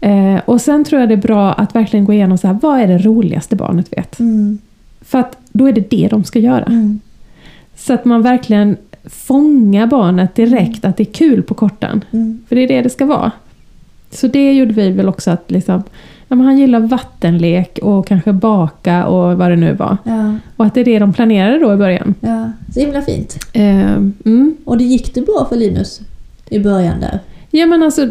Eh, 0.00 0.40
och 0.44 0.60
sen 0.60 0.84
tror 0.84 1.00
jag 1.00 1.08
det 1.08 1.14
är 1.14 1.22
bra 1.22 1.52
att 1.52 1.74
verkligen 1.74 2.04
gå 2.04 2.12
igenom 2.12 2.38
så 2.38 2.46
här, 2.46 2.58
vad 2.62 2.80
är 2.80 2.86
det 2.86 2.98
roligaste 2.98 3.56
barnet 3.56 3.92
vet? 3.92 4.20
Mm. 4.20 4.58
För 5.00 5.18
att 5.18 5.38
då 5.52 5.66
är 5.66 5.72
det 5.72 5.90
det 5.90 6.08
de 6.10 6.24
ska 6.24 6.38
göra. 6.38 6.64
Mm. 6.64 7.00
Så 7.76 7.92
att 7.92 8.04
man 8.04 8.22
verkligen 8.22 8.76
fångar 9.04 9.86
barnet 9.86 10.34
direkt 10.34 10.84
att 10.84 10.96
det 10.96 11.02
är 11.02 11.12
kul 11.12 11.42
på 11.42 11.54
kortan. 11.54 12.04
Mm. 12.10 12.40
För 12.48 12.56
det 12.56 12.62
är 12.62 12.68
det 12.68 12.82
det 12.82 12.90
ska 12.90 13.06
vara. 13.06 13.32
Så 14.10 14.26
det 14.26 14.52
gjorde 14.52 14.72
vi 14.72 14.90
väl 14.90 15.08
också 15.08 15.30
att 15.30 15.50
liksom, 15.50 15.82
ja, 16.28 16.36
men 16.36 16.46
han 16.46 16.58
gillar 16.58 16.80
vattenlek 16.80 17.78
och 17.82 18.06
kanske 18.06 18.32
baka 18.32 19.06
och 19.06 19.38
vad 19.38 19.50
det 19.50 19.56
nu 19.56 19.72
var. 19.72 19.96
Ja. 20.04 20.34
Och 20.56 20.66
att 20.66 20.74
det 20.74 20.80
är 20.80 20.84
det 20.84 20.98
de 20.98 21.12
planerade 21.12 21.58
då 21.58 21.72
i 21.72 21.76
början. 21.76 22.14
ja, 22.20 22.50
så 22.74 22.80
himla 22.80 23.02
fint. 23.02 23.38
Eh, 23.52 23.92
mm. 24.24 24.56
Och 24.64 24.78
det 24.78 24.84
gick 24.84 25.14
det 25.14 25.20
bra 25.20 25.46
för 25.48 25.56
Linus 25.56 26.00
i 26.50 26.58
början 26.58 27.00
där? 27.00 27.18
Ja 27.50 27.66
men 27.66 27.82
alltså, 27.82 28.08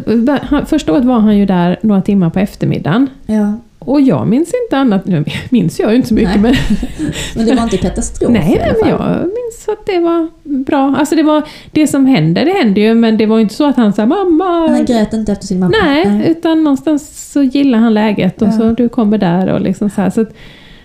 första 0.66 0.92
året 0.92 1.04
var 1.04 1.20
han 1.20 1.38
ju 1.38 1.46
där 1.46 1.78
några 1.82 2.02
timmar 2.02 2.30
på 2.30 2.38
eftermiddagen. 2.38 3.06
Ja. 3.26 3.52
Och 3.86 4.00
jag 4.00 4.26
minns 4.28 4.52
inte 4.64 4.76
annat, 4.76 5.06
nu 5.06 5.24
minns 5.50 5.80
jag 5.80 5.90
ju 5.90 5.96
inte 5.96 6.08
så 6.08 6.14
mycket 6.14 6.40
Nej. 6.40 6.40
men... 6.40 6.54
Men 7.36 7.46
det 7.46 7.54
var 7.54 7.62
inte 7.62 7.76
katastrof 7.76 8.30
nej, 8.30 8.58
nej, 8.60 8.74
men 8.80 8.90
jag 8.90 9.20
minns 9.20 9.68
att 9.68 9.86
det 9.86 9.98
var 9.98 10.28
bra. 10.42 10.96
Alltså 10.98 11.16
det 11.16 11.22
var, 11.22 11.42
det 11.72 11.86
som 11.86 12.06
hände, 12.06 12.44
det 12.44 12.50
hände 12.52 12.80
ju 12.80 12.94
men 12.94 13.16
det 13.16 13.26
var 13.26 13.36
ju 13.36 13.42
inte 13.42 13.54
så 13.54 13.68
att 13.68 13.76
han 13.76 13.92
sa 13.92 14.06
mamma... 14.06 14.68
Han 14.68 14.84
grät 14.84 15.12
inte 15.12 15.32
efter 15.32 15.46
sin 15.46 15.58
mamma? 15.58 15.74
Nej, 15.82 16.30
utan 16.30 16.64
någonstans 16.64 17.32
så 17.32 17.42
gillar 17.42 17.78
han 17.78 17.94
läget 17.94 18.42
och 18.42 18.48
Ja. 18.48 18.52
så 18.52 18.70
du 18.70 18.88
kommer 18.88 19.18
där 19.18 19.52
och 19.52 19.60
liksom 19.60 19.90
så 19.90 20.00
här. 20.00 20.10
Så 20.10 20.20
att, 20.20 20.34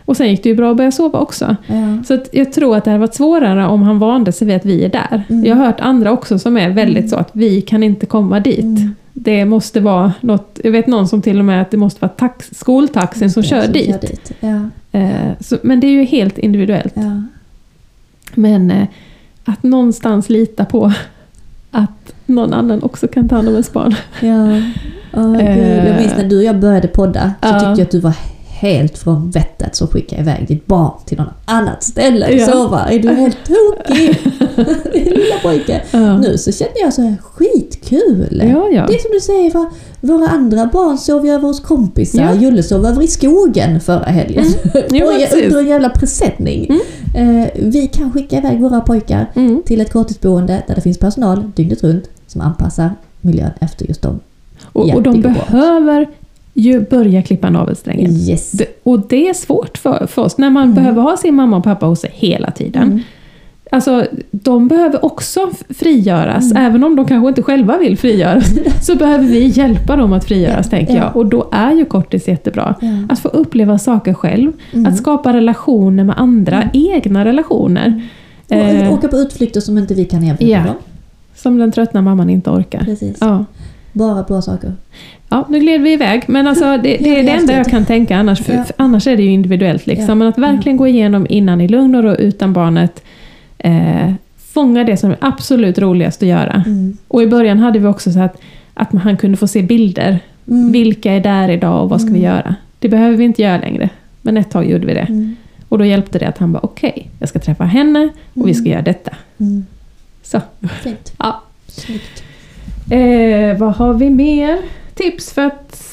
och 0.10 0.18
sen 0.18 0.30
gick 0.30 0.43
det 0.43 0.49
ju 0.49 0.55
bra 0.55 0.72
att 0.72 0.78
börja 0.78 0.91
sova 0.91 1.20
också. 1.20 1.55
Ja. 1.68 2.03
Så 2.07 2.20
jag 2.32 2.53
tror 2.53 2.78
att 2.78 2.84
det 2.84 2.91
hade 2.91 2.99
varit 2.99 3.16
svårare 3.16 3.68
om 3.68 3.82
han 3.82 3.99
vande 3.99 4.32
sig 4.32 4.47
vid 4.47 4.55
att 4.55 4.66
vi 4.66 4.86
är 4.86 4.89
där. 4.89 5.24
Mm. 5.30 5.45
Jag 5.45 5.55
har 5.55 5.66
hört 5.66 5.80
andra 5.80 6.12
också 6.12 6.39
som 6.39 6.57
är 6.57 6.70
väldigt 6.70 7.10
så 7.10 7.16
att 7.16 7.30
vi 7.32 7.62
kan 7.62 7.84
inte 7.84 8.05
komma 8.05 8.39
dit. 8.39 8.60
Mm. 8.60 8.95
Det 9.14 9.45
måste 9.45 9.80
vara 9.80 10.14
något, 10.22 10.60
jag 10.64 10.72
vet 10.72 10.88
någon 10.88 11.07
som 11.07 11.22
till 11.22 11.39
och 11.39 11.45
med 11.45 11.62
att 11.62 11.72
det 11.72 11.78
måste 11.78 12.01
vara 12.01 12.10
tax, 12.10 12.49
skoltaxin 12.53 13.32
som 13.32 13.43
kör 13.43 13.62
som 13.62 13.74
dit. 13.74 13.86
Kör 13.86 13.99
dit. 13.99 14.32
Ja. 14.39 14.70
Eh, 14.99 15.32
så, 15.39 15.57
men 15.62 15.80
det 15.80 15.88
är 15.88 15.91
ju 15.91 16.03
helt 16.03 16.38
individuellt. 16.38 16.93
Ja. 16.95 17.24
Men 18.36 18.72
eh, 18.72 18.88
att 19.43 19.64
någonstans 19.64 20.30
lita 20.30 20.66
på 20.66 20.93
att 21.72 22.14
någon 22.26 22.53
annan 22.53 22.84
också 22.84 23.07
kan 23.07 23.30
ta 23.30 23.36
hand 23.36 23.47
om 23.47 23.53
ens 23.53 23.74
barn. 23.74 23.95
Ja. 24.20 24.62
Gud. 25.14 25.88
Jag 25.88 25.95
minns 25.95 26.18
när 26.18 26.30
du 26.30 26.38
och 26.38 26.43
jag 26.43 26.60
började 26.60 26.88
podda 26.88 27.34
så 27.41 27.49
tyckte 27.49 27.66
jag 27.66 27.82
att 27.82 27.91
du 27.91 27.99
var 27.99 28.14
helt 28.60 28.97
från 28.97 29.30
vettet 29.32 29.76
som 29.76 29.88
skickade 29.88 30.22
iväg 30.22 30.47
ditt 30.47 30.66
barn 30.66 30.91
till 31.05 31.18
något 31.18 31.28
annat 31.45 31.84
ställe 31.84 32.28
och 32.28 32.34
Ja. 32.34 32.45
sova. 32.47 32.80
Är 32.89 32.99
du 32.99 33.10
helt 33.10 33.38
tokig? 33.45 34.18
Lilla 34.93 35.36
pojke. 35.43 35.82
Ja. 35.91 36.18
Nu 36.18 36.38
så 36.38 36.51
känner 36.51 36.82
jag 36.82 36.93
så 36.93 37.01
här, 37.01 37.16
skitkul! 37.24 38.41
Ja, 38.53 38.70
ja. 38.72 38.86
Det 38.88 38.93
är 38.95 38.99
som 38.99 39.12
du 39.12 39.20
säger, 39.20 39.51
va? 39.53 39.72
våra 40.01 40.28
andra 40.28 40.66
barn 40.74 40.97
sov 40.97 41.26
ju 41.26 41.32
över 41.32 41.47
hos 41.47 41.60
kompisar. 41.60 42.22
Ja. 42.24 42.34
Julle 42.34 42.64
sov 42.64 42.86
över 42.86 43.01
i 43.03 43.07
skogen 43.07 43.80
förra 43.80 44.03
helgen. 44.05 44.45
Jo, 44.91 45.05
Och 45.07 45.14
precis. 45.14 45.43
under 45.45 45.60
en 45.60 45.68
jävla 45.68 45.89
presenning. 45.89 46.80
Eh, 47.16 47.45
vi 47.55 47.88
kan 47.93 48.12
skicka 48.12 48.38
iväg 48.38 48.60
våra 48.62 48.82
pojkar 48.82 49.26
Mm. 49.36 49.62
till 49.66 49.82
ett 49.82 49.91
korttidsboende 49.93 50.64
där 50.68 50.76
det 50.76 50.82
finns 50.82 50.97
personal 50.97 51.51
dygnet 51.55 51.84
runt 51.84 52.10
som 52.28 52.41
anpassar 52.41 52.91
miljön 53.22 53.51
efter 53.62 53.86
just 53.88 54.01
dem. 54.01 54.20
Och, 54.74 54.89
och 54.95 55.01
de 55.03 55.22
behöver 55.22 56.10
ju 56.60 56.80
börja 56.89 57.22
klippa 57.22 57.49
navelsträngen. 57.49 58.12
Yes. 58.12 58.51
Det, 58.51 58.66
och 58.84 58.99
det 59.07 59.30
är 59.30 59.34
svårt 59.34 59.78
för, 59.78 60.07
för 60.07 60.22
oss 60.22 60.38
när 60.38 60.49
man 60.49 60.74
behöver 60.74 61.01
ha 61.01 61.18
sin 61.18 61.36
mamma 61.36 61.57
och 61.57 61.64
pappa 61.64 61.86
hos 61.86 61.99
sig 62.01 62.12
hela 62.14 62.51
tiden. 62.51 62.84
Mm. 62.84 62.99
Alltså, 63.72 64.05
de 64.32 64.68
behöver 64.68 65.05
också 65.05 65.49
frigöras, 65.70 66.51
Mm. 66.51 66.66
även 66.66 66.84
om 66.84 66.95
de 66.95 67.05
kanske 67.05 67.28
inte 67.30 67.41
själva 67.43 67.78
vill 67.78 67.97
frigöras. 67.97 68.51
så 68.86 68.95
behöver 68.95 69.26
vi 69.26 69.45
hjälpa 69.45 69.95
dem 69.95 70.14
att 70.14 70.26
frigöras, 70.26 70.66
Ja, 70.66 70.78
tänker 70.78 70.93
ja. 70.95 70.99
jag. 71.03 71.16
Och 71.16 71.26
då 71.26 71.49
är 71.51 71.72
ju 71.74 71.86
kortis 71.86 72.28
jättebra. 72.28 72.76
Ja. 72.82 72.88
Att 73.10 73.20
få 73.20 73.28
uppleva 73.28 73.78
saker 73.78 74.14
själv, 74.14 74.51
Mm. 74.74 74.86
att 74.86 74.97
skapa 74.97 75.34
relationer 75.34 76.03
med 76.03 76.20
andra, 76.20 76.70
egna 76.74 77.26
relationer. 77.26 78.01
Och 78.47 78.55
Eh, 78.55 78.93
åka 78.93 79.07
på 79.07 79.18
utflykter 79.18 79.62
som 79.62 79.78
inte 79.78 79.93
vi 79.93 80.05
kan 80.05 80.24
erbjuda 80.24 80.64
dem. 80.64 80.76
som 81.36 81.57
den 81.57 81.72
tröttna 81.72 82.01
mamman 82.01 82.30
inte 82.30 82.49
orkar. 82.49 82.80
Precis. 82.84 83.18
Ja. 83.22 83.45
Bara 83.93 84.24
bra 84.24 84.41
saker. 84.41 84.74
Ja, 85.30 85.46
nu 85.50 85.60
gled 85.60 85.82
vi 85.82 85.94
iväg, 85.94 86.24
men 86.28 86.48
alltså 86.48 86.64
det, 86.78 86.98
det 86.98 87.20
är 87.20 87.24
det 87.24 87.32
enda 87.32 87.54
jag 87.54 87.66
kan 87.66 87.86
tänka, 87.86 88.18
annars, 88.18 88.40
för, 88.42 88.54
för 88.64 88.74
annars 88.78 89.08
är 89.08 89.18
det 89.18 89.24
ju 89.24 89.30
individuellt. 89.32 89.88
Liksom. 89.88 90.18
Men 90.20 90.28
att 90.28 90.38
verkligen 90.38 90.78
gå 90.78 90.88
igenom 90.88 91.28
innan 91.30 91.62
i 91.62 91.68
lugn 91.68 91.96
och 91.96 92.04
ro 92.04 92.12
utan 92.12 92.54
barnet, 92.54 93.04
eh, 93.58 94.14
fånga 94.54 94.84
det 94.84 94.98
som 94.98 95.12
är 95.12 95.18
absolut 95.22 95.80
roligast 95.80 96.24
att 96.24 96.30
göra. 96.30 96.64
Mm. 96.66 96.98
Och 97.08 97.24
i 97.24 97.28
början 97.28 97.60
hade 97.60 97.80
vi 97.80 97.86
också 97.88 98.12
så 98.12 98.20
att, 98.20 98.42
att 98.74 98.94
han 98.94 99.18
kunde 99.18 99.38
få 99.38 99.48
se 99.48 99.62
bilder. 99.62 100.20
Mm. 100.48 100.72
Vilka 100.72 101.14
är 101.14 101.20
där 101.20 101.50
idag 101.50 101.84
och 101.84 101.90
vad 101.90 102.02
ska 102.02 102.12
vi 102.12 102.20
Mm. 102.20 102.32
göra? 102.32 102.56
Det 102.80 102.90
behöver 102.90 103.18
vi 103.18 103.24
inte 103.24 103.42
göra 103.42 103.58
längre. 103.58 103.90
Men 104.22 104.38
ett 104.38 104.52
tag 104.52 104.70
gjorde 104.70 104.88
vi 104.88 104.94
det. 104.94 105.00
Mm. 105.10 105.36
Och 105.70 105.78
då 105.78 105.86
hjälpte 105.86 106.20
det 106.20 106.28
att 106.28 106.38
han 106.38 106.52
bara 106.54 106.60
okej, 106.64 107.10
jag 107.20 107.30
ska 107.30 107.40
träffa 107.40 107.64
henne 107.64 108.10
och 108.34 108.48
vi 108.48 108.54
ska 108.54 108.62
Mm. 108.66 108.72
göra 108.72 108.82
detta. 108.82 109.12
Mm. 109.40 109.66
Så. 110.24 110.42
Fint. 110.84 111.14
Ja. 111.20 111.42
Snyggt. 111.68 112.24
Eh, 112.92 113.58
vad 113.60 113.76
har 113.76 113.94
vi 113.94 114.10
mer? 114.10 114.58
Tips 115.00 115.32
för 115.34 115.41
att... 115.41 115.84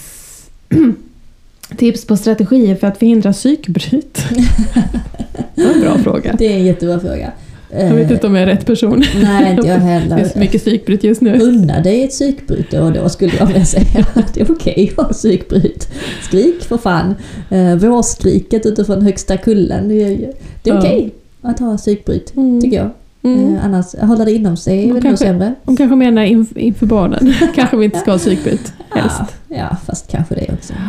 Tips 1.76 2.04
på 2.04 2.16
strategier 2.16 2.74
för 2.76 2.86
att 2.86 2.98
förhindra 2.98 3.32
psykbryt? 3.32 4.24
det 5.54 5.64
var 5.64 5.72
en 5.72 5.80
bra 5.80 5.98
fråga. 5.98 6.34
Det 6.38 6.46
är 6.52 6.56
en 6.58 6.64
jättebra 6.64 7.00
fråga. 7.00 7.32
Jag 7.70 7.94
vet 7.94 8.10
inte 8.10 8.26
om 8.26 8.34
jag 8.34 8.42
är 8.42 8.46
rätt 8.46 8.66
person. 8.66 9.04
Nej, 9.22 9.50
inte 9.50 9.68
jag 9.68 9.78
Det 9.80 9.84
heller. 9.84 10.18
är 10.18 10.28
så 10.28 10.38
mycket 10.38 10.60
psykbryt 10.64 11.04
just 11.04 11.20
nu. 11.20 11.38
Unna 11.38 11.80
dig 11.80 12.04
ett 12.04 12.10
psykbryt 12.10 12.70
då 12.70 12.80
och 12.80 12.92
då 12.92 13.08
skulle 13.08 13.32
jag 13.38 13.46
vilja 13.46 13.64
säga. 13.64 14.06
Det 14.34 14.40
är 14.40 14.50
okej 14.52 14.92
att 14.96 15.06
ha 15.06 15.12
psykbryt. 15.12 15.88
Skrik 16.22 16.62
för 16.64 16.78
fan. 16.78 17.14
Eh, 17.50 17.74
vårskriket 17.76 18.66
utifrån 18.66 19.02
högsta 19.02 19.36
kullen. 19.36 19.88
Det 19.88 19.94
är, 20.02 20.16
det 20.62 20.70
är 20.70 20.74
Ja. 20.74 20.78
okej 20.78 21.14
att 21.42 21.58
ha 21.58 21.76
psykbryt, 21.76 22.32
Mm. 22.36 22.60
tycker 22.60 22.76
jag. 22.76 22.90
Mm. 23.26 23.54
Eh, 23.56 23.64
annars, 23.64 23.94
hålla 24.00 24.24
det 24.24 24.32
inom 24.32 24.56
sig 24.56 24.88
är 24.88 24.92
väl 24.92 25.02
kanske- 25.02 25.26
sämre. 25.26 25.54
De 25.64 25.76
kanske 25.76 25.96
menar 25.96 26.22
inf- 26.22 26.58
inför 26.58 26.86
barnen. 26.86 27.34
kanske 27.54 27.76
vi 27.76 27.84
inte 27.84 27.98
ska 27.98 28.10
ha 28.10 28.18
psykbryt 28.18 28.72
helst. 28.90 29.20
Ja, 29.48 29.56
ja, 29.56 29.76
fast 29.86 30.10
kanske 30.10 30.34
det 30.34 30.52
också. 30.52 30.72
Ja. 30.72 30.88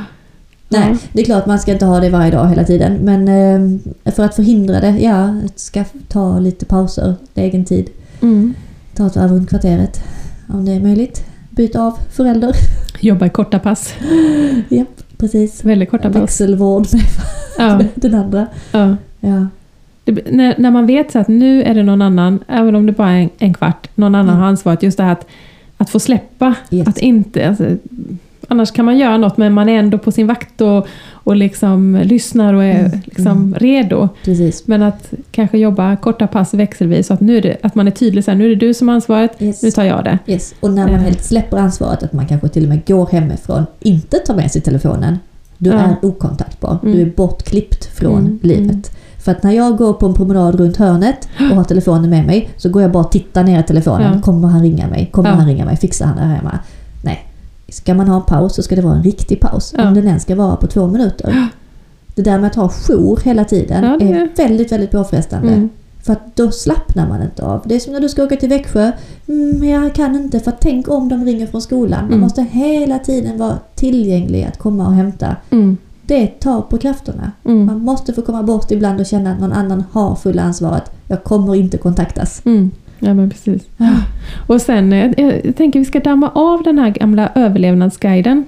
Nej, 0.79 0.97
det 1.13 1.21
är 1.21 1.25
klart 1.25 1.45
man 1.45 1.59
ska 1.59 1.71
inte 1.71 1.85
ha 1.85 1.99
det 1.99 2.09
varje 2.09 2.31
dag 2.31 2.47
hela 2.49 2.63
tiden. 2.63 2.93
Men 3.01 3.27
eh, 4.05 4.11
för 4.11 4.23
att 4.25 4.35
förhindra 4.35 4.79
det, 4.79 4.97
ja, 4.99 5.35
ska 5.55 5.83
ta 6.07 6.39
lite 6.39 6.65
pauser, 6.65 7.15
egen 7.35 7.65
tid. 7.65 7.89
Mm. 8.21 8.53
Ta 8.95 9.07
ett 9.07 9.15
varv 9.15 9.31
runt 9.31 9.49
kvarteret 9.49 10.03
om 10.49 10.65
det 10.65 10.71
är 10.71 10.79
möjligt. 10.79 11.25
Byta 11.49 11.81
av 11.81 11.99
förälder. 12.11 12.51
Jobba 12.99 13.25
i 13.25 13.29
korta 13.29 13.59
pass. 13.59 13.93
Japp, 14.69 15.03
precis. 15.17 15.63
Väldigt 15.63 15.89
korta 15.91 16.09
pass. 16.09 16.21
Växelvård 16.21 16.88
med 16.93 17.01
Ja, 17.57 17.81
den 17.95 18.15
andra. 18.15 18.47
ja. 18.71 18.95
Ja. 19.19 19.47
Det, 20.12 20.32
när, 20.32 20.55
när 20.58 20.72
man 20.72 20.86
vet 20.86 21.12
så 21.12 21.20
att 21.20 21.28
nu 21.28 21.64
är 21.64 21.74
det 21.76 21.84
någon 21.84 22.01
annan, 22.01 22.39
även 22.47 22.76
om 22.76 22.86
det 22.86 22.91
bara 22.91 23.12
är 23.12 23.22
en, 23.22 23.30
en 23.38 23.53
kvart, 23.53 23.88
någon 23.95 24.16
annan 24.16 24.30
Mm. 24.30 24.39
har 24.41 24.47
ansvaret. 24.47 24.84
Just 24.84 24.97
det 24.97 25.03
här 25.03 25.12
att, 25.12 25.28
att 25.78 25.89
få 25.89 25.99
släppa. 25.99 26.53
Yes. 26.72 26.88
Att 26.88 26.97
inte, 26.97 27.47
alltså, 27.49 27.66
annars 28.47 28.72
kan 28.72 28.86
man 28.86 28.97
göra 28.97 29.18
något 29.18 29.38
men 29.38 29.53
man 29.53 29.70
är 29.70 29.80
ändå 29.80 29.97
på 29.97 30.12
sin 30.12 30.28
vakt 30.28 30.62
och, 30.62 30.88
och 31.12 31.36
liksom 31.36 31.99
lyssnar 32.03 32.53
och 32.53 32.64
är 32.64 32.80
Mm, 32.80 32.91
liksom 33.05 33.28
mm. 33.28 33.53
redo. 33.53 34.10
Precis. 34.26 34.68
Men 34.68 34.84
att 34.84 35.14
kanske 35.32 35.58
jobba 35.58 35.95
korta 35.95 36.28
pass 36.28 36.53
växelvis 36.53 37.08
så 37.08 37.14
att, 37.14 37.22
nu 37.22 37.38
är 37.38 37.41
det, 37.41 37.58
att 37.64 37.76
man 37.76 37.88
är 37.88 37.91
tydlig 37.91 38.24
så 38.24 38.32
här, 38.32 38.38
nu 38.38 38.45
är 38.45 38.49
det 38.49 38.55
du 38.55 38.74
som 38.74 38.88
har 38.88 38.95
ansvaret, 38.95 39.32
Yes. 39.39 39.64
nu 39.64 39.72
tar 39.72 39.84
jag 39.84 40.03
det. 40.03 40.20
Yes. 40.28 40.53
Och 40.60 40.72
när 40.74 40.86
man 40.86 40.95
Eh. 40.95 41.01
helt 41.01 41.24
släpper 41.24 41.58
ansvaret, 41.58 42.03
att 42.03 42.14
man 42.14 42.28
kanske 42.28 42.47
till 42.47 42.64
och 42.64 42.70
med 42.70 42.86
går 42.88 43.08
hemifrån, 43.12 43.66
inte 43.80 44.18
tar 44.18 44.36
med 44.36 44.51
sig 44.51 44.62
telefonen. 44.62 45.20
Du 45.58 45.70
Ja. 45.70 45.76
är 45.80 45.95
okontaktbar. 46.01 46.78
Mm. 46.84 46.95
Du 46.95 47.01
är 47.01 47.05
bortklippt 47.16 47.86
från 47.86 48.20
Mm, 48.20 48.39
livet. 48.41 48.91
För 49.28 49.32
att 49.32 49.43
när 49.43 49.51
jag 49.51 49.78
går 49.78 49.93
på 49.93 50.05
en 50.05 50.13
promenad 50.13 50.55
runt 50.55 50.78
hörnet 50.78 51.28
och 51.51 51.55
har 51.57 51.63
telefonen 51.63 52.09
med 52.09 52.25
mig 52.25 52.49
så 52.57 52.69
går 52.69 52.82
jag 52.82 52.91
bara 52.91 53.03
och 53.03 53.11
tittar 53.11 53.43
ner 53.43 53.59
i 53.59 53.63
telefonen. 53.63 54.13
Ja. 54.15 54.21
Kommer 54.21 54.47
han 54.47 54.61
ringa 54.61 54.88
mig? 54.88 55.09
Kommer 55.11 55.30
Ja. 55.30 55.36
han 55.36 55.47
ringa 55.47 55.65
mig? 55.65 55.78
Fixar 55.78 56.05
han 56.05 56.15
det 56.17 56.21
här 56.23 56.36
hemma? 56.36 56.59
Nej. 57.03 57.28
Ska 57.69 57.93
man 57.93 58.07
ha 58.07 58.15
en 58.15 58.21
paus 58.25 58.55
så 58.55 58.63
ska 58.63 58.75
det 58.75 58.82
vara 58.82 58.95
en 58.95 59.03
riktig 59.03 59.39
paus. 59.39 59.73
Ja. 59.78 59.88
Om 59.88 59.93
den 59.93 60.07
ens 60.07 60.23
ska 60.23 60.36
vara 60.36 60.55
på 60.55 60.67
två 60.67 60.88
minuter. 60.88 61.47
Det 62.15 62.21
där 62.21 62.39
med 62.39 62.47
att 62.47 62.55
ha 62.55 62.69
jour 62.69 63.19
hela 63.23 63.45
tiden 63.45 63.99
det- 63.99 64.05
är 64.11 64.30
väldigt, 64.38 64.71
väldigt 64.71 64.91
påfrestande. 64.91 65.47
Mm. 65.53 65.69
För 66.03 66.13
att 66.13 66.36
då 66.36 66.51
slappnar 66.51 67.07
man 67.07 67.21
inte 67.21 67.43
av. 67.45 67.61
Det 67.65 67.75
är 67.75 67.80
som 67.80 67.93
när 67.93 67.99
du 67.99 68.09
ska 68.09 68.23
åka 68.23 68.36
till 68.36 68.49
Växjö. 68.49 68.91
Mm, 69.28 69.59
men 69.59 69.69
jag 69.69 69.93
kan 69.95 70.15
inte 70.15 70.39
för 70.39 70.53
tänk 70.59 70.89
om 70.89 71.09
de 71.09 71.25
ringer 71.25 71.47
från 71.47 71.61
skolan. 71.61 71.99
Man 72.01 72.07
Mm. 72.07 72.19
måste 72.19 72.41
hela 72.43 72.99
tiden 72.99 73.38
vara 73.38 73.57
tillgänglig 73.75 74.43
att 74.43 74.57
komma 74.57 74.88
och 74.88 74.93
hämta. 74.93 75.36
Mm. 75.49 75.78
Det 76.08 76.28
tar 76.28 76.62
på 76.62 76.78
krafterna. 76.78 77.32
Mm. 77.45 77.66
Man 77.66 77.80
måste 77.82 78.14
få 78.14 78.22
komma 78.22 78.43
bort 78.43 78.72
ibland 78.72 78.99
och 78.99 79.05
känna 79.05 79.32
att 79.34 79.39
någon 79.39 79.53
annan 79.53 79.84
har 79.91 80.16
fulla 80.16 80.41
ansvaret. 80.41 80.91
Jag 81.08 81.24
kommer 81.24 81.55
inte 81.55 81.78
kontaktas. 81.78 82.41
Mm. 82.45 82.72
Ja 82.99 83.14
men 83.14 83.30
precis. 83.30 83.64
Och 84.47 84.62
sen, 84.62 84.93
eh, 84.93 85.12
jag, 85.18 85.45
jag 85.45 85.55
tänker 85.55 85.80
vi 85.80 85.86
ska 85.86 85.99
damma 85.99 86.30
av 86.30 86.64
den 86.64 86.80
här 86.80 86.89
gamla 86.89 87.30
överlevnadsguiden. 87.36 88.45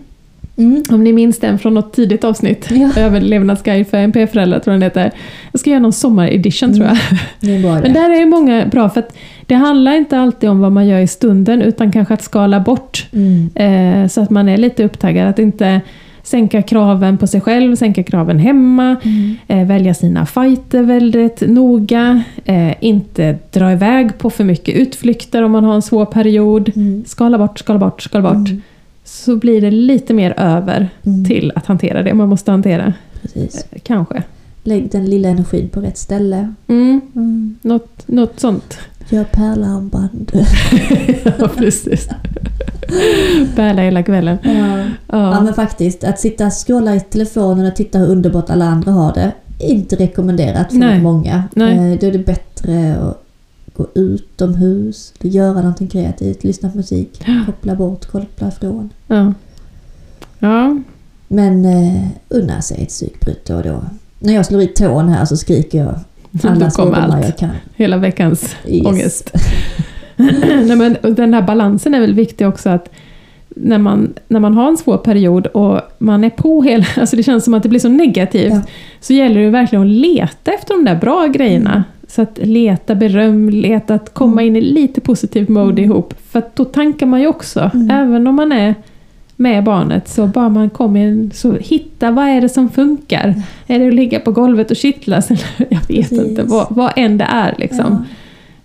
Mm. 0.57 0.83
Om 0.89 1.03
ni 1.03 1.13
minns 1.13 1.39
den 1.39 1.59
från 1.59 1.73
något 1.73 1.93
tidigt 1.93 2.23
avsnitt. 2.23 2.67
Ja. 2.71 2.89
Överlevnadsguide 2.97 3.87
för 3.87 3.97
NP-föräldrar 3.97 4.59
tror 4.59 4.73
jag 4.73 4.81
den 4.81 4.83
heter. 4.83 5.11
Jag 5.51 5.59
ska 5.59 5.69
göra 5.69 5.79
någon 5.79 5.93
sommaredition 5.93 6.73
tror 6.73 6.87
jag. 6.87 6.97
Idé. 7.41 7.79
Men 7.81 7.93
där 7.93 8.21
är 8.21 8.25
många 8.25 8.65
bra 8.65 8.89
för 8.89 8.99
att 8.99 9.15
det 9.45 9.55
handlar 9.55 9.93
inte 9.95 10.19
alltid 10.19 10.49
om 10.49 10.59
vad 10.59 10.71
man 10.71 10.87
gör 10.87 10.99
i 10.99 11.07
stunden 11.07 11.61
utan 11.61 11.91
kanske 11.91 12.13
att 12.13 12.21
skala 12.23 12.59
bort 12.59 13.07
Mm. 13.13 13.49
eh, 13.55 14.07
så 14.07 14.21
att 14.21 14.29
man 14.29 14.49
är 14.49 14.57
lite 14.57 14.83
upptaggad. 14.83 15.27
Att 15.27 15.39
inte 15.39 15.81
sänka 16.23 16.61
kraven 16.61 17.17
på 17.17 17.27
sig 17.27 17.41
själv, 17.41 17.75
sänka 17.75 18.03
kraven 18.03 18.39
hemma, 18.39 18.95
Mm. 19.03 19.35
eh, 19.47 19.67
välja 19.67 19.93
sina 19.93 20.25
fighter 20.25 20.83
väldigt 20.83 21.41
noga, 21.47 22.23
eh, 22.45 22.73
inte 22.83 23.37
dra 23.51 23.71
iväg 23.71 24.17
på 24.17 24.29
för 24.29 24.43
mycket 24.43 24.75
utflykter 24.75 25.43
om 25.43 25.51
man 25.51 25.63
har 25.63 25.75
en 25.75 25.81
svår 25.81 26.05
period. 26.05 26.71
Mm. 26.75 27.03
Skala 27.07 27.37
bort, 27.37 27.59
skala 27.59 27.79
bort, 27.79 28.01
skala 28.01 28.21
bort. 28.33 28.49
Mm. 28.49 28.61
Så 29.03 29.35
blir 29.35 29.61
det 29.61 29.71
lite 29.71 30.13
mer 30.13 30.33
över 30.37 30.89
Mm. 31.05 31.25
till 31.25 31.51
att 31.55 31.65
hantera 31.65 32.03
det 32.03 32.13
man 32.13 32.29
måste 32.29 32.51
hantera. 32.51 32.93
Precis. 33.21 33.65
Eh, 33.71 33.79
Kanske. 33.83 34.23
Lägg 34.63 34.91
den 34.91 35.05
lilla 35.05 35.29
energin 35.29 35.69
på 35.69 35.79
rätt 35.81 35.97
ställe. 35.97 36.53
Mm, 36.67 37.01
Mm. 37.15 37.55
något, 37.61 38.07
något 38.07 38.39
sånt. 38.39 38.77
Gör 39.09 39.23
pärlarmband. 39.23 40.31
ja, 41.39 41.47
precis. 41.57 42.09
Bäla 43.55 43.81
hela 43.81 44.03
kvällen. 44.03 44.37
Ja. 44.43 44.77
Ja 44.77 45.33
Ja. 45.33 45.41
men 45.41 45.53
faktiskt, 45.53 46.03
att 46.03 46.19
sitta 46.19 46.45
och 46.45 46.53
scrolla 46.67 46.95
i 46.95 46.99
telefonen 46.99 47.65
och 47.65 47.75
titta 47.75 47.99
hur 47.99 48.07
underbart 48.07 48.49
alla 48.49 48.65
andra 48.65 48.91
har 48.91 49.13
det. 49.13 49.31
Inte 49.59 49.95
rekommenderat 49.95 50.69
för 50.69 50.77
Nej. 50.77 51.01
många. 51.01 51.43
Nej. 51.55 51.93
Eh, 51.93 51.99
Då 51.99 52.07
är 52.07 52.11
det 52.11 52.19
bättre 52.25 52.97
att 52.97 53.23
gå 53.75 53.87
utomhus, 53.95 55.13
göra 55.21 55.53
någonting 55.53 55.87
kreativt, 55.87 56.43
lyssna 56.43 56.69
på 56.69 56.77
musik, 56.77 57.25
koppla 57.45 57.75
bort, 57.75 58.05
koppla 58.05 58.47
ifrån. 58.47 58.89
Ja. 59.07 59.33
ja. 60.39 60.77
Men 61.27 61.65
eh, 61.65 62.07
unna 62.29 62.61
sig 62.61 62.81
ett 62.83 62.89
psykbryt 62.89 63.45
då 63.45 63.55
och 63.55 63.63
då. 63.63 63.81
När 64.19 64.33
jag 64.33 64.45
slår 64.45 64.61
i 64.61 64.67
tån 64.67 65.09
här 65.09 65.25
så 65.25 65.37
skriker 65.37 65.79
jag 65.83 65.99
alla 66.43 66.69
kommer 66.71 66.97
allt. 66.97 67.25
jag 67.25 67.37
kan. 67.37 67.49
Hela 67.75 67.97
veckans 67.97 68.55
Yes. 68.67 68.85
ångest. 68.85 69.31
Nej, 70.65 70.75
men 70.75 70.97
den 71.01 71.33
här 71.33 71.41
balansen 71.41 71.93
är 71.93 71.99
väl 71.99 72.13
viktig 72.13 72.47
också 72.47 72.69
att 72.69 72.89
när 73.55 73.77
man, 73.77 74.13
när 74.27 74.39
man 74.39 74.53
har 74.53 74.67
en 74.67 74.77
svår 74.77 74.97
period 74.97 75.47
och 75.47 75.81
man 75.97 76.23
är 76.23 76.29
på 76.29 76.61
hela, 76.63 76.85
alltså 76.97 77.15
det 77.15 77.23
känns 77.23 77.43
som 77.45 77.53
att 77.53 77.63
det 77.63 77.69
blir 77.69 77.79
så 77.79 77.89
negativt, 77.89 78.53
Ja. 78.53 78.61
så 78.99 79.13
gäller 79.13 79.41
det 79.41 79.49
verkligen 79.49 79.83
att 79.83 79.89
leta 79.91 80.51
efter 80.51 80.73
de 80.73 80.85
där 80.85 80.95
bra 80.95 81.27
grejerna. 81.27 81.71
Mm. 81.71 81.83
Så 82.07 82.21
att 82.21 82.39
leta 82.43 82.95
beröm, 82.95 83.49
leta 83.49 83.93
att 83.95 84.13
komma 84.13 84.43
in 84.43 84.55
i 84.55 84.61
lite 84.61 85.01
positiv 85.01 85.49
mode 85.49 85.81
ihop. 85.81 86.13
För 86.29 86.39
att 86.39 86.55
då 86.55 86.65
tankar 86.65 87.05
man 87.05 87.21
ju 87.21 87.27
också, 87.27 87.71
Mm. 87.73 87.89
även 87.91 88.27
om 88.27 88.35
man 88.35 88.51
är 88.51 88.75
med 89.39 89.63
barnet, 89.63 90.07
så 90.07 90.27
bara 90.27 90.49
man 90.49 90.69
kommer 90.69 90.99
in, 90.99 91.31
så 91.33 91.53
hitta 91.53 92.11
vad 92.11 92.27
är 92.27 92.41
det 92.41 92.49
som 92.49 92.69
funkar. 92.69 93.41
Är 93.67 93.79
det 93.79 93.87
att 93.87 93.93
ligga 93.93 94.19
på 94.19 94.31
golvet 94.31 94.71
och 94.71 94.77
kittlas? 94.77 95.29
Jag 95.57 95.67
vet 95.69 95.87
Precis. 95.87 96.11
inte, 96.11 96.43
vad, 96.43 96.67
vad 96.69 96.93
än 96.95 97.17
det 97.17 97.27
är 97.29 97.55
liksom. 97.57 98.05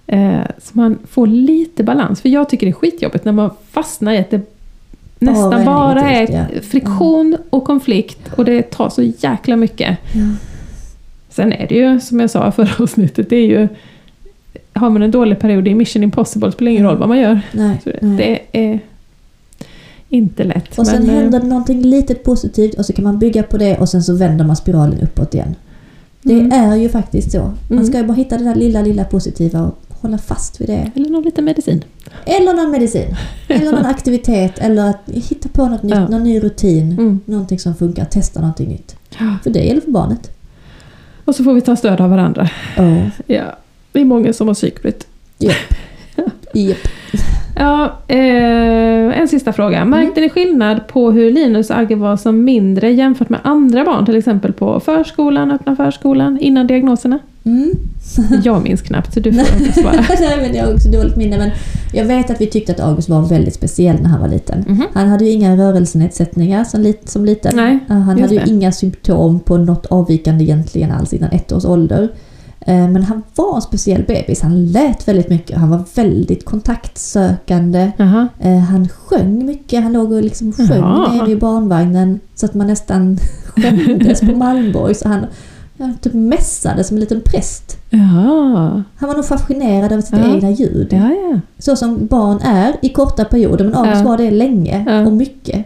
Eh, 0.07 0.41
så 0.59 0.71
man 0.73 0.99
får 1.11 1.27
lite 1.27 1.85
balans. 1.85 2.21
För 2.21 2.29
jag 2.29 2.49
tycker 2.49 2.67
det 2.67 2.71
är 2.71 2.75
skitjobbigt 2.75 3.25
när 3.25 3.33
man 3.33 3.51
fastnar 3.71 4.13
i 4.13 4.19
att 4.19 4.31
det 4.31 4.41
nästan 5.19 5.53
är 5.53 5.65
bara 5.65 6.01
är 6.11 6.33
ja. 6.33 6.61
friktion 6.63 7.37
och 7.51 7.65
konflikt 7.65 8.31
och 8.37 8.45
det 8.45 8.63
tar 8.63 8.89
så 8.89 9.03
jäkla 9.03 9.57
mycket. 9.57 9.99
Ja. 10.13 10.27
Sen 11.29 11.53
är 11.53 11.67
det 11.69 11.75
ju, 11.75 12.01
som 12.01 12.21
jag 12.21 12.31
sa 12.31 12.49
i 12.49 12.53
förra 12.53 12.85
avsnittet, 12.85 13.31
det 13.31 13.37
är 13.37 13.47
ju 13.47 13.69
har 14.73 14.91
man 14.91 15.03
en 15.03 15.11
dålig 15.11 15.39
period, 15.39 15.65
det 15.65 15.71
är 15.71 15.75
mission 15.75 16.03
impossible, 16.03 16.49
det 16.49 16.53
spelar 16.53 16.73
ingen 16.73 16.85
roll 16.85 16.97
vad 16.97 17.09
man 17.09 17.19
gör. 17.19 17.41
Nej, 17.53 17.81
Så 17.85 17.91
nej. 18.03 18.17
det 18.53 18.61
är 18.65 18.81
inte 20.15 20.45
lätt. 20.45 20.79
Och 20.79 20.87
sen 20.87 21.03
men, 21.07 21.15
eh, 21.15 21.21
händer 21.23 21.41
det 21.41 21.47
någonting 21.47 21.83
litet 21.83 22.25
positivt 22.25 22.75
och 22.75 22.87
så 22.87 22.93
kan 22.93 23.05
man 23.05 23.19
bygga 23.19 23.43
på 23.43 23.57
det 23.59 23.77
och 23.79 23.89
sen 23.89 24.03
så 24.03 24.15
vänder 24.15 24.45
man 24.45 24.57
spiralen 24.57 25.01
uppåt 25.01 25.35
igen. 25.35 25.55
Det 26.23 26.33
Mm. 26.35 26.53
är 26.53 26.77
ju 26.77 26.89
faktiskt 26.89 27.33
så. 27.33 27.39
Man 27.43 27.55
Mm. 27.79 27.87
ska 27.87 27.99
ju 27.99 28.05
bara 28.05 28.13
hitta 28.15 28.39
det 28.39 28.45
där 28.45 28.55
lilla, 28.55 28.83
lilla 28.83 29.05
positiva 29.05 29.63
och 29.63 29.79
hålla 30.01 30.19
fast 30.19 30.61
vid 30.61 30.69
det. 30.69 30.91
Eller 30.95 31.11
någon 31.11 31.23
liten 31.23 31.45
medicin. 31.45 31.85
Eller 32.25 32.55
någon 32.55 32.71
medicin. 32.71 33.17
Eller 33.49 33.73
någon 33.73 33.87
aktivitet. 33.95 34.59
Eller 34.59 34.91
att 34.91 35.01
hitta 35.07 35.49
på 35.49 35.67
något 35.69 35.83
nytt, 35.83 35.95
Ja. 35.95 36.09
någon 36.09 36.23
ny 36.25 36.41
rutin. 36.41 36.93
Mm. 36.93 37.21
Någonting 37.25 37.59
som 37.59 37.75
funkar. 37.75 38.05
Testa 38.05 38.41
någonting 38.41 38.69
nytt. 38.69 38.97
För 39.43 39.51
det 39.51 39.65
gäller 39.65 39.81
för 39.81 39.91
barnet. 39.91 40.31
Och 41.25 41.35
så 41.35 41.45
får 41.45 41.55
vi 41.55 41.61
ta 41.61 41.77
stöd 41.77 42.01
av 42.01 42.11
varandra. 42.11 42.49
Oh. 42.79 43.07
Ja, 43.27 43.43
det 43.93 44.01
är 44.01 44.05
många 44.05 44.33
som 44.33 44.47
har 44.49 44.55
psykbryt. 44.55 45.07
Japp. 45.39 45.55
Japp. 46.55 46.79
Ja, 47.57 47.99
eh, 48.09 49.19
en 49.21 49.29
sista 49.29 49.53
fråga. 49.53 49.85
Märkte 49.85 50.21
ni 50.21 50.29
skillnad 50.31 50.89
på 50.89 51.11
hur 51.11 51.31
Linus 51.31 51.71
och 51.71 51.79
Agge 51.79 51.95
var 51.97 52.17
som 52.17 52.45
mindre 52.45 52.91
jämfört 52.93 53.29
med 53.29 53.41
andra 53.45 53.85
barn? 53.85 54.07
Till 54.07 54.17
exempel 54.17 54.53
på 54.53 54.81
förskolan, 54.81 55.51
öppna 55.51 55.77
förskolan, 55.77 56.39
innan 56.39 56.67
diagnoserna? 56.67 57.19
Mm. 57.45 57.71
Jag 58.45 58.63
minns 58.63 58.83
knappt, 58.83 59.15
så 59.15 59.21
du 59.21 59.33
får 59.33 59.73
svara. 59.81 59.95
Nej, 60.21 60.39
men 60.49 60.55
jag 60.57 60.65
har 60.67 60.75
också 60.75 60.89
dåligt 60.89 61.17
minne. 61.17 61.39
Men 61.39 61.51
jag 61.93 62.05
vet 62.05 62.31
att 62.31 62.41
vi 62.41 62.47
tyckte 62.47 62.73
att 62.73 62.81
August 62.81 63.09
var 63.09 63.23
väldigt 63.29 63.55
speciell 63.55 63.97
när 64.03 64.09
han 64.09 64.21
var 64.21 64.29
liten. 64.29 64.65
Mhm. 64.69 64.83
Han 64.95 65.09
hade 65.09 65.25
ju 65.25 65.31
inga 65.31 65.57
rörelsenedsättningar 65.57 66.65
som, 66.65 66.81
lit, 66.81 67.09
som 67.09 67.25
liten. 67.25 67.57
Nej, 67.57 67.79
Han 67.89 68.03
hade 68.03 68.35
ju 68.35 68.41
det. 68.41 68.51
inga 68.51 68.73
symptom 68.73 69.41
på 69.41 69.57
något 69.57 69.87
avvikande 69.87 70.45
egentligen 70.45 70.91
alls 70.91 71.13
innan 71.13 71.31
ett 71.31 71.53
års 71.53 71.65
ålder. 71.65 72.09
Eh, 72.67 72.89
Men 72.89 73.03
han 73.03 73.23
var 73.35 73.57
en 73.57 73.63
speciell 73.63 74.03
bebis. 74.03 74.43
Han 74.43 74.67
lät 74.67 75.09
väldigt 75.09 75.29
mycket. 75.29 75.59
Han 75.59 75.71
var 75.71 75.83
väldigt 75.95 76.45
kontaktsökande. 76.45 77.93
Jaha. 77.97 78.29
Eh, 78.41 78.59
Han 78.59 78.89
sjöng 78.89 79.47
mycket. 79.47 79.83
Han 79.83 79.93
låg 79.93 80.13
och 80.13 80.23
liksom 80.23 80.53
sjöng 80.53 80.81
Jaha. 80.81 81.29
i 81.29 81.37
barnvagnen 81.37 82.21
så 82.35 82.47
att 82.47 82.55
man 82.55 82.67
nästan 82.67 83.19
skämdes 83.57 84.21
på 84.21 84.27
Malmborg. 84.37 84.95
Så 84.95 85.09
han 85.09 85.27
typ 86.01 86.15
mässade 86.15 86.85
som 86.85 86.97
en 86.97 87.01
liten 87.01 87.21
präst. 87.25 87.77
Ja, 87.91 88.83
Han 88.97 89.09
var 89.09 89.15
nog 89.17 89.25
fascinerad 89.25 89.93
av 89.93 90.01
sitt 90.01 90.15
egna 90.15 90.51
ljud. 90.51 90.89
ja, 90.91 91.11
ja. 91.11 91.41
Så 91.59 91.77
som 91.77 92.07
barn 92.07 92.39
är 92.41 92.73
i 92.83 92.89
korta 92.89 93.25
perioder, 93.25 93.65
men 93.65 93.75
August 93.75 94.01
Ja. 94.03 94.09
var 94.09 94.17
det 94.19 94.31
länge 94.31 95.05
och 95.07 95.13
mycket. 95.13 95.65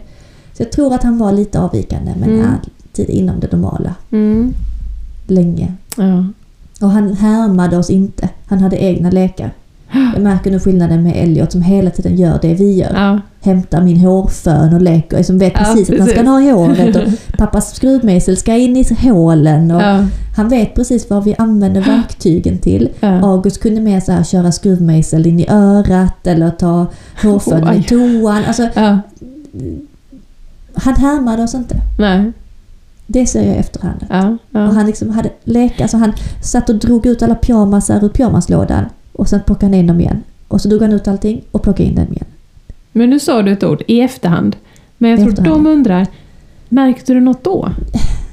Så 0.53 0.63
jag 0.63 0.71
tror 0.71 0.93
att 0.93 1.03
han 1.03 1.17
var 1.17 1.31
lite 1.31 1.59
avvikande, 1.59 2.11
men 2.19 2.29
Mm. 2.29 2.47
alltid 2.53 3.09
inom 3.09 3.39
det 3.39 3.51
normala. 3.51 3.95
Mm. 4.11 4.53
Länge. 5.27 5.73
ja. 5.97 6.25
Och 6.81 6.89
han 6.89 7.13
härmade 7.15 7.77
oss 7.77 7.89
inte. 7.89 8.29
Han 8.45 8.59
hade 8.59 8.77
egna 8.83 9.09
lekar. 9.11 9.51
Jag 10.13 10.23
märker 10.23 10.51
nu 10.51 10.59
skillnaden 10.59 11.03
med 11.03 11.13
Elliot 11.15 11.51
som 11.51 11.61
hela 11.61 11.89
tiden 11.89 12.15
gör 12.17 12.39
det 12.41 12.53
vi 12.53 12.71
gör. 12.73 12.93
Ja. 12.93 13.19
Hämtar 13.41 13.81
min 13.81 13.97
hårfön 13.97 14.73
och 14.73 14.81
leker, 14.81 15.23
som 15.23 15.37
vet 15.37 15.53
Ja, 15.55 15.59
precis 15.59 15.89
att 15.89 15.97
han 15.97 16.07
ska 16.07 16.15
precis. 16.15 16.29
ha 16.29 16.41
i 16.41 16.49
håret. 16.49 16.95
Och 16.95 17.03
pappas 17.37 17.75
skruvmejsel 17.75 18.37
ska 18.37 18.55
in 18.55 18.77
i 18.77 18.85
hålen. 19.09 19.71
Och 19.71 19.81
Ja. 19.81 20.05
Han 20.37 20.49
vet 20.49 20.75
precis 20.75 21.09
vad 21.09 21.23
vi 21.23 21.35
använder 21.37 21.81
verktygen 21.81 22.57
till. 22.57 22.89
August 23.01 23.61
kunde 23.61 23.81
mer 23.81 23.99
så 23.99 24.11
här 24.11 24.23
köra 24.23 24.51
skruvmejsel 24.51 25.27
in 25.27 25.39
i 25.39 25.45
örat 25.49 26.27
eller 26.27 26.49
ta 26.49 26.85
hårfön 27.23 27.69
Oj. 27.69 27.77
i 27.77 27.83
toan. 27.83 28.43
Alltså, 28.47 28.63
han 30.73 30.95
härmade 30.95 31.43
oss 31.43 31.55
inte. 31.55 31.75
Nej. 31.99 32.31
Det 33.11 33.25
ser 33.25 33.43
jag 33.47 33.55
i 33.55 33.59
efterhand. 33.59 34.05
Ja. 34.09 34.27
Och 34.29 34.37
Ja. 34.51 34.59
han 34.59 34.85
liksom 34.85 35.09
hade 35.09 35.29
lekar, 35.43 35.87
så 35.87 35.97
han 35.97 36.13
satt 36.43 36.69
och 36.69 36.75
drog 36.75 37.05
ut 37.05 37.21
alla 37.23 37.35
pyjamasar 37.35 38.03
ur 38.05 38.09
pyjamaslådan 38.09 38.85
och 39.13 39.27
sen 39.29 39.39
plockade 39.45 39.65
han 39.65 39.73
in 39.73 39.87
dem 39.87 39.99
igen. 39.99 40.23
Och 40.47 40.61
så 40.61 40.69
drog 40.69 40.81
han 40.81 40.93
ut 40.93 41.07
allting 41.07 41.41
och 41.51 41.61
plockade 41.63 41.89
in 41.89 41.95
dem 41.95 42.05
igen. 42.11 42.25
Men 42.91 43.09
nu 43.09 43.19
sa 43.19 43.41
du 43.41 43.51
ett 43.51 43.63
ord, 43.63 43.81
i 43.87 44.01
efterhand. 44.01 44.55
Men 44.97 45.09
jag 45.11 45.19
tror 45.19 45.29
efterhand. 45.29 45.63
de 45.65 45.67
undrar, 45.69 46.07
märkte 46.69 47.13
du 47.13 47.19
något 47.19 47.43
då? 47.43 47.69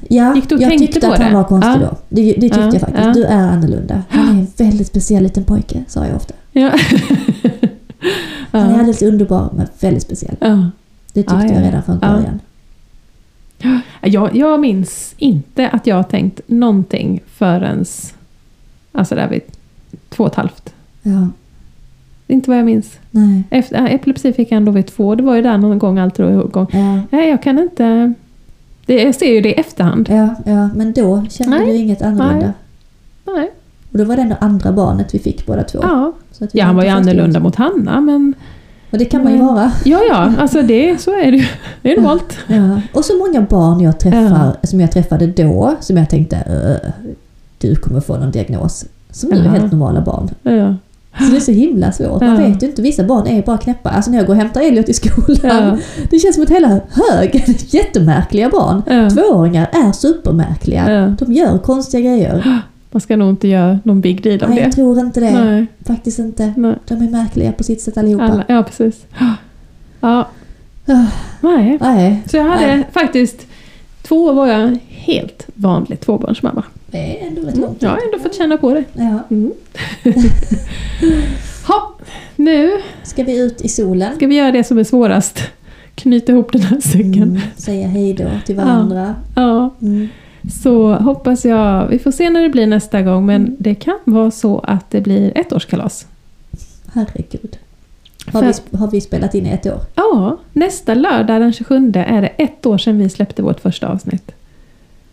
Ja, 0.09 0.35
Gick 0.35 0.49
du 0.49 0.55
och 0.55 0.61
jag 0.63 0.69
tänkte 0.71 0.87
tyckte 0.87 1.07
på 1.07 1.13
att 1.13 1.19
han 1.19 1.29
det? 1.31 1.37
var 1.37 1.45
konstig 1.45 1.71
Ja. 1.71 1.79
då. 1.79 1.97
Det, 2.09 2.23
det 2.23 2.33
tyckte 2.41 2.59
Ja, 2.61 2.65
jag 2.73 2.81
faktiskt. 2.81 3.05
ja. 3.07 3.13
Du 3.13 3.25
är 3.25 3.49
annorlunda. 3.49 4.03
Han 4.09 4.29
är 4.29 4.41
en 4.41 4.47
väldigt 4.57 4.87
speciell 4.87 5.23
liten 5.23 5.45
pojke, 5.45 5.85
sa 5.89 6.07
jag 6.07 6.17
ofta. 6.17 6.35
Ja. 6.53 6.71
Han 8.53 8.63
är 8.71 8.75
alldeles 8.75 9.03
underbar, 9.03 9.49
men 9.57 9.67
väldigt 9.81 10.03
speciell. 10.03 10.37
Det 10.41 11.23
tyckte 11.23 11.35
Ja, 11.35 11.43
ja, 11.43 11.49
jag 11.53 11.63
ja. 11.63 11.67
redan 11.67 11.83
från 11.83 11.99
Ja. 12.03 12.09
början. 12.09 12.41
Jag, 14.03 14.37
jag 14.37 14.61
minns 14.61 15.15
inte 15.19 15.69
att 15.69 15.87
jag 15.87 15.97
har 15.97 16.03
tänkt 16.03 16.41
någonting 16.47 17.21
förrän 17.27 17.85
alltså 18.93 19.15
där 19.15 19.29
vid 19.29 19.41
två 20.09 20.25
och 20.25 20.31
ett 20.31 20.37
halvt. 20.37 20.75
Ja, 21.03 21.29
inte 22.27 22.51
vad 22.51 22.59
jag 22.59 22.67
minns. 22.67 22.99
nej. 23.11 23.43
Efter, 23.51 23.77
äh, 23.77 23.95
epilepsi 23.95 24.33
fick 24.33 24.53
jag 24.53 24.57
ändå 24.57 24.73
vid 24.73 24.87
två. 24.87 25.15
Det 25.15 25.23
var 25.23 25.37
ju 25.37 25.43
där 25.43 25.59
någon 25.59 25.79
gång 25.79 25.99
allt 25.99 26.15
drog 26.17 26.47
igång. 26.49 26.67
Ja, 26.73 27.01
Nej, 27.11 27.31
jag 27.31 27.43
kan 27.43 27.59
inte... 27.59 28.13
Det, 28.87 29.03
jag 29.03 29.15
ser 29.15 29.35
ju 29.35 29.41
det 29.41 29.49
i 29.49 29.53
efterhand. 29.55 30.09
ja, 30.11 30.35
ja, 30.47 30.69
men 30.75 30.93
då 30.93 31.25
kände 31.31 31.59
Nej. 31.59 31.67
du 31.67 31.75
inget 31.77 32.03
annorlunda. 32.03 32.53
Nej. 33.25 33.51
Och 33.93 33.99
då 33.99 34.05
var 34.05 34.17
det 34.17 34.23
ändå 34.23 34.37
andra 34.41 34.73
barnet 34.73 35.15
vi 35.15 35.19
fick 35.19 35.47
båda 35.47 35.63
två. 35.63 35.79
Ja, 35.83 36.13
Så 36.33 36.45
att 36.45 36.55
vi 36.55 36.59
ja 36.59 36.65
han 36.65 36.77
var 36.77 36.83
ju 36.85 36.89
annorlunda 36.89 37.41
mot 37.41 37.55
Hanna, 37.57 38.01
men... 38.01 38.35
Och 38.97 39.01
det 39.01 39.05
kan 39.05 39.25
man 39.25 39.33
ju 39.33 39.39
vara. 39.39 39.73
Ja, 39.85 40.01
ja, 40.09 40.33
alltså 40.39 40.63
det, 40.63 41.01
så 41.01 41.11
är 41.11 41.31
det 41.31 41.37
ju. 41.37 41.45
Det 41.83 41.93
är 41.93 41.97
normalt. 41.97 42.39
Ja. 42.47 42.81
Och 42.93 43.05
så 43.05 43.13
många 43.19 43.41
barn 43.41 43.81
jag 43.81 44.01
träffar, 44.01 44.57
som 44.63 44.81
jag 44.81 44.93
träffade 44.93 45.27
då, 45.27 45.75
som 45.81 45.97
jag 45.97 46.11
tänkte 46.11 46.37
"Öh, 46.47 46.91
du 47.59 47.77
kommer 47.77 48.01
få 48.01 48.17
någon 48.17 48.31
diagnos. 48.31 48.85
Som 49.11 49.31
nu 49.31 49.37
är 49.41 49.45
Ja. 49.45 49.51
helt 49.51 49.73
normala 49.73 50.01
barn. 50.01 50.31
Ja. 50.43 50.75
Så 51.25 51.31
det 51.31 51.37
är 51.37 51.41
så 51.41 51.53
himla 51.53 51.93
svårt. 51.93 52.21
Man 52.21 52.41
Ja. 52.43 52.47
vet 52.49 52.63
ju 52.63 52.67
inte, 52.67 52.83
vissa 52.83 53.05
barn 53.05 53.27
är 53.27 53.43
bara 53.43 53.59
knäppa. 53.59 53.91
Alltså 53.91 54.11
när 54.11 54.19
jag 54.19 54.27
går 54.27 54.35
och 54.35 54.41
hämtar 54.41 54.61
Elliot 54.61 54.89
i 54.89 54.95
skolan, 54.95 55.39
Ja. 55.43 55.77
det 56.11 56.19
känns 56.19 56.35
som 56.35 56.45
att 56.45 56.51
hela 56.51 56.69
högen 56.91 57.43
är 57.47 57.75
jättemärkliga 57.75 58.49
barn. 58.49 58.83
Ja. 58.87 59.11
Tvååringar 59.11 59.69
är 59.73 59.93
supermärkliga. 59.93 60.93
Ja. 60.93 61.07
De 61.27 61.33
gör 61.33 61.59
konstiga 61.59 62.01
grejer. 62.11 62.61
Man 62.97 63.01
ska 63.01 63.17
nog 63.17 63.31
inte 63.31 63.49
göra 63.49 63.79
någon 63.85 64.01
big 64.01 64.23
deal 64.23 64.43
av 64.43 64.49
Nej, 64.51 64.59
det. 64.59 64.65
jag 64.65 64.73
tror 64.73 64.99
inte 65.01 65.21
det. 65.21 65.31
Nej, 65.45 65.67
Faktiskt 65.87 66.19
inte. 66.19 66.55
nej. 66.57 66.75
De 66.89 66.95
är 66.95 67.11
märkliga 67.11 67.53
på 67.53 67.65
sitt 67.65 67.81
sätt 67.81 67.97
allihopa. 67.99 68.25
Alla, 68.25 68.45
ja, 68.49 68.63
precis. 68.63 69.07
Ja. 69.21 69.35
Ah. 70.01 70.25
Nej. 71.41 71.79
Nej, 71.81 72.23
Så 72.27 72.37
jag 72.37 72.45
hade 72.45 72.67
Nej. 72.67 72.85
faktiskt... 72.93 73.47
Två 74.03 74.25
år 74.25 74.33
var 74.35 74.47
jag 74.47 74.79
helt 74.89 75.47
vanlig 75.55 76.01
tvåbarnsmamma. 76.01 76.63
det 76.87 76.99
är 77.23 77.27
ändå 77.29 77.41
rätt 77.43 77.49
Mm. 77.55 77.61
långt. 77.61 77.83
Jag 77.83 77.91
har 77.91 77.99
ändå 78.13 78.19
fått 78.23 78.35
känna 78.37 78.57
på 78.57 78.75
det. 78.75 78.85
Ja. 78.93 79.19
Mm. 79.31 79.53
ha, 81.69 81.95
nu 82.37 82.71
Ska 83.03 83.25
vi 83.25 83.39
ut 83.39 83.61
i 83.61 83.69
solen? 83.69 84.17
ska 84.17 84.27
vi 84.27 84.35
göra 84.37 84.53
det 84.53 84.65
som 84.65 84.79
är 84.79 84.85
svårast. 84.85 85.43
Knyta 85.95 86.33
ihop 86.33 86.53
den 86.53 86.61
här 86.63 86.81
säcken. 86.81 87.15
Mm, 87.23 87.41
säga 87.57 87.89
hej 87.89 88.15
då 88.15 88.25
till 88.47 88.57
varandra. 88.57 89.15
Ja, 89.37 89.75
Mm. 89.83 90.09
Så 90.51 90.95
hoppas 90.95 91.45
jag... 91.45 91.87
Vi 91.89 91.99
får 91.99 92.11
se 92.11 92.31
när 92.31 92.43
det 92.43 92.49
blir 92.49 92.67
nästa 92.67 93.03
gång, 93.03 93.27
men 93.27 93.57
det 93.59 93.75
kan 93.75 93.99
vara 94.05 94.31
så 94.31 94.59
att 94.59 94.91
det 94.91 95.01
blir 95.01 95.33
ett 95.39 95.53
årskalas. 95.53 96.07
Herregud. 96.95 97.59
Har 98.33 98.43
För- 98.43 98.55
vi, 98.71 98.77
har 98.79 98.91
vi 98.91 99.01
spelat 99.01 99.35
in 99.35 99.47
i 99.47 99.51
ett 99.51 99.67
år? 99.67 99.81
Ja, 99.95 100.37
nästa 100.53 100.95
lördag 100.95 101.41
den 101.41 101.53
27 101.53 101.93
är 101.95 102.23
det 102.23 102.29
ett 102.29 102.67
år 102.67 102.79
sedan 102.79 102.99
vi 102.99 103.09
släppte 103.09 103.43
vårt 103.43 103.61
första 103.61 103.89
avsnitt. 103.89 104.33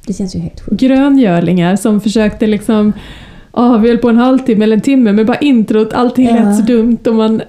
Det 0.08 0.14
känns 0.14 0.36
ju 0.36 0.40
helt 0.40 0.62
sjukt. 0.62 0.82
Gröngörlingar 0.82 1.76
som 1.76 2.02
försökte 2.02 2.48
liksom... 2.48 2.94
Ja, 3.54 3.78
vi 3.78 3.90
höll 3.90 3.98
på 3.98 4.10
en 4.10 4.18
halvtimme 4.18 4.64
eller 4.64 4.76
en 4.76 4.82
timme 4.82 5.12
med 5.12 5.26
bara 5.26 5.38
introt, 5.38 5.94
allting 5.94 6.26
Ja. 6.26 6.34
lät 6.36 6.56
så 6.58 6.62
dumt 6.62 6.98
och 7.08 7.16
man... 7.16 7.42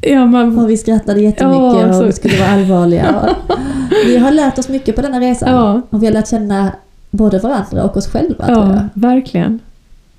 Ja, 0.00 0.26
man... 0.26 0.58
Och 0.58 0.70
vi 0.70 0.76
skrattade 0.76 1.20
jättemycket 1.20 1.60
Ja, 1.62 1.92
så- 1.92 2.00
och 2.02 2.08
vi 2.08 2.12
skulle 2.12 2.36
vara 2.38 2.48
allvarliga. 2.48 3.28
vi 4.06 4.16
har 4.16 4.30
lärt 4.30 4.58
oss 4.58 4.68
mycket 4.68 4.96
på 4.96 5.02
denna 5.02 5.20
resan. 5.20 5.48
Ja. 5.54 5.80
Och 5.90 6.02
vi 6.02 6.06
har 6.06 6.12
lärt 6.12 6.28
känna 6.28 6.72
både 7.16 7.38
varandra 7.38 7.84
och 7.84 7.96
oss 7.96 8.06
själva 8.08 8.46
tror 8.46 8.58
Ja, 8.58 8.72
jag. 8.94 9.00
verkligen. 9.02 9.58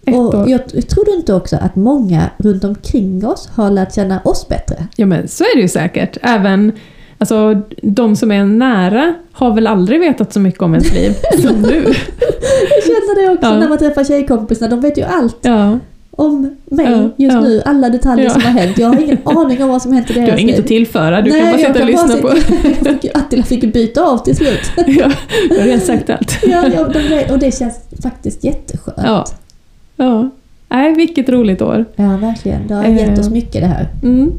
Ett 0.05 0.15
Och 0.15 0.33
år. 0.35 0.49
jag 0.49 0.67
tror 0.87 1.05
du 1.05 1.15
inte 1.15 1.33
också 1.33 1.55
att 1.61 1.75
många 1.75 2.29
runt 2.37 2.63
omkring 2.63 3.25
oss 3.27 3.49
har 3.53 3.71
lärt 3.71 3.95
känna 3.95 4.19
oss 4.23 4.47
bättre? 4.47 4.87
Ja, 4.95 5.05
men 5.05 5.27
så 5.27 5.43
är 5.43 5.55
det 5.55 5.61
ju 5.61 5.67
säkert. 5.67 6.17
Även 6.21 6.71
alltså, 7.17 7.61
de 7.81 8.15
som 8.15 8.31
är 8.31 8.45
nära 8.45 9.13
har 9.31 9.53
väl 9.53 9.67
aldrig 9.67 9.99
vetat 9.99 10.33
så 10.33 10.39
mycket 10.39 10.61
om 10.61 10.73
ens 10.73 10.93
liv 10.93 11.13
som 11.41 11.61
nu. 11.61 11.75
Jag 12.69 12.83
känner 12.83 13.23
det 13.25 13.29
också 13.33 13.45
Ja. 13.47 13.59
när 13.59 13.69
man 13.69 13.77
träffar 13.77 14.03
tjejkompisar. 14.03 14.69
De 14.69 14.81
vet 14.81 14.97
ju 14.97 15.03
allt 15.03 15.37
Ja, 15.41 15.79
om 16.17 16.55
mig 16.65 16.85
Ja, 16.85 17.09
just 17.25 17.33
ja. 17.35 17.41
nu. 17.41 17.61
Alla 17.65 17.89
detaljer 17.89 18.25
Ja. 18.25 18.31
som 18.31 18.41
har 18.41 18.49
hänt. 18.51 18.77
Jag 18.77 18.87
har 18.87 19.01
ingen 19.01 19.17
aning 19.25 19.63
om 19.63 19.69
vad 19.69 19.81
som 19.81 19.93
hänt 19.93 20.09
i 20.09 20.13
deras 20.13 20.25
du 20.25 20.31
har 20.31 20.39
inget 20.39 20.55
liv. 20.55 20.61
att 20.63 20.67
tillföra, 20.67 21.21
du 21.21 21.31
kan 21.31 21.39
Nej, 21.39 21.51
bara 21.53 21.61
jag 21.61 21.67
sitta 21.73 21.83
och 21.83 21.89
lyssna 21.89 22.17
på. 22.29 22.35
sitta- 22.35 22.53
Jag 22.91 23.01
fick, 23.01 23.17
Attila 23.17 23.43
fick 23.43 23.63
ju 23.63 23.71
byta 23.71 24.01
av 24.03 24.17
till 24.17 24.35
slut. 24.35 24.59
ja, 24.87 25.11
du 25.49 25.57
har 25.57 25.63
redan 25.65 25.79
sagt 25.79 26.09
allt. 26.09 26.39
ja, 26.47 26.63
ja, 26.75 26.87
de 26.93 26.99
vet, 26.99 27.31
och 27.31 27.39
det 27.39 27.57
känns 27.57 27.75
faktiskt 28.03 28.43
jätteskönt. 28.43 28.97
Ja. 29.03 29.25
Ja. 29.95 30.29
Nej, 30.69 30.93
vilket 30.93 31.29
roligt 31.29 31.61
år. 31.61 31.85
Ja, 31.95 32.17
verkligen. 32.17 32.67
Det 32.67 32.73
har 32.73 32.83
Eh. 32.83 32.97
gett 32.97 33.19
oss 33.19 33.29
mycket 33.29 33.61
det 33.61 33.67
här. 33.67 33.87
Mm. 34.03 34.31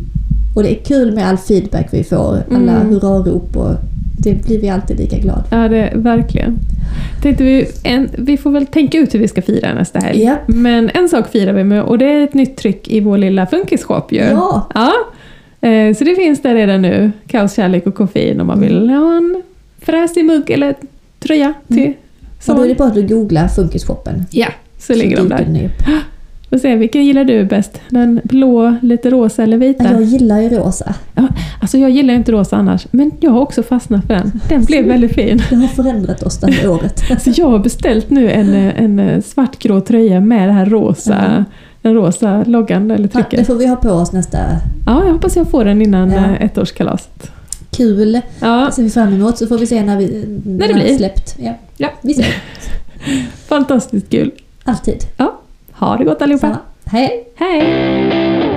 Och 0.56 0.62
det 0.62 0.70
är 0.80 0.84
kul 0.84 1.14
med 1.14 1.28
all 1.28 1.36
feedback 1.36 1.88
vi 1.90 2.04
får. 2.04 2.42
Alla 2.50 2.72
Mm. 2.72 2.88
hurrarop 2.92 3.56
och 3.56 3.74
det 4.18 4.44
blir 4.46 4.60
vi 4.60 4.68
alltid 4.68 4.98
lika 4.98 5.18
glada 5.18 5.44
för. 5.50 5.56
Ja, 5.62 5.68
det, 5.68 5.92
verkligen. 5.94 6.58
Tänkte 7.22 7.44
vi, 7.44 7.66
en, 7.84 8.08
vi 8.18 8.36
får 8.36 8.50
väl 8.50 8.66
tänka 8.66 8.98
ut 8.98 9.14
hur 9.14 9.18
vi 9.18 9.28
ska 9.28 9.42
fira 9.42 9.74
nästa 9.74 9.98
helg. 9.98 10.22
Japp. 10.22 10.38
Men 10.46 10.90
en 10.94 11.08
sak 11.08 11.30
firar 11.32 11.52
vi 11.52 11.64
med 11.64 11.82
och 11.82 11.98
det 11.98 12.04
är 12.06 12.24
ett 12.24 12.34
nytt 12.34 12.56
tryck 12.56 12.88
i 12.88 13.00
vår 13.00 13.18
lilla 13.18 13.46
funkisshop 13.46 14.12
ju. 14.12 14.18
Ja. 14.18 14.70
ja. 14.74 14.92
Eh, 15.68 15.94
Så 15.94 16.04
det 16.04 16.14
finns 16.14 16.42
där 16.42 16.54
redan 16.54 16.82
nu. 16.82 17.10
Kaos, 17.26 17.54
kärlek 17.56 17.86
och 17.86 17.94
koffein 17.94 18.40
om 18.40 18.46
man 18.46 18.56
Mm. 18.62 18.68
vill 18.68 18.90
ha 18.90 19.16
en 19.16 19.42
fräsig 19.80 20.24
mugg 20.24 20.50
eller 20.50 20.74
tröja 21.20 21.54
till 21.68 21.78
Mm. 21.78 21.94
Och 22.48 22.54
då 22.56 22.62
är 22.62 22.68
det 22.68 22.74
bara 22.74 22.88
att 22.88 22.94
du 22.94 23.02
googlar 23.06 23.48
funkisshoppen. 23.48 24.24
Ja, 24.30 24.46
så 24.78 24.94
ligger 24.94 25.16
de 25.16 25.28
där. 25.28 25.64
upp. 25.64 25.70
Och 26.50 26.60
se, 26.60 26.76
vilken 26.76 27.04
gillar 27.04 27.24
du 27.24 27.44
bäst? 27.44 27.80
Den 27.90 28.20
blå, 28.24 28.76
lite 28.82 29.10
rosa 29.10 29.42
eller 29.42 29.56
vita? 29.56 29.84
Jag 29.92 30.02
gillar 30.02 30.40
ju 30.40 30.48
rosa. 30.48 30.94
Alltså 31.60 31.78
jag 31.78 31.90
gillar 31.90 32.14
inte 32.14 32.32
rosa 32.32 32.56
annars, 32.56 32.86
men 32.90 33.10
jag 33.20 33.30
har 33.30 33.40
också 33.40 33.62
fastnat 33.62 34.06
för 34.06 34.14
den. 34.14 34.40
Den 34.48 34.64
blev 34.64 34.84
väldigt 34.84 35.12
fin. 35.14 35.42
Det 35.50 35.56
har 35.56 35.68
förändrat 35.68 36.22
oss 36.22 36.38
det 36.38 36.52
här 36.52 36.68
året. 36.74 36.98
Så 37.22 37.30
jag 37.34 37.50
har 37.50 37.58
beställt 37.58 38.10
nu 38.10 38.30
en, 38.30 38.54
eh, 38.54 38.82
en 38.82 39.22
svartgrå 39.22 39.80
tröja 39.80 40.20
med 40.20 40.48
det 40.48 40.52
här 40.52 40.66
rosa, 40.66 41.16
Ja. 41.38 41.44
den 41.82 41.94
rosa 41.94 42.44
loggan 42.46 42.90
eller 42.90 43.08
Ja, 43.12 43.18
det 43.20 43.24
trycket. 43.28 43.46
får 43.46 43.54
vi 43.54 43.66
ha 43.66 43.76
på 43.76 43.90
oss 43.90 44.12
nästa. 44.12 44.38
Ja, 44.86 45.04
jag 45.04 45.12
hoppas 45.12 45.36
jag 45.36 45.50
får 45.50 45.64
den 45.64 45.82
innan 45.82 46.10
Ja. 46.10 46.16
eh, 46.18 46.42
ettårskalaset. 46.44 47.30
Kul! 47.70 48.20
Ja, 48.40 48.64
Det 48.66 48.72
ser 48.72 48.82
vi 48.82 48.90
fram 48.90 49.12
emot 49.14 49.38
så 49.38 49.46
får 49.46 49.58
vi 49.58 49.66
se 49.66 49.82
när, 49.82 49.96
vi, 49.96 50.24
när 50.44 50.58
det 50.68 50.74
den 50.74 50.82
blir. 50.82 50.96
släppt. 50.96 51.36
Ja. 51.38 51.54
Ja. 51.76 51.88
Vi 52.02 52.14
ser. 52.14 52.26
fantastiskt 53.48 54.10
kul. 54.10 54.30
Alltid. 54.64 55.04
Ja, 55.16 55.40
ha 55.78 55.96
det 55.96 56.04
gott 56.04 56.22
allihopa. 56.22 56.58
Hej! 56.84 57.32
Hej! 57.36 58.47